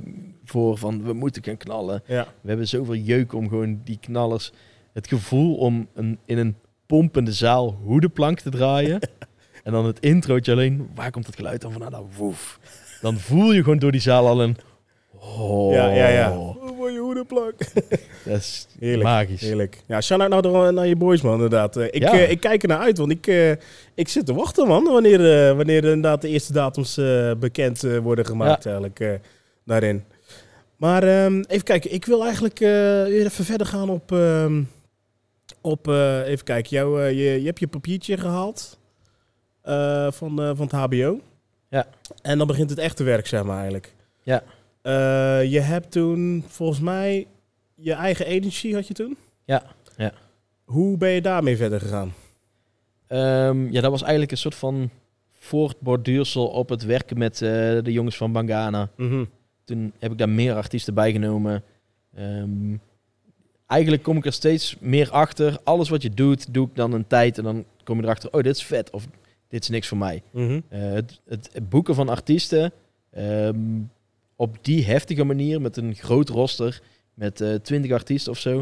voor. 0.44 0.78
Van 0.78 1.04
we 1.04 1.12
moeten 1.12 1.44
gaan 1.44 1.56
knallen. 1.56 2.02
Ja. 2.06 2.26
We 2.40 2.48
hebben 2.48 2.68
zoveel 2.68 2.94
jeuk 2.94 3.32
om 3.32 3.48
gewoon 3.48 3.80
die 3.84 3.98
knallers. 4.00 4.52
Het 4.92 5.08
gevoel 5.08 5.54
om 5.56 5.88
een, 5.94 6.18
in 6.24 6.38
een 6.38 6.56
pompende 6.86 7.32
zaal 7.32 7.78
hoedenplank 7.84 8.40
te 8.40 8.50
draaien. 8.50 9.00
en 9.64 9.72
dan 9.72 9.86
het 9.86 10.00
introotje 10.00 10.52
alleen. 10.52 10.88
Waar 10.94 11.10
komt 11.10 11.26
het 11.26 11.36
geluid 11.36 11.60
dan 11.60 11.70
vandaan? 11.72 11.90
Nou, 11.90 12.06
woef. 12.16 12.58
Dan 13.00 13.16
voel 13.16 13.52
je 13.52 13.62
gewoon 13.62 13.78
door 13.78 13.92
die 13.92 14.00
zaal 14.00 14.26
al 14.26 14.42
een... 14.42 14.56
Oh, 15.20 15.72
Ja, 15.72 15.92
ja, 15.92 16.08
ja. 16.08 16.36
Oh, 16.88 16.94
mooie 16.94 17.04
hoedenplak. 17.04 17.54
Dat 18.24 18.36
is 18.36 18.66
Heerlijk, 18.78 19.02
magisch. 19.02 19.40
Heerlijk. 19.40 19.82
Ja, 19.86 20.00
shout-out 20.00 20.42
door- 20.42 20.72
naar 20.72 20.86
je 20.86 20.96
boys, 20.96 21.20
man, 21.22 21.34
inderdaad. 21.34 21.76
Eh, 21.76 21.84
ik, 21.84 22.02
Ja. 22.02 22.12
eh, 22.12 22.30
ik 22.30 22.40
kijk 22.40 22.62
er 22.62 22.68
naar 22.68 22.78
uit, 22.78 22.98
want 22.98 23.10
ik, 23.10 23.26
eh, 23.26 23.50
ik 23.94 24.08
zit 24.08 24.26
te 24.26 24.34
wachten, 24.34 24.66
man. 24.66 24.84
Wanneer, 24.84 25.48
eh, 25.48 25.56
wanneer 25.56 25.84
inderdaad 25.84 26.20
de 26.22 26.28
eerste 26.28 26.52
datums 26.52 27.00
bekend 27.38 27.80
worden 28.02 28.26
gemaakt, 28.26 28.66
eigenlijk, 28.66 29.00
eh, 29.00 29.12
daarin. 29.64 30.04
Maar 30.76 31.02
ehm, 31.02 31.40
even 31.48 31.64
kijken, 31.64 31.92
ik 31.92 32.04
wil 32.04 32.22
eigenlijk 32.22 32.58
weer 32.58 33.24
even 33.24 33.44
verder 33.44 33.66
gaan 33.66 33.88
op... 33.90 34.12
ehm, 34.12 34.62
op 35.60 35.86
even 36.26 36.44
kijken, 36.44 36.76
jou, 36.76 37.00
je, 37.02 37.40
je 37.40 37.46
hebt 37.46 37.58
je 37.60 37.66
papiertje 37.66 38.16
gehaald 38.16 38.78
eh, 39.62 40.06
van, 40.10 40.36
van 40.56 40.60
het 40.60 40.72
HBO. 40.72 41.20
Ja. 41.68 41.86
En 42.22 42.38
dan 42.38 42.46
begint 42.46 42.70
het 42.70 42.78
echte 42.78 43.04
werk, 43.04 43.26
zeg 43.26 43.42
maar, 43.44 43.56
eigenlijk. 43.56 43.94
Ja. 44.22 44.42
Eh, 44.82 44.92
je 45.50 45.60
hebt 45.60 45.90
toen, 45.90 46.44
volgens 46.46 46.80
mij, 46.80 47.26
je 47.74 47.92
eigen 47.92 48.26
agency 48.26 48.72
had 48.72 48.86
je 48.86 48.94
toen? 48.94 49.16
Ja, 49.44 49.62
ja. 49.96 50.12
Hoe 50.64 50.96
ben 50.96 51.10
je 51.10 51.20
daarmee 51.20 51.56
verder 51.56 51.80
gegaan? 51.80 52.12
Ehm, 53.06 53.72
ja, 53.72 53.80
dat 53.80 53.90
was 53.90 54.02
eigenlijk 54.02 54.30
een 54.30 54.38
soort 54.38 54.54
van 54.54 54.90
voortborduursel 55.32 56.46
op 56.46 56.68
het 56.68 56.84
werken 56.84 57.18
met 57.18 57.42
eh, 57.42 57.50
de 57.82 57.92
jongens 57.92 58.16
van 58.16 58.32
Bangana. 58.32 58.90
Toen 59.64 59.92
heb 59.98 60.12
ik 60.12 60.18
daar 60.18 60.28
meer 60.28 60.54
artiesten 60.54 60.94
bij 60.94 61.12
genomen. 61.12 61.62
Ehm, 62.14 62.76
eigenlijk 63.66 64.02
kom 64.02 64.16
ik 64.16 64.26
er 64.26 64.32
steeds 64.32 64.76
meer 64.80 65.10
achter. 65.10 65.58
Alles 65.64 65.88
wat 65.88 66.02
je 66.02 66.10
doet, 66.10 66.54
doe 66.54 66.66
ik 66.66 66.76
dan 66.76 66.92
een 66.92 67.06
tijd 67.06 67.38
en 67.38 67.44
dan 67.44 67.64
kom 67.84 67.96
je 67.96 68.02
erachter, 68.02 68.32
oh, 68.32 68.42
dit 68.42 68.56
is 68.56 68.64
vet 68.64 68.90
of 68.90 69.06
dit 69.48 69.62
is 69.62 69.68
niks 69.68 69.88
voor 69.88 69.98
mij. 69.98 70.22
Mhm. 70.30 70.60
Eh, 70.68 70.80
het, 70.80 71.20
het 71.24 71.68
boeken 71.68 71.94
van 71.94 72.08
artiesten 72.08 72.72
ehm, 73.10 73.56
op 74.38 74.56
die 74.60 74.84
heftige 74.84 75.24
manier 75.24 75.60
met 75.60 75.76
een 75.76 75.94
groot 75.94 76.28
roster 76.28 76.80
met 77.14 77.40
eh 77.40 77.54
20 77.54 77.92
artiesten 77.92 78.32
of 78.32 78.38
zo, 78.38 78.58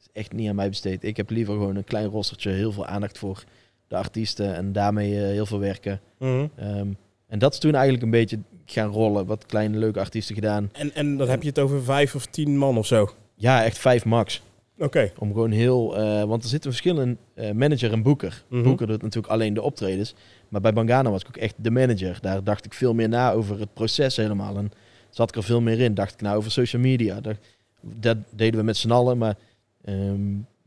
is 0.00 0.08
echt 0.12 0.32
niet 0.32 0.48
aan 0.48 0.54
mij 0.54 0.68
besteed. 0.68 1.04
Ik 1.04 1.16
heb 1.16 1.30
liever 1.30 1.54
gewoon 1.54 1.76
een 1.76 1.84
klein 1.84 2.06
rostertje, 2.06 2.50
heel 2.50 2.72
veel 2.72 2.86
aandacht 2.86 3.18
voor 3.18 3.44
de 3.88 3.96
artiesten 3.96 4.54
en 4.54 4.72
daarmee 4.72 5.16
eh, 5.16 5.26
heel 5.26 5.46
veel 5.46 5.58
werken. 5.58 6.00
Mhm. 6.18 6.46
Ehm, 6.56 6.88
en 7.26 7.38
dat 7.38 7.52
is 7.52 7.58
toen 7.58 7.74
eigenlijk 7.74 8.04
een 8.04 8.10
beetje 8.10 8.38
gaan 8.64 8.90
rollen. 8.90 9.26
Wat 9.26 9.46
kleine 9.46 9.78
leuke 9.78 10.00
artiesten 10.00 10.34
gedaan. 10.34 10.68
En, 10.72 10.94
en 10.94 11.16
dan 11.16 11.28
heb 11.28 11.42
je 11.42 11.48
het 11.48 11.58
over 11.58 11.82
vijf 11.82 12.14
of 12.14 12.26
tien 12.26 12.56
man 12.58 12.78
of 12.78 12.86
zo. 12.86 13.10
Ja, 13.34 13.64
echt 13.64 13.78
vijf 13.78 14.04
max. 14.04 14.42
Oké. 14.78 15.12
Om 15.18 15.32
gewoon 15.32 15.50
heel... 15.50 15.96
eh, 15.96 16.22
want 16.24 16.42
er 16.42 16.48
zitten 16.48 16.70
verschillen 16.70 17.18
manager 17.52 17.92
en 17.92 18.02
boeker. 18.02 18.44
Mhm. 18.48 18.62
Boeker 18.62 18.86
doet 18.86 19.02
natuurlijk 19.02 19.32
alleen 19.32 19.54
de 19.54 19.62
optredens. 19.62 20.14
Maar 20.48 20.60
bij 20.60 20.72
Bangana 20.72 21.10
was 21.10 21.20
ik 21.20 21.28
ook 21.28 21.36
echt 21.36 21.54
de 21.56 21.70
manager. 21.70 22.18
Daar 22.20 22.44
dacht 22.44 22.64
ik 22.64 22.74
veel 22.74 22.94
meer 22.94 23.08
na 23.08 23.32
over 23.32 23.60
het 23.60 23.74
proces 23.74 24.16
helemaal. 24.16 24.56
En 24.56 24.70
zat 25.14 25.28
ik 25.28 25.36
er 25.36 25.42
veel 25.42 25.60
meer 25.60 25.80
in. 25.80 25.94
Dacht 25.94 26.12
ik 26.14 26.20
nou 26.20 26.36
over 26.36 26.50
social 26.50 26.82
media. 26.82 27.20
Dat, 27.20 27.36
dat 27.80 28.16
deden 28.30 28.60
we 28.60 28.66
met 28.66 28.76
z'n 28.76 28.90
allen. 28.90 29.18
Maar 29.18 29.36
ehm, 29.84 30.20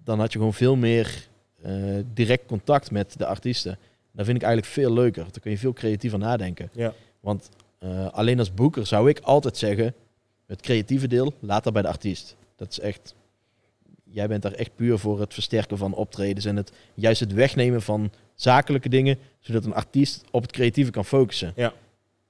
dan 0.03 0.19
had 0.19 0.31
je 0.31 0.37
gewoon 0.37 0.53
veel 0.53 0.75
meer 0.75 1.27
eh, 1.61 1.73
direct 2.13 2.45
contact 2.45 2.91
met 2.91 3.17
de 3.17 3.25
artiesten. 3.25 3.77
Dat 4.11 4.25
vind 4.25 4.37
ik 4.37 4.43
eigenlijk 4.43 4.73
veel 4.73 4.93
leuker. 4.93 5.23
Dan 5.23 5.41
kun 5.41 5.51
je 5.51 5.57
veel 5.57 5.73
creatiever 5.73 6.19
nadenken. 6.19 6.69
Ja. 6.73 6.93
Want 7.19 7.49
eh, 7.79 8.07
alleen 8.11 8.39
als 8.39 8.53
boeker 8.53 8.87
zou 8.87 9.09
ik 9.09 9.19
altijd 9.19 9.57
zeggen... 9.57 9.93
Het 10.45 10.61
creatieve 10.61 11.07
deel, 11.07 11.33
laat 11.39 11.63
dat 11.63 11.73
bij 11.73 11.81
de 11.81 11.87
artiest. 11.87 12.35
Dat 12.55 12.69
is 12.69 12.79
echt... 12.79 13.15
Jij 14.03 14.27
bent 14.27 14.41
daar 14.41 14.51
echt 14.51 14.75
puur 14.75 14.97
voor 14.97 15.19
het 15.19 15.33
versterken 15.33 15.77
van 15.77 15.93
optredens 15.93 16.45
en 16.45 16.55
het 16.55 16.71
juist 16.93 17.19
het 17.19 17.33
wegnemen 17.33 17.81
van 17.81 18.11
zakelijke 18.35 18.89
dingen, 18.89 19.17
zodat 19.39 19.65
een 19.65 19.73
artiest 19.73 20.23
op 20.31 20.41
het 20.41 20.51
creatieve 20.51 20.91
kan 20.91 21.05
focussen. 21.05 21.53
Ja. 21.55 21.73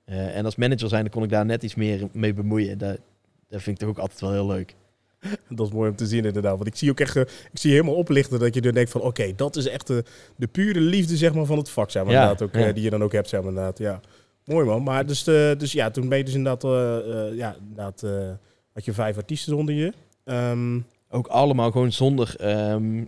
Eh, 0.08 0.36
en 0.38 0.46
als 0.46 0.56
manager 0.56 0.90
zijn, 0.90 1.02
dan 1.02 1.12
kon 1.12 1.24
ik 1.24 1.30
daar 1.30 1.46
net 1.46 1.64
iets 1.64 1.76
meer 1.76 2.08
mee 2.12 2.34
bemoeien. 2.34 2.78
Dat, 2.78 2.98
dat 3.50 3.62
vind 3.62 3.68
ik 3.68 3.78
toch 3.78 3.90
ook 3.90 3.98
altijd 4.02 4.22
wel 4.22 4.32
heel 4.32 4.48
leuk. 4.48 4.76
Dat 5.50 5.68
is 5.68 5.74
mooi 5.74 5.90
om 5.90 5.96
te 5.96 6.06
zien 6.08 6.26
inderdaad. 6.26 6.56
Want 6.56 6.68
ik 6.68 6.76
zie 6.76 6.90
ook 6.90 7.00
echt, 7.00 7.16
eh, 7.16 7.22
ik 7.22 7.60
zie 7.60 7.72
helemaal 7.72 7.94
oplichten 7.96 8.40
dat 8.40 8.54
je 8.54 8.62
er 8.62 8.74
denkt 8.74 8.92
van, 8.92 9.02
oké, 9.02 9.34
dat 9.36 9.56
is 9.56 9.68
echt 9.68 9.88
de, 9.88 10.04
de 10.36 10.48
pure 10.48 10.80
liefde 10.80 11.18
zeg 11.18 11.34
maar 11.34 11.46
van 11.46 11.58
het 11.58 11.70
vak, 11.70 11.92
zeg 11.92 12.04
maar, 12.04 12.12
Ja, 12.14 12.22
inderdaad, 12.22 12.48
ook, 12.48 12.54
ja. 12.62 12.68
eh, 12.68 12.74
die 12.74 12.84
je 12.84 12.90
dan 12.90 13.04
ook 13.04 13.12
hebt, 13.12 13.30
zeg 13.30 13.40
maar, 13.40 13.50
inderdaad. 13.50 13.78
Ja, 13.78 14.02
mooi 14.46 14.66
man. 14.66 14.84
Maar 14.84 15.06
dus, 15.06 15.28
eh, 15.28 15.52
dus 15.58 15.72
ja, 15.72 15.92
toen 15.92 16.10
ben 16.10 16.18
je 16.18 16.24
dus 16.24 16.34
inderdaad, 16.34 16.64
eh, 16.64 17.28
eh, 17.28 17.36
ja, 17.36 17.56
inderdaad, 17.60 18.04
eh, 18.04 18.30
had 18.74 18.86
je 18.86 18.94
vijf 18.94 19.18
artiesten 19.18 19.56
onder 19.56 19.76
je. 19.76 19.94
Ehm, 20.24 20.80
Ook 21.10 21.28
allemaal 21.28 21.72
gewoon 21.72 21.92
zonder. 21.92 22.36
ehm, 22.40 23.04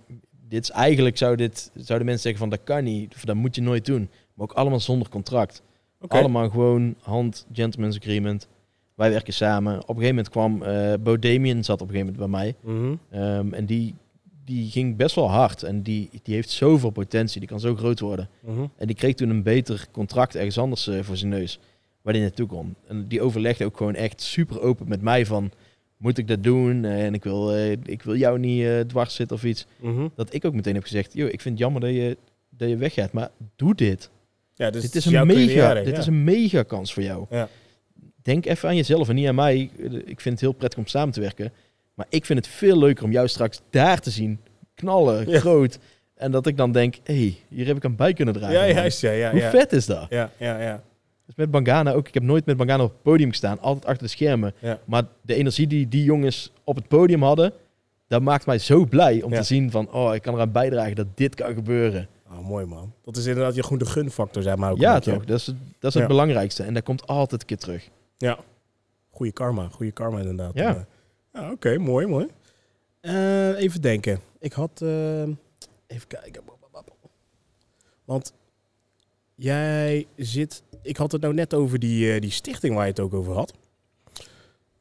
dit 0.48 0.64
is 0.64 0.70
eigenlijk 0.70 1.18
zou 1.18 1.36
dit 1.36 1.72
zouden 1.76 2.06
mensen 2.08 2.24
zeggen 2.24 2.40
van 2.40 2.50
dat 2.50 2.60
kan 2.64 2.84
niet, 2.84 3.14
of 3.16 3.26
dat 3.26 3.36
moet 3.36 3.56
je 3.56 3.62
nooit 3.62 3.86
doen. 3.86 4.10
Maar 4.34 4.48
ook 4.50 4.54
allemaal 4.54 4.80
zonder 4.80 5.10
contract. 5.10 5.62
Allemaal 6.08 6.50
gewoon 6.50 6.96
hand 7.02 7.46
gentleman's 7.54 7.98
agreement. 7.98 8.48
Wij 8.96 9.10
werken 9.10 9.34
samen. 9.34 9.74
Op 9.74 9.96
een 9.96 10.02
gegeven 10.02 10.16
moment 10.16 10.30
kwam 10.30 10.64
eh 10.64 10.94
Bo 11.00 11.20
Damien 11.20 11.64
zat 11.64 11.82
op 11.82 11.88
een 11.88 11.96
gegeven 11.96 12.14
moment 12.16 12.32
bij 12.32 12.40
mij. 12.40 12.56
Mhm. 12.76 12.96
Ehm, 13.10 13.54
en 13.54 13.66
die, 13.66 13.96
die 14.46 14.72
ging 14.72 14.96
best 14.96 15.16
wel 15.16 15.30
hard. 15.30 15.64
En 15.64 15.82
die, 15.82 16.10
die 16.24 16.36
heeft 16.36 16.50
zoveel 16.50 16.90
potentie. 16.90 17.40
Die 17.40 17.50
kan 17.50 17.60
zo 17.60 17.76
groot 17.76 18.00
worden. 18.00 18.30
Mhm. 18.40 18.66
En 18.78 18.88
die 18.88 18.96
kreeg 18.96 19.16
toen 19.16 19.30
een 19.30 19.44
beter 19.44 19.88
contract 19.92 20.36
ergens 20.36 20.58
anders 20.58 20.88
eh, 20.88 21.00
voor 21.02 21.18
zijn 21.18 21.32
neus. 21.32 21.60
Waar 22.02 22.14
hij 22.14 22.24
naartoe 22.24 22.48
kon. 22.48 22.76
En 22.88 23.08
die 23.08 23.22
overlegde 23.22 23.66
ook 23.66 23.78
gewoon 23.78 23.96
echt 23.96 24.22
super 24.22 24.62
open 24.62 24.88
met 24.88 25.02
mij 25.02 25.26
van... 25.26 25.52
Moet 25.98 26.18
ik 26.18 26.28
dat 26.28 26.44
doen? 26.44 26.86
Eh, 26.86 27.06
en 27.06 27.14
ik 27.14 27.24
wil, 27.24 27.54
eh, 27.54 27.72
ik 27.72 28.02
wil 28.04 28.16
jou 28.16 28.40
niet 28.40 28.64
eh, 28.64 28.80
dwars 28.80 29.16
zitten 29.16 29.36
of 29.36 29.44
iets. 29.44 29.66
Mhm. 29.80 30.08
Dat 30.16 30.34
ik 30.34 30.46
ook 30.46 30.54
meteen 30.54 30.74
heb 30.74 30.84
gezegd... 30.84 31.14
Yo, 31.14 31.26
ik 31.26 31.42
vind 31.42 31.44
het 31.44 31.58
jammer 31.58 31.82
dat 31.82 31.90
je, 31.90 32.18
dat 32.50 32.70
je 32.70 32.78
weggaat. 32.78 33.12
Maar 33.12 33.30
doe 33.56 33.76
dit. 33.76 34.10
Ja, 34.60 34.70
dus 34.70 34.82
dit 34.82 34.94
het 34.94 35.06
is 35.06 35.12
een 35.12 35.28
mega, 35.28 35.56
carrière, 35.56 35.84
dit 35.84 35.94
ja. 35.94 36.00
is 36.00 36.06
een 36.06 36.24
mega 36.24 36.64
kans 36.64 36.94
voor 36.94 37.04
jou. 37.04 37.26
Ja. 37.30 37.48
Denk 38.22 38.46
even 38.46 38.70
aan 38.70 38.76
jezelf 38.76 39.10
en 39.10 39.16
niet 39.16 39.28
aan 39.28 39.36
mij. 39.36 39.70
Ik 40.06 40.22
vind 40.22 40.34
het 40.36 40.40
heel 40.40 40.52
prettig 40.52 40.80
om 40.80 40.88
samen 40.88 41.14
te 41.14 41.20
werken. 41.20 41.52
Maar 41.94 42.06
ik 42.10 42.26
vind 42.26 42.40
het 42.40 42.48
veel 42.48 42.78
leuker 42.78 43.04
om 43.04 43.12
jou 43.12 43.28
straks 43.28 43.62
daar 43.70 44.00
te 44.00 44.10
zien. 44.10 44.40
Knallen, 44.76 45.30
Ja. 45.30 45.40
groot. 45.40 45.80
En 46.16 46.32
dat 46.32 46.48
ik 46.48 46.58
dan 46.58 46.72
denk, 46.72 46.96
hé, 47.04 47.14
hey, 47.14 47.38
hier 47.48 47.66
heb 47.66 47.76
ik 47.76 47.86
aan 47.86 47.96
bij 47.96 48.14
kunnen 48.14 48.34
dragen. 48.34 48.56
Ja, 48.56 48.66
man. 48.66 48.74
juist, 48.74 49.02
ja, 49.02 49.12
ja. 49.12 49.32
Hoe 49.32 49.42
vet 49.42 49.74
is 49.74 49.86
dat? 49.86 50.06
Ja, 50.10 50.32
ja, 50.38 50.62
ja. 50.62 50.84
Dus 51.26 51.36
met 51.36 51.52
Bangana 51.52 51.92
ook. 51.92 52.08
Ik 52.08 52.14
heb 52.14 52.24
nooit 52.24 52.46
met 52.46 52.58
Bangana 52.58 52.84
op 52.84 52.92
het 52.92 53.02
podium 53.02 53.30
gestaan. 53.30 53.60
Altijd 53.60 53.86
achter 53.86 54.04
de 54.04 54.10
schermen. 54.10 54.54
Maar 54.86 55.04
de 55.22 55.36
energie 55.36 55.68
die 55.68 55.88
die 55.88 56.04
jongens 56.04 56.52
op 56.64 56.76
het 56.76 56.88
podium 56.88 57.24
hadden... 57.24 57.54
Dat 58.08 58.22
maakt 58.22 58.46
mij 58.46 58.58
zo 58.58 58.86
blij 58.86 59.22
om 59.22 59.34
te 59.34 59.44
zien 59.44 59.72
van... 59.72 59.92
Oh, 59.92 60.16
ik 60.16 60.22
kan 60.22 60.34
eraan 60.34 60.52
bijdragen 60.52 60.96
dat 60.96 61.08
dit 61.16 61.36
kan 61.36 61.54
gebeuren. 61.54 62.08
Oh, 62.32 62.48
mooi 62.48 62.66
man. 62.66 62.94
Dat 63.04 63.18
is 63.18 63.26
inderdaad 63.26 63.56
je 63.56 63.64
gewoon 63.64 63.78
de 63.80 63.86
gunfactor, 63.86 64.42
zeg 64.44 64.56
maar. 64.56 64.72
Ook 64.72 64.78
ja, 64.80 65.00
toch. 65.00 65.26
Dat 65.26 65.40
is, 65.40 65.46
het- 65.46 65.56
dat 65.80 65.90
is 65.90 65.94
het 65.94 66.04
Ja. 66.04 66.08
belangrijkste. 66.08 66.64
En 66.64 66.74
dat 66.74 66.84
komt 66.84 67.08
altijd 67.08 67.42
een 67.42 67.48
keer 67.48 67.58
terug. 67.58 67.90
Ja. 68.18 68.40
Goeie 69.10 69.32
karma, 69.34 69.68
goede 69.72 69.92
karma 69.92 70.20
inderdaad. 70.20 70.54
Ja. 70.54 70.86
Ja, 71.34 71.52
Oké, 71.52 71.78
mooi, 71.78 72.06
mooi. 72.08 72.28
Eh, 73.02 73.60
even 73.62 73.82
denken. 73.82 74.20
Ik 74.40 74.54
had... 74.54 74.82
eh, 74.82 75.22
even 75.88 76.08
kijken. 76.08 76.42
Want 78.06 78.34
jij 79.36 80.08
zit... 80.16 80.64
Ik 80.82 80.98
had 80.98 81.12
het 81.12 81.22
nou 81.22 81.34
net 81.34 81.54
over 81.54 81.80
die, 81.80 82.14
eh, 82.14 82.22
die 82.22 82.32
stichting 82.32 82.74
waar 82.76 82.84
je 82.84 82.90
het 82.90 83.00
ook 83.00 83.14
over 83.14 83.34
had. 83.34 83.54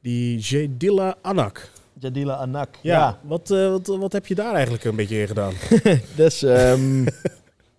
Die 0.00 0.38
Jedilla 0.38 1.16
Anak. 1.22 1.70
Jadila 2.00 2.34
Anak. 2.34 2.68
Ja. 2.82 3.20
Wat, 3.22 3.50
eh, 3.50 3.70
wat, 3.70 3.86
wat 3.86 4.12
heb 4.12 4.26
je 4.26 4.34
daar 4.34 4.54
eigenlijk 4.54 4.84
een 4.84 4.96
beetje 4.96 5.20
in 5.20 5.26
gedaan? 5.26 5.52
Dus, 6.16 6.42
ehm, 6.42 7.04
dat 7.04 7.14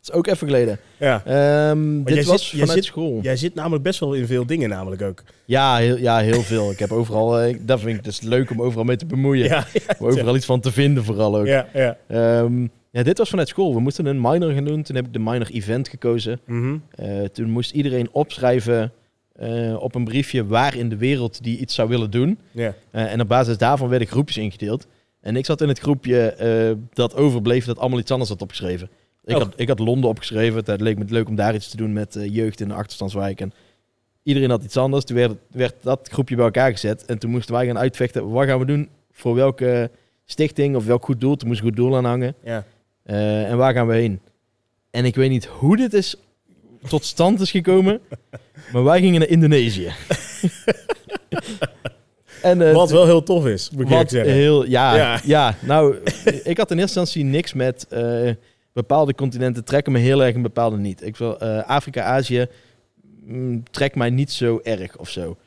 is 0.09 0.15
ook 0.15 0.27
even 0.27 0.47
geleden. 0.47 0.79
ja. 0.97 1.21
Ehm, 1.25 2.03
dit 2.03 2.25
was 2.25 2.49
zit- 2.49 2.59
vanuit 2.59 2.77
zit- 2.77 2.85
school. 2.85 3.19
Jij 3.21 3.35
zit 3.35 3.55
namelijk 3.55 3.83
best 3.83 3.99
wel 3.99 4.13
in 4.13 4.25
veel 4.27 4.45
dingen 4.45 4.69
namelijk 4.69 5.01
ook. 5.01 5.23
Ja, 5.45 5.75
heel, 5.77 5.97
ja, 5.97 6.17
heel 6.19 6.41
veel. 6.41 6.71
Ik 6.71 6.79
heb 6.79 6.91
overal... 6.91 7.39
eh, 7.39 7.57
dat 7.61 7.79
vind 7.79 7.97
ik 7.97 8.03
dus 8.03 8.21
leuk 8.21 8.49
om 8.51 8.61
overal 8.61 8.83
mee 8.83 8.95
te 8.95 9.05
bemoeien. 9.05 9.45
Ja, 9.45 9.65
Om 9.99 10.07
overal 10.07 10.35
iets 10.35 10.45
van 10.45 10.59
te 10.59 10.71
vinden 10.71 11.03
vooral 11.03 11.37
ook. 11.37 11.45
ja, 11.45 11.67
ja. 11.73 11.97
Ehm, 12.07 12.67
ja, 12.91 13.03
dit 13.03 13.17
was 13.17 13.29
vanuit 13.29 13.47
school. 13.47 13.73
We 13.73 13.79
moesten 13.79 14.05
een 14.05 14.21
minor 14.21 14.51
gaan 14.51 14.65
doen. 14.65 14.83
Toen 14.83 14.95
heb 14.95 15.05
ik 15.05 15.13
de 15.13 15.19
minor 15.19 15.49
event 15.51 15.87
gekozen. 15.89 16.39
Mhm. 16.45 16.77
Eh, 16.95 17.21
toen 17.23 17.49
moest 17.49 17.71
iedereen 17.71 18.09
opschrijven 18.11 18.91
eh, 19.35 19.75
op 19.81 19.95
een 19.95 20.03
briefje 20.03 20.45
waar 20.45 20.75
in 20.75 20.89
de 20.89 20.97
wereld 20.97 21.43
die 21.43 21.57
iets 21.57 21.75
zou 21.75 21.89
willen 21.89 22.11
doen. 22.11 22.39
Ja. 22.51 22.73
En 22.91 23.21
op 23.21 23.27
basis 23.27 23.57
daarvan 23.57 23.89
werden 23.89 24.07
groepjes 24.07 24.37
ingedeeld. 24.37 24.87
En 25.21 25.35
ik 25.35 25.45
zat 25.45 25.61
in 25.61 25.67
het 25.67 25.79
groepje 25.79 26.35
dat 26.93 27.15
overbleef, 27.15 27.65
dat 27.65 27.77
allemaal 27.79 27.99
iets 27.99 28.11
anders 28.11 28.29
had 28.29 28.41
opgeschreven. 28.41 28.89
Ik, 29.29 29.35
Oh. 29.35 29.41
had, 29.41 29.53
ik 29.55 29.67
had 29.67 29.79
Londen 29.79 30.09
opgeschreven. 30.09 30.63
Het 30.65 30.81
leek 30.81 30.97
me 30.97 31.05
leuk 31.07 31.27
om 31.27 31.35
daar 31.35 31.55
iets 31.55 31.69
te 31.69 31.77
doen 31.77 31.93
met 31.93 32.15
eh, 32.15 32.33
jeugd 32.35 32.59
in 32.61 32.67
de 32.67 32.73
achterstandswijk. 32.73 33.41
En 33.41 33.51
iedereen 34.23 34.49
had 34.49 34.63
iets 34.63 34.77
anders. 34.77 35.05
Toen 35.05 35.15
werd, 35.15 35.33
werd 35.51 35.73
dat 35.81 36.09
groepje 36.11 36.35
bij 36.35 36.45
elkaar 36.45 36.71
gezet. 36.71 37.05
En 37.05 37.19
toen 37.19 37.29
moesten 37.31 37.53
wij 37.55 37.65
gaan 37.65 37.77
uitvechten. 37.77 38.29
Wat 38.29 38.45
gaan 38.45 38.59
we 38.59 38.65
doen? 38.65 38.89
Voor 39.11 39.35
welke 39.35 39.89
stichting 40.25 40.75
of 40.75 40.85
welk 40.85 41.05
goed 41.05 41.19
doel? 41.21 41.35
Toen 41.35 41.47
moest 41.47 41.59
een 41.59 41.65
goed 41.67 41.75
doel 41.75 41.97
aan 41.97 42.05
hangen. 42.05 42.35
Ja. 42.43 42.63
Eh, 43.03 43.49
en 43.51 43.57
waar 43.57 43.73
gaan 43.73 43.87
we 43.87 43.93
heen? 43.93 44.19
En 44.91 45.05
ik 45.05 45.15
weet 45.15 45.29
niet 45.29 45.45
hoe 45.45 45.77
dit 45.77 45.93
is 45.93 46.15
tot 46.87 47.05
stand 47.05 47.39
is 47.41 47.51
gekomen. 47.51 47.99
maar 48.73 48.83
wij 48.83 48.99
gingen 48.99 49.19
naar 49.19 49.29
Indonesië. 49.29 49.91
en, 52.41 52.61
eh, 52.61 52.73
Wat 52.73 52.91
wel 52.91 53.05
heel 53.05 53.23
tof 53.23 53.45
is, 53.45 53.69
moet 53.69 53.81
ik 53.81 53.89
wat 53.89 54.09
zeggen. 54.09 54.33
heel, 54.33 54.65
ja, 54.65 54.95
Ja. 54.95 55.19
ja. 55.23 55.55
nou, 55.61 55.95
ik 56.43 56.57
had 56.57 56.71
in 56.71 56.79
eerste 56.79 56.99
instantie 56.99 57.23
niks 57.23 57.53
met 57.53 57.87
bepaalde 58.73 59.13
continenten 59.15 59.63
trekken 59.63 59.91
me 59.91 59.99
heel 59.99 60.23
erg 60.23 60.35
en 60.35 60.41
bepaalde 60.41 60.77
niet. 60.77 61.05
Ik 61.05 61.17
wil 61.17 61.39
eh, 61.39 61.63
Afrika, 61.63 62.03
Azië 62.03 62.47
mm, 63.25 63.63
trekt 63.71 63.95
mij 63.95 64.09
niet 64.09 64.31
zo 64.31 64.59
erg 64.63 64.97
of 64.97 65.09
zo. 65.09 65.37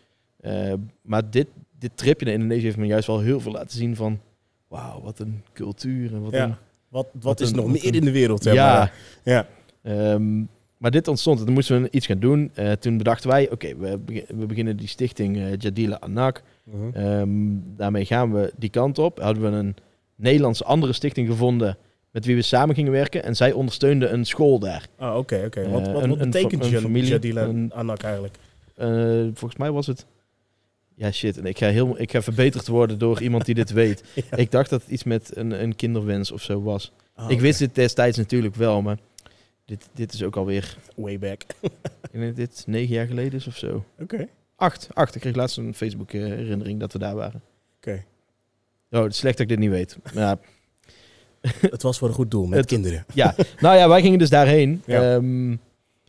Eh, 0.41 0.73
maar 1.03 1.31
dit, 1.31 1.47
dit 1.79 1.91
tripje 1.95 2.25
naar 2.25 2.35
Indonesië 2.35 2.65
heeft 2.65 2.77
me 2.77 2.87
juist 2.87 3.07
wel 3.07 3.21
heel 3.21 3.41
veel 3.41 3.53
laten 3.53 3.79
zien 3.79 3.97
van, 3.97 4.21
wauw, 4.69 5.01
wat 5.03 5.19
een 5.19 5.43
cultuur 5.53 6.15
en 6.15 6.23
wat 6.23 6.33
Ja. 6.33 6.45
een 6.45 6.55
Wat, 6.89 7.07
wat, 7.13 7.23
Wat 7.23 7.41
is 7.41 7.51
een- 7.51 7.57
nog 7.57 7.67
meer 7.67 7.87
een- 7.87 7.93
in 7.93 8.05
de 8.05 8.11
wereld, 8.13 8.45
ja. 8.45 8.55
maar. 8.55 8.95
Ja. 9.25 9.47
Ehm, 9.83 10.39
maar 10.77 10.91
dit 10.91 11.09
ontstond. 11.09 11.39
en 11.39 11.45
Toen 11.45 11.55
moesten 11.55 11.83
we 11.83 11.89
iets 11.91 12.07
gaan 12.07 12.19
doen. 12.19 12.51
Eh, 12.55 12.73
toen 12.73 12.97
bedachten 12.99 13.31
wij, 13.31 13.51
oké, 13.51 13.77
we, 13.77 13.99
we 14.37 14.47
beginnen 14.47 14.77
die 14.77 14.89
stichting 14.89 15.57
Jadila 15.63 15.97
Anak. 16.01 16.43
Mhm. 16.65 16.97
Ehm, 16.97 17.31
daarmee 17.77 18.05
gaan 18.05 18.33
we 18.33 18.53
die 18.57 18.71
kant 18.71 18.99
op. 18.99 19.19
Hadden 19.21 19.43
we 19.43 19.49
een 19.49 19.77
Nederlandse 20.17 20.65
andere 20.65 20.93
stichting 20.93 21.29
gevonden 21.29 21.77
met 22.13 22.25
wie 22.25 22.35
we 22.37 22.43
samen 22.43 22.75
gingen 22.75 22.93
werken. 22.93 23.23
En 23.25 23.37
zij 23.37 23.53
ondersteunde 23.53 24.07
een 24.09 24.25
school 24.25 24.59
daar. 24.59 24.87
Ah, 24.97 25.17
oké, 25.17 25.43
oké. 25.47 25.61
Eh, 25.61 25.71
Wat, 25.73 25.87
wat, 25.93 26.03
een- 26.03 26.09
wat 26.09 26.21
een 26.21 26.31
betekent 26.31 26.65
een 26.65 26.71
Jad- 26.71 26.83
familie, 26.83 27.09
Jadila 27.11 27.43
een- 27.43 27.73
Anak 27.75 28.03
eigenlijk? 28.03 28.37
Eh, 28.75 28.89
volgens 29.35 29.57
mij 29.57 29.71
was 29.71 29.87
het... 29.87 30.07
Ja, 30.95 31.11
shit. 31.11 31.39
En 31.39 31.47
ik 31.47 31.59
ga, 31.59 31.69
heel, 31.69 32.01
ik 32.01 32.11
ga 32.11 32.23
verbeterd 32.23 32.67
worden 32.69 32.99
door 32.99 33.23
iemand 33.23 33.45
die 33.45 33.55
dit 33.55 33.71
weet. 33.83 34.03
Ja. 34.15 34.37
Ik 34.37 34.51
dacht 34.51 34.71
dat 34.71 34.83
het 34.83 34.91
iets 34.91 35.05
met 35.05 35.37
een, 35.37 35.63
een 35.63 35.77
kinderwens 35.77 36.31
of 36.31 36.43
zo 36.43 36.63
was. 36.63 36.93
Ah, 37.15 37.31
ik 37.31 37.41
wist 37.41 37.59
dit 37.59 37.75
destijds 37.75 38.17
natuurlijk 38.19 38.55
wel, 38.55 38.83
maar 38.83 38.99
dit, 39.65 39.89
dit 39.95 40.13
is 40.13 40.23
ook 40.23 40.37
alweer... 40.37 40.77
Way 40.97 41.19
back. 41.19 41.43
Ik 42.13 42.21
denk 42.21 42.25
dat 42.27 42.37
dit 42.37 42.65
negen 42.67 42.95
jaar 42.95 43.07
geleden 43.07 43.33
is 43.39 43.47
of 43.47 43.57
zo. 43.57 43.85
Oké. 44.01 44.29
Acht, 44.57 44.89
acht. 44.93 45.15
Ik 45.15 45.21
kreeg 45.21 45.35
laatst 45.35 45.57
een 45.57 45.75
Facebook 45.75 46.13
eh, 46.13 46.21
herinnering 46.21 46.81
dat 46.81 46.93
we 46.93 46.99
daar 46.99 47.15
waren. 47.15 47.43
Oké. 47.77 48.05
Oh, 48.91 49.03
het 49.03 49.13
is 49.13 49.19
slecht 49.19 49.37
dat 49.39 49.51
ik 49.51 49.53
dit 49.53 49.59
niet 49.59 49.71
weet. 49.71 49.97
Ja, 50.15 50.39
Het 51.71 51.83
was 51.83 51.99
voor 51.99 52.09
een 52.09 52.15
goed 52.15 52.31
doel 52.31 52.47
met 52.47 52.59
Het- 52.59 52.67
kinderen. 52.69 53.05
ja. 53.15 53.35
nou 53.61 53.77
ja, 53.77 53.89
wij 53.89 54.01
gingen 54.01 54.19
dus 54.19 54.31
daarheen. 54.31 54.83
Ja. 54.87 55.15
Ehm, 55.15 55.57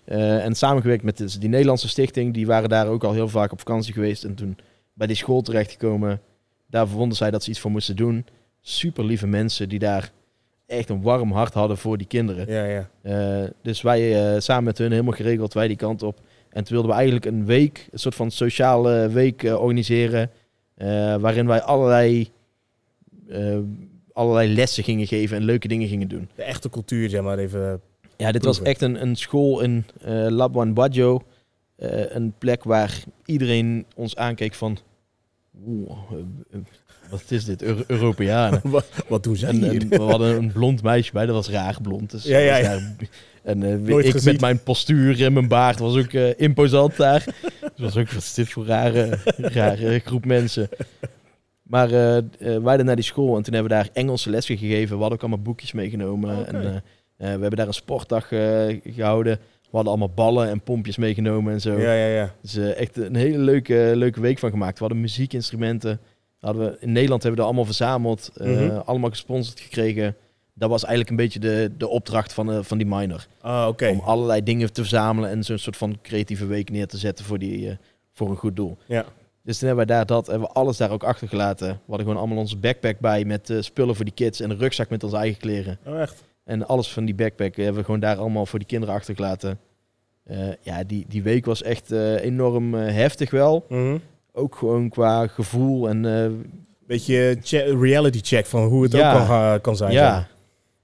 eh, 0.06 0.46
en 0.46 0.56
samengewerkt 0.56 1.04
met 1.04 1.18
dus 1.18 1.40
die 1.40 1.50
Nederlandse 1.50 1.90
stichting. 1.90 2.34
Die 2.34 2.46
waren 2.46 2.70
daar 2.70 2.88
ook 2.88 3.04
al 3.04 3.14
heel 3.14 3.28
vaak 3.30 3.52
op 3.52 3.60
vakantie 3.60 3.94
geweest. 3.94 4.24
En 4.24 4.36
toen 4.36 4.58
bij 4.94 5.08
die 5.08 5.16
school 5.16 5.42
terechtgekomen. 5.42 6.22
Daar 6.68 6.88
vonden 6.88 7.18
zij 7.18 7.32
dat 7.32 7.44
ze 7.44 7.50
iets 7.50 7.60
voor 7.60 7.72
moesten 7.72 7.96
doen. 7.96 8.26
Super 8.62 9.06
lieve 9.06 9.28
mensen 9.28 9.70
die 9.70 9.80
daar 9.80 10.12
echt 10.66 10.90
een 10.90 11.02
warm 11.02 11.32
hart 11.32 11.54
hadden 11.54 11.78
voor 11.78 11.98
die 11.98 12.08
kinderen. 12.08 12.52
Ja, 12.52 12.64
ja. 12.64 12.90
Eh, 13.02 13.50
dus 13.62 13.82
wij 13.82 14.34
eh, 14.34 14.40
samen 14.40 14.64
met 14.64 14.78
hun 14.78 14.92
helemaal 14.92 15.14
geregeld, 15.14 15.54
wij 15.54 15.68
die 15.68 15.78
kant 15.78 16.04
op. 16.04 16.20
En 16.50 16.64
toen 16.64 16.74
wilden 16.74 16.90
we 16.90 16.96
eigenlijk 16.96 17.26
een 17.26 17.46
week, 17.46 17.88
een 17.92 18.00
soort 18.00 18.16
van 18.16 18.32
sociale 18.32 19.10
week 19.10 19.44
organiseren. 19.44 20.32
waarin 21.20 21.48
wij 21.48 21.62
allerlei, 21.62 22.32
allerlei 24.14 24.54
lessen 24.54 24.84
gingen 24.84 25.08
geven 25.08 25.38
en 25.38 25.44
leuke 25.44 25.68
dingen 25.68 25.88
gingen 25.88 26.08
doen. 26.08 26.30
De 26.36 26.44
echte 26.44 26.70
cultuur, 26.70 27.10
zeg 27.10 27.22
maar 27.22 27.38
even. 27.38 27.82
Ja, 28.18 28.32
dit 28.32 28.46
was 28.46 28.62
echt 28.62 28.82
een, 28.82 29.02
een 29.02 29.16
school 29.16 29.62
in 29.62 29.86
eh 30.02 30.26
Labuan 30.30 30.74
Bajo. 30.74 31.22
Eh, 31.76 31.90
een 32.16 32.34
plek 32.38 32.64
waar 32.64 33.04
iedereen 33.26 33.86
ons 33.96 34.16
aankeek 34.16 34.54
van... 34.54 34.78
Oeh, 35.68 35.92
eh, 36.52 36.60
wat 37.10 37.24
is 37.28 37.46
dit? 37.46 37.62
Euro 37.62 37.84
Europeanen. 37.88 38.62
Wat, 38.70 38.86
wat 39.08 39.24
doen 39.24 39.36
zij 39.36 39.50
En, 39.50 39.90
we 39.90 40.02
hadden 40.02 40.36
een 40.36 40.52
blond 40.52 40.84
meisje 40.84 41.12
bij, 41.12 41.26
dat 41.26 41.36
was 41.36 41.50
raar 41.50 41.78
blond. 41.82 42.12
Dus 42.12 42.24
Ja, 42.24 42.38
ja, 42.38 42.62
daar- 42.62 42.96
En 43.44 43.84
Nooit 43.84 44.06
ik 44.06 44.12
gezien. 44.12 44.32
met 44.32 44.42
mijn 44.42 44.64
postuur 44.64 45.24
en 45.24 45.34
mijn 45.34 45.48
baard 45.48 45.80
was 45.80 45.96
ook 45.98 46.12
imposant 46.38 46.98
daar. 46.98 47.24
Dus 47.62 47.72
was 47.94 47.98
ook, 47.98 48.12
wat 48.12 48.24
is 48.24 48.34
dit 48.34 48.50
voor 48.50 48.66
rare, 48.66 49.18
rare 49.38 50.00
groep 50.00 50.26
mensen. 50.26 50.70
Maar 51.64 51.86
eh, 51.88 52.24
wij 52.38 52.60
hadden 52.64 52.86
naar 52.86 52.96
die 52.96 53.04
school 53.04 53.38
en 53.38 53.44
toen 53.44 53.54
hebben 53.54 53.72
we 53.72 53.78
daar 53.78 53.90
Engelse 53.94 54.30
lessen 54.30 54.58
gegeven. 54.58 54.96
We 54.96 55.02
hadden 55.02 55.14
ook 55.14 55.24
allemaal 55.24 55.44
boekjes 55.44 55.72
meegenomen. 55.72 56.48
En, 56.48 56.66
eh, 56.66 56.82
we 57.18 57.26
hebben 57.26 57.56
daar 57.56 57.68
een 57.68 57.74
sportdag 57.74 58.32
eh, 58.32 58.80
gehouden. 58.84 59.40
We 59.62 59.80
hadden 59.80 59.92
allemaal 59.92 60.16
ballen 60.16 60.50
en 60.50 60.62
pompjes 60.62 60.98
meegenomen 60.98 61.54
en 61.54 61.62
zo. 61.62 61.80
Ja, 61.80 61.94
ja, 61.94 62.08
ja. 62.08 62.36
Dus 62.42 62.58
echt 62.58 62.98
een 62.98 63.16
hele 63.16 63.38
leuke, 63.38 63.92
leuke 63.96 64.22
week 64.22 64.40
van 64.40 64.50
gemaakt. 64.50 64.74
We 64.74 64.84
hadden 64.84 65.02
muziekinstrumenten. 65.02 66.00
Hadden 66.40 66.66
we, 66.66 66.78
in 66.80 66.92
Nederland 66.92 67.24
hebben 67.24 67.40
we 67.40 67.46
er 67.46 67.52
allemaal 67.52 67.74
verzameld. 67.74 68.32
Mhm. 68.38 68.78
Allemaal 68.86 69.10
gesponsord 69.10 69.60
gekregen. 69.60 70.16
Dat 70.54 70.70
was 70.70 70.82
eigenlijk 70.82 71.10
een 71.10 71.26
beetje 71.26 71.40
de, 71.40 71.72
de 71.78 71.88
opdracht 71.88 72.34
van, 72.34 72.64
van 72.66 72.78
die 72.78 72.88
minor. 72.88 73.28
Ah, 73.42 73.68
oké. 73.68 73.88
Om 73.88 74.00
allerlei 74.00 74.44
dingen 74.44 74.74
te 74.74 74.82
verzamelen 74.82 75.30
en 75.30 75.44
zo'n 75.44 75.58
soort 75.58 75.78
van 75.78 75.98
creatieve 76.02 76.46
week 76.46 76.70
neer 76.70 76.88
te 76.88 76.98
zetten 76.98 77.26
voor, 77.26 77.40
die, 77.40 77.78
voor 78.12 78.30
een 78.30 78.36
goed 78.36 78.56
doel. 78.56 78.78
Ja. 78.86 79.06
Dus 79.44 79.58
toen 79.58 79.68
hebben 79.68 79.88
wij 79.88 79.96
daar 79.96 80.06
dat, 80.06 80.28
hebben 80.28 80.48
we 80.48 80.54
alles 80.54 80.78
daar 80.78 80.92
ook 80.92 81.04
achtergelaten. 81.04 81.68
We 81.68 81.76
hadden 81.88 82.06
gewoon 82.06 82.22
allemaal 82.22 82.38
onze 82.38 82.58
backpack 82.58 83.00
bij 83.00 83.26
met 83.26 83.50
eh, 83.50 83.58
spullen 83.62 83.96
voor 83.96 84.06
die 84.06 84.14
kids 84.14 84.40
en 84.40 84.50
een 84.50 84.58
rugzak 84.58 84.90
met 84.90 85.04
onze 85.04 85.16
eigen 85.18 85.40
kleren. 85.40 85.78
Oh, 85.86 86.02
echt? 86.02 86.24
En 86.44 86.68
alles 86.68 86.92
van 86.94 87.06
die 87.06 87.16
backpack 87.16 87.56
hebben 87.56 87.76
we 87.76 87.84
gewoon 87.84 88.00
daar 88.00 88.16
allemaal 88.18 88.46
voor 88.46 88.60
die 88.60 88.68
kinderen 88.68 88.96
achtergelaten. 88.96 89.60
Eh, 90.24 90.38
ja, 90.62 90.84
die, 90.84 91.06
die 91.08 91.24
week 91.24 91.46
was 91.46 91.62
echt 91.62 91.92
eh, 91.92 92.24
enorm 92.24 92.74
heftig 92.74 93.32
wel. 93.32 93.66
Mhm. 93.70 93.98
Ook 94.32 94.56
gewoon 94.56 94.90
qua 94.90 95.28
gevoel 95.28 95.90
en 95.90 96.02
Beetje 96.88 97.38
che- 97.44 97.78
reality 97.80 98.20
check 98.22 98.46
van 98.46 98.64
hoe 98.64 98.84
het 98.84 98.92
Ja. 98.92 99.20
ook 99.22 99.28
kan, 99.28 99.62
kan 99.62 99.76
zijn. 99.76 99.92
ja. 99.92 100.28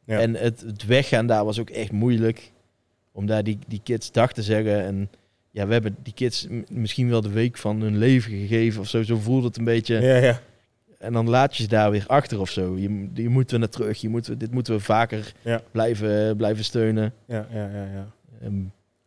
Ja. 0.05 0.19
En 0.19 0.35
het, 0.35 0.61
het 0.61 0.85
weggaan 0.85 1.27
daar 1.27 1.45
was 1.45 1.59
ook 1.59 1.69
echt 1.69 1.91
moeilijk. 1.91 2.51
Om 3.11 3.25
daar 3.25 3.43
die, 3.43 3.59
die 3.67 3.81
kids 3.83 4.11
dag 4.11 4.33
te 4.33 4.43
zeggen. 4.43 4.83
En 4.85 5.09
ja, 5.59 5.67
we 5.67 5.73
hebben 5.73 5.95
die 6.03 6.13
kids 6.13 6.47
misschien 6.71 7.09
wel 7.09 7.21
de 7.21 7.29
week 7.29 7.57
van 7.57 7.81
hun 7.81 7.97
leven 7.97 8.31
gegeven 8.31 8.81
of 8.81 8.87
zo. 8.87 9.03
Zo 9.03 9.17
voelde 9.17 9.47
het 9.47 9.57
een 9.57 9.63
beetje. 9.63 9.99
Ja, 10.01 10.15
ja. 10.15 10.39
En 10.97 11.13
dan 11.13 11.29
laat 11.29 11.57
je 11.57 11.63
ze 11.63 11.69
daar 11.69 11.91
weer 11.91 12.03
achter 12.07 12.39
of 12.39 12.49
zo. 12.49 12.77
Je, 12.77 13.09
je 13.13 13.29
moet 13.29 13.51
er 13.51 13.59
naar 13.59 13.69
terug. 13.69 14.01
Je 14.01 14.09
moet, 14.09 14.39
dit 14.39 14.51
moeten 14.51 14.73
we 14.73 14.79
vaker 14.79 15.33
Ja. 15.41 15.61
blijven, 15.71 16.37
blijven 16.37 16.63
steunen. 16.63 17.13
Ja, 17.27 17.47
ja, 17.53 17.69
ja, 17.73 17.83
ja. 17.93 18.11
Ehm, 18.41 18.53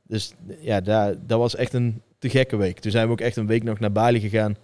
dus 0.03 0.34
ja, 0.61 0.80
daar, 0.80 1.14
dat 1.26 1.38
was 1.38 1.57
echt 1.57 1.72
een 1.72 2.03
te 2.18 2.28
gekke 2.30 2.57
week. 2.57 2.78
Toen 2.78 2.90
zijn 2.90 3.07
we 3.07 3.12
ook 3.12 3.20
echt 3.20 3.36
een 3.36 3.46
week 3.46 3.62
nog 3.62 3.78
naar 3.80 3.92
Bali 3.92 4.20
gegaan. 4.20 4.57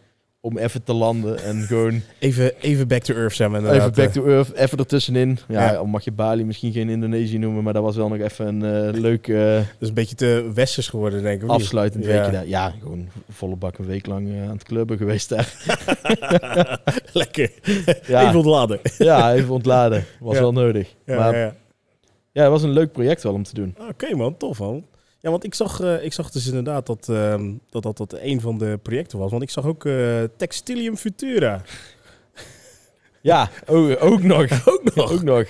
Om 0.48 0.58
even 0.58 0.82
te 0.84 0.92
landen 0.92 1.42
en 1.42 1.62
gewoon 1.62 2.00
Even, 2.18 2.52
even 2.60 2.88
back 2.88 3.02
to 3.02 3.14
earth 3.14 3.34
zijn 3.34 3.50
we 3.52 3.70
even 3.72 3.92
back 3.92 4.08
to 4.12 4.24
earth, 4.26 4.52
even 4.54 4.78
ertussenin. 4.78 5.38
Ja, 5.48 5.72
Ja. 5.72 5.82
mag 5.82 6.04
je 6.04 6.12
Bali 6.12 6.44
misschien 6.44 6.72
geen 6.72 6.88
Indonesië 6.88 7.38
noemen, 7.38 7.62
maar 7.62 7.72
dat 7.72 7.82
was 7.82 7.96
wel 7.96 8.08
nog 8.08 8.18
even 8.18 8.46
een 8.62 8.94
eh, 8.94 9.00
leuk 9.00 9.28
eh, 9.28 9.54
Dat 9.54 9.64
is 9.78 9.88
een 9.88 9.94
beetje 9.94 10.14
te 10.16 10.50
westers 10.54 10.88
geworden, 10.88 11.22
denk 11.22 11.42
ik. 11.42 11.48
afsluitend 11.48 12.04
Ja. 12.04 12.10
weekje 12.10 12.30
daar. 12.32 12.46
Ja, 12.46 12.72
gewoon 12.80 13.08
volle 13.30 13.56
bak 13.56 13.78
een 13.78 13.86
week 13.86 14.06
lang 14.06 14.28
eh, 14.28 14.42
aan 14.42 14.48
het 14.54 14.62
clubben 14.64 14.96
geweest 14.96 15.28
daar. 15.28 15.52
Lekker. 17.12 17.50
Ja, 18.06 18.22
Even 18.26 18.36
ontladen. 18.36 18.80
ja 18.98 19.34
even 19.34 19.50
ontladen. 19.54 20.04
Was 20.20 20.34
Ja. 20.34 20.40
wel 20.40 20.52
nodig. 20.52 20.94
Ja, 21.06 21.16
maar 21.16 21.34
ja, 21.34 21.40
ja. 21.40 21.54
ja. 22.32 22.42
het 22.42 22.50
was 22.50 22.62
een 22.62 22.70
leuk 22.70 22.92
project 22.92 23.22
wel 23.22 23.32
om 23.32 23.42
te 23.42 23.54
doen. 23.54 23.74
Oké 23.90 24.14
man, 24.16 24.36
tof 24.36 24.58
man. 24.58 24.84
Ja, 25.20 25.30
want 25.30 25.44
ik 25.44 25.54
zag, 25.54 25.80
eh, 25.80 26.04
ik 26.04 26.12
zag 26.12 26.30
dus 26.30 26.46
inderdaad 26.46 26.86
dat, 26.86 27.08
ehm, 27.08 27.52
dat, 27.70 27.82
dat 27.82 27.96
dat 27.96 28.12
een 28.12 28.40
van 28.40 28.58
de 28.58 28.78
projecten 28.82 29.18
was. 29.18 29.30
Want 29.30 29.42
ik 29.42 29.50
zag 29.50 29.64
ook 29.64 29.84
eh, 29.84 30.22
Textilium 30.36 30.96
Futura. 30.96 31.62
Ja, 33.22 33.50
ook, 33.66 34.02
ook 34.02 34.22
nog. 34.22 34.68
Ook 34.68 34.94
nog? 34.94 35.12
ook 35.12 35.22
nog. 35.22 35.46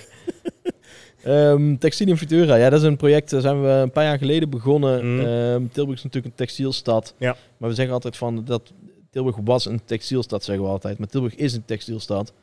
Textilium 1.79 2.17
Futura, 2.17 2.55
ja, 2.55 2.69
dat 2.69 2.79
is 2.79 2.85
een 2.85 2.97
project, 2.97 3.29
daar 3.29 3.41
zijn 3.41 3.61
we 3.61 3.67
een 3.67 3.91
paar 3.91 4.03
jaar 4.03 4.17
geleden 4.17 4.49
begonnen. 4.49 5.15
Mhm. 5.15 5.25
Ehm, 5.25 5.67
Tilburg 5.71 5.97
is 5.97 6.03
natuurlijk 6.03 6.33
een 6.33 6.45
textielstad. 6.45 7.13
Ja. 7.17 7.35
Maar 7.57 7.69
we 7.69 7.75
zeggen 7.75 7.93
altijd 7.93 8.17
van 8.17 8.45
dat 8.45 8.73
Tilburg 9.09 9.35
was 9.43 9.65
een 9.65 9.81
textielstad, 9.85 10.43
zeggen 10.43 10.65
we 10.65 10.71
altijd. 10.71 10.97
Maar 10.97 11.07
Tilburg 11.07 11.35
is 11.35 11.53
een 11.53 11.65
textielstad. 11.65 12.33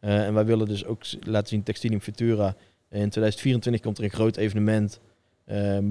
Eh, 0.00 0.26
en 0.26 0.34
wij 0.34 0.44
willen 0.44 0.66
dus 0.66 0.84
ook 0.84 1.02
laten 1.20 1.48
zien 1.48 1.62
Textilium 1.62 2.00
Futura. 2.00 2.46
In 2.90 3.10
2024 3.10 3.82
komt 3.82 3.98
er 3.98 4.04
een 4.04 4.10
groot 4.10 4.36
evenement 4.36 5.00
ehm, 5.46 5.86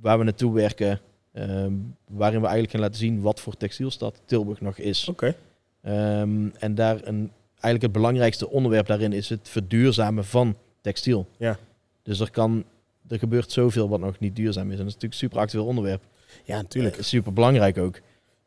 waar 0.00 0.18
we 0.18 0.24
naartoe 0.24 0.54
werken. 0.54 1.00
ehm, 1.32 1.72
waarin 2.08 2.38
we 2.40 2.44
eigenlijk 2.46 2.70
gaan 2.70 2.80
laten 2.80 2.98
zien 2.98 3.20
wat 3.20 3.40
voor 3.40 3.56
textielstad 3.56 4.20
Tilburg 4.24 4.60
nog 4.60 4.78
is. 4.78 5.08
Oké. 5.08 5.34
Ehm, 5.82 6.46
en 6.58 6.74
daar 6.74 6.94
een, 6.96 7.30
eigenlijk 7.50 7.82
het 7.82 7.92
belangrijkste 7.92 8.50
onderwerp 8.50 8.86
daarin 8.86 9.12
is 9.12 9.28
het 9.28 9.48
verduurzamen 9.48 10.24
van 10.24 10.56
textiel. 10.80 11.26
Ja. 11.36 11.58
Dus 12.02 12.20
er 12.20 12.30
kan, 12.30 12.64
er 13.08 13.18
gebeurt 13.18 13.52
zoveel 13.52 13.88
wat 13.88 14.00
nog 14.00 14.18
niet 14.18 14.36
duurzaam 14.36 14.66
is. 14.70 14.78
En 14.78 14.78
dat 14.78 14.86
is 14.86 14.92
natuurlijk 14.94 15.12
een 15.12 15.18
super 15.28 15.38
actueel 15.38 15.64
onderwerp. 15.66 16.02
Ja, 16.44 16.56
natuurlijk. 16.56 16.96
Eh, 16.96 17.02
super 17.02 17.32
belangrijk 17.32 17.78
ook. 17.78 18.00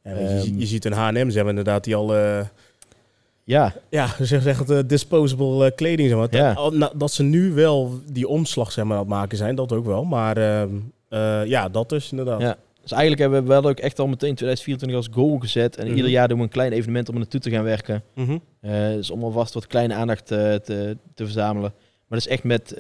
Ja, 0.04 0.14
want 0.14 0.20
je, 0.30 0.36
Ehm. 0.36 0.42
ziet- 0.42 0.60
je 0.60 0.66
ziet 0.66 0.86
een 0.86 0.94
H&M, 0.94 1.30
zeg 1.30 1.42
maar 1.42 1.50
inderdaad, 1.50 1.84
die 1.84 1.96
al... 1.96 2.16
eh, 2.16 2.46
Ja, 3.44 3.74
ja, 3.90 4.08
ze 4.18 4.26
zeggen 4.26 4.58
het, 4.66 4.70
eh, 4.70 4.90
disposable 4.90 5.66
eh, 5.66 5.76
kleding, 5.76 6.10
zeg 6.10 6.18
maar. 6.18 6.28
Ja. 6.36 6.54
Dat, 6.54 6.74
nou, 6.74 6.98
dat 6.98 7.12
ze 7.12 7.24
nu 7.24 7.54
wel 7.54 8.00
die 8.12 8.28
omslag, 8.28 8.72
zeg 8.72 8.86
maar, 8.86 8.94
aan 8.94 9.00
het 9.04 9.10
maken 9.10 9.38
zijn, 9.38 9.56
dat 9.56 9.72
ook 9.72 9.86
wel. 9.86 10.04
Maar 10.04 10.38
eh, 11.12 11.46
ja, 11.46 11.70
dat 11.70 11.90
dus 11.90 12.12
inderdaad. 12.12 12.42
Ja. 12.42 12.58
dus 12.82 12.92
eigenlijk 12.92 13.22
hebben 13.22 13.42
we 13.42 13.48
wel 13.48 13.66
ook 13.66 13.80
echt 13.80 14.00
al 14.00 14.08
meteen 14.08 14.36
2024 14.36 14.98
als 14.98 15.08
goal 15.12 15.40
gezet. 15.40 15.78
En 15.78 15.88
Mhm. 15.88 15.96
ieder 15.96 16.12
jaar 16.12 16.28
doen 16.28 16.38
we 16.38 16.44
een 16.44 16.50
klein 16.50 16.72
evenement 16.72 17.08
om 17.08 17.14
er 17.14 17.20
naartoe 17.20 17.40
te 17.40 17.50
gaan 17.50 17.64
werken. 17.64 18.04
Eh, 18.16 18.72
dus 18.88 19.12
om 19.12 19.24
alvast 19.24 19.54
wat 19.54 19.68
kleine 19.68 19.94
aandacht 19.94 20.32
eh, 20.32 20.54
te, 20.56 20.98
te 21.14 21.24
verzamelen. 21.24 21.72
Maar 22.08 22.20
dat 22.20 22.28
is 22.28 22.28
echt 22.28 22.44
met 22.44 22.80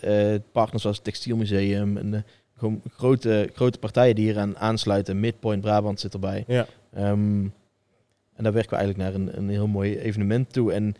partners 0.52 0.82
zoals 0.82 0.96
het 0.98 1.06
Textielmuseum 1.06 1.98
en 1.98 2.26
gewoon 2.58 2.82
grote, 2.96 3.50
grote 3.54 3.78
partijen 3.80 4.16
die 4.16 4.26
hieraan 4.26 4.58
aansluiten. 4.58 5.20
Midpoint 5.20 5.62
Brabant 5.62 6.00
zit 6.00 6.14
erbij. 6.14 6.44
Ja. 6.48 6.66
Ehm, 6.94 7.44
en 8.36 8.44
daar 8.44 8.54
werken 8.54 8.70
we 8.70 8.76
eigenlijk 8.84 8.98
naar 8.98 9.22
een, 9.22 9.38
een 9.38 9.50
heel 9.50 9.68
mooi 9.68 10.00
evenement 10.00 10.54
toe. 10.54 10.74
En 10.74 10.96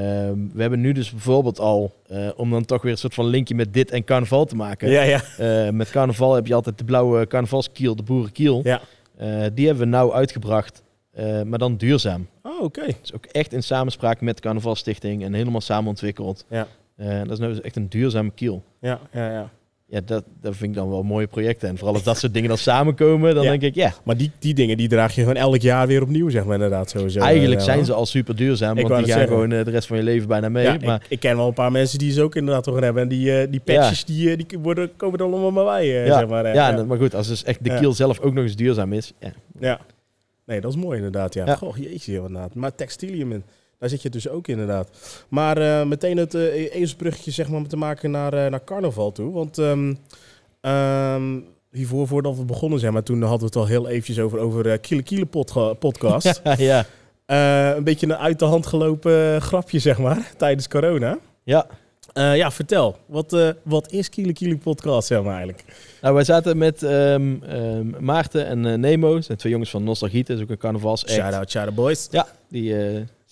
ehm, 0.00 0.38
we 0.52 0.60
hebben 0.60 0.80
nu 0.80 0.92
dus 0.92 1.10
bijvoorbeeld 1.10 1.58
al, 1.58 1.92
eh, 2.06 2.28
om 2.36 2.50
dan 2.50 2.64
toch 2.64 2.82
weer 2.82 2.92
een 2.92 2.98
soort 2.98 3.14
van 3.14 3.26
linkje 3.26 3.54
met 3.54 3.72
dit 3.72 3.90
en 3.90 4.04
carnaval 4.04 4.44
te 4.44 4.56
maken. 4.56 4.90
Ja, 4.90 5.02
ja. 5.02 5.22
Eh, 5.38 5.70
met 5.70 5.90
carnaval 5.90 6.34
heb 6.34 6.46
je 6.46 6.54
altijd 6.54 6.78
de 6.78 6.84
blauwe 6.84 7.26
carnavalskiel, 7.26 7.96
de 7.96 8.02
boerenkiel. 8.02 8.60
Ja. 8.64 8.80
Eh, 9.16 9.44
die 9.54 9.66
hebben 9.66 9.84
we 9.84 9.90
nou 9.90 10.12
uitgebracht, 10.12 10.82
maar 11.46 11.58
dan 11.58 11.76
duurzaam. 11.76 12.28
Oh, 12.42 12.62
oké. 12.62 12.86
Dus 13.00 13.14
ook 13.14 13.24
echt 13.24 13.52
in 13.52 13.62
samenspraak 13.62 14.20
met 14.20 14.36
de 14.36 14.42
Carnavalstichting 14.42 15.24
en 15.24 15.34
helemaal 15.34 15.60
samen 15.60 15.88
ontwikkeld. 15.88 16.44
Ja. 16.48 16.66
Dat 16.96 17.30
is 17.30 17.38
nou 17.38 17.52
dus 17.52 17.60
echt 17.60 17.76
een 17.76 17.88
duurzame 17.88 18.30
kiel. 18.30 18.62
Ja, 18.80 19.00
ja, 19.12 19.30
ja. 19.30 19.50
Ja, 19.94 20.00
dat, 20.04 20.24
dat 20.40 20.56
vind 20.56 20.70
ik 20.70 20.76
dan 20.76 20.88
wel 20.88 21.02
mooie 21.02 21.26
projecten. 21.26 21.68
En 21.68 21.76
vooral 21.76 21.94
als 21.94 22.02
dat 22.02 22.18
soort 22.18 22.32
dingen 22.34 22.48
dan 22.48 22.58
samenkomen, 22.58 23.34
dan 23.34 23.44
Ja. 23.44 23.50
denk 23.50 23.62
ik, 23.62 23.74
ja, 23.74 23.92
Maar 24.04 24.16
die, 24.16 24.30
die 24.38 24.54
dingen, 24.54 24.76
die 24.76 24.88
draag 24.88 25.14
je 25.14 25.20
gewoon 25.20 25.36
elk 25.36 25.60
jaar 25.60 25.86
weer 25.86 26.02
opnieuw, 26.02 26.28
zeg 26.30 26.44
maar 26.44 26.54
inderdaad. 26.54 26.90
Sowieso. 26.90 27.20
eigenlijk 27.20 27.60
zijn 27.60 27.84
ze 27.84 27.92
al 27.92 28.06
super 28.06 28.36
duurzaam. 28.36 28.78
Ik 28.78 28.86
Want 28.88 29.04
die 29.04 29.12
gaan 29.12 29.18
zeggen. 29.18 29.28
gewoon 29.28 29.52
eh, 29.52 29.64
de 29.64 29.70
rest 29.70 29.86
van 29.86 29.96
je 29.96 30.02
leven 30.02 30.28
bijna 30.28 30.48
mee. 30.48 30.64
Ja, 30.64 30.76
maar 30.84 31.00
ik, 31.04 31.06
ik 31.08 31.20
ken 31.20 31.36
wel 31.36 31.46
een 31.46 31.52
paar 31.54 31.72
mensen 31.72 31.98
die 31.98 32.12
ze 32.12 32.22
ook 32.22 32.34
inderdaad 32.34 32.64
toch 32.64 32.80
hebben. 32.80 33.02
En 33.02 33.08
die, 33.08 33.38
eh, 33.40 33.50
die 33.50 33.60
patches, 33.60 34.04
die, 34.04 34.30
eh, 34.30 34.36
die 34.36 34.58
worden, 34.58 34.96
komen 34.96 35.18
er 35.18 35.24
allemaal 35.24 35.50
maar 35.50 35.64
bij, 35.64 35.86
ja, 35.86 36.18
zeg 36.18 36.28
maar. 36.28 36.54
ja, 36.54 36.84
maar 36.84 36.98
goed, 36.98 37.14
als 37.14 37.28
dus 37.28 37.44
echt 37.44 37.64
de 37.64 37.74
kiel 37.74 37.92
zelf 37.92 38.20
ook 38.20 38.34
nog 38.34 38.44
eens 38.44 38.56
duurzaam 38.56 38.92
is. 38.92 39.12
Ja, 39.20 39.32
Ja. 39.60 39.80
Nee, 40.46 40.60
dat 40.60 40.70
is 40.70 40.76
mooi 40.82 40.96
inderdaad, 40.96 41.34
ja. 41.34 41.46
Ja. 41.46 41.54
Goh, 41.54 41.76
jeetje, 41.76 42.14
inderdaad. 42.14 42.54
Maar 42.54 42.74
textilium, 42.74 43.32
in, 43.32 43.42
daar 43.84 43.92
zit 43.92 44.02
je 44.02 44.10
dus 44.10 44.28
ook 44.28 44.48
inderdaad. 44.48 44.88
Maar 45.28 45.58
eh, 45.58 45.86
meteen 45.86 46.16
het 46.16 46.34
uh, 46.34 46.74
ezelsbruggetje 46.74 47.30
zeg 47.30 47.48
maar 47.48 47.66
te 47.66 47.76
maken 47.76 48.10
naar, 48.10 48.32
eh, 48.32 48.50
naar 48.50 48.64
carnaval 48.64 49.12
toe. 49.12 49.32
Want 49.32 49.58
ehm, 49.58 49.94
ehm, 50.60 51.40
hiervoor, 51.70 52.06
voordat 52.06 52.36
we 52.36 52.44
begonnen 52.44 52.78
zijn, 52.78 52.92
maar 52.92 53.02
toen 53.02 53.22
hadden 53.22 53.38
we 53.38 53.44
het 53.44 53.56
al 53.56 53.66
heel 53.66 53.88
eventjes 53.88 54.18
over, 54.18 54.38
over 54.38 54.78
Kiele 54.78 55.02
Kiele 55.02 55.26
podcast. 55.78 56.42
ja, 56.56 56.86
een 57.76 57.84
beetje 57.84 58.06
een 58.06 58.16
uit 58.16 58.38
de 58.38 58.44
hand 58.44 58.66
gelopen 58.66 59.42
grapje, 59.42 59.78
zeg 59.78 59.98
maar, 59.98 60.32
tijdens 60.36 60.68
corona. 60.68 61.18
Ja, 61.42 61.66
ja, 62.12 62.50
vertel. 62.50 62.96
Wat, 63.06 63.32
eh, 63.32 63.48
wat 63.62 63.92
is 63.92 64.08
Kiele 64.08 64.32
Kiele 64.32 64.56
Podcast, 64.56 65.06
zeg 65.06 65.22
maar 65.22 65.34
eigenlijk? 65.34 65.64
nou, 66.00 66.14
wij 66.14 66.24
zaten 66.24 66.58
met 66.58 66.82
ehm, 66.82 68.04
Maarten 68.04 68.46
en 68.46 68.80
Nemo. 68.80 69.14
Dat 69.14 69.24
zijn 69.24 69.38
twee 69.38 69.52
jongens 69.52 69.70
van 69.70 69.84
Nostalgie. 69.84 70.24
Dat 70.24 70.36
is 70.36 70.42
ook 70.42 70.50
een 70.50 70.58
carnavals 70.58 71.04
Shout-out, 71.08 71.50
shout 71.50 71.74
boys. 71.74 72.08
Ja, 72.10 72.26
die 72.48 72.74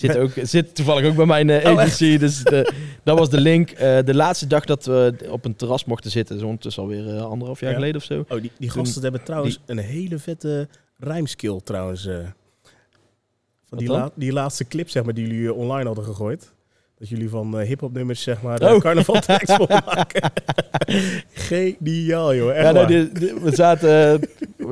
zit, 0.02 0.16
ook, 0.16 0.30
zit 0.56 0.74
toevallig 0.74 1.06
ook 1.06 1.16
bij 1.16 1.26
mijn 1.26 1.50
Oh, 1.50 1.64
agency. 1.66 2.18
dus 2.18 2.42
de, 2.44 2.72
dat 3.04 3.18
was 3.18 3.30
de 3.30 3.40
link. 3.40 3.70
Eh, 3.70 3.98
de 4.04 4.14
laatste 4.14 4.46
dag 4.46 4.64
dat 4.64 4.84
we 4.84 5.14
op 5.28 5.44
een 5.44 5.56
terras 5.56 5.84
mochten 5.84 6.10
zitten, 6.10 6.36
is 6.36 6.42
ondertussen 6.42 6.82
alweer 6.82 7.16
eh, 7.16 7.22
anderhalf 7.22 7.60
jaar 7.60 7.70
Ja. 7.70 7.76
geleden 7.76 7.96
of 7.96 8.04
zo. 8.04 8.18
Oh, 8.28 8.40
die, 8.40 8.40
die 8.58 8.70
Toen- 8.70 8.84
gasten 8.84 9.02
hebben 9.02 9.22
trouwens 9.24 9.60
een 9.66 9.78
hele 9.78 10.18
vette 10.18 10.68
rijmskill 10.98 11.60
trouwens. 11.64 12.08
van 13.68 13.78
die, 13.78 13.88
la- 13.88 14.10
die 14.14 14.32
laatste 14.32 14.64
clip, 14.68 14.90
zeg 14.90 15.04
maar, 15.04 15.14
die 15.14 15.26
jullie 15.26 15.54
online 15.54 15.86
hadden 15.86 16.04
gegooid. 16.04 16.52
Dat 16.98 17.08
jullie 17.10 17.28
van 17.28 17.58
eh 17.58 17.66
hip-hop 17.66 17.92
nummers, 17.92 18.22
zeg 18.22 18.42
maar, 18.42 18.60
Oh. 18.74 18.80
carnaval 18.80 19.14
mogen 19.58 19.82
maken. 19.86 20.30
Geniaal, 21.32 22.34
joh. 22.34 22.56
Echt 22.56 22.74
Ja, 22.76 22.86
nee, 22.88 23.10
we, 23.42 23.54
zaten, 23.54 24.20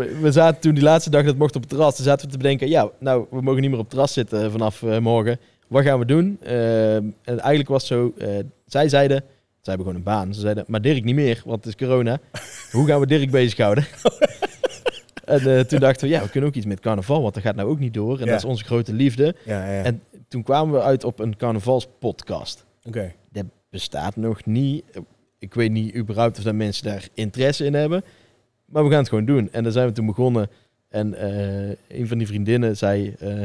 we, 0.01 0.19
we 0.21 0.33
zaten 0.33 0.61
toen 0.61 0.75
die 0.75 0.83
laatste 0.83 1.11
dag 1.11 1.25
dat 1.25 1.37
mocht 1.37 1.57
op 1.57 1.61
het 1.61 1.71
terras. 1.71 1.97
Toen 1.97 2.05
zaten 2.05 2.27
we 2.27 2.33
te 2.33 2.39
bedenken, 2.39 2.69
ja, 2.69 2.91
nou, 2.99 3.27
we 3.31 3.41
mogen 3.41 3.61
niet 3.61 3.71
meer 3.71 3.79
op 3.79 3.85
het 3.85 3.91
terras 3.95 4.13
zitten 4.13 4.51
vanaf 4.51 4.83
eh, 4.83 4.99
morgen. 4.99 5.39
Wat 5.69 5.83
gaan 5.85 5.99
we 5.99 6.05
doen? 6.05 6.39
Eh, 6.43 6.95
en 6.97 7.15
eigenlijk 7.25 7.69
was 7.69 7.89
het 7.89 7.99
zo, 7.99 8.13
eh, 8.19 8.29
zij 8.67 8.89
zeiden, 8.89 9.17
zij 9.61 9.75
hebben 9.75 9.87
gewoon 9.87 9.95
een 9.95 10.03
baan. 10.03 10.35
Ze 10.35 10.41
zeiden, 10.41 10.65
maar 10.67 10.83
Dirk 10.83 11.05
niet 11.05 11.15
meer, 11.15 11.43
want 11.45 11.65
het 11.65 11.67
is 11.81 11.87
corona. 11.87 12.19
Hoe 12.73 12.87
gaan 12.87 13.01
we 13.01 13.07
Dirk 13.07 13.31
bezighouden? 13.31 13.87
en 15.25 15.57
eh, 15.57 15.61
toen 15.61 15.81
dachten 15.81 16.09
we, 16.09 16.15
ja, 16.15 16.23
we 16.23 16.29
kunnen 16.31 16.49
ook 16.51 16.57
iets 16.57 16.67
met 16.67 16.81
carnaval, 16.81 17.23
want 17.23 17.35
dat 17.35 17.43
gaat 17.43 17.55
nou 17.57 17.69
ook 17.69 17.79
niet 17.79 17.95
door. 17.95 18.19
En 18.19 18.25
Ja. 18.25 18.31
dat 18.31 18.39
is 18.39 18.45
onze 18.45 18.65
grote 18.65 18.93
liefde. 18.93 19.35
Ja, 19.45 19.73
ja. 19.73 19.83
En 19.83 20.03
toen 20.29 20.43
kwamen 20.43 20.75
we 20.75 20.83
uit 20.83 21.05
op 21.05 21.19
een 21.19 21.37
carnavalspodcast. 21.37 22.65
Oké. 22.85 23.13
Bestaat 23.71 24.17
nog 24.17 24.45
niet. 24.47 24.85
Ik 25.39 25.55
weet 25.55 25.71
niet 25.71 25.95
überhaupt 25.95 26.39
of 26.39 26.45
dat 26.45 26.55
mensen 26.55 26.85
daar 26.85 27.09
interesse 27.15 27.65
in 27.65 27.75
hebben. 27.75 28.05
Maar 28.71 28.85
we 28.85 28.91
gaan 28.91 28.99
het 28.99 29.09
gewoon 29.09 29.25
doen. 29.25 29.53
En 29.53 29.63
daar 29.63 29.73
zijn 29.73 29.87
we 29.87 29.93
toen 29.93 30.07
begonnen. 30.07 30.51
En 30.89 31.15
eh, 31.15 31.99
een 31.99 32.09
van 32.09 32.19
die 32.19 32.27
vriendinnen 32.27 32.77
zei 32.77 33.15
eh 33.19 33.43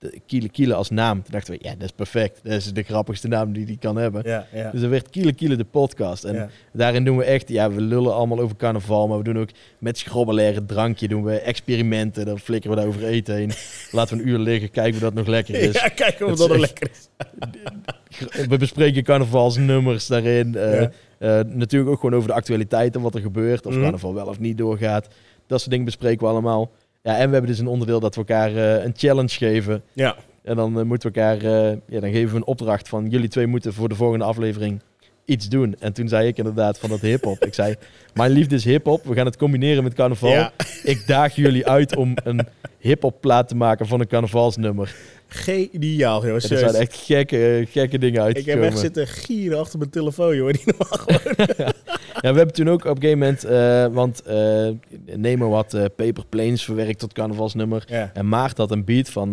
de 0.00 0.20
Kiele 0.26 0.48
Kiele 0.48 0.74
als 0.74 0.90
naam. 0.90 1.22
Toen 1.22 1.32
dachten 1.32 1.52
we, 1.52 1.58
ja, 1.62 1.70
dat 1.70 1.82
is 1.82 1.92
perfect. 1.92 2.40
Dat 2.42 2.52
is 2.52 2.72
de 2.72 2.82
grappigste 2.82 3.28
naam 3.28 3.52
die 3.52 3.66
die 3.66 3.78
kan 3.78 3.96
hebben. 3.96 4.22
Ja, 4.24 4.46
ja. 4.52 4.70
Dus 4.70 4.80
dat 4.80 4.90
werd 4.90 5.10
Kiele 5.10 5.32
Kiele 5.32 5.56
de 5.56 5.64
podcast. 5.64 6.24
En 6.24 6.34
ja. 6.34 6.48
daarin 6.72 7.04
doen 7.04 7.16
we 7.16 7.24
echt, 7.24 7.48
ja, 7.48 7.70
we 7.70 7.80
lullen 7.80 8.14
allemaal 8.14 8.40
over 8.40 8.56
carnaval. 8.56 9.08
Maar 9.08 9.18
we 9.18 9.24
doen 9.24 9.38
ook 9.38 9.48
met 9.78 9.98
schrobbelaire 9.98 10.64
drankje 10.64 11.08
doen 11.08 11.24
we 11.24 11.40
experimenten. 11.40 12.26
Dan 12.26 12.38
flikkeren 12.38 12.76
we 12.76 12.82
daar 12.82 12.90
over 12.90 13.04
eten 13.04 13.34
heen. 13.34 13.52
Laten 13.90 14.16
we 14.16 14.22
een 14.22 14.28
uur 14.28 14.38
liggen, 14.38 14.70
kijken 14.70 14.94
of 14.94 15.00
dat 15.00 15.14
nog 15.14 15.26
lekker 15.26 15.54
is. 15.54 15.72
ja, 15.72 15.88
kijk 15.88 16.20
of 16.20 16.36
dat 16.36 16.48
nog 16.48 16.58
lekker 16.58 16.90
is. 16.90 17.08
We 18.48 18.56
bespreken 18.56 19.02
carnavalsnummers 19.02 20.06
daarin. 20.06 20.54
Eh, 20.54 20.86
Eh, 21.20 21.40
natuurlijk 21.46 21.90
ook 21.90 22.00
gewoon 22.00 22.14
over 22.14 22.28
de 22.28 22.34
actualiteiten, 22.34 23.00
wat 23.00 23.14
er 23.14 23.20
gebeurt. 23.20 23.66
Of 23.66 23.72
Mhm. 23.72 23.82
carnaval 23.82 24.14
wel 24.14 24.26
of 24.26 24.38
niet 24.38 24.58
doorgaat. 24.58 25.08
Dat 25.46 25.58
soort 25.58 25.70
dingen 25.70 25.84
bespreken 25.84 26.20
we 26.26 26.32
allemaal. 26.32 26.70
Ja, 27.02 27.12
en 27.16 27.26
we 27.26 27.32
hebben 27.32 27.50
dus 27.50 27.58
een 27.58 27.66
onderdeel 27.66 28.00
dat 28.00 28.14
we 28.14 28.20
elkaar 28.20 28.56
eh, 28.56 28.84
een 28.84 28.92
challenge 28.96 29.28
geven. 29.28 29.82
Ja. 29.92 30.16
En 30.42 30.56
dan 30.56 30.78
eh, 30.78 30.84
moeten 30.84 31.12
we 31.12 31.20
elkaar, 31.20 31.42
ja, 31.88 32.00
dan 32.00 32.10
geven 32.10 32.30
we 32.30 32.36
een 32.36 32.44
opdracht 32.46 32.88
van 32.88 33.08
jullie 33.08 33.28
twee 33.28 33.46
moeten 33.46 33.72
voor 33.72 33.88
de 33.88 33.94
volgende 33.94 34.24
aflevering 34.24 34.80
iets 35.24 35.48
doen. 35.48 35.76
En 35.78 35.92
toen 35.92 36.08
zei 36.08 36.26
ik 36.26 36.36
inderdaad 36.38 36.78
van 36.78 36.88
dat 36.90 37.00
hip-hop. 37.00 37.44
ik 37.44 37.54
zei, 37.54 37.74
mijn 38.14 38.30
liefde 38.30 38.54
is 38.54 38.64
hip-hop. 38.64 39.04
We 39.04 39.14
gaan 39.14 39.26
het 39.26 39.36
combineren 39.36 39.82
met 39.84 39.94
carnaval. 39.94 40.30
Ja. 40.30 40.52
Ik 40.82 41.06
daag 41.06 41.34
jullie 41.34 41.66
uit 41.66 41.96
om 41.96 42.14
een 42.24 42.40
hip-hop 42.78 43.20
plaat 43.20 43.48
te 43.48 43.56
maken 43.56 43.86
van 43.86 44.00
een 44.00 44.06
carnavalsnummer. 44.06 44.94
Geniaal, 45.32 46.26
joh. 46.26 46.34
En 46.34 46.50
er 46.50 46.58
zijn 46.58 46.74
echt 46.74 46.94
gekke, 46.94 47.66
gekke 47.70 47.98
dingen 47.98 48.20
Ik 48.20 48.26
uitgekomen. 48.26 48.62
heb 48.62 48.72
echt 48.72 48.80
zitten 48.80 49.06
gieren 49.06 49.58
achter 49.58 49.78
mijn 49.78 49.90
telefoon, 49.90 50.36
joh. 50.36 50.52
Normaal 50.64 50.98
gewoon. 51.06 51.46
Ja, 52.22 52.30
we 52.32 52.36
hebben 52.36 52.54
toen 52.54 52.68
ook 52.68 52.84
op 52.84 52.96
een 52.96 53.02
gegeven 53.02 53.18
moment, 53.18 53.44
eh, 53.44 53.86
want 53.86 54.22
eh, 54.22 54.68
Nemo 55.16 55.52
had 55.52 55.74
eh, 55.74 55.84
Paper 55.96 56.24
Planes 56.28 56.64
verwerkt 56.64 56.98
tot 56.98 57.12
carnavalsnummer. 57.12 57.84
Ja. 57.88 58.10
En 58.14 58.28
Maart 58.28 58.56
had 58.56 58.70
een 58.70 58.84
beat 58.84 59.08
van 59.08 59.32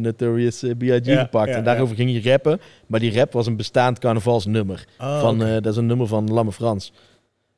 Notorious 0.00 0.64
B.I.G. 0.78 1.04
Ja, 1.04 1.20
gepakt. 1.22 1.48
ja, 1.48 1.56
en 1.56 1.64
daarover 1.64 1.96
ging 1.96 2.10
hij 2.22 2.32
rappen. 2.32 2.60
Maar 2.86 3.00
die 3.00 3.14
rap 3.14 3.32
was 3.32 3.46
een 3.46 3.56
bestaand 3.56 3.98
carnavalsnummer. 3.98 4.84
Oh, 5.00 5.20
van, 5.20 5.38
dat 5.38 5.66
is 5.66 5.76
een 5.76 5.86
nummer 5.86 6.06
van 6.06 6.32
Lamme 6.32 6.52
Frans. 6.52 6.92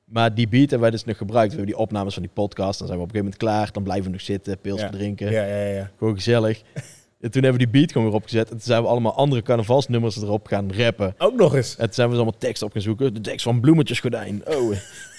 Maar 0.05 0.35
die 0.35 0.49
beat 0.49 0.61
hebben 0.61 0.81
wij 0.81 0.91
dus 0.91 1.05
nog 1.05 1.17
gebruikt. 1.17 1.51
We 1.53 1.57
hebben 1.57 1.75
die 1.75 1.85
opnames 1.85 2.15
van 2.15 2.23
die 2.23 2.33
podcast. 2.35 2.79
Dan 2.79 2.87
zijn 2.87 2.99
we 2.99 3.05
op 3.05 3.15
een 3.15 3.21
gegeven 3.21 3.39
moment 3.41 3.59
klaar. 3.59 3.73
Dan 3.73 3.83
blijven 3.83 4.05
we 4.05 4.11
nog 4.11 4.21
zitten, 4.21 4.59
pils 4.59 4.81
Ja. 4.81 4.89
drinken. 4.91 5.31
ja, 5.31 5.45
ja, 5.45 5.65
ja. 5.67 5.91
Gewoon 5.99 6.15
gezellig. 6.15 6.63
En 7.21 7.31
toen 7.31 7.43
hebben 7.43 7.61
we 7.61 7.67
die 7.71 7.81
beat 7.81 7.93
gewoon 7.93 8.07
weer 8.07 8.17
opgezet. 8.17 8.45
En 8.45 8.51
toen 8.51 8.61
zijn 8.61 8.83
we 8.83 8.89
allemaal 8.89 9.15
andere 9.15 9.43
carnavalsnummers 9.43 10.17
erop 10.17 10.47
gaan 10.47 10.73
rappen. 10.73 11.15
Ook 11.19 11.37
nog 11.37 11.55
eens. 11.55 11.77
En 11.77 11.85
toen 11.85 11.95
zijn 11.95 12.07
we 12.07 12.13
dus 12.15 12.23
allemaal 12.23 12.41
tekst 12.41 12.63
op 12.63 12.73
gaan 12.73 12.83
zoeken. 12.83 13.15
De 13.15 13.21
tekst 13.21 13.43
van 13.45 13.61
Bloemetjesgordijn. 13.61 14.43
Oh, 14.47 14.73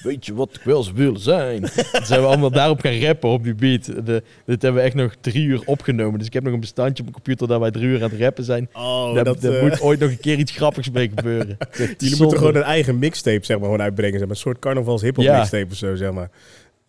weet 0.03 0.25
je 0.25 0.33
wat 0.33 0.55
ik 0.55 0.61
wel 0.63 0.77
eens 0.77 0.91
wil 0.91 1.17
zijn? 1.17 1.61
toen 1.91 2.05
zijn 2.05 2.21
we 2.21 2.27
allemaal 2.27 2.51
daarop 2.51 2.79
gaan 2.79 2.99
rappen 2.99 3.29
op 3.29 3.43
die 3.43 3.55
beat. 3.55 3.85
De, 3.85 4.23
dit 4.45 4.61
hebben 4.61 4.81
we 4.81 4.87
echt 4.87 4.95
nog 4.95 5.15
drie 5.21 5.45
uur 5.45 5.61
opgenomen. 5.65 6.17
Dus 6.17 6.27
ik 6.27 6.33
heb 6.33 6.43
nog 6.43 6.53
een 6.53 6.59
bestandje 6.59 7.03
op 7.03 7.09
mijn 7.09 7.13
computer 7.13 7.47
dat 7.47 7.59
wij 7.59 7.71
drie 7.71 7.85
uur 7.85 8.03
aan 8.03 8.09
het 8.09 8.19
rappen 8.19 8.43
zijn. 8.43 8.69
Oh, 8.73 9.13
daar 9.13 9.23
dat, 9.23 9.41
daar 9.41 9.53
eh, 9.53 9.61
moet 9.61 9.81
ooit 9.81 9.99
nog 9.99 10.09
een 10.09 10.19
keer 10.19 10.37
iets 10.37 10.51
grappigs 10.51 10.89
mee 10.89 11.11
gebeuren. 11.15 11.57
Jullie 11.77 11.95
zonde. 11.97 12.17
moeten 12.17 12.37
gewoon 12.37 12.55
een 12.55 12.63
eigen 12.63 12.99
mixtape 12.99 13.45
zeg 13.45 13.57
maar, 13.57 13.65
gewoon 13.65 13.81
uitbrengen. 13.81 14.17
Zeg 14.17 14.27
maar. 14.27 14.35
Een 14.35 14.41
soort 14.41 14.59
carnavals 14.59 15.01
hip-hop 15.01 15.25
Ja. 15.25 15.37
mixtape 15.37 15.67
of 15.71 15.77
zo, 15.77 15.95
zeg 15.95 16.11
maar. 16.11 16.29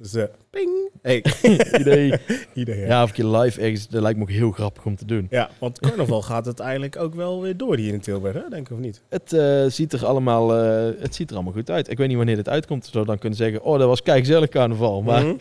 Dus, 0.02 0.14
eh 0.14 0.24
ping. 0.50 0.90
Hey. 1.02 1.24
idee. 1.80 2.12
Ja. 2.86 3.02
Of 3.02 3.08
een 3.08 3.14
keer 3.14 3.24
live 3.24 3.60
ergens. 3.60 3.88
Dat 3.88 4.02
lijkt 4.02 4.18
me 4.18 4.24
ook 4.24 4.30
heel 4.30 4.50
grappig 4.50 4.84
om 4.84 4.96
te 4.96 5.04
doen. 5.04 5.26
ja, 5.30 5.50
want 5.58 5.80
carnaval 5.80 6.22
gaat 6.22 6.46
het 6.46 6.60
eigenlijk 6.60 6.96
ook 6.96 7.14
wel 7.14 7.42
weer 7.42 7.56
door 7.56 7.76
hier 7.76 7.92
in 7.92 8.00
Tilburg, 8.00 8.34
hè? 8.34 8.48
denk 8.50 8.66
ik 8.68 8.72
of 8.72 8.78
niet? 8.82 9.02
Het, 9.08 9.32
eh, 9.32 9.64
ziet 9.66 9.92
er 9.92 10.06
allemaal, 10.06 10.56
eh, 10.56 11.00
het 11.00 11.14
ziet 11.14 11.28
er 11.30 11.34
allemaal 11.34 11.52
goed 11.52 11.70
uit. 11.70 11.90
Ik 11.90 11.98
weet 11.98 12.08
niet 12.08 12.16
wanneer 12.16 12.36
dit 12.36 12.48
uitkomt. 12.48 12.84
Zodat 12.84 13.00
we 13.02 13.06
dan 13.08 13.18
kunnen 13.18 13.38
zeggen, 13.38 13.62
oh, 13.62 13.78
dat 13.78 13.88
was 13.88 14.02
kijk 14.02 14.18
gezellig 14.18 14.48
carnaval. 14.48 15.02
Maar 15.02 15.24
Mhm. 15.24 15.36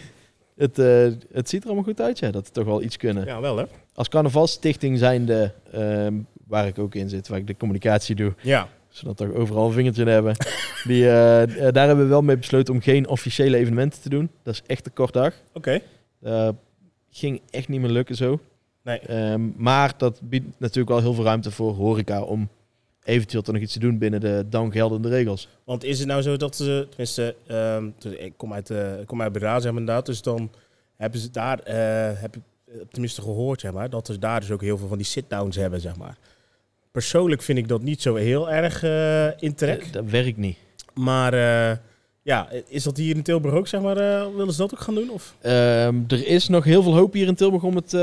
het, 0.58 0.80
eh, 0.80 1.08
het 1.32 1.50
ziet 1.50 1.62
er 1.62 1.66
allemaal 1.66 1.84
goed 1.86 2.02
uit, 2.02 2.20
ja. 2.20 2.32
Dat 2.32 2.46
we 2.48 2.52
toch 2.54 2.66
wel 2.66 2.82
iets 2.82 2.98
kunnen. 2.98 3.26
Ja, 3.26 3.42
wel 3.42 3.58
hè? 3.58 3.64
Als 3.94 4.08
carnavalstichting 4.10 4.98
zijnde, 4.98 5.52
ehm 5.72 6.14
waar 6.48 6.68
ik 6.68 6.80
ook 6.80 6.96
in 6.96 7.10
zit, 7.10 7.28
waar 7.28 7.40
ik 7.40 7.48
de 7.48 7.58
communicatie 7.58 8.16
doe, 8.16 8.34
Ja. 8.42 8.68
Zodat 8.92 9.20
we 9.20 9.26
toch 9.26 9.36
overal 9.36 9.68
een 9.68 9.74
vingertje 9.74 10.02
in 10.02 10.08
hebben. 10.08 10.36
Die, 10.84 11.06
eh, 11.06 11.44
eh, 11.44 11.74
daar 11.74 11.88
hebben 11.88 12.06
we 12.06 12.12
wel 12.12 12.22
mee 12.22 12.38
besloten 12.38 12.74
om 12.74 12.82
geen 12.82 13.08
officiële 13.08 13.58
evenementen 13.58 14.02
te 14.02 14.10
doen. 14.10 14.30
Dat 14.44 14.54
is 14.54 14.62
echt 14.66 14.86
een 14.86 14.94
kort 14.94 15.14
dag. 15.14 15.34
Oké. 15.54 15.80
Eh, 16.22 16.50
ging 17.12 17.42
echt 17.50 17.68
niet 17.68 17.82
meer 17.82 17.90
lukken 17.90 18.16
zo. 18.16 18.40
Nee. 18.84 19.00
Ehm, 19.00 19.50
maar 19.56 19.94
dat 19.98 20.20
biedt 20.24 20.60
natuurlijk 20.60 20.90
wel 20.90 21.02
heel 21.02 21.14
veel 21.14 21.24
ruimte 21.24 21.52
voor 21.52 21.74
horeca 21.74 22.22
om 22.22 22.50
eventueel 23.04 23.42
toch 23.42 23.54
nog 23.54 23.64
iets 23.64 23.74
te 23.74 23.80
doen 23.80 23.98
binnen 23.98 24.20
de 24.20 24.46
dan 24.50 24.72
geldende 24.72 25.10
regels. 25.10 25.48
Want 25.64 25.84
is 25.84 26.00
het 26.00 26.08
nou 26.08 26.22
zo 26.22 26.38
dat 26.38 26.56
ze, 26.56 26.86
tenminste, 26.90 27.36
ehm, 27.48 27.90
dus 27.98 28.14
ik 28.14 28.34
kom 28.38 28.54
uit, 28.54 28.70
eh 28.70 29.00
ik 29.00 29.08
kom 29.08 29.22
uit 29.22 29.32
Breda, 29.32 29.58
maar, 29.58 29.68
inderdaad, 29.68 30.06
dus 30.06 30.22
dan 30.22 30.52
hebben 30.96 31.20
ze 31.20 31.32
daar, 31.32 31.60
heb 32.20 32.36
ik 32.36 32.42
tenminste 32.90 33.22
gehoord, 33.22 33.60
zeg 33.60 33.72
maar, 33.72 33.90
dat 33.90 34.06
ze 34.06 34.20
daar 34.20 34.40
dus 34.40 34.52
ook 34.52 34.62
heel 34.62 34.78
veel 34.78 34.88
van 34.88 34.98
die 34.98 35.06
sit-downs 35.06 35.56
hebben, 35.56 35.82
zeg 35.82 35.98
maar. 35.98 36.18
Persoonlijk 36.92 37.42
vind 37.42 37.58
ik 37.58 37.68
dat 37.68 37.82
niet 37.82 38.02
zo 38.02 38.16
heel 38.16 38.52
erg 38.52 38.84
eh 38.84 39.42
in 39.44 39.54
trek. 39.56 39.94
Dat 39.94 40.06
werkt 40.10 40.38
niet. 40.38 40.58
Maar 40.94 41.34
eh, 41.34 41.78
ja, 42.22 42.50
is 42.68 42.84
dat 42.84 42.98
hier 42.98 43.16
in 43.16 43.24
Tilburg 43.24 43.54
ook, 43.56 43.68
zeg 43.68 43.82
maar, 43.82 43.98
eh, 43.98 44.26
willen 44.36 44.54
ze 44.54 44.58
dat 44.62 44.74
ook 44.74 44.80
gaan 44.80 44.96
doen? 44.96 45.10
Of? 45.10 45.36
Ehm, 45.42 45.96
er 46.08 46.28
is 46.28 46.48
nog 46.48 46.64
heel 46.64 46.84
veel 46.84 46.96
hoop 46.96 47.14
hier 47.14 47.28
in 47.28 47.36
Tilburg 47.36 47.64
om 47.64 47.76
het 47.76 47.98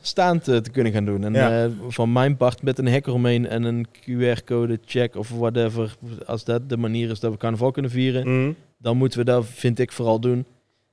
staand 0.00 0.44
te 0.44 0.62
kunnen 0.72 0.92
gaan 0.92 1.04
doen. 1.04 1.24
En 1.24 1.32
Ja. 1.32 1.70
van 1.88 2.12
mijn 2.12 2.36
part 2.36 2.62
met 2.62 2.78
een 2.78 2.86
hek 2.88 3.06
eromheen 3.06 3.46
en 3.48 3.62
een 3.62 3.86
QR-code 4.04 4.78
check 4.84 5.16
of 5.16 5.28
whatever. 5.30 5.96
Als 6.26 6.44
dat 6.44 6.68
de 6.68 6.76
manier 6.76 7.10
is 7.10 7.20
dat 7.20 7.32
we 7.32 7.38
carnaval 7.38 7.70
kunnen 7.70 7.90
vieren, 7.90 8.28
Mhm. 8.42 8.52
dan 8.78 8.96
moeten 8.96 9.18
we 9.18 9.24
dat, 9.24 9.46
vind 9.46 9.78
ik, 9.78 9.92
vooral 9.92 10.20
doen. 10.20 10.44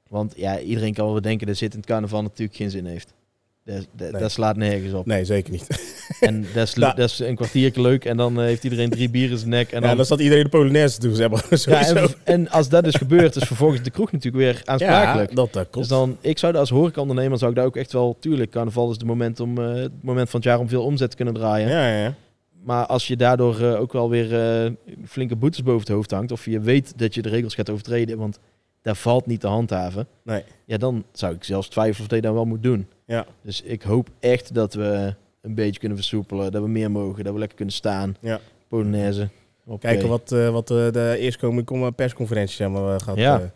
Want 0.10 0.34
ja, 0.36 0.60
iedereen 0.60 0.94
kan 0.94 1.06
wel 1.06 1.14
bedenken 1.14 1.48
dat 1.48 1.58
zit 1.58 1.72
in 1.74 1.78
het 1.80 1.88
carnaval 1.88 2.22
natuurlijk 2.22 2.58
geen 2.58 2.70
zin 2.70 2.86
heeft. 2.86 3.14
Dat, 3.68 3.88
dat, 3.96 4.12
Nee. 4.12 4.22
dat 4.22 4.32
slaat 4.32 4.56
nergens 4.58 4.94
op. 4.94 5.06
Nee, 5.06 5.26
zeker 5.26 5.52
niet. 5.52 5.68
En 6.20 6.46
dat 6.54 6.68
is, 6.68 6.74
Nou. 6.74 6.96
dat 6.96 7.10
is 7.10 7.20
een 7.20 7.36
kwartiertje 7.36 7.82
leuk 7.82 8.06
en 8.06 8.18
dan 8.18 8.40
eh, 8.40 8.46
heeft 8.46 8.64
iedereen 8.64 8.90
drie 8.90 9.10
bieren 9.10 9.32
in 9.32 9.38
zijn 9.38 9.50
nek. 9.50 9.72
En 9.72 9.82
dan, 9.82 10.06
staat 10.06 10.20
iedereen 10.20 10.44
de 10.44 10.50
Polonaise 10.50 10.98
te 11.00 11.08
doen, 11.08 11.16
zeg 11.16 11.30
maar. 11.30 11.46
ja, 11.86 11.96
en, 11.96 12.10
en 12.24 12.50
als 12.50 12.70
dat 12.70 12.86
is 12.86 12.96
gebeurd, 12.96 13.36
is 13.36 13.44
vervolgens 13.44 13.82
de 13.84 13.90
kroeg 13.90 14.12
natuurlijk 14.12 14.44
weer 14.44 14.62
aansprakelijk. 14.66 15.30
Ja, 15.30 15.36
dat, 15.36 15.54
dat 15.54 15.70
klopt. 15.70 15.74
Dus 15.74 15.98
dan, 15.98 16.18
ik 16.22 16.38
zou 16.38 16.52
daar 16.52 16.62
als 16.62 16.70
horecaondernemer 16.70 17.38
zou 17.38 17.52
ik 17.52 17.58
daar 17.58 17.66
ook 17.66 17.76
echt 17.76 17.92
wel, 17.94 18.18
tuurlijk, 18.20 18.52
carnaval 18.52 18.90
is 18.90 18.96
het 18.98 19.06
moment, 19.06 19.40
om, 19.40 19.58
eh, 19.58 19.74
het 19.74 20.04
moment 20.04 20.30
van 20.30 20.40
het 20.40 20.50
jaar 20.50 20.60
om 20.60 20.70
veel 20.70 20.84
omzet 20.84 21.10
te 21.10 21.16
kunnen 21.16 21.34
draaien. 21.34 21.70
Ja, 21.70 21.88
ja, 21.88 22.02
ja. 22.04 22.14
Maar 22.64 22.86
als 22.86 23.08
je 23.08 23.16
daardoor 23.16 23.60
eh, 23.62 23.80
ook 23.80 23.94
wel 23.94 24.10
weer 24.10 24.28
flinke 25.06 25.36
boetes 25.36 25.64
boven 25.64 25.80
het 25.80 25.90
hoofd 25.90 26.12
hangt, 26.12 26.32
of 26.32 26.46
je 26.46 26.60
weet 26.60 26.94
dat 26.96 27.14
je 27.14 27.22
de 27.22 27.30
regels 27.30 27.56
gaat 27.56 27.70
overtreden, 27.70 28.18
want 28.18 28.40
daar 28.82 28.96
valt 28.96 29.26
niet 29.26 29.40
te 29.40 29.48
handhaven, 29.48 30.08
Nee. 30.24 30.44
ja, 30.66 30.78
dan 30.78 31.04
zou 31.12 31.34
ik 31.36 31.44
zelfs 31.44 31.68
twijfelen 31.68 32.08
of 32.10 32.16
je 32.16 32.22
dat 32.22 32.34
wel 32.34 32.46
moet 32.46 32.64
doen. 32.64 32.88
Ja. 33.08 33.26
Dus 33.42 33.62
ik 33.62 33.82
hoop 33.82 34.10
echt 34.20 34.54
dat 34.54 34.74
we 34.74 35.14
een 35.42 35.56
beetje 35.56 35.80
kunnen 35.80 35.98
versoepelen, 35.98 36.52
dat 36.52 36.62
we 36.62 36.68
meer 36.68 36.92
mogen, 36.92 37.24
dat 37.24 37.34
we 37.34 37.40
lekker 37.40 37.58
kunnen 37.58 37.76
staan. 37.76 38.16
Ja. 38.20 38.40
Polonaise. 38.68 39.30
Oké. 39.66 39.80
Kijken 39.80 40.08
wat, 40.08 40.32
eh, 40.32 40.50
wat 40.50 40.72
eh, 40.72 40.92
de 40.92 41.16
eerstkomende 41.20 41.92
persconferentie 41.92 42.56
zeg 42.56 42.70
maar, 42.70 42.94
eh, 42.96 43.00
gaat, 43.02 43.18
Ja. 43.18 43.52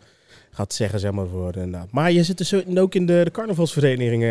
gaat 0.50 0.72
zeggen. 0.72 0.98
Zeg 1.00 1.10
maar, 1.12 1.26
voor, 1.26 1.56
inderdaad. 1.56 1.90
Maar 1.90 2.12
je 2.12 2.22
zit 2.22 2.38
dus 2.38 2.54
ook 2.78 2.94
in 2.94 3.06
de, 3.06 3.20
de 3.24 3.30
carnavalsvereniging. 3.30 4.22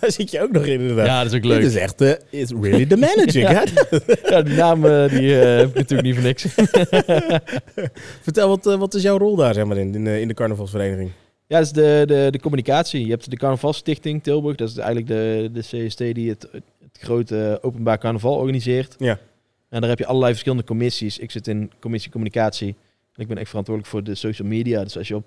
Daar 0.00 0.10
zit 0.10 0.30
je 0.30 0.40
ook 0.42 0.52
nog 0.52 0.64
in 0.66 0.80
inderdaad. 0.80 1.06
Ja, 1.06 1.22
dat 1.22 1.30
is 1.32 1.36
ook 1.36 1.42
Dit 1.42 1.50
leuk. 1.52 1.62
is 1.62 1.74
echt, 1.74 2.00
is 2.30 2.50
really 2.60 2.86
the 2.86 2.96
managing, 2.96 3.48
hè? 3.58 3.62
Ja, 4.30 4.42
die 4.42 4.54
naam 4.56 4.80
die, 5.08 5.30
heb 5.32 5.68
ik 5.68 5.74
natuurlijk 5.74 6.02
niet 6.02 6.14
voor 6.14 6.24
niks. 6.24 6.46
Vertel, 8.22 8.48
wat, 8.48 8.64
wat 8.64 8.94
is 8.94 9.02
jouw 9.02 9.18
rol 9.18 9.36
daar, 9.36 9.54
zeg 9.54 9.64
maar, 9.64 9.76
in, 9.76 9.94
in, 9.94 10.04
de- 10.04 10.20
in 10.20 10.28
de 10.28 10.34
carnavalsvereniging? 10.34 11.10
Ja, 11.46 11.58
dat 11.58 11.66
is 11.66 11.72
de, 11.72 12.02
de, 12.06 12.28
de 12.30 12.40
communicatie. 12.40 13.04
Je 13.04 13.10
hebt 13.10 13.30
de 13.30 13.36
Carnavalstichting 13.36 14.22
Tilburg. 14.22 14.56
Dat 14.56 14.68
is 14.68 14.76
eigenlijk 14.76 15.06
de, 15.06 15.50
de 15.52 15.60
CST 15.60 15.98
die 15.98 16.28
het, 16.28 16.48
het 16.52 16.62
grote 16.92 17.58
openbaar 17.62 17.98
carnaval 17.98 18.34
organiseert. 18.34 18.94
Ja. 18.98 19.18
En 19.68 19.80
daar 19.80 19.90
heb 19.90 19.98
je 19.98 20.06
allerlei 20.06 20.32
verschillende 20.32 20.64
commissies. 20.64 21.18
Ik 21.18 21.30
zit 21.30 21.46
in 21.46 21.72
commissie 21.80 22.10
communicatie. 22.10 22.76
En 23.14 23.22
ik 23.22 23.28
ben 23.28 23.38
echt 23.38 23.48
verantwoordelijk 23.48 23.94
voor 23.94 24.04
de 24.04 24.14
social 24.14 24.48
media. 24.48 24.82
Dus 24.82 24.96
als 24.98 25.08
je 25.08 25.14
op 25.14 25.24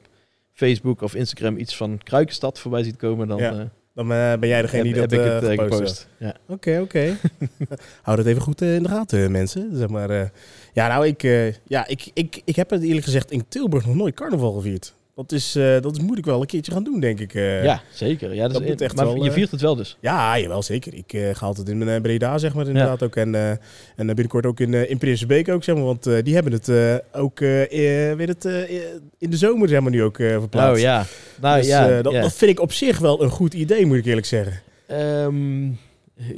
Facebook 0.54 1.02
of 1.02 1.16
Instagram 1.16 1.58
iets 1.58 1.76
van 1.76 1.98
Kruikenstad 2.04 2.60
voorbij 2.60 2.84
ziet 2.84 2.96
komen, 2.96 3.28
dan 3.28 3.38
Ja, 3.38 3.52
eh, 3.52 3.66
Dan 3.94 4.12
eh, 4.12 4.34
ben 4.40 4.50
jij 4.50 4.62
degene 4.62 4.84
heb, 4.84 5.10
die 5.10 5.20
dat 5.20 5.42
heb 5.42 5.52
ik 5.52 5.72
eh, 5.72 5.80
het. 5.80 6.08
Ja. 6.18 6.36
Oké, 6.48 6.80
oké. 6.82 7.18
Hou 8.02 8.18
dat 8.18 8.26
even 8.26 8.42
goed 8.42 8.62
in 8.62 8.84
de 8.84 8.90
gaten, 8.90 9.32
mensen. 9.32 9.70
Zeg 9.78 9.90
maar, 9.90 10.32
ja, 10.74 10.88
nou, 10.88 11.08
ik, 11.08 11.22
ja, 11.68 11.88
ik, 11.88 12.10
ik, 12.14 12.42
ik 12.46 12.56
heb 12.56 12.70
het 12.70 12.84
eerlijk 12.84 13.06
gezegd 13.06 13.32
in 13.32 13.46
Tilburg 13.48 13.86
nog 13.86 13.96
nooit 13.96 14.16
carnaval 14.16 14.54
gevierd. 14.54 14.98
Dat 15.20 15.32
is, 15.32 15.56
eh, 15.56 15.82
dat 15.82 15.98
is, 15.98 16.04
moet 16.04 16.18
ik 16.18 16.26
wel 16.26 16.42
een 16.42 16.48
keertje 16.48 16.72
gaan 16.72 16.84
doen, 16.84 17.00
denk 17.00 17.20
ik. 17.20 17.34
eh. 17.34 17.64
ja, 17.64 17.82
zeker. 17.94 18.34
Ja, 18.34 18.44
dat 18.44 18.54
Dat 18.54 18.62
is, 18.62 18.68
moet 18.68 18.82
echt 18.82 18.96
maar 18.96 19.06
wel, 19.06 19.24
je 19.24 19.30
eh, 19.30 19.36
viert 19.36 19.52
het 19.52 19.62
wel 19.62 19.76
dus. 19.76 19.98
Ja, 20.00 20.40
jawel, 20.40 20.64
zeker. 20.64 20.94
Ik 20.94 21.18
ga 21.34 21.46
altijd 21.46 21.70
in 21.70 21.78
mijn 21.78 22.02
Breda, 22.02 22.38
zeg 22.38 22.54
maar, 22.54 22.68
inderdaad 22.68 23.04
ook. 23.04 23.16
En, 23.16 23.36
en 23.36 23.60
binnenkort 24.06 24.46
ook 24.46 24.60
in, 24.60 24.74
in 24.90 24.98
Prinsenbeek 24.98 25.50
ook, 25.50 25.64
zeg 25.64 25.76
maar. 25.76 25.84
Want 25.84 26.04
die 26.24 26.34
hebben 26.34 26.54
het 26.54 26.72
ook 27.12 27.40
weer 27.40 28.28
het, 28.28 28.46
in 29.18 29.30
de 29.30 29.38
zomer, 29.38 29.70
zeg 29.70 29.82
maar, 29.82 29.92
nu 29.92 30.04
ook 30.04 30.16
verplaatst. 30.16 30.76
Oh 30.76 30.80
ja. 30.82 31.06
Nou 31.42 31.58
Dus, 31.58 31.68
ja, 31.68 32.02
dat, 32.02 32.14
ja. 32.14 32.22
dat 32.22 32.34
vind 32.34 32.52
ik 32.52 32.60
op 32.60 32.72
zich 32.74 33.00
wel 33.00 33.24
een 33.24 33.30
goed 33.30 33.54
idee, 33.54 33.86
moet 33.86 33.98
ik 33.98 34.06
eerlijk 34.06 34.28
zeggen. 34.28 34.62
Ehm, 34.88 35.66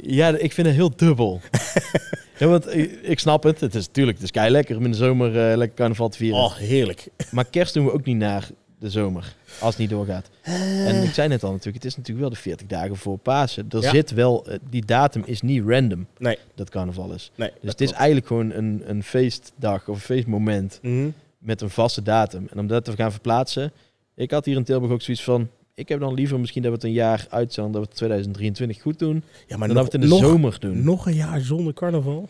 ja, 0.02 0.36
ik 0.36 0.52
vind 0.52 0.66
het 0.66 0.76
heel 0.76 0.96
dubbel. 0.96 1.40
ja, 2.38 2.46
want 2.46 2.74
ik, 3.02 3.18
snap 3.18 3.42
het. 3.42 3.60
Het 3.60 3.74
is 3.74 3.86
natuurlijk, 3.86 4.16
het 4.16 4.26
is 4.26 4.32
kei 4.32 4.50
lekker 4.50 4.76
om 4.76 4.84
in 4.84 4.90
de 4.90 4.96
zomer 4.96 5.28
eh, 5.28 5.56
lekker 5.56 5.76
carnaval 5.76 6.08
te 6.08 6.16
vieren. 6.16 6.40
Oh, 6.40 6.56
heerlijk. 6.56 7.08
Maar 7.30 7.44
kerst 7.44 7.74
doen 7.74 7.84
we 7.84 7.92
ook 7.92 8.04
niet 8.04 8.16
naar 8.16 8.48
de 8.82 8.90
zomer, 8.90 9.34
als 9.60 9.70
het 9.70 9.78
niet 9.78 9.90
doorgaat. 9.90 10.30
En 10.42 11.02
ik 11.02 11.10
zei 11.14 11.28
net 11.28 11.42
al 11.42 11.50
natuurlijk, 11.50 11.76
het 11.76 11.84
is 11.84 11.96
natuurlijk 11.96 12.20
wel 12.26 12.34
de 12.34 12.40
40 12.42 12.66
dagen 12.66 12.96
voor 12.96 13.18
Pasen. 13.18 13.66
Er 13.70 13.82
Ja. 13.82 13.90
zit 13.90 14.10
wel, 14.10 14.46
eh, 14.46 14.58
die 14.70 14.84
datum 14.84 15.22
is 15.26 15.40
niet 15.42 15.62
random, 15.66 16.06
Nee. 16.18 16.38
dat 16.54 16.70
carnaval 16.70 17.12
is. 17.12 17.30
Nee, 17.34 17.50
Dus 17.60 17.70
het 17.70 17.80
is 17.80 17.92
eigenlijk 17.92 18.26
gewoon 18.26 18.50
een, 18.52 18.82
een 18.86 19.02
feestdag 19.02 19.88
of 19.88 19.94
een 19.94 20.00
feestmoment 20.00 20.78
Mhm. 20.82 21.08
met 21.38 21.60
een 21.60 21.70
vaste 21.70 22.02
datum. 22.02 22.46
En 22.50 22.58
om 22.58 22.66
dat 22.66 22.84
te 22.84 22.92
gaan 22.96 23.10
verplaatsen, 23.12 23.72
ik 24.14 24.30
had 24.30 24.44
hier 24.44 24.56
in 24.56 24.64
Tilburg 24.64 24.92
ook 24.92 25.02
zoiets 25.02 25.22
van, 25.24 25.48
ik 25.74 25.88
heb 25.88 26.00
dan 26.00 26.14
liever 26.14 26.40
misschien 26.40 26.62
dat 26.62 26.70
we 26.70 26.76
het 26.76 26.86
een 26.86 26.92
jaar 26.92 27.26
uitstellen, 27.30 27.72
dat 27.72 27.80
we 27.80 27.86
het 27.88 27.96
2023 27.96 28.82
goed 28.82 28.98
doen, 28.98 29.22
Ja, 29.46 29.56
maar 29.56 29.68
dan 29.68 29.76
nog, 29.76 29.84
dat 29.88 29.92
we 29.92 29.98
het 29.98 30.10
in 30.10 30.18
de 30.18 30.22
nog, 30.22 30.32
zomer 30.32 30.56
doen. 30.60 30.84
nog 30.84 31.06
een 31.06 31.14
jaar 31.14 31.40
zonder 31.40 31.72
carnaval? 31.72 32.28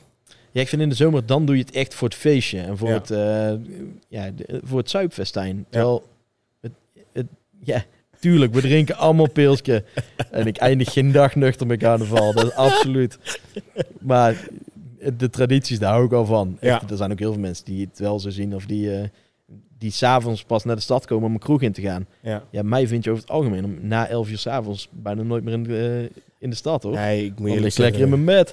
Ja, 0.50 0.60
ik 0.60 0.68
vind 0.68 0.82
in 0.82 0.88
de 0.88 0.94
zomer, 0.94 1.26
dan 1.26 1.46
doe 1.46 1.56
je 1.56 1.62
het 1.62 1.74
echt 1.74 1.94
voor 1.94 2.08
het 2.08 2.16
feestje 2.16 2.60
en 2.60 2.78
voor, 2.78 2.88
Ja. 2.88 2.94
het, 2.94 3.10
eh, 3.10 3.52
ja, 4.08 4.30
voor 4.64 4.78
het 4.78 4.90
zuipfestijn. 4.90 5.66
Terwijl, 5.70 6.08
ja, 7.62 7.84
tuurlijk, 8.20 8.54
we 8.54 8.60
drinken 8.60 8.96
allemaal 8.96 9.30
pilsje. 9.30 9.84
en 10.30 10.46
ik 10.46 10.56
eindig 10.56 10.92
geen 10.92 11.12
dag 11.12 11.34
nuchter 11.34 11.66
met 11.66 11.78
carnaval, 11.78 12.32
dat 12.32 12.44
is 12.44 12.52
absoluut. 12.54 13.18
Maar 14.00 14.48
de 15.18 15.30
tradities, 15.30 15.78
daar 15.78 15.92
hou 15.92 16.04
ik 16.04 16.12
al 16.12 16.24
van. 16.24 16.58
Ja. 16.60 16.74
Echt, 16.74 16.90
er 16.90 16.96
zijn 16.96 17.12
ook 17.12 17.18
heel 17.18 17.32
veel 17.32 17.40
mensen 17.40 17.64
die 17.64 17.86
het 17.90 17.98
wel 17.98 18.20
zo 18.20 18.30
zien 18.30 18.54
of 18.54 18.66
die, 18.66 18.94
eh 18.94 19.08
die 19.82 19.90
s'avonds 19.90 20.44
pas 20.44 20.64
naar 20.64 20.76
de 20.76 20.82
stad 20.82 21.06
komen 21.06 21.26
om 21.26 21.32
een 21.32 21.38
kroeg 21.38 21.62
in 21.62 21.72
te 21.72 21.80
gaan. 21.80 22.06
Ja. 22.20 22.42
Ja, 22.50 22.62
mij 22.62 22.86
vind 22.86 23.04
je 23.04 23.10
over 23.10 23.22
het 23.22 23.32
algemeen 23.32 23.64
om 23.64 23.78
na 23.80 24.08
11 24.08 24.30
uur 24.30 24.38
s'avonds 24.38 24.88
bijna 24.90 25.22
nooit 25.22 25.44
meer 25.44 25.52
in 25.52 25.62
de, 25.62 26.08
eh, 26.12 26.22
in 26.38 26.50
de 26.50 26.56
stad, 26.56 26.82
hoor. 26.82 26.92
Nee, 26.92 27.24
ik 27.24 27.38
moet 27.38 27.50
ik 27.50 27.78
lekker 27.78 28.00
in 28.00 28.08
mijn 28.08 28.24
bed. 28.24 28.52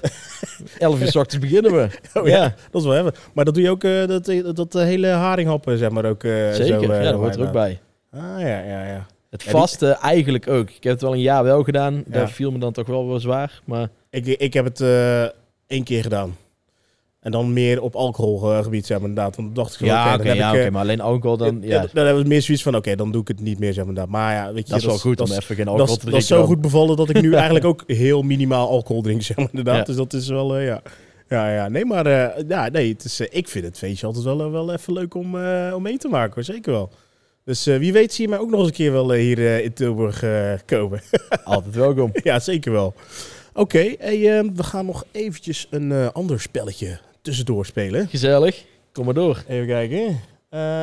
11 0.78 1.00
uur 1.00 1.06
s 1.06 1.16
ochtends 1.16 1.46
beginnen 1.48 1.72
we. 1.72 1.88
Oh 2.20 2.26
ja, 2.26 2.54
dat 2.70 2.80
is 2.80 2.86
wel 2.86 2.94
hebben. 2.94 3.14
Maar 3.32 3.44
dat 3.44 3.54
doe 3.54 3.62
je 3.62 3.70
ook, 3.70 3.84
eh, 3.84 4.06
dat, 4.06 4.24
dat, 4.24 4.56
dat 4.56 4.72
hele 4.72 5.06
haringhappen, 5.06 5.78
zeg 5.78 5.90
maar 5.90 6.04
ook. 6.04 6.22
Zeker, 6.22 6.66
zo, 6.66 6.94
ja, 6.94 7.02
dat 7.02 7.14
hoort 7.14 7.34
er 7.34 7.46
ook 7.46 7.52
bij. 7.52 7.80
Ah, 8.12 8.20
ja, 8.40 8.60
ja, 8.62 8.84
ja. 8.86 9.06
Het 9.30 9.42
Ja, 9.42 9.50
die- 9.50 9.60
vaste 9.60 9.86
eigenlijk 9.90 10.48
ook. 10.48 10.70
Ik 10.70 10.82
heb 10.82 10.92
het 10.92 11.02
wel 11.02 11.12
een 11.12 11.20
jaar 11.20 11.44
wel 11.44 11.62
gedaan. 11.62 11.94
Ja. 11.94 12.02
Daar 12.06 12.30
viel 12.30 12.50
me 12.50 12.58
dan 12.58 12.72
toch 12.72 12.86
wel 12.86 13.08
wel 13.08 13.20
zwaar. 13.20 13.60
Maar 13.64 13.88
Ik, 14.10 14.26
ik 14.26 14.52
heb 14.52 14.64
het 14.64 14.80
eh, 14.80 15.22
één 15.66 15.84
keer 15.84 16.02
gedaan. 16.02 16.36
En 17.20 17.30
dan 17.32 17.52
meer 17.52 17.82
op 17.82 17.94
alcoholgebied, 17.94 18.86
zeg 18.86 18.98
maar, 19.00 19.08
inderdaad. 19.08 19.36
Want 19.36 19.54
dacht 19.54 19.74
ik 19.74 19.86
ja, 19.86 20.14
oké, 20.14 20.26
heb 20.26 20.36
ja, 20.36 20.54
eh, 20.54 20.70
maar 20.70 20.82
alleen 20.82 21.00
alcohol 21.00 21.36
dan. 21.36 21.58
Ja, 21.62 21.86
dan 21.92 22.04
hebben 22.04 22.22
we 22.22 22.28
meer 22.28 22.42
zoiets 22.42 22.62
van, 22.62 22.76
oké, 22.76 22.94
dan 22.96 23.12
doe 23.12 23.20
ik 23.22 23.28
het 23.28 23.40
niet 23.40 23.58
meer, 23.58 23.72
zeg 23.72 23.84
maar, 23.84 23.94
inderdaad. 23.94 24.12
Maar 24.12 24.34
ja, 24.34 24.52
weet 24.52 24.66
je... 24.66 24.72
dat 24.72 24.80
is 24.80 24.86
wel 24.86 24.98
goed 24.98 25.18
dat 25.18 25.30
om 25.30 25.36
even 25.36 25.54
geen 25.56 25.68
alcohol 25.68 25.86
te 25.86 25.90
dat 25.92 25.98
is 25.98 26.08
drinken. 26.10 26.26
zo 26.26 26.36
dan. 26.36 26.46
goed 26.46 26.60
bevallen 26.60 26.96
dat 26.96 27.08
ik 27.08 27.20
nu 27.22 27.32
eigenlijk 27.42 27.64
ook 27.64 27.84
heel 27.86 28.22
minimaal 28.22 28.68
alcohol 28.68 29.02
drink, 29.02 29.22
zeg 29.22 29.36
maar, 29.36 29.48
inderdaad. 29.50 29.76
Ja. 29.76 29.82
Dus 29.84 29.96
dat 29.96 30.12
is 30.12 30.28
wel, 30.28 30.56
eh, 30.56 30.66
ja... 30.66 30.82
Ja, 31.28 31.54
ja, 31.54 31.68
nee, 31.68 31.84
maar 31.84 32.08
ja, 32.48 32.68
nee, 32.68 32.92
het 32.92 33.04
is, 33.04 33.20
ik 33.20 33.48
vind 33.48 33.64
het 33.64 33.78
feestje 33.78 34.06
altijd 34.06 34.24
wel, 34.24 34.50
wel 34.50 34.72
even 34.72 34.92
leuk 34.92 35.14
om, 35.14 35.34
om 35.74 35.82
mee 35.82 35.98
te 35.98 36.08
maken, 36.08 36.34
hoor. 36.34 36.44
zeker 36.44 36.72
wel. 36.72 36.90
Dus 37.50 37.66
eh, 37.66 37.78
wie 37.78 37.92
weet 37.92 38.12
zie 38.12 38.24
je 38.24 38.30
mij 38.30 38.38
ook 38.38 38.50
nog 38.50 38.58
eens 38.58 38.68
een 38.68 38.74
keer 38.74 38.92
wel 38.92 39.12
eh, 39.14 39.20
hier 39.20 39.38
eh, 39.38 39.64
in 39.64 39.72
Tilburg 39.72 40.22
eh, 40.22 40.52
komen. 40.66 41.00
Altijd 41.44 41.74
welkom. 41.74 42.10
ja, 42.22 42.38
zeker 42.38 42.72
wel. 42.72 42.94
Oké, 43.54 43.94
hey, 43.98 44.38
eh, 44.38 44.44
we 44.54 44.62
gaan 44.62 44.86
nog 44.86 45.04
eventjes 45.12 45.66
een 45.70 45.92
eh, 45.92 46.08
ander 46.12 46.40
spelletje 46.40 46.98
tussendoor 47.22 47.66
spelen. 47.66 48.08
Gezellig. 48.08 48.64
Kom 48.92 49.04
maar 49.04 49.14
door. 49.14 49.42
Even 49.48 49.66
kijken. 49.66 50.20
Eh, 50.48 50.82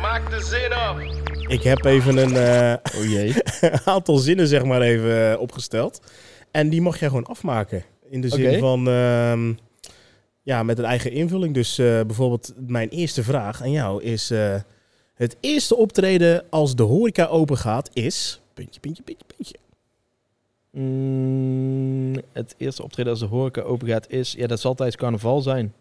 Maak 0.00 0.30
de 0.30 0.40
zin 0.40 0.72
af. 0.72 0.96
ik 1.48 1.62
heb 1.62 1.84
even 1.84 2.16
een 2.16 2.36
eh, 2.36 2.74
Oh 3.00 3.04
jee. 3.10 3.34
aantal 3.84 4.16
zinnen 4.16 4.46
zeg 4.48 4.64
maar 4.64 4.80
even 4.80 5.40
opgesteld. 5.40 6.00
En 6.50 6.68
die 6.68 6.80
mag 6.80 6.98
jij 6.98 7.08
gewoon 7.08 7.26
afmaken. 7.26 7.84
In 8.10 8.20
de 8.20 8.28
zin 8.28 8.58
van, 8.58 8.88
ehm, 8.88 9.52
ja, 10.42 10.62
met 10.62 10.78
een 10.78 10.84
eigen 10.84 11.12
invulling. 11.12 11.54
Dus 11.54 11.78
eh, 11.78 11.86
bijvoorbeeld 11.86 12.52
mijn 12.66 12.88
eerste 12.88 13.22
vraag 13.22 13.62
aan 13.62 13.70
jou 13.70 14.02
is... 14.02 14.30
eh, 14.30 14.54
het 15.14 15.36
eerste 15.40 15.76
optreden 15.76 16.44
als 16.50 16.74
de 16.76 16.82
horeca 16.82 17.26
open 17.26 17.56
gaat 17.56 17.90
is... 17.92 18.40
Puntje, 18.54 18.80
puntje, 18.80 19.02
puntje, 19.02 19.24
puntje. 19.36 19.54
Mm, 20.70 22.14
het 22.32 22.54
eerste 22.58 22.82
optreden 22.82 23.10
als 23.12 23.20
de 23.20 23.26
horeca 23.26 23.60
open 23.60 23.88
gaat 23.88 24.10
is... 24.10 24.32
Ja, 24.32 24.46
dat 24.46 24.60
zal 24.60 24.74
tijdens 24.74 24.96
carnaval 24.98 25.40
zijn. 25.40 25.74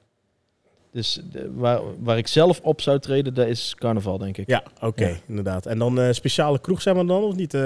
Dus 0.91 1.21
de- 1.31 1.51
waar, 1.55 1.81
waar 1.99 2.17
ik 2.17 2.27
zelf 2.27 2.59
op 2.63 2.81
zou 2.81 2.99
treden, 2.99 3.33
dat 3.33 3.47
is 3.47 3.75
carnaval, 3.75 4.17
denk 4.17 4.37
ik. 4.37 4.47
Ja, 4.47 4.63
oké, 4.81 5.07
Ja. 5.07 5.15
inderdaad. 5.25 5.65
En 5.65 5.77
dan 5.77 5.99
eh, 5.99 6.11
speciale 6.11 6.59
kroeg 6.59 6.81
zijn 6.81 6.97
we 6.97 7.05
dan 7.05 7.23
of 7.23 7.35
niet? 7.35 7.57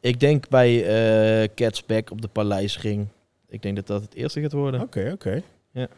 Ik 0.00 0.20
denk 0.20 0.48
bij 0.48 1.48
Cats 1.54 1.86
Back 1.86 2.10
op 2.10 2.22
de 2.22 2.28
Paleisring. 2.28 3.06
Ik 3.48 3.62
denk 3.62 3.76
dat 3.76 3.86
dat 3.86 4.02
het 4.02 4.14
eerste 4.14 4.40
gaat 4.40 4.52
worden. 4.52 4.80
Oké, 4.80 5.10
oké. 5.14 5.42
Ja. 5.72 5.88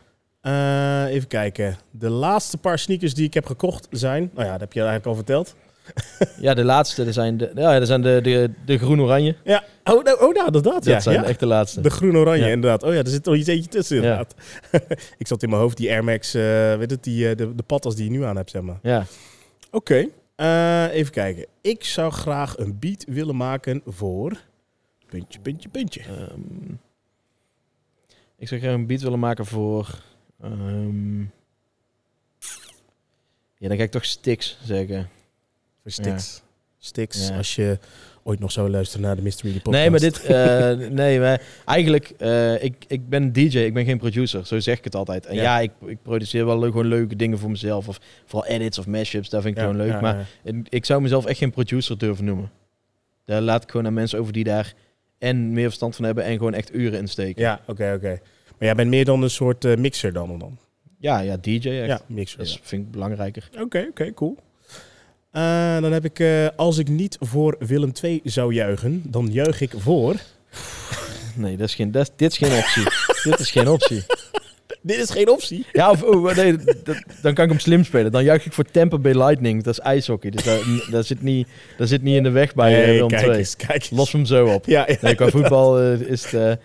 Eh, 0.45 1.05
even 1.14 1.28
kijken. 1.28 1.76
De 1.90 2.11
laatste 2.11 2.59
paar 2.59 2.78
sneakers 2.78 3.14
die 3.14 3.26
ik 3.26 3.34
heb 3.34 3.47
gekocht 3.47 3.86
zijn... 3.90 4.30
Nou 4.34 4.45
ja, 4.47 4.53
dat 4.53 4.61
heb 4.61 4.72
je 4.72 4.78
eigenlijk 4.80 5.09
al 5.09 5.14
verteld. 5.14 5.55
Ja, 6.40 6.55
de 6.55 6.64
laatste 6.64 7.05
dat 7.05 7.14
zijn 7.14 7.36
de, 7.36 7.51
ja, 7.55 7.78
dat 7.78 7.88
zijn 7.88 8.03
de, 8.03 8.20
de, 8.22 8.51
de 8.66 8.78
groen-oranje. 8.78 9.36
Ja. 9.45 9.64
Oh, 9.84 10.05
nou, 10.05 10.20
oh 10.20 10.34
nou, 10.34 10.51
dat, 10.51 10.64
dat, 10.64 10.72
Dat 10.74 10.84
ja. 10.84 11.01
zijn 11.01 11.20
ja. 11.20 11.24
echt 11.24 11.40
de 11.40 11.47
laatste. 11.47 11.80
De 11.80 11.90
groen-oranje, 11.90 12.45
Ja. 12.45 12.51
inderdaad. 12.51 12.82
Oh 12.82 12.92
ja, 12.92 12.99
er 12.99 13.09
zit 13.09 13.24
nog 13.24 13.34
iets 13.34 13.49
eentje 13.49 13.70
tussen, 13.70 13.97
Ja. 13.97 14.03
inderdaad. 14.03 14.34
ik 15.18 15.26
zat 15.26 15.42
in 15.42 15.49
mijn 15.49 15.61
hoofd 15.61 15.76
die 15.76 15.90
Air 15.90 16.05
Max, 16.05 16.34
eh, 16.34 16.42
weet 16.76 16.90
het, 16.90 17.05
die, 17.05 17.28
eh, 17.28 17.36
de, 17.36 17.55
de 17.55 17.62
patas 17.62 17.95
die 17.95 18.05
je 18.05 18.11
nu 18.11 18.24
aan 18.24 18.36
hebt, 18.36 18.51
zeg 18.51 18.62
maar. 18.62 18.78
Ja. 18.82 19.05
Oké, 19.70 20.07
even 20.92 21.12
kijken. 21.12 21.47
Ik 21.61 21.84
zou 21.84 22.12
graag 22.12 22.59
een 22.59 22.78
beat 22.78 23.05
willen 23.09 23.36
maken 23.36 23.82
voor... 23.86 24.40
Puntje, 25.07 25.40
puntje, 25.40 25.68
puntje. 25.68 26.01
ehm, 26.01 26.72
ik 28.38 28.49
zou 28.49 28.61
graag 28.61 28.74
een 28.74 28.86
beat 28.86 29.01
willen 29.03 29.18
maken 29.18 29.47
voor... 29.47 29.88
ehm, 30.53 31.20
ja, 33.59 33.68
dan 33.68 33.76
ga 33.76 33.82
ik 33.82 33.90
toch 33.90 34.05
Stix 34.05 34.59
zeggen. 34.64 35.09
Voor 35.82 35.90
Stix. 35.90 36.42
Stix, 36.78 37.28
Ja. 37.28 37.36
als 37.36 37.55
je 37.55 37.78
ooit 38.22 38.38
nog 38.40 38.53
zou 38.53 38.70
luisteren 38.70 39.07
naar 39.07 39.16
de 39.16 39.22
Mystery 39.22 39.53
Podcast. 39.53 39.76
Nee, 39.76 39.90
maar 39.90 40.01
dit... 40.01 40.20
eh, 40.22 40.74
nee, 41.01 41.20
maar 41.20 41.42
eigenlijk... 41.64 42.11
eh, 42.18 42.62
ik, 42.62 42.84
ik 42.88 43.09
ben 43.09 43.32
DJ, 43.32 43.59
ik 43.59 43.74
ben 43.74 43.84
geen 43.84 43.99
producer. 43.99 44.47
Zo 44.47 44.59
zeg 44.61 44.78
ik 44.78 44.84
het 44.84 44.95
altijd. 44.95 45.26
En 45.26 45.34
Ja. 45.34 45.42
ja, 45.42 45.59
ik, 45.61 45.70
ik 45.86 46.03
produceer 46.03 46.47
wel 46.47 46.59
leuk, 46.59 46.70
gewoon 46.70 46.86
leuke 46.86 47.16
dingen 47.16 47.38
voor 47.38 47.51
mezelf. 47.51 47.88
Of 47.88 48.01
vooral 48.24 48.51
edits 48.51 48.78
of 48.78 48.86
mashups, 48.86 49.28
dat 49.28 49.42
vind 49.42 49.57
ik 49.57 49.62
Ja, 49.62 49.68
gewoon 49.68 49.84
leuk. 49.84 49.92
ja, 49.92 50.01
maar 50.01 50.28
Ik 50.68 50.84
zou 50.84 51.03
mezelf 51.03 51.24
echt 51.26 51.38
geen 51.38 51.51
producer 51.51 51.99
durven 51.99 52.24
noemen. 52.24 52.51
Daar 53.24 53.40
laat 53.40 53.62
ik 53.62 53.70
gewoon 53.70 53.86
aan 53.86 53.95
mensen 53.95 54.18
over 54.18 54.32
die 54.32 54.45
daar 54.45 54.74
en 55.18 55.53
meer 55.53 55.64
verstand 55.66 55.97
van 55.97 56.05
hebben 56.05 56.24
en 56.24 56.36
gewoon 56.36 56.55
echt 56.55 56.74
uren 56.74 56.99
in 56.99 57.09
steken. 57.09 57.42
Ja, 57.42 57.61
oké, 57.66 57.92
oké. 57.97 58.20
Maar 58.59 58.68
jij 58.68 58.74
bent 58.74 58.90
meer 58.90 59.05
dan 59.05 59.22
een 59.22 59.30
soort 59.30 59.64
eh, 59.64 59.76
mixer 59.76 60.12
dan 60.12 60.38
dan? 60.38 60.59
ja, 60.98 61.18
ja, 61.20 61.36
DJ 61.36 61.68
echt. 61.68 61.86
Ja, 61.86 62.00
mixer. 62.07 62.38
Dat 62.38 62.52
ja. 62.52 62.59
vind 62.62 62.82
ik 62.82 62.90
belangrijker. 62.90 63.48
Oké, 63.61 63.86
oké, 63.90 64.14
cool. 64.14 64.36
Eh, 65.30 65.80
dan 65.80 65.92
heb 65.92 66.05
ik, 66.05 66.18
eh, 66.18 66.46
als 66.57 66.78
ik 66.78 66.88
niet 66.88 67.16
voor 67.20 67.57
Willem 67.59 67.92
2 67.92 68.20
zou 68.24 68.55
juichen, 68.55 69.02
dan 69.07 69.28
juich 69.32 69.61
ik 69.61 69.72
voor. 69.76 70.14
Nee, 71.36 71.57
dat 71.57 71.68
is 71.68 71.74
geen, 71.74 71.90
dat 71.90 72.12
dit 72.16 72.30
is 72.32 72.38
geen 72.38 72.59
optie. 72.59 72.82
dit 73.30 73.38
is 73.40 73.50
geen 73.50 73.68
optie. 73.68 74.02
Dit 74.82 74.96
is 74.98 75.11
geen 75.11 75.28
optie. 75.28 75.66
Ja, 75.72 75.90
of, 75.90 76.02
oh, 76.02 76.36
nee, 76.36 76.57
dat- 76.57 77.02
dan 77.22 77.34
kan 77.34 77.44
ik 77.44 77.50
hem 77.50 77.59
slim 77.59 77.84
spelen. 77.84 78.12
Dan 78.12 78.24
juich 78.24 78.44
ik 78.46 78.52
voor 78.52 78.64
Tampa 78.64 78.98
Bay 78.98 79.12
Lightning. 79.12 79.62
Dat 79.62 79.72
is 79.72 79.80
ijshockey. 79.80 80.30
Dus 80.30 80.44
daar, 80.44 80.59
daar, 80.90 81.05
zit, 81.05 81.22
niet, 81.22 81.48
daar 81.76 81.86
zit 81.86 82.02
niet 82.02 82.16
in 82.16 82.22
de 82.22 82.30
weg 82.30 82.55
bij 82.55 82.72
Nee, 82.72 82.86
Willem 82.86 83.09
kijk 83.09 83.22
2. 83.22 83.36
eens, 83.38 83.57
kijk 83.57 83.72
eens. 83.72 83.90
Los 83.90 84.12
hem 84.12 84.24
zo 84.24 84.46
op. 84.46 84.66
Ja, 84.66 84.84
ja. 84.88 84.96
Nee, 85.00 85.14
qua 85.14 85.28
voetbal 85.28 85.80
is 85.92 86.30
het... 86.30 86.59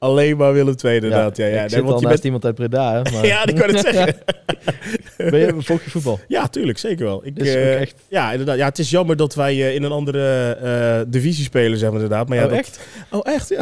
alleen 0.00 0.36
maar 0.36 0.52
Willem 0.52 0.74
II 0.84 0.94
inderdaad. 0.94 1.36
Ja, 1.36 1.46
ja, 1.46 1.62
ik 1.62 1.70
zit 1.70 1.80
want 1.80 1.94
al 1.94 2.00
je 2.00 2.06
bent... 2.08 2.24
iemand 2.24 2.44
uit 2.44 2.54
Breda. 2.54 3.02
Maar, 3.12 3.26
Ja, 3.32 3.44
die 3.44 3.54
kan 3.54 3.68
het 3.74 3.80
zeggen. 3.80 4.14
Ben 5.30 5.38
je, 5.40 5.54
volg 5.58 5.84
je 5.84 5.90
voetbal? 5.90 6.20
Ja, 6.28 6.48
tuurlijk, 6.48 6.78
zeker 6.78 7.04
wel. 7.04 7.20
Ik, 7.24 7.38
echt... 7.38 7.94
Ja, 8.08 8.30
inderdaad. 8.30 8.56
Ja, 8.56 8.64
het 8.66 8.78
is 8.78 8.90
jammer 8.90 9.16
dat 9.16 9.34
wij 9.34 9.52
eh, 9.52 9.74
in 9.74 9.82
een 9.82 9.92
andere 9.92 10.52
eh, 10.62 11.00
divisie 11.12 11.44
spelen, 11.44 11.78
zeg 11.78 11.90
maar 11.90 12.00
inderdaad. 12.00 12.28
Maar 12.28 12.36
ja, 12.38 12.44
oh, 12.44 12.50
dat- 12.50 12.58
echt? 12.58 12.80
Oh, 13.10 13.20
echt? 13.24 13.48
Ja. 13.48 13.60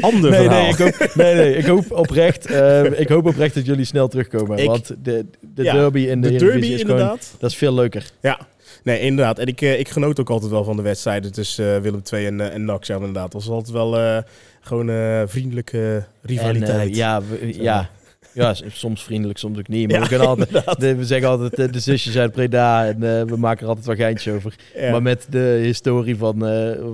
Ander 0.00 0.30
Nee, 0.30 0.40
verhaal. 0.40 0.60
nee, 0.62 0.70
ik 0.70 0.76
hoop, 0.78 1.10
nee, 1.14 1.34
nee, 1.34 1.56
ik 1.56 1.64
hoop 1.66 1.90
oprecht, 1.90 2.50
ik 2.98 3.08
hoop 3.08 3.26
oprecht 3.26 3.54
dat 3.54 3.66
jullie 3.66 3.84
snel 3.84 4.08
terugkomen. 4.08 4.58
Ik- 4.58 4.66
want 4.66 4.86
de, 5.02 5.24
de 5.54 5.62
Ja, 5.62 5.72
derby 5.72 6.00
in 6.00 6.20
de, 6.20 6.30
de 6.32 6.36
derby 6.38 6.58
is 6.66 6.80
gewoon, 6.80 6.80
inderdaad. 6.98 7.34
dat 7.38 7.50
is 7.50 7.56
veel 7.56 7.74
leuker. 7.74 8.10
Ja, 8.20 8.38
nee, 8.82 9.00
inderdaad. 9.00 9.38
En 9.38 9.46
ik, 9.46 9.60
eh, 9.60 9.78
ik 9.78 9.88
genoot 9.88 10.20
ook 10.20 10.30
altijd 10.30 10.50
wel 10.50 10.64
van 10.64 10.76
de 10.76 10.82
wedstrijden 10.82 11.32
tussen 11.32 11.74
eh, 11.74 11.80
Willem 11.80 12.02
II 12.12 12.26
en, 12.26 12.40
eh, 12.40 12.54
en 12.54 12.64
NAC, 12.64 12.88
maar 12.88 12.96
inderdaad. 12.98 13.32
Het 13.32 13.32
was 13.32 13.48
altijd 13.48 13.70
wel 13.76 14.22
gewoon 14.60 14.88
vriendelijke 15.28 16.04
rivaliteit. 16.22 16.88
En, 16.88 16.94
ja, 16.94 17.22
we- 17.22 17.62
ja. 17.62 17.90
Ja, 18.34 18.54
soms 18.68 19.02
vriendelijk, 19.04 19.38
soms 19.38 19.58
ook 19.58 19.68
niet. 19.68 19.86
Maar 19.86 19.96
Ja, 19.96 20.02
we, 20.02 20.08
kunnen 20.08 20.26
altijd, 20.28 20.80
de- 20.80 20.94
we 20.96 21.04
zeggen 21.04 21.28
altijd 21.28 21.72
de 21.72 21.80
zusjes 21.80 22.16
uit 22.16 22.32
Breda 22.32 22.86
en 22.86 23.26
we 23.26 23.36
maken 23.36 23.62
er 23.62 23.68
altijd 23.68 23.86
wel 23.86 23.96
geintjes 23.96 24.34
over. 24.34 24.54
Ja. 24.76 24.90
Maar 24.90 25.02
met 25.02 25.26
de 25.30 25.60
historie 25.62 26.16
van, 26.16 26.38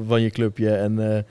van 0.06 0.22
je 0.22 0.30
clubje 0.30 0.70
en, 0.70 1.24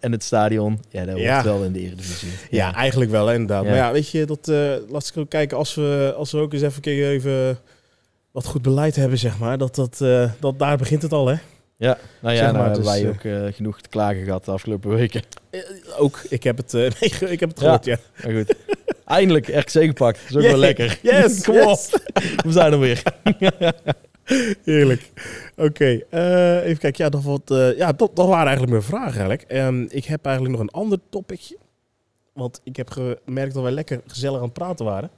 en 0.00 0.12
het 0.12 0.22
stadion, 0.24 0.80
ja, 0.90 0.98
dat 1.00 1.08
wordt 1.08 1.22
Ja. 1.26 1.44
wel 1.44 1.62
in 1.64 1.72
de 1.72 1.78
Eredivisie. 1.80 2.28
Ja, 2.50 2.74
eigenlijk 2.74 3.10
wel, 3.10 3.32
inderdaad. 3.32 3.62
Ja. 3.64 3.68
Maar 3.68 3.78
ja, 3.78 3.92
weet 3.92 4.10
je, 4.10 4.24
dat, 4.26 4.46
laat 4.90 5.08
ik 5.14 5.16
ook 5.20 5.30
kijken 5.30 5.56
als 5.56 5.74
we, 5.74 6.14
als 6.16 6.32
we 6.32 6.38
ook 6.38 6.52
eens 6.52 6.62
even, 6.62 6.82
even 6.84 7.58
wat 8.32 8.46
goed 8.46 8.62
beleid 8.62 8.96
hebben, 8.96 9.18
zeg 9.18 9.38
maar. 9.38 9.58
Dat, 9.58 9.74
dat, 9.74 10.00
eh, 10.00 10.30
dat 10.40 10.58
daar 10.58 10.76
begint 10.76 11.02
het 11.02 11.12
al, 11.12 11.26
hè? 11.26 11.36
Ja, 11.76 11.98
nou 12.20 12.34
ja, 12.34 12.42
Zeg 12.42 12.52
nou 12.52 12.52
maar, 12.52 12.64
hebben 12.64 12.82
dus, 12.82 12.92
wij 12.92 13.02
eh, 13.02 13.08
ook 13.08 13.48
eh, 13.48 13.54
genoeg 13.54 13.80
te 13.80 13.88
klagen 13.88 14.24
gehad 14.24 14.44
de 14.44 14.50
afgelopen 14.50 14.90
weken. 14.90 15.22
Ook, 15.98 16.20
ik 16.28 16.42
heb 16.42 16.56
het, 16.56 16.74
eh, 16.74 16.80
nee, 17.00 17.30
ik 17.30 17.40
heb 17.40 17.48
het 17.48 17.60
Ja. 17.60 17.64
gehoord, 17.64 17.84
ja. 17.84 17.96
Maar 18.22 18.32
goed, 18.32 18.54
eindelijk 19.04 19.46
RKC 19.48 19.70
gepakt. 19.70 20.20
Dat 20.20 20.28
is 20.30 20.34
ook 20.36 20.40
Yeah. 20.42 20.50
wel 20.50 20.60
lekker. 20.60 20.98
Yes, 21.02 21.42
Kom 21.44 21.54
yes. 21.54 21.90
op. 21.94 22.00
We 22.44 22.52
zijn 22.52 22.72
er 22.72 22.78
weer. 22.78 23.02
Heerlijk. 24.64 25.10
Oké, 25.56 26.00
eh, 26.10 26.64
even 26.64 26.78
kijken. 26.78 27.04
Ja, 27.04 27.10
dat, 27.10 27.22
wat, 27.22 27.50
eh, 27.50 27.76
ja 27.76 27.92
dat, 27.92 28.16
dat 28.16 28.26
waren 28.26 28.46
eigenlijk 28.46 28.70
mijn 28.70 28.82
vragen 28.82 29.10
eigenlijk. 29.20 29.42
Ehm, 29.42 29.82
ik 29.88 30.04
heb 30.04 30.24
eigenlijk 30.26 30.56
nog 30.56 30.64
een 30.66 30.80
ander 30.80 30.98
topicje. 31.10 31.56
Want 32.32 32.60
ik 32.64 32.76
heb 32.76 32.90
gemerkt 32.90 33.54
dat 33.54 33.62
wij 33.62 33.72
lekker 33.72 34.00
gezellig 34.06 34.36
aan 34.38 34.44
het 34.44 34.52
praten 34.52 34.84
waren. 34.84 35.10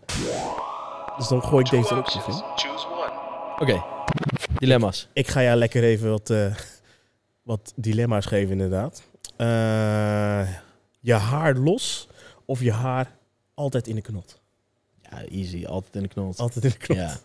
Dus 1.19 1.29
dan 1.29 1.43
gooi 1.43 1.65
ik 1.65 1.71
Two 1.71 1.81
deze 1.81 1.95
ook 1.95 1.99
options. 2.01 2.27
even 2.27 2.33
in. 2.39 2.94
Oké, 3.59 3.85
dilemma's. 4.59 5.09
Ik 5.13 5.29
ga 5.29 5.43
jou 5.43 5.59
lekker 5.59 5.83
even 5.83 6.11
wat, 6.11 6.31
eh, 6.31 6.55
wat 7.43 7.73
dilemma's 7.77 8.27
geven 8.27 8.51
inderdaad. 8.53 9.03
Eh, 9.37 10.49
je 11.01 11.13
haar 11.13 11.55
los 11.55 12.09
of 12.45 12.61
je 12.61 12.73
haar 12.73 13.17
altijd 13.55 13.87
in 13.87 13.95
de 13.95 14.01
knot? 14.01 14.41
Ja, 15.03 15.25
easy. 15.25 15.65
Altijd 15.67 15.95
in 15.95 16.03
de 16.03 16.09
knot. 16.09 16.39
Altijd 16.39 16.65
in 16.65 16.71
de 16.71 16.77
knot. 16.77 17.23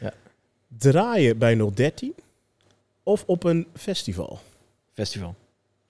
Ja. 0.00 0.12
Draaien 0.78 1.38
bij 1.38 1.56
013 1.74 2.14
of 3.02 3.24
op 3.26 3.44
een 3.44 3.66
festival? 3.74 4.40
Festival. 4.92 5.34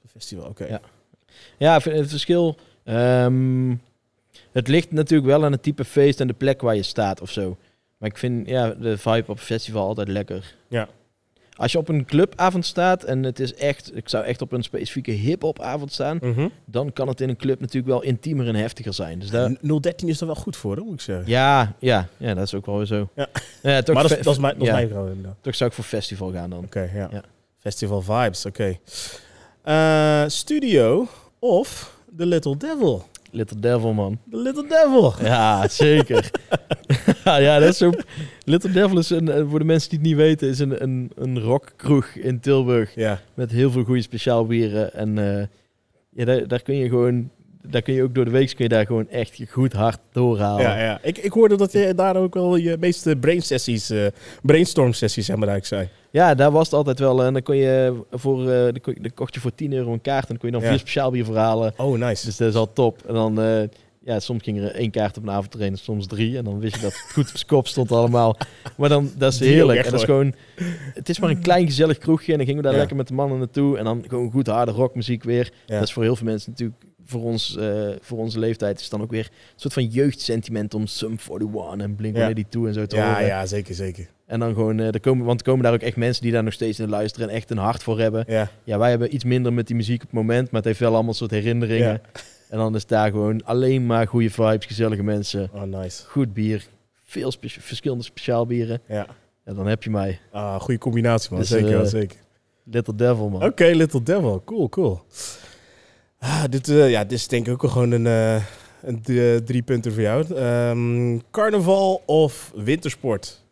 Een 0.03 0.09
festival, 0.09 0.49
oké. 0.49 0.64
Ja. 0.66 0.80
Ja, 1.59 1.76
ik 1.76 1.82
vind 1.82 1.99
het 1.99 2.09
verschil... 2.09 2.57
ehm, 2.85 3.74
het 4.53 4.68
ligt 4.68 4.91
natuurlijk 4.93 5.28
wel 5.28 5.45
aan 5.45 5.53
het 5.53 5.62
type 5.62 5.85
feest 5.85 6.20
en 6.20 6.26
de 6.26 6.32
plek 6.32 6.61
waar 6.61 6.74
je 6.74 6.82
staat 6.82 7.20
of 7.20 7.30
zo. 7.30 7.57
Maar 7.99 8.09
ik 8.11 8.18
vind 8.18 8.49
ja, 8.49 8.70
de 8.70 8.99
vibe 8.99 9.22
op 9.22 9.28
een 9.28 9.38
festival 9.38 9.86
altijd 9.86 10.09
lekker. 10.09 10.55
Ja. 10.68 10.88
Als 11.57 11.72
je 11.72 11.78
op 11.78 11.88
een 11.88 12.05
clubavond 12.05 12.66
staat 12.66 13.03
en 13.05 13.22
het 13.22 13.40
is 13.40 13.55
echt... 13.55 13.97
Ik 13.97 14.09
zou 14.09 14.24
echt 14.24 14.42
op 14.42 14.53
een 14.53 14.62
specifieke 14.62 15.11
hip-hop 15.11 15.61
avond 15.61 15.92
staan. 15.92 16.18
Mhm. 16.22 16.49
Dan 16.64 16.92
kan 16.92 17.09
het 17.09 17.20
in 17.20 17.28
een 17.28 17.36
club 17.36 17.61
natuurlijk 17.61 17.86
wel 17.86 18.03
intiemer 18.03 18.49
en 18.49 18.55
heftiger 18.55 18.95
zijn. 18.95 19.18
Dus 19.18 19.30
daar, 19.30 19.57
013 19.80 20.09
is 20.09 20.20
er 20.20 20.26
wel 20.26 20.34
goed 20.34 20.57
voor, 20.57 20.76
hoor, 20.76 20.84
moet 20.84 20.95
ik 20.95 21.01
zeggen. 21.01 21.24
Ja, 21.28 21.74
ja, 21.78 22.09
ja, 22.16 22.34
dat 22.34 22.45
is 22.45 22.55
ook 22.55 22.66
wel 22.66 22.76
weer 22.76 22.86
zo. 22.86 23.09
Ja. 23.14 23.28
Ja, 23.62 23.82
toch, 23.82 23.95
maar 23.95 24.03
dat 24.03 24.12
is, 24.12 24.16
fe- 24.18 24.22
dat 24.24 24.34
is 24.34 24.40
mijn, 24.40 24.53
dat 24.55 24.62
is 24.62 24.68
ja, 24.68 24.74
mijn 24.74 24.88
vrouw 24.88 25.07
inderdaad. 25.07 25.36
toch 25.40 25.55
zou 25.55 25.70
ik 25.70 25.76
voor 25.76 25.84
festival 25.84 26.32
gaan 26.32 26.51
dan. 26.51 26.64
Oké, 26.64 26.90
ja. 26.95 27.09
Ja. 27.12 27.22
Festival 27.59 28.03
vibes, 28.03 28.47
oké. 28.47 28.76
Eh, 29.62 30.24
studio 30.26 31.07
of 31.38 31.97
The 32.16 32.26
Little 32.26 32.57
Devil? 32.57 33.05
Little 33.35 33.61
Devil, 33.61 33.93
man. 33.93 34.18
Little 34.30 34.66
Devil. 34.68 35.12
Ja, 35.30 35.68
zeker. 35.68 36.30
ja, 37.24 37.59
dat 37.59 37.68
is 37.68 37.76
zo. 37.76 37.93
Little 38.45 38.72
Devil 38.72 38.99
is 38.99 39.11
een, 39.11 39.28
eh, 39.28 39.49
voor 39.49 39.59
de 39.59 39.64
mensen 39.64 39.91
die 39.91 39.99
het 39.99 40.09
niet 40.09 40.16
weten, 40.16 40.49
is 40.49 40.59
een, 40.59 40.82
een, 40.82 41.11
een 41.14 41.41
rockkroeg 41.41 42.07
in 42.07 42.41
Tilburg. 42.41 42.95
Ja. 42.95 43.20
Met 43.35 43.51
heel 43.51 43.70
veel 43.70 43.85
goede 43.85 44.03
speciaal 44.03 44.47
bieren. 44.47 44.95
En 44.95 45.18
eh, 45.18 45.47
ja, 46.11 46.24
daar, 46.24 46.49
daar 46.49 46.62
kun 46.62 46.74
je 46.74 46.89
gewoon, 46.89 47.30
daar 47.69 47.83
kun 47.83 47.95
je 47.95 48.03
ook 48.03 48.15
door 48.15 48.25
de 48.25 48.31
week 48.31 48.47
kun 48.55 48.65
je 48.65 48.69
daar 48.69 48.87
gewoon 48.87 49.09
echt 49.09 49.41
goed 49.51 49.73
hard 49.73 49.99
doorhalen. 50.12 50.62
Ja, 50.62 50.79
ja. 50.83 50.99
Ik, 51.03 51.19
ik 51.19 51.33
hoorde 51.33 51.57
dat 51.57 51.73
je 51.73 51.95
daar 51.95 52.17
ook 52.17 52.35
wel 52.35 52.57
je 52.57 52.77
meeste 52.81 53.17
brain 53.17 53.43
sessies, 53.43 53.91
eh, 53.91 54.07
brainstorm 54.43 54.93
sessies, 54.93 55.27
zeg 55.27 55.37
maar, 55.37 55.49
eigenlijk 55.49 55.89
zei. 55.91 55.99
Ja, 56.11 56.35
daar 56.35 56.51
was 56.51 56.65
het 56.65 56.75
altijd 56.75 56.99
wel. 56.99 57.23
En 57.25 57.33
dan 57.33 57.43
kon 57.43 57.57
je 57.57 58.03
voor, 58.11 58.41
eh, 58.41 58.47
dan, 58.62 58.81
kon 58.81 58.95
je- 58.95 59.01
dan 59.01 59.15
kocht 59.15 59.35
je 59.35 59.41
voor 59.41 59.55
10 59.55 59.73
euro 59.73 59.93
een 59.93 60.01
kaart 60.01 60.23
en 60.23 60.29
dan 60.29 60.39
kon 60.39 60.49
je 60.49 60.55
dan 60.55 60.62
Ja. 60.65 60.69
vier 60.71 60.79
speciaal 60.79 61.11
bier 61.11 61.25
verhalen. 61.25 61.73
Oh, 61.77 61.99
nice. 61.99 62.25
Dus 62.27 62.37
dat 62.37 62.49
is 62.49 62.55
al 62.55 62.73
top. 62.73 63.03
En 63.07 63.15
dan, 63.15 63.41
eh, 63.41 63.62
ja, 64.05 64.21
soms 64.21 64.43
ging 64.43 64.59
er 64.61 64.75
één 64.75 64.91
kaart 64.91 65.17
op 65.17 65.23
een 65.23 65.31
avond 65.31 65.51
trainen, 65.51 65.79
soms 65.79 66.07
drie. 66.07 66.37
En 66.39 66.45
dan 66.45 66.59
wist 66.59 66.75
je 66.75 66.81
dat 66.81 66.93
het 66.93 67.12
goed 67.12 67.29
op 67.31 67.37
zijn 67.37 67.47
kop 67.47 67.67
stond 67.67 67.93
allemaal. 67.93 68.37
Maar 68.77 68.89
dan, 68.89 69.11
dat 69.19 69.33
is 69.33 69.39
Die 69.39 69.49
heerlijk. 69.53 69.79
En 69.85 69.91
dat 69.91 70.01
is 70.01 70.05
gewoon, 70.07 70.35
het 70.95 71.09
is 71.09 71.19
maar 71.19 71.31
een 71.31 71.41
klein 71.43 71.67
gezellig 71.67 71.99
kroegje. 71.99 72.33
En 72.33 72.39
dan 72.39 72.47
gingen 72.47 72.61
we 72.61 72.67
daar 72.67 72.73
Ja. 72.77 72.79
lekker 72.81 72.97
met 72.97 73.09
de 73.09 73.15
mannen 73.15 73.39
naartoe. 73.39 73.79
En 73.79 73.85
dan 73.85 74.05
gewoon 74.09 74.31
goed 74.31 74.47
harde 74.47 74.73
rockmuziek 74.73 75.23
weer. 75.25 75.53
Ja. 75.67 75.75
Dat 75.75 75.83
is 75.89 75.93
voor 75.93 76.03
heel 76.03 76.17
veel 76.17 76.27
mensen 76.27 76.51
natuurlijk, 76.51 76.79
voor, 77.05 77.23
ons, 77.23 77.57
eh, 77.57 77.89
voor 78.01 78.19
onze 78.19 78.39
leeftijd, 78.39 78.77
is 78.77 78.83
het 78.83 78.91
dan 78.91 79.03
ook 79.03 79.11
weer 79.11 79.25
een 79.31 79.53
soort 79.61 79.73
van 79.75 79.85
jeugdsentiment 79.87 80.75
om 80.75 80.87
Sum 80.87 81.17
41 81.31 81.79
en 81.85 81.95
Blink-182 81.97 82.67
en 82.67 82.75
zo 82.75 82.87
te 82.87 82.97
Ja, 82.97 83.09
horen. 83.13 83.27
ja, 83.27 83.47
zeker, 83.47 83.75
zeker. 83.75 84.09
En 84.27 84.41
dan 84.41 84.55
gewoon, 84.55 84.79
eh, 84.81 84.87
er 84.95 85.01
komen, 85.01 85.27
want 85.27 85.41
er 85.41 85.47
komen 85.47 85.65
daar 85.65 85.73
ook 85.73 85.81
echt 85.81 85.97
mensen 85.97 86.23
die 86.23 86.33
daar 86.33 86.43
nog 86.45 86.53
steeds 86.53 86.79
in 86.81 86.89
luisteren 86.89 87.29
en 87.29 87.35
echt 87.35 87.51
een 87.51 87.59
hart 87.59 87.83
voor 87.83 87.99
hebben. 88.01 88.25
Ja. 88.29 88.51
Ja, 88.65 88.79
wij 88.79 88.91
hebben 88.91 89.15
iets 89.15 89.25
minder 89.25 89.53
met 89.53 89.67
die 89.67 89.77
muziek 89.77 90.01
op 90.03 90.09
het 90.09 90.13
moment, 90.21 90.45
maar 90.45 90.55
het 90.61 90.65
heeft 90.65 90.81
wel 90.81 90.95
allemaal 90.95 91.15
soort 91.15 91.31
herinneringen. 91.31 91.89
Ja. 91.89 92.01
En 92.49 92.61
dan 92.61 92.75
is 92.75 92.87
daar 92.87 93.11
gewoon 93.11 93.45
alleen 93.45 93.87
maar 93.87 94.07
goede 94.07 94.31
vibes, 94.31 94.67
gezellige 94.67 95.03
mensen, 95.03 95.51
Oh, 95.55 95.63
nice. 95.63 96.05
goed 96.07 96.33
bier, 96.35 96.67
veel 97.05 97.31
spe- 97.33 97.49
verschillende 97.49 98.05
speciaalbieren. 98.05 98.81
Ja. 98.89 99.07
En 99.45 99.55
dan 99.55 99.67
heb 99.67 99.83
je 99.83 99.91
mij. 99.91 100.19
Ah, 100.31 100.61
goede 100.61 100.79
combinatie, 100.81 101.31
man. 101.31 101.41
Dus, 101.41 101.49
zeker, 101.49 101.81
eh, 101.81 101.87
zeker. 101.87 102.17
Little 102.65 102.95
Devil, 102.95 103.29
man. 103.29 103.45
Oké, 103.45 103.65
Little 103.65 104.03
Devil. 104.03 104.43
Cool, 104.45 104.69
cool. 104.69 105.03
Ah, 106.27 106.45
dit, 106.51 106.68
eh, 106.68 106.91
ja, 106.91 107.03
dit 107.03 107.12
is 107.18 107.29
denk 107.29 107.47
ik 107.47 107.53
ook 107.53 107.62
wel 107.62 107.70
gewoon 107.70 107.91
een, 107.91 108.07
eh, 108.07 108.42
een 108.83 109.03
d- 109.03 109.09
eh, 109.09 109.37
drie 109.37 109.63
punten 109.63 109.92
voor 109.92 110.03
jou. 110.03 110.34
Ehm, 110.34 111.18
carnaval 111.30 112.03
of 112.07 112.53
wintersport? 112.55 113.42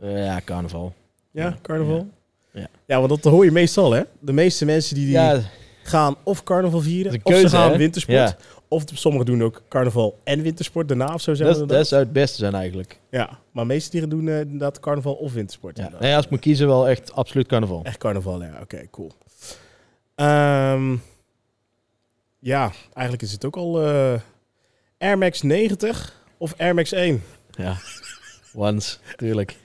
Ja, 0.00 0.40
carnaval. 0.44 0.92
Ja, 1.30 1.44
Ja, 1.44 1.56
carnaval? 1.62 2.08
ja. 2.52 2.66
Ja, 2.86 2.96
want 3.00 3.08
dat 3.22 3.32
hoor 3.32 3.44
je 3.44 3.50
meestal, 3.50 3.92
hè? 3.92 4.02
De 4.20 4.32
meeste 4.32 4.64
mensen 4.64 4.94
die, 4.94 5.04
die 5.04 5.14
Ja, 5.14 5.40
gaan 5.82 6.16
of 6.22 6.42
carnaval 6.42 6.80
vieren, 6.80 7.12
een 7.12 7.20
of 7.24 7.32
keuze, 7.32 7.48
ze 7.48 7.56
gaan 7.56 7.70
hè? 7.70 7.76
wintersport. 7.76 8.18
Ja. 8.18 8.36
Of 8.68 8.82
sommigen 8.94 9.26
doen 9.26 9.42
ook 9.42 9.62
carnaval 9.68 10.18
en 10.24 10.42
wintersport 10.42 10.88
daarna 10.88 11.14
of 11.14 11.20
zo. 11.20 11.34
Dat, 11.34 11.68
dat 11.68 11.86
zou 11.86 12.02
het 12.02 12.12
beste 12.12 12.36
zijn 12.38 12.54
eigenlijk. 12.54 13.00
Ja, 13.10 13.38
maar 13.52 13.66
meeste 13.66 13.90
dieren 13.90 14.08
doen 14.08 14.28
eh, 14.28 14.40
inderdaad 14.40 14.80
carnaval 14.80 15.12
of 15.14 15.32
wintersport. 15.32 15.76
Ja. 15.76 15.82
inderdaad. 15.82 16.06
Nee, 16.08 16.16
als 16.16 16.24
ik 16.24 16.30
moet 16.30 16.40
kiezen, 16.40 16.66
wel 16.66 16.88
echt 16.88 17.12
absoluut 17.12 17.46
carnaval. 17.46 17.80
Echt 17.84 17.98
carnaval, 17.98 18.42
ja. 18.42 18.58
Oké, 18.62 18.82
cool. 18.90 19.10
Ehm, 20.14 20.96
ja, 22.44 22.72
eigenlijk 22.92 23.22
is 23.22 23.32
het 23.32 23.44
ook 23.44 23.56
al 23.56 23.82
eh, 23.82 24.20
Air 24.98 25.18
Max 25.18 25.42
90 25.42 26.22
of 26.38 26.54
Air 26.56 26.74
Max 26.74 26.92
1. 26.92 27.22
Ja, 27.50 27.76
once, 28.54 28.96
tuurlijk. 29.16 29.56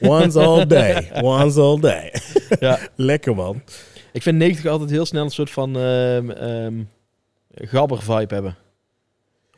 Once 0.00 0.40
all 0.40 0.66
day. 0.66 1.10
Once 1.22 1.60
all 1.60 1.80
day. 1.80 2.14
Ja. 2.60 2.78
Lekker, 2.96 3.34
man. 3.34 3.62
Ik 4.12 4.22
vind 4.22 4.38
90 4.38 4.66
altijd 4.66 4.90
heel 4.90 5.06
snel 5.06 5.24
een 5.24 5.30
soort 5.30 5.50
van 5.50 5.76
ehm 5.76 6.30
ehm 6.30 6.82
gabber 7.54 8.02
vibe 8.02 8.34
hebben. 8.34 8.56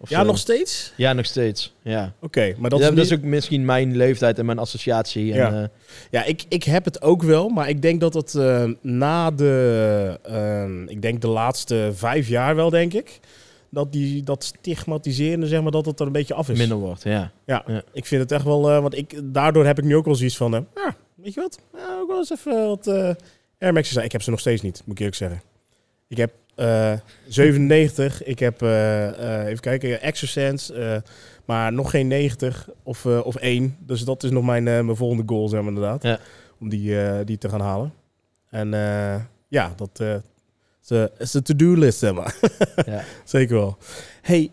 Of 0.05 0.11
Ja, 0.11 0.21
zo. 0.21 0.27
nog 0.27 0.39
steeds? 0.39 0.93
Ja, 0.97 1.13
nog 1.13 1.27
steeds. 1.27 1.75
Ja. 1.83 2.13
Oké, 2.21 2.55
maar 2.59 2.71
Dat, 2.71 2.81
is, 2.99 3.13
ook 3.13 3.23
misschien 3.23 3.65
mijn 3.65 3.97
leeftijd 3.97 4.39
en 4.39 4.47
mijn 4.47 4.59
associatie. 4.59 5.33
En, 5.33 5.39
Ja. 5.39 5.63
eh, 5.63 5.69
Ja, 6.11 6.25
ik, 6.25 6.45
ik 6.49 6.63
heb 6.65 6.85
het 6.85 7.03
ook 7.03 7.23
wel, 7.23 7.49
maar 7.49 7.69
ik 7.69 7.83
denk 7.83 8.01
dat 8.01 8.15
het 8.15 8.35
eh, 8.35 8.71
na 8.81 9.31
de, 9.31 10.19
ehm, 10.23 10.89
ik 10.89 11.03
denk 11.03 11.21
de 11.21 11.29
laatste 11.29 11.91
vijf 11.95 12.29
jaar 12.29 12.55
wel, 12.57 12.71
denk 12.71 12.93
ik, 12.93 13.21
dat 13.71 13.93
die, 13.93 14.23
dat 14.23 14.45
stigmatiseren, 14.45 15.47
zeg 15.49 15.63
maar, 15.63 15.71
dat 15.73 15.87
het 15.87 16.01
er 16.01 16.07
een 16.07 16.13
beetje 16.13 16.35
af 16.35 16.49
is. 16.49 16.59
minder 16.59 16.77
wordt, 16.77 17.03
ja. 17.03 17.33
Ja, 17.47 17.63
Ja. 17.67 17.83
ik 17.93 18.05
vind 18.07 18.23
het 18.23 18.33
echt 18.33 18.45
wel, 18.45 18.71
eh, 18.71 18.81
want 18.81 18.97
ik, 18.97 19.21
daardoor 19.25 19.67
heb 19.67 19.79
ik 19.79 19.85
nu 19.85 19.97
ook 19.97 20.05
wel 20.05 20.15
zoiets 20.15 20.37
van, 20.37 20.55
eh, 20.55 20.61
ja, 20.75 20.97
weet 21.15 21.35
je 21.35 21.41
wat, 21.41 21.59
ja, 21.77 21.99
ook 22.01 22.09
wel 22.09 22.19
eens 22.19 22.31
even 22.31 22.67
wat 22.67 22.87
eh 22.87 23.11
Air 23.59 23.85
zijn. 23.85 24.05
Ik 24.05 24.13
heb 24.13 24.23
ze 24.23 24.31
nog 24.31 24.41
steeds 24.41 24.63
niet, 24.63 24.83
moet 24.85 24.93
ik 24.95 24.99
eerlijk 24.99 25.17
zeggen. 25.17 25.43
Ik 26.09 26.17
heb 26.17 26.33
eh 26.55 26.93
97. 27.29 28.23
Ik 28.25 28.39
heb, 28.39 28.63
eh, 28.63 29.09
eh, 29.43 29.47
even 29.47 29.61
kijken, 29.61 30.01
eh 30.01 30.97
maar 31.45 31.73
nog 31.73 31.91
geen 31.91 32.07
90 32.07 32.69
of, 32.83 33.05
eh, 33.07 33.27
of 33.27 33.35
1. 33.37 33.77
Dus 33.81 34.05
dat 34.05 34.23
is 34.23 34.31
nog 34.31 34.45
mijn, 34.45 34.69
eh, 34.69 34.81
mijn 34.81 34.97
volgende 34.97 35.23
goal, 35.27 35.49
zeg 35.49 35.61
maar 35.61 35.69
inderdaad. 35.69 36.03
Ja. 36.03 36.19
Om 36.61 36.69
die, 36.69 37.01
eh, 37.03 37.19
die 37.25 37.39
te 37.39 37.49
gaan 37.49 37.61
halen. 37.61 37.93
En 38.51 38.75
eh, 38.75 39.21
ja, 39.49 39.73
dat 39.77 40.01
eh, 40.01 40.15
is 40.83 40.89
de- 40.89 41.11
is 41.19 41.31
de 41.31 41.43
to-do-list, 41.43 41.99
zeg 41.99 42.15
maar. 42.15 42.35
Ja. 42.87 43.05
Zeker 43.25 43.57
wel. 43.57 43.77
Hey, 44.23 44.51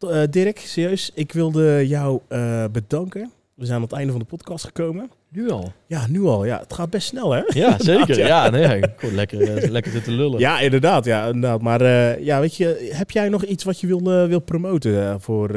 eh, 0.00 0.22
Dirk, 0.30 0.58
serieus, 0.58 1.10
ik 1.14 1.32
wilde 1.32 1.86
jou 1.86 2.20
eh, 2.28 2.64
bedanken. 2.72 3.32
We 3.54 3.64
zijn 3.64 3.76
aan 3.76 3.82
het 3.82 3.92
einde 3.92 4.10
van 4.12 4.20
de 4.20 4.26
podcast 4.26 4.64
gekomen. 4.64 5.10
Nu 5.30 5.50
al. 5.50 5.72
Ja, 5.86 6.06
nu 6.08 6.24
al. 6.24 6.44
Ja, 6.44 6.58
het 6.58 6.72
gaat 6.72 6.90
best 6.90 7.08
snel, 7.08 7.32
hè? 7.32 7.42
Ja, 7.46 7.76
zeker. 7.92 8.18
ja. 8.18 8.26
Ja, 8.26 8.50
nee, 8.50 8.82
gewoon 8.96 9.14
lekker, 9.14 9.56
eh, 9.56 9.70
lekker 9.70 9.92
zitten 9.92 10.12
lullen. 10.12 10.38
Ja, 10.38 10.60
inderdaad. 10.60 11.04
Ja, 11.04 11.26
inderdaad. 11.26 11.62
Maar 11.62 11.80
eh, 11.80 12.24
ja, 12.24 12.40
weet 12.40 12.56
je, 12.56 12.90
heb 12.92 13.10
jij 13.10 13.28
nog 13.28 13.44
iets 13.44 13.64
wat 13.64 13.80
je 13.80 13.86
wil, 13.86 14.12
eh, 14.12 14.26
wil 14.26 14.40
promoten 14.40 15.20
voor 15.20 15.48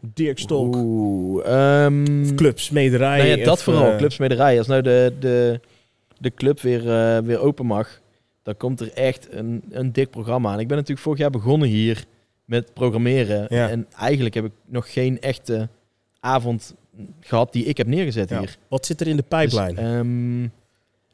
Dirk 0.00 0.38
Stolk? 0.38 0.76
Oeh, 0.76 1.46
ehm, 1.46 2.22
Of 2.22 2.34
Club 2.34 2.58
Smederij? 2.58 3.18
Nou 3.18 3.38
ja, 3.38 3.44
dat 3.44 3.54
of, 3.54 3.60
vooral, 3.60 3.96
clubsmederij. 3.96 4.58
Als 4.58 4.66
nou 4.66 4.82
de, 4.82 5.12
de, 5.20 5.60
de 6.18 6.34
club 6.34 6.60
weer, 6.60 6.82
weer 7.24 7.38
open 7.38 7.66
mag, 7.66 8.00
dan 8.42 8.56
komt 8.56 8.80
er 8.80 8.92
echt 8.92 9.28
een, 9.30 9.62
een 9.70 9.92
dik 9.92 10.10
programma 10.10 10.52
aan. 10.52 10.60
Ik 10.60 10.68
ben 10.68 10.76
natuurlijk 10.76 11.02
vorig 11.02 11.18
jaar 11.18 11.30
begonnen 11.30 11.68
hier 11.68 12.04
met 12.44 12.74
programmeren. 12.74 13.46
Ja. 13.48 13.68
En 13.68 13.86
eigenlijk 13.98 14.34
heb 14.34 14.44
ik 14.44 14.52
nog 14.66 14.92
geen 14.92 15.20
echte 15.20 15.68
avond 16.20 16.74
gehad 17.20 17.52
die 17.52 17.64
ik 17.64 17.76
heb 17.76 17.86
neergezet 17.86 18.28
ja. 18.28 18.38
hier. 18.38 18.56
Wat 18.68 18.86
zit 18.86 19.00
er 19.00 19.06
in 19.06 19.16
de 19.16 19.22
pipeline? 19.22 19.74
Dus, 19.74 19.84
ehm, 19.84 20.48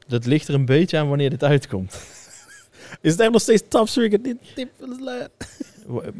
dat 0.06 0.26
ligt 0.26 0.48
er 0.48 0.54
een 0.54 0.64
beetje 0.64 0.98
aan 0.98 1.08
wanneer 1.08 1.30
dit 1.30 1.44
uitkomt. 1.44 1.92
is 3.00 3.10
het 3.10 3.20
echt 3.20 3.30
nog 3.30 3.40
steeds 3.40 3.62
top 3.68 3.88
secret? 3.88 4.34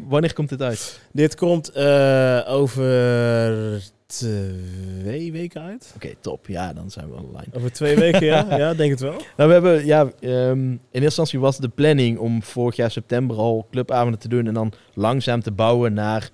Wanneer 0.07 0.33
komt 0.33 0.49
dit 0.49 0.61
uit? 0.61 0.99
dit 1.11 1.35
komt 1.35 1.71
eh, 1.71 2.41
over 2.47 3.81
twee 4.05 5.31
weken 5.31 5.61
uit. 5.61 5.93
Oké, 5.95 6.13
top. 6.19 6.47
Ja, 6.47 6.73
dan 6.73 6.91
zijn 6.91 7.09
we 7.09 7.15
online. 7.15 7.47
Over 7.51 7.71
twee 7.71 7.95
weken, 7.95 8.25
ja. 8.25 8.45
Ja, 8.57 8.73
denk 8.73 8.91
het 8.91 8.99
wel. 8.99 9.21
Nou, 9.37 9.47
we 9.47 9.53
hebben, 9.53 9.85
ja, 9.85 10.11
ehm, 10.19 10.59
in 10.59 10.79
eerste 10.91 11.03
instantie 11.05 11.39
was 11.39 11.57
de 11.57 11.69
planning 11.69 12.17
om 12.17 12.43
vorig 12.43 12.75
jaar 12.75 12.91
september 12.91 13.37
al 13.37 13.67
clubavonden 13.71 14.19
te 14.19 14.27
doen 14.27 14.47
en 14.47 14.53
dan 14.53 14.73
langzaam 14.93 15.41
te 15.41 15.51
bouwen 15.51 15.93
naar 15.93 16.29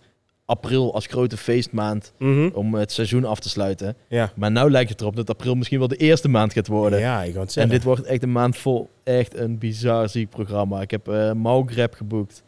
april 0.49 0.93
als 0.93 1.05
grote 1.05 1.37
feestmaand 1.37 2.13
Mhm. 2.17 2.49
om 2.53 2.73
het 2.73 2.91
seizoen 2.91 3.25
af 3.25 3.39
te 3.39 3.49
sluiten. 3.49 3.95
Ja. 4.07 4.31
Maar 4.35 4.51
nu 4.51 4.69
lijkt 4.71 4.89
het 4.89 5.01
erop 5.01 5.15
dat 5.15 5.29
april 5.29 5.55
misschien 5.55 5.79
wel 5.79 5.87
de 5.87 5.95
eerste 5.95 6.27
maand 6.27 6.53
gaat 6.53 6.67
worden. 6.67 6.99
Ja, 6.99 7.23
ik 7.23 7.33
het 7.33 7.57
en 7.57 7.69
dit 7.69 7.83
wordt 7.83 8.03
echt 8.03 8.23
een 8.23 8.31
maand 8.31 8.57
vol 8.57 8.89
echt 9.03 9.35
een 9.35 9.57
bizar 9.57 10.09
ziek 10.09 10.29
programma. 10.29 10.81
Ik 10.81 10.91
heb 10.91 11.07
eh 11.07 11.31
Maugreb 11.33 11.93
geboekt, 11.93 12.43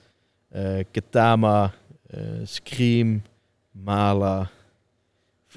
eh 0.49 0.63
Ketama, 0.91 1.73
eh, 2.09 2.19
Scream, 2.43 3.21
Mala, 3.71 4.49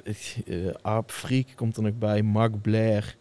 eh 0.05 0.57
Arp 0.83 1.11
Freak 1.11 1.47
komt 1.55 1.77
er 1.77 1.83
nog 1.83 1.99
bij, 1.99 2.23
Mark 2.23 2.63
Blair. 2.63 3.17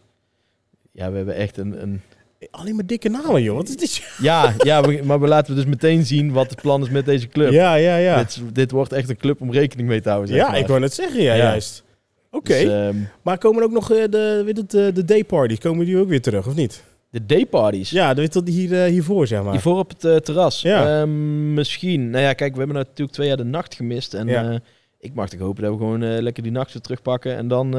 Ja, 0.92 1.10
we 1.10 1.16
hebben 1.16 1.34
echt 1.34 1.56
een, 1.56 1.82
een 1.82 2.00
Alleen 2.50 2.74
maar 2.74 2.86
dikke 2.86 3.08
namen, 3.08 3.42
joh. 3.42 3.56
Wat 3.56 3.68
is 3.68 3.76
dit? 3.76 4.02
ja, 4.20 4.54
ja 4.58 4.80
maar 5.04 5.20
we 5.20 5.26
laten 5.26 5.54
we 5.54 5.60
dus 5.60 5.70
meteen 5.70 6.06
zien 6.06 6.32
wat 6.32 6.50
het 6.50 6.60
plan 6.60 6.82
is 6.82 6.90
met 6.90 7.04
deze 7.04 7.28
club. 7.28 7.52
Ja, 7.52 7.74
ja, 7.74 7.96
ja. 7.96 8.16
Dit, 8.18 8.42
dit 8.52 8.70
wordt 8.70 8.92
echt 8.92 9.08
een 9.08 9.16
club 9.16 9.40
om 9.40 9.52
rekening 9.52 9.88
mee 9.88 10.00
te 10.00 10.08
houden. 10.08 10.28
Zeg 10.30 10.38
ja, 10.38 10.48
maar. 10.50 10.58
ik 10.58 10.66
wou 10.66 10.80
net 10.80 10.94
zeggen, 10.94 11.22
ja, 11.22 11.34
Ja. 11.34 11.42
juist. 11.42 11.84
Oké. 12.30 12.52
Dus, 12.52 12.62
ehm, 12.64 12.96
Maar 13.22 13.38
komen 13.38 13.62
ook 13.62 13.70
nog 13.70 13.92
eh, 13.92 14.04
de, 14.10 14.44
het, 14.46 14.74
eh, 14.74 14.94
de 14.94 15.04
dayparties, 15.04 15.58
komen 15.58 15.86
die 15.86 15.98
ook 15.98 16.08
weer 16.08 16.22
terug, 16.22 16.46
of 16.46 16.54
niet? 16.54 16.82
de 17.10 17.26
dayparties. 17.26 17.90
Ja, 17.90 18.14
dat 18.14 18.42
hier, 18.44 18.84
eh, 18.84 18.90
hiervoor, 18.90 19.26
zeg 19.26 19.42
maar. 19.42 19.52
Hiervoor 19.52 19.78
op 19.78 19.92
het 19.98 20.24
terras. 20.24 20.62
Ja. 20.62 21.00
Ehm, 21.00 21.54
misschien. 21.54 22.10
Nou 22.10 22.24
ja, 22.24 22.32
kijk, 22.32 22.52
we 22.52 22.58
hebben 22.58 22.76
natuurlijk 22.76 23.12
twee 23.12 23.28
jaar 23.28 23.36
de 23.36 23.44
nacht 23.44 23.74
gemist. 23.74 24.14
En 24.14 24.26
Ja. 24.26 24.58
ik 24.98 25.14
mag 25.14 25.28
toch 25.28 25.40
hopen 25.40 25.62
dat 25.62 25.72
we 25.72 25.78
gewoon 25.78 26.20
lekker 26.20 26.42
die 26.42 26.52
nacht 26.52 26.72
weer 26.72 26.82
terugpakken. 26.82 27.36
En 27.36 27.48
dan 27.48 27.74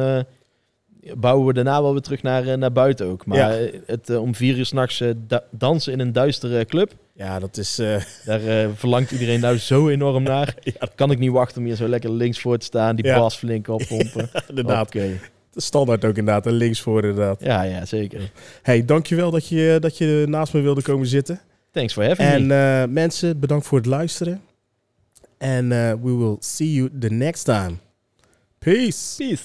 bouwen 1.17 1.47
we 1.47 1.53
daarna 1.53 1.81
wel 1.81 1.91
weer 1.91 2.01
terug 2.01 2.21
naar, 2.23 2.47
eh, 2.47 2.57
naar 2.57 2.71
buiten 2.71 3.05
ook. 3.05 3.25
Maar 3.25 3.37
Ja. 3.37 3.69
het 3.85 4.09
eh, 4.09 4.21
om 4.21 4.35
vier 4.35 4.57
uur 4.57 4.65
s'nachts 4.65 4.99
uh, 4.99 5.11
dansen 5.51 5.93
in 5.93 5.99
een 5.99 6.11
duistere 6.11 6.65
club. 6.65 6.91
Ja, 7.13 7.39
dat 7.39 7.57
is... 7.57 7.75
Daar 8.25 8.69
verlangt 8.75 9.11
iedereen 9.11 9.39
nou 9.39 9.57
zo 9.57 9.89
enorm 9.89 10.23
naar. 10.23 10.55
ja, 10.79 10.87
Kan 10.95 11.11
ik 11.11 11.19
niet 11.19 11.31
wachten 11.31 11.57
om 11.61 11.65
hier 11.67 11.75
zo 11.75 11.87
lekker 11.87 12.11
links 12.11 12.39
voor 12.41 12.57
te 12.57 12.65
staan. 12.65 12.95
Die 12.95 13.05
Ja. 13.05 13.19
bas 13.19 13.35
flink 13.35 13.67
oppompen. 13.67 14.29
inderdaad. 14.49 14.87
Oké. 14.87 15.19
Standaard 15.55 16.05
ook 16.05 16.17
inderdaad. 16.17 16.45
En 16.45 16.53
links 16.53 16.81
voor 16.81 17.01
inderdaad. 17.03 17.41
Ja, 17.43 17.61
ja, 17.61 17.85
zeker. 17.85 18.31
Hey, 18.61 18.85
dankjewel 18.85 19.31
dat 19.31 19.47
je, 19.47 19.77
dat 19.79 19.97
je 19.97 20.25
naast 20.27 20.53
me 20.53 20.61
wilde 20.61 20.81
komen 20.81 21.07
zitten. 21.07 21.39
Thanks 21.71 21.93
for 21.93 22.03
having 22.07 22.29
En 22.29 22.47
me. 22.47 22.81
eh, 22.81 22.87
mensen, 22.93 23.39
bedankt 23.39 23.65
voor 23.67 23.77
het 23.77 23.87
luisteren. 23.87 24.41
En 25.37 25.69
we 26.01 26.15
will 26.17 26.35
see 26.39 26.73
you 26.73 26.89
the 26.99 27.09
next 27.09 27.43
time. 27.45 27.71
Peace. 28.59 29.15
Peace. 29.17 29.41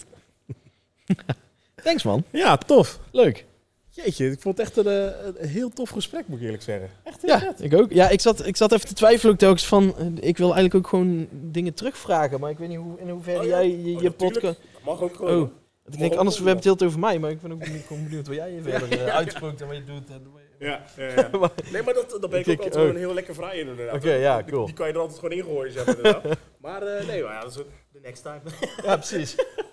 Thanks 1.82 2.02
man. 2.02 2.24
Ja, 2.30 2.56
tof. 2.56 2.98
Leuk. 3.10 3.44
Jeetje, 3.92 4.30
ik 4.30 4.40
vond 4.40 4.58
het 4.58 4.66
echt 4.66 4.76
een, 4.76 4.86
eh, 4.86 5.26
een 5.42 5.48
heel 5.48 5.68
tof 5.68 5.90
gesprek, 5.90 6.26
moet 6.26 6.38
ik 6.38 6.44
eerlijk 6.44 6.62
zeggen. 6.62 6.90
Echt 7.04 7.22
heel 7.22 7.30
Ja, 7.30 7.38
vet. 7.40 7.62
ik 7.62 7.74
ook. 7.74 7.92
Ja, 7.92 8.08
ik 8.08 8.20
zat, 8.20 8.46
ik 8.46 8.56
zat 8.56 8.72
even 8.72 8.86
te 8.88 8.94
twijfelen 8.94 9.32
ook 9.32 9.38
telkens 9.38 9.66
van... 9.66 9.94
eh, 9.98 10.06
Ik 10.28 10.36
wil 10.36 10.46
eigenlijk 10.54 10.74
ook 10.74 10.86
gewoon 10.86 11.28
dingen 11.30 11.74
terugvragen. 11.74 12.40
Maar 12.40 12.50
ik 12.50 12.58
weet 12.58 12.68
niet 12.68 12.78
hoe, 12.78 12.98
in 13.00 13.08
hoeverre 13.08 13.38
Oh 13.40 13.44
ja. 13.44 13.50
jij 13.50 13.68
je, 13.68 13.76
Oh, 13.76 13.84
je 13.84 13.92
natuurlijk. 13.92 14.18
podcast... 14.18 14.60
Dat 14.72 14.82
mag 14.84 15.00
ook 15.02 15.10
Oh. 15.10 15.16
gewoon. 15.16 15.38
Want 15.82 15.94
Ik 15.94 15.98
denk, 15.98 16.14
anders 16.14 16.38
we 16.38 16.44
hebben 16.44 16.54
het 16.56 16.64
heel 16.64 16.76
te 16.76 16.84
over 16.84 16.98
mij. 16.98 17.18
Maar 17.18 17.30
ik 17.30 17.40
ben 17.40 17.52
ook 17.52 17.58
benieuwd, 17.58 17.86
gewoon 17.86 18.04
benieuwd 18.04 18.26
wat 18.26 18.36
jij 18.36 18.58
verder 18.62 18.92
uh, 19.06 19.06
uitsprookt 19.14 19.60
en 19.60 19.66
wat 19.66 19.76
je 19.76 19.84
doet. 19.84 20.10
En 20.10 20.22
wat 20.32 20.40
je- 20.58 20.64
Ja, 20.66 20.84
ja, 20.96 21.04
ja. 21.06 21.28
Maar- 21.38 21.50
Nee, 21.72 21.82
maar 21.82 21.94
dat, 21.94 22.16
dat 22.20 22.30
ben 22.30 22.40
ik 22.40 22.48
ook 22.48 22.56
altijd 22.56 22.74
oh. 22.74 22.80
gewoon 22.80 22.96
heel 22.96 23.14
lekker 23.14 23.34
vrij 23.34 23.58
in 23.58 23.66
inderdaad. 23.68 23.94
Oké, 23.94 24.12
ja, 24.12 24.42
Die- 24.42 24.52
cool. 24.52 24.64
Die, 24.66 24.74
kan 24.74 24.86
je 24.86 24.92
er 24.92 24.98
altijd 24.98 25.18
gewoon 25.18 25.38
ingooien, 25.38 25.72
zeg 25.72 26.02
maar. 26.02 26.20
maar 26.60 26.82
eh, 26.82 27.06
nee, 27.06 27.22
maar 27.22 27.32
ja, 27.32 27.40
dat 27.40 27.50
is 27.50 27.56
de 27.92 28.00
next 28.02 28.22
time. 28.22 28.40
ja, 28.84 28.96
precies. 28.96 29.34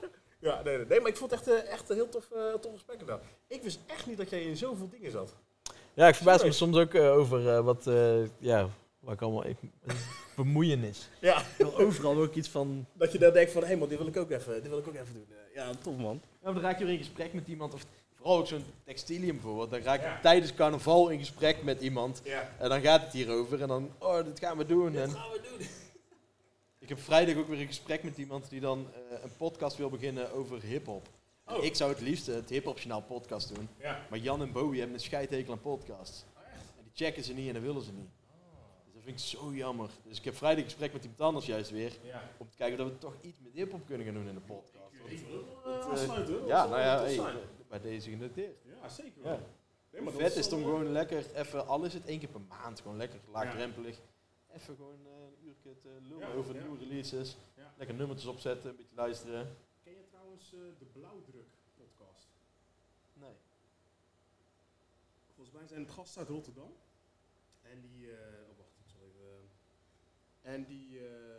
ja, 0.48 0.62
nee, 0.64 0.78
nee, 0.78 0.86
nee, 0.86 1.00
maar 1.00 1.10
ik 1.10 1.18
vond 1.18 1.32
het 1.32 1.40
echt, 1.48 1.64
eh, 1.64 1.72
echt 1.72 1.90
een 1.90 1.96
heel 1.96 2.10
tof, 2.10 2.32
eh, 2.32 2.54
tof 2.54 2.74
gesprek. 2.74 3.00
Ik 3.48 3.62
wist 3.62 3.80
echt 3.88 4.08
niet 4.08 4.18
dat 4.18 4.30
jij 4.30 4.42
in 4.42 4.58
zoveel 4.58 4.90
dingen 4.90 5.12
zat. 5.12 5.36
Ja, 5.94 6.08
ik 6.08 6.16
verbaas 6.16 6.44
me 6.44 6.52
soms 6.52 6.78
ook 6.78 6.94
eh, 6.94 7.12
over 7.12 7.50
eh, 7.56 7.60
wat... 7.60 7.88
eh, 7.88 8.26
ja, 8.38 8.70
wat 9.00 9.14
ik 9.14 9.22
allemaal... 9.22 9.46
Ik, 9.46 9.58
bemoeienis. 10.36 11.10
Ja, 11.22 11.44
overal 11.78 12.16
ook 12.22 12.34
iets 12.34 12.50
van... 12.50 12.86
dat 12.94 13.12
je 13.12 13.18
dan 13.18 13.34
denkt 13.34 13.52
van, 13.52 13.64
hé 13.64 13.76
man, 13.76 13.90
dit 13.90 13.98
wil 13.98 14.08
ik 14.08 14.18
ook 14.18 14.32
even, 14.32 14.54
dit 14.54 14.68
wil 14.68 14.78
ik 14.78 14.88
ook 14.88 14.94
even 14.96 15.14
doen. 15.14 15.28
Ja, 15.54 15.72
tof 15.82 15.96
man. 15.98 16.22
Ja, 16.44 16.52
dan 16.54 16.62
raak 16.62 16.80
je 16.80 16.84
weer 16.86 16.94
in 16.94 17.00
gesprek 17.00 17.34
met 17.34 17.48
iemand. 17.48 17.74
Of 17.74 17.86
vooral 18.16 18.38
ook 18.38 18.48
zo'n 18.48 18.66
textilium 18.86 19.36
bijvoorbeeld. 19.36 19.70
Dan 19.72 19.82
raak 19.82 20.00
je 20.00 20.06
Ja. 20.06 20.20
tijdens 20.22 20.54
carnaval 20.54 21.10
in 21.10 21.20
gesprek 21.20 21.64
met 21.64 21.82
iemand. 21.82 22.22
Ja. 22.24 22.50
En 22.60 22.70
dan 22.70 22.82
gaat 22.82 23.02
het 23.02 23.14
hierover. 23.14 23.62
En 23.62 23.68
dan, 23.68 23.92
oh, 24.00 24.24
dit 24.26 24.40
gaan 24.40 24.58
we 24.58 24.66
doen. 24.66 24.96
En 24.96 25.10
gaan 25.12 25.32
we 25.32 25.42
doen. 25.50 25.68
Ik 26.88 26.96
heb 26.96 27.04
vrijdag 27.04 27.36
ook 27.36 27.48
weer 27.48 27.60
een 27.60 27.68
gesprek 27.68 28.04
met 28.04 28.18
iemand 28.18 28.50
die 28.50 28.60
dan 28.60 28.88
eh, 28.94 29.24
een 29.24 29.36
podcast 29.38 29.78
wil 29.78 29.90
beginnen 29.90 30.32
over 30.32 30.62
hip-hop. 30.62 31.08
Oh. 31.46 31.64
Ik 31.64 31.76
zou 31.76 31.92
het 31.92 32.02
liefst 32.02 32.26
het 32.26 32.50
hip-hop 32.50 32.78
journaal 32.78 33.02
podcast 33.02 33.56
doen. 33.56 33.70
Ja. 33.80 34.06
Maar 34.10 34.20
Jan 34.20 34.42
en 34.42 34.52
Bowie 34.52 34.78
hebben 34.80 34.98
een 34.98 35.04
scheidhekel 35.04 35.54
aan 35.54 35.62
podcasts. 35.62 36.26
En 36.78 36.84
die 36.84 36.92
checken 36.94 37.24
ze 37.24 37.34
niet 37.34 37.48
en 37.48 37.54
dat 37.54 37.62
willen 37.62 37.82
ze 37.82 37.92
niet. 37.92 38.10
Dus 38.86 38.94
dat 38.94 39.04
vind 39.04 39.20
ik 39.20 39.26
zo 39.26 39.54
jammer. 39.54 39.90
Dus 40.04 40.18
ik 40.18 40.24
heb 40.26 40.36
vrijdag 40.36 40.64
een 40.64 40.70
gesprek 40.70 40.94
met 40.94 41.02
iemand 41.04 41.22
anders 41.22 41.46
juist 41.46 41.70
weer. 41.72 41.92
Ja. 42.04 42.30
Om 42.38 42.50
te 42.50 42.56
kijken 42.58 42.78
dat 42.78 42.88
we 42.88 42.98
toch 42.98 43.16
iets 43.22 43.40
met 43.44 43.54
hip-hop 43.54 43.86
kunnen 43.86 44.06
gaan 44.06 44.16
doen 44.16 44.28
in 44.28 44.34
de 44.34 44.40
podcast. 44.40 44.94
Ik 45.06 45.20
eh, 45.66 45.72
uh, 45.72 45.90
aansluiten. 45.90 46.34
hoor. 46.40 46.48
Ja, 46.48 46.66
nou 46.68 46.82
ja, 46.82 47.02
hey, 47.02 47.20
bij 47.68 47.82
deze 47.82 48.10
genoteerd. 48.10 48.58
Ja, 48.82 48.90
zeker 48.90 49.22
Ja. 49.24 49.30
wel. 49.30 49.40
Nee, 49.92 50.02
maar 50.02 50.14
dat 50.14 50.22
Vet 50.22 50.36
is 50.36 50.52
om 50.52 50.64
gewoon 50.64 50.92
lekker 50.92 51.26
even, 51.36 51.68
al 51.68 51.84
is 51.84 51.94
het 51.94 52.06
één 52.06 52.20
keer 52.20 52.30
per 52.30 52.42
maand, 52.48 52.80
gewoon 52.80 52.98
lekker 52.98 53.20
laagdrempelig. 53.32 53.98
Even 54.56 54.76
gewoon 54.76 55.00
eh, 55.06 55.17
uurtje 55.68 55.82
te 55.82 56.02
lullen 56.08 56.28
over 56.34 56.56
nieuwe 56.56 56.78
releases. 56.78 57.38
Ja. 57.56 57.74
Lekker 57.78 57.96
nummertjes 57.96 58.30
opzetten, 58.30 58.70
een 58.70 58.76
beetje 58.76 58.96
luisteren. 58.96 59.58
Ken 59.84 59.94
je 59.94 60.06
trouwens 60.10 60.54
eh, 60.54 60.60
de 60.80 60.86
Blauwdruk 60.86 61.48
podcast? 61.76 62.28
Nee. 63.14 63.36
Volgens 65.36 65.56
mij 65.56 65.68
zijn 65.68 65.80
het 65.82 65.92
gasten 65.92 66.20
uit 66.20 66.30
Rotterdam. 66.30 66.72
En 67.62 67.82
die, 67.82 68.12
eh 68.12 68.50
oh 68.50 68.58
wacht, 68.58 68.78
ik 68.80 68.88
zal 68.90 69.00
even. 69.02 69.50
en 70.42 70.66
die, 70.66 71.00
eh 71.00 71.37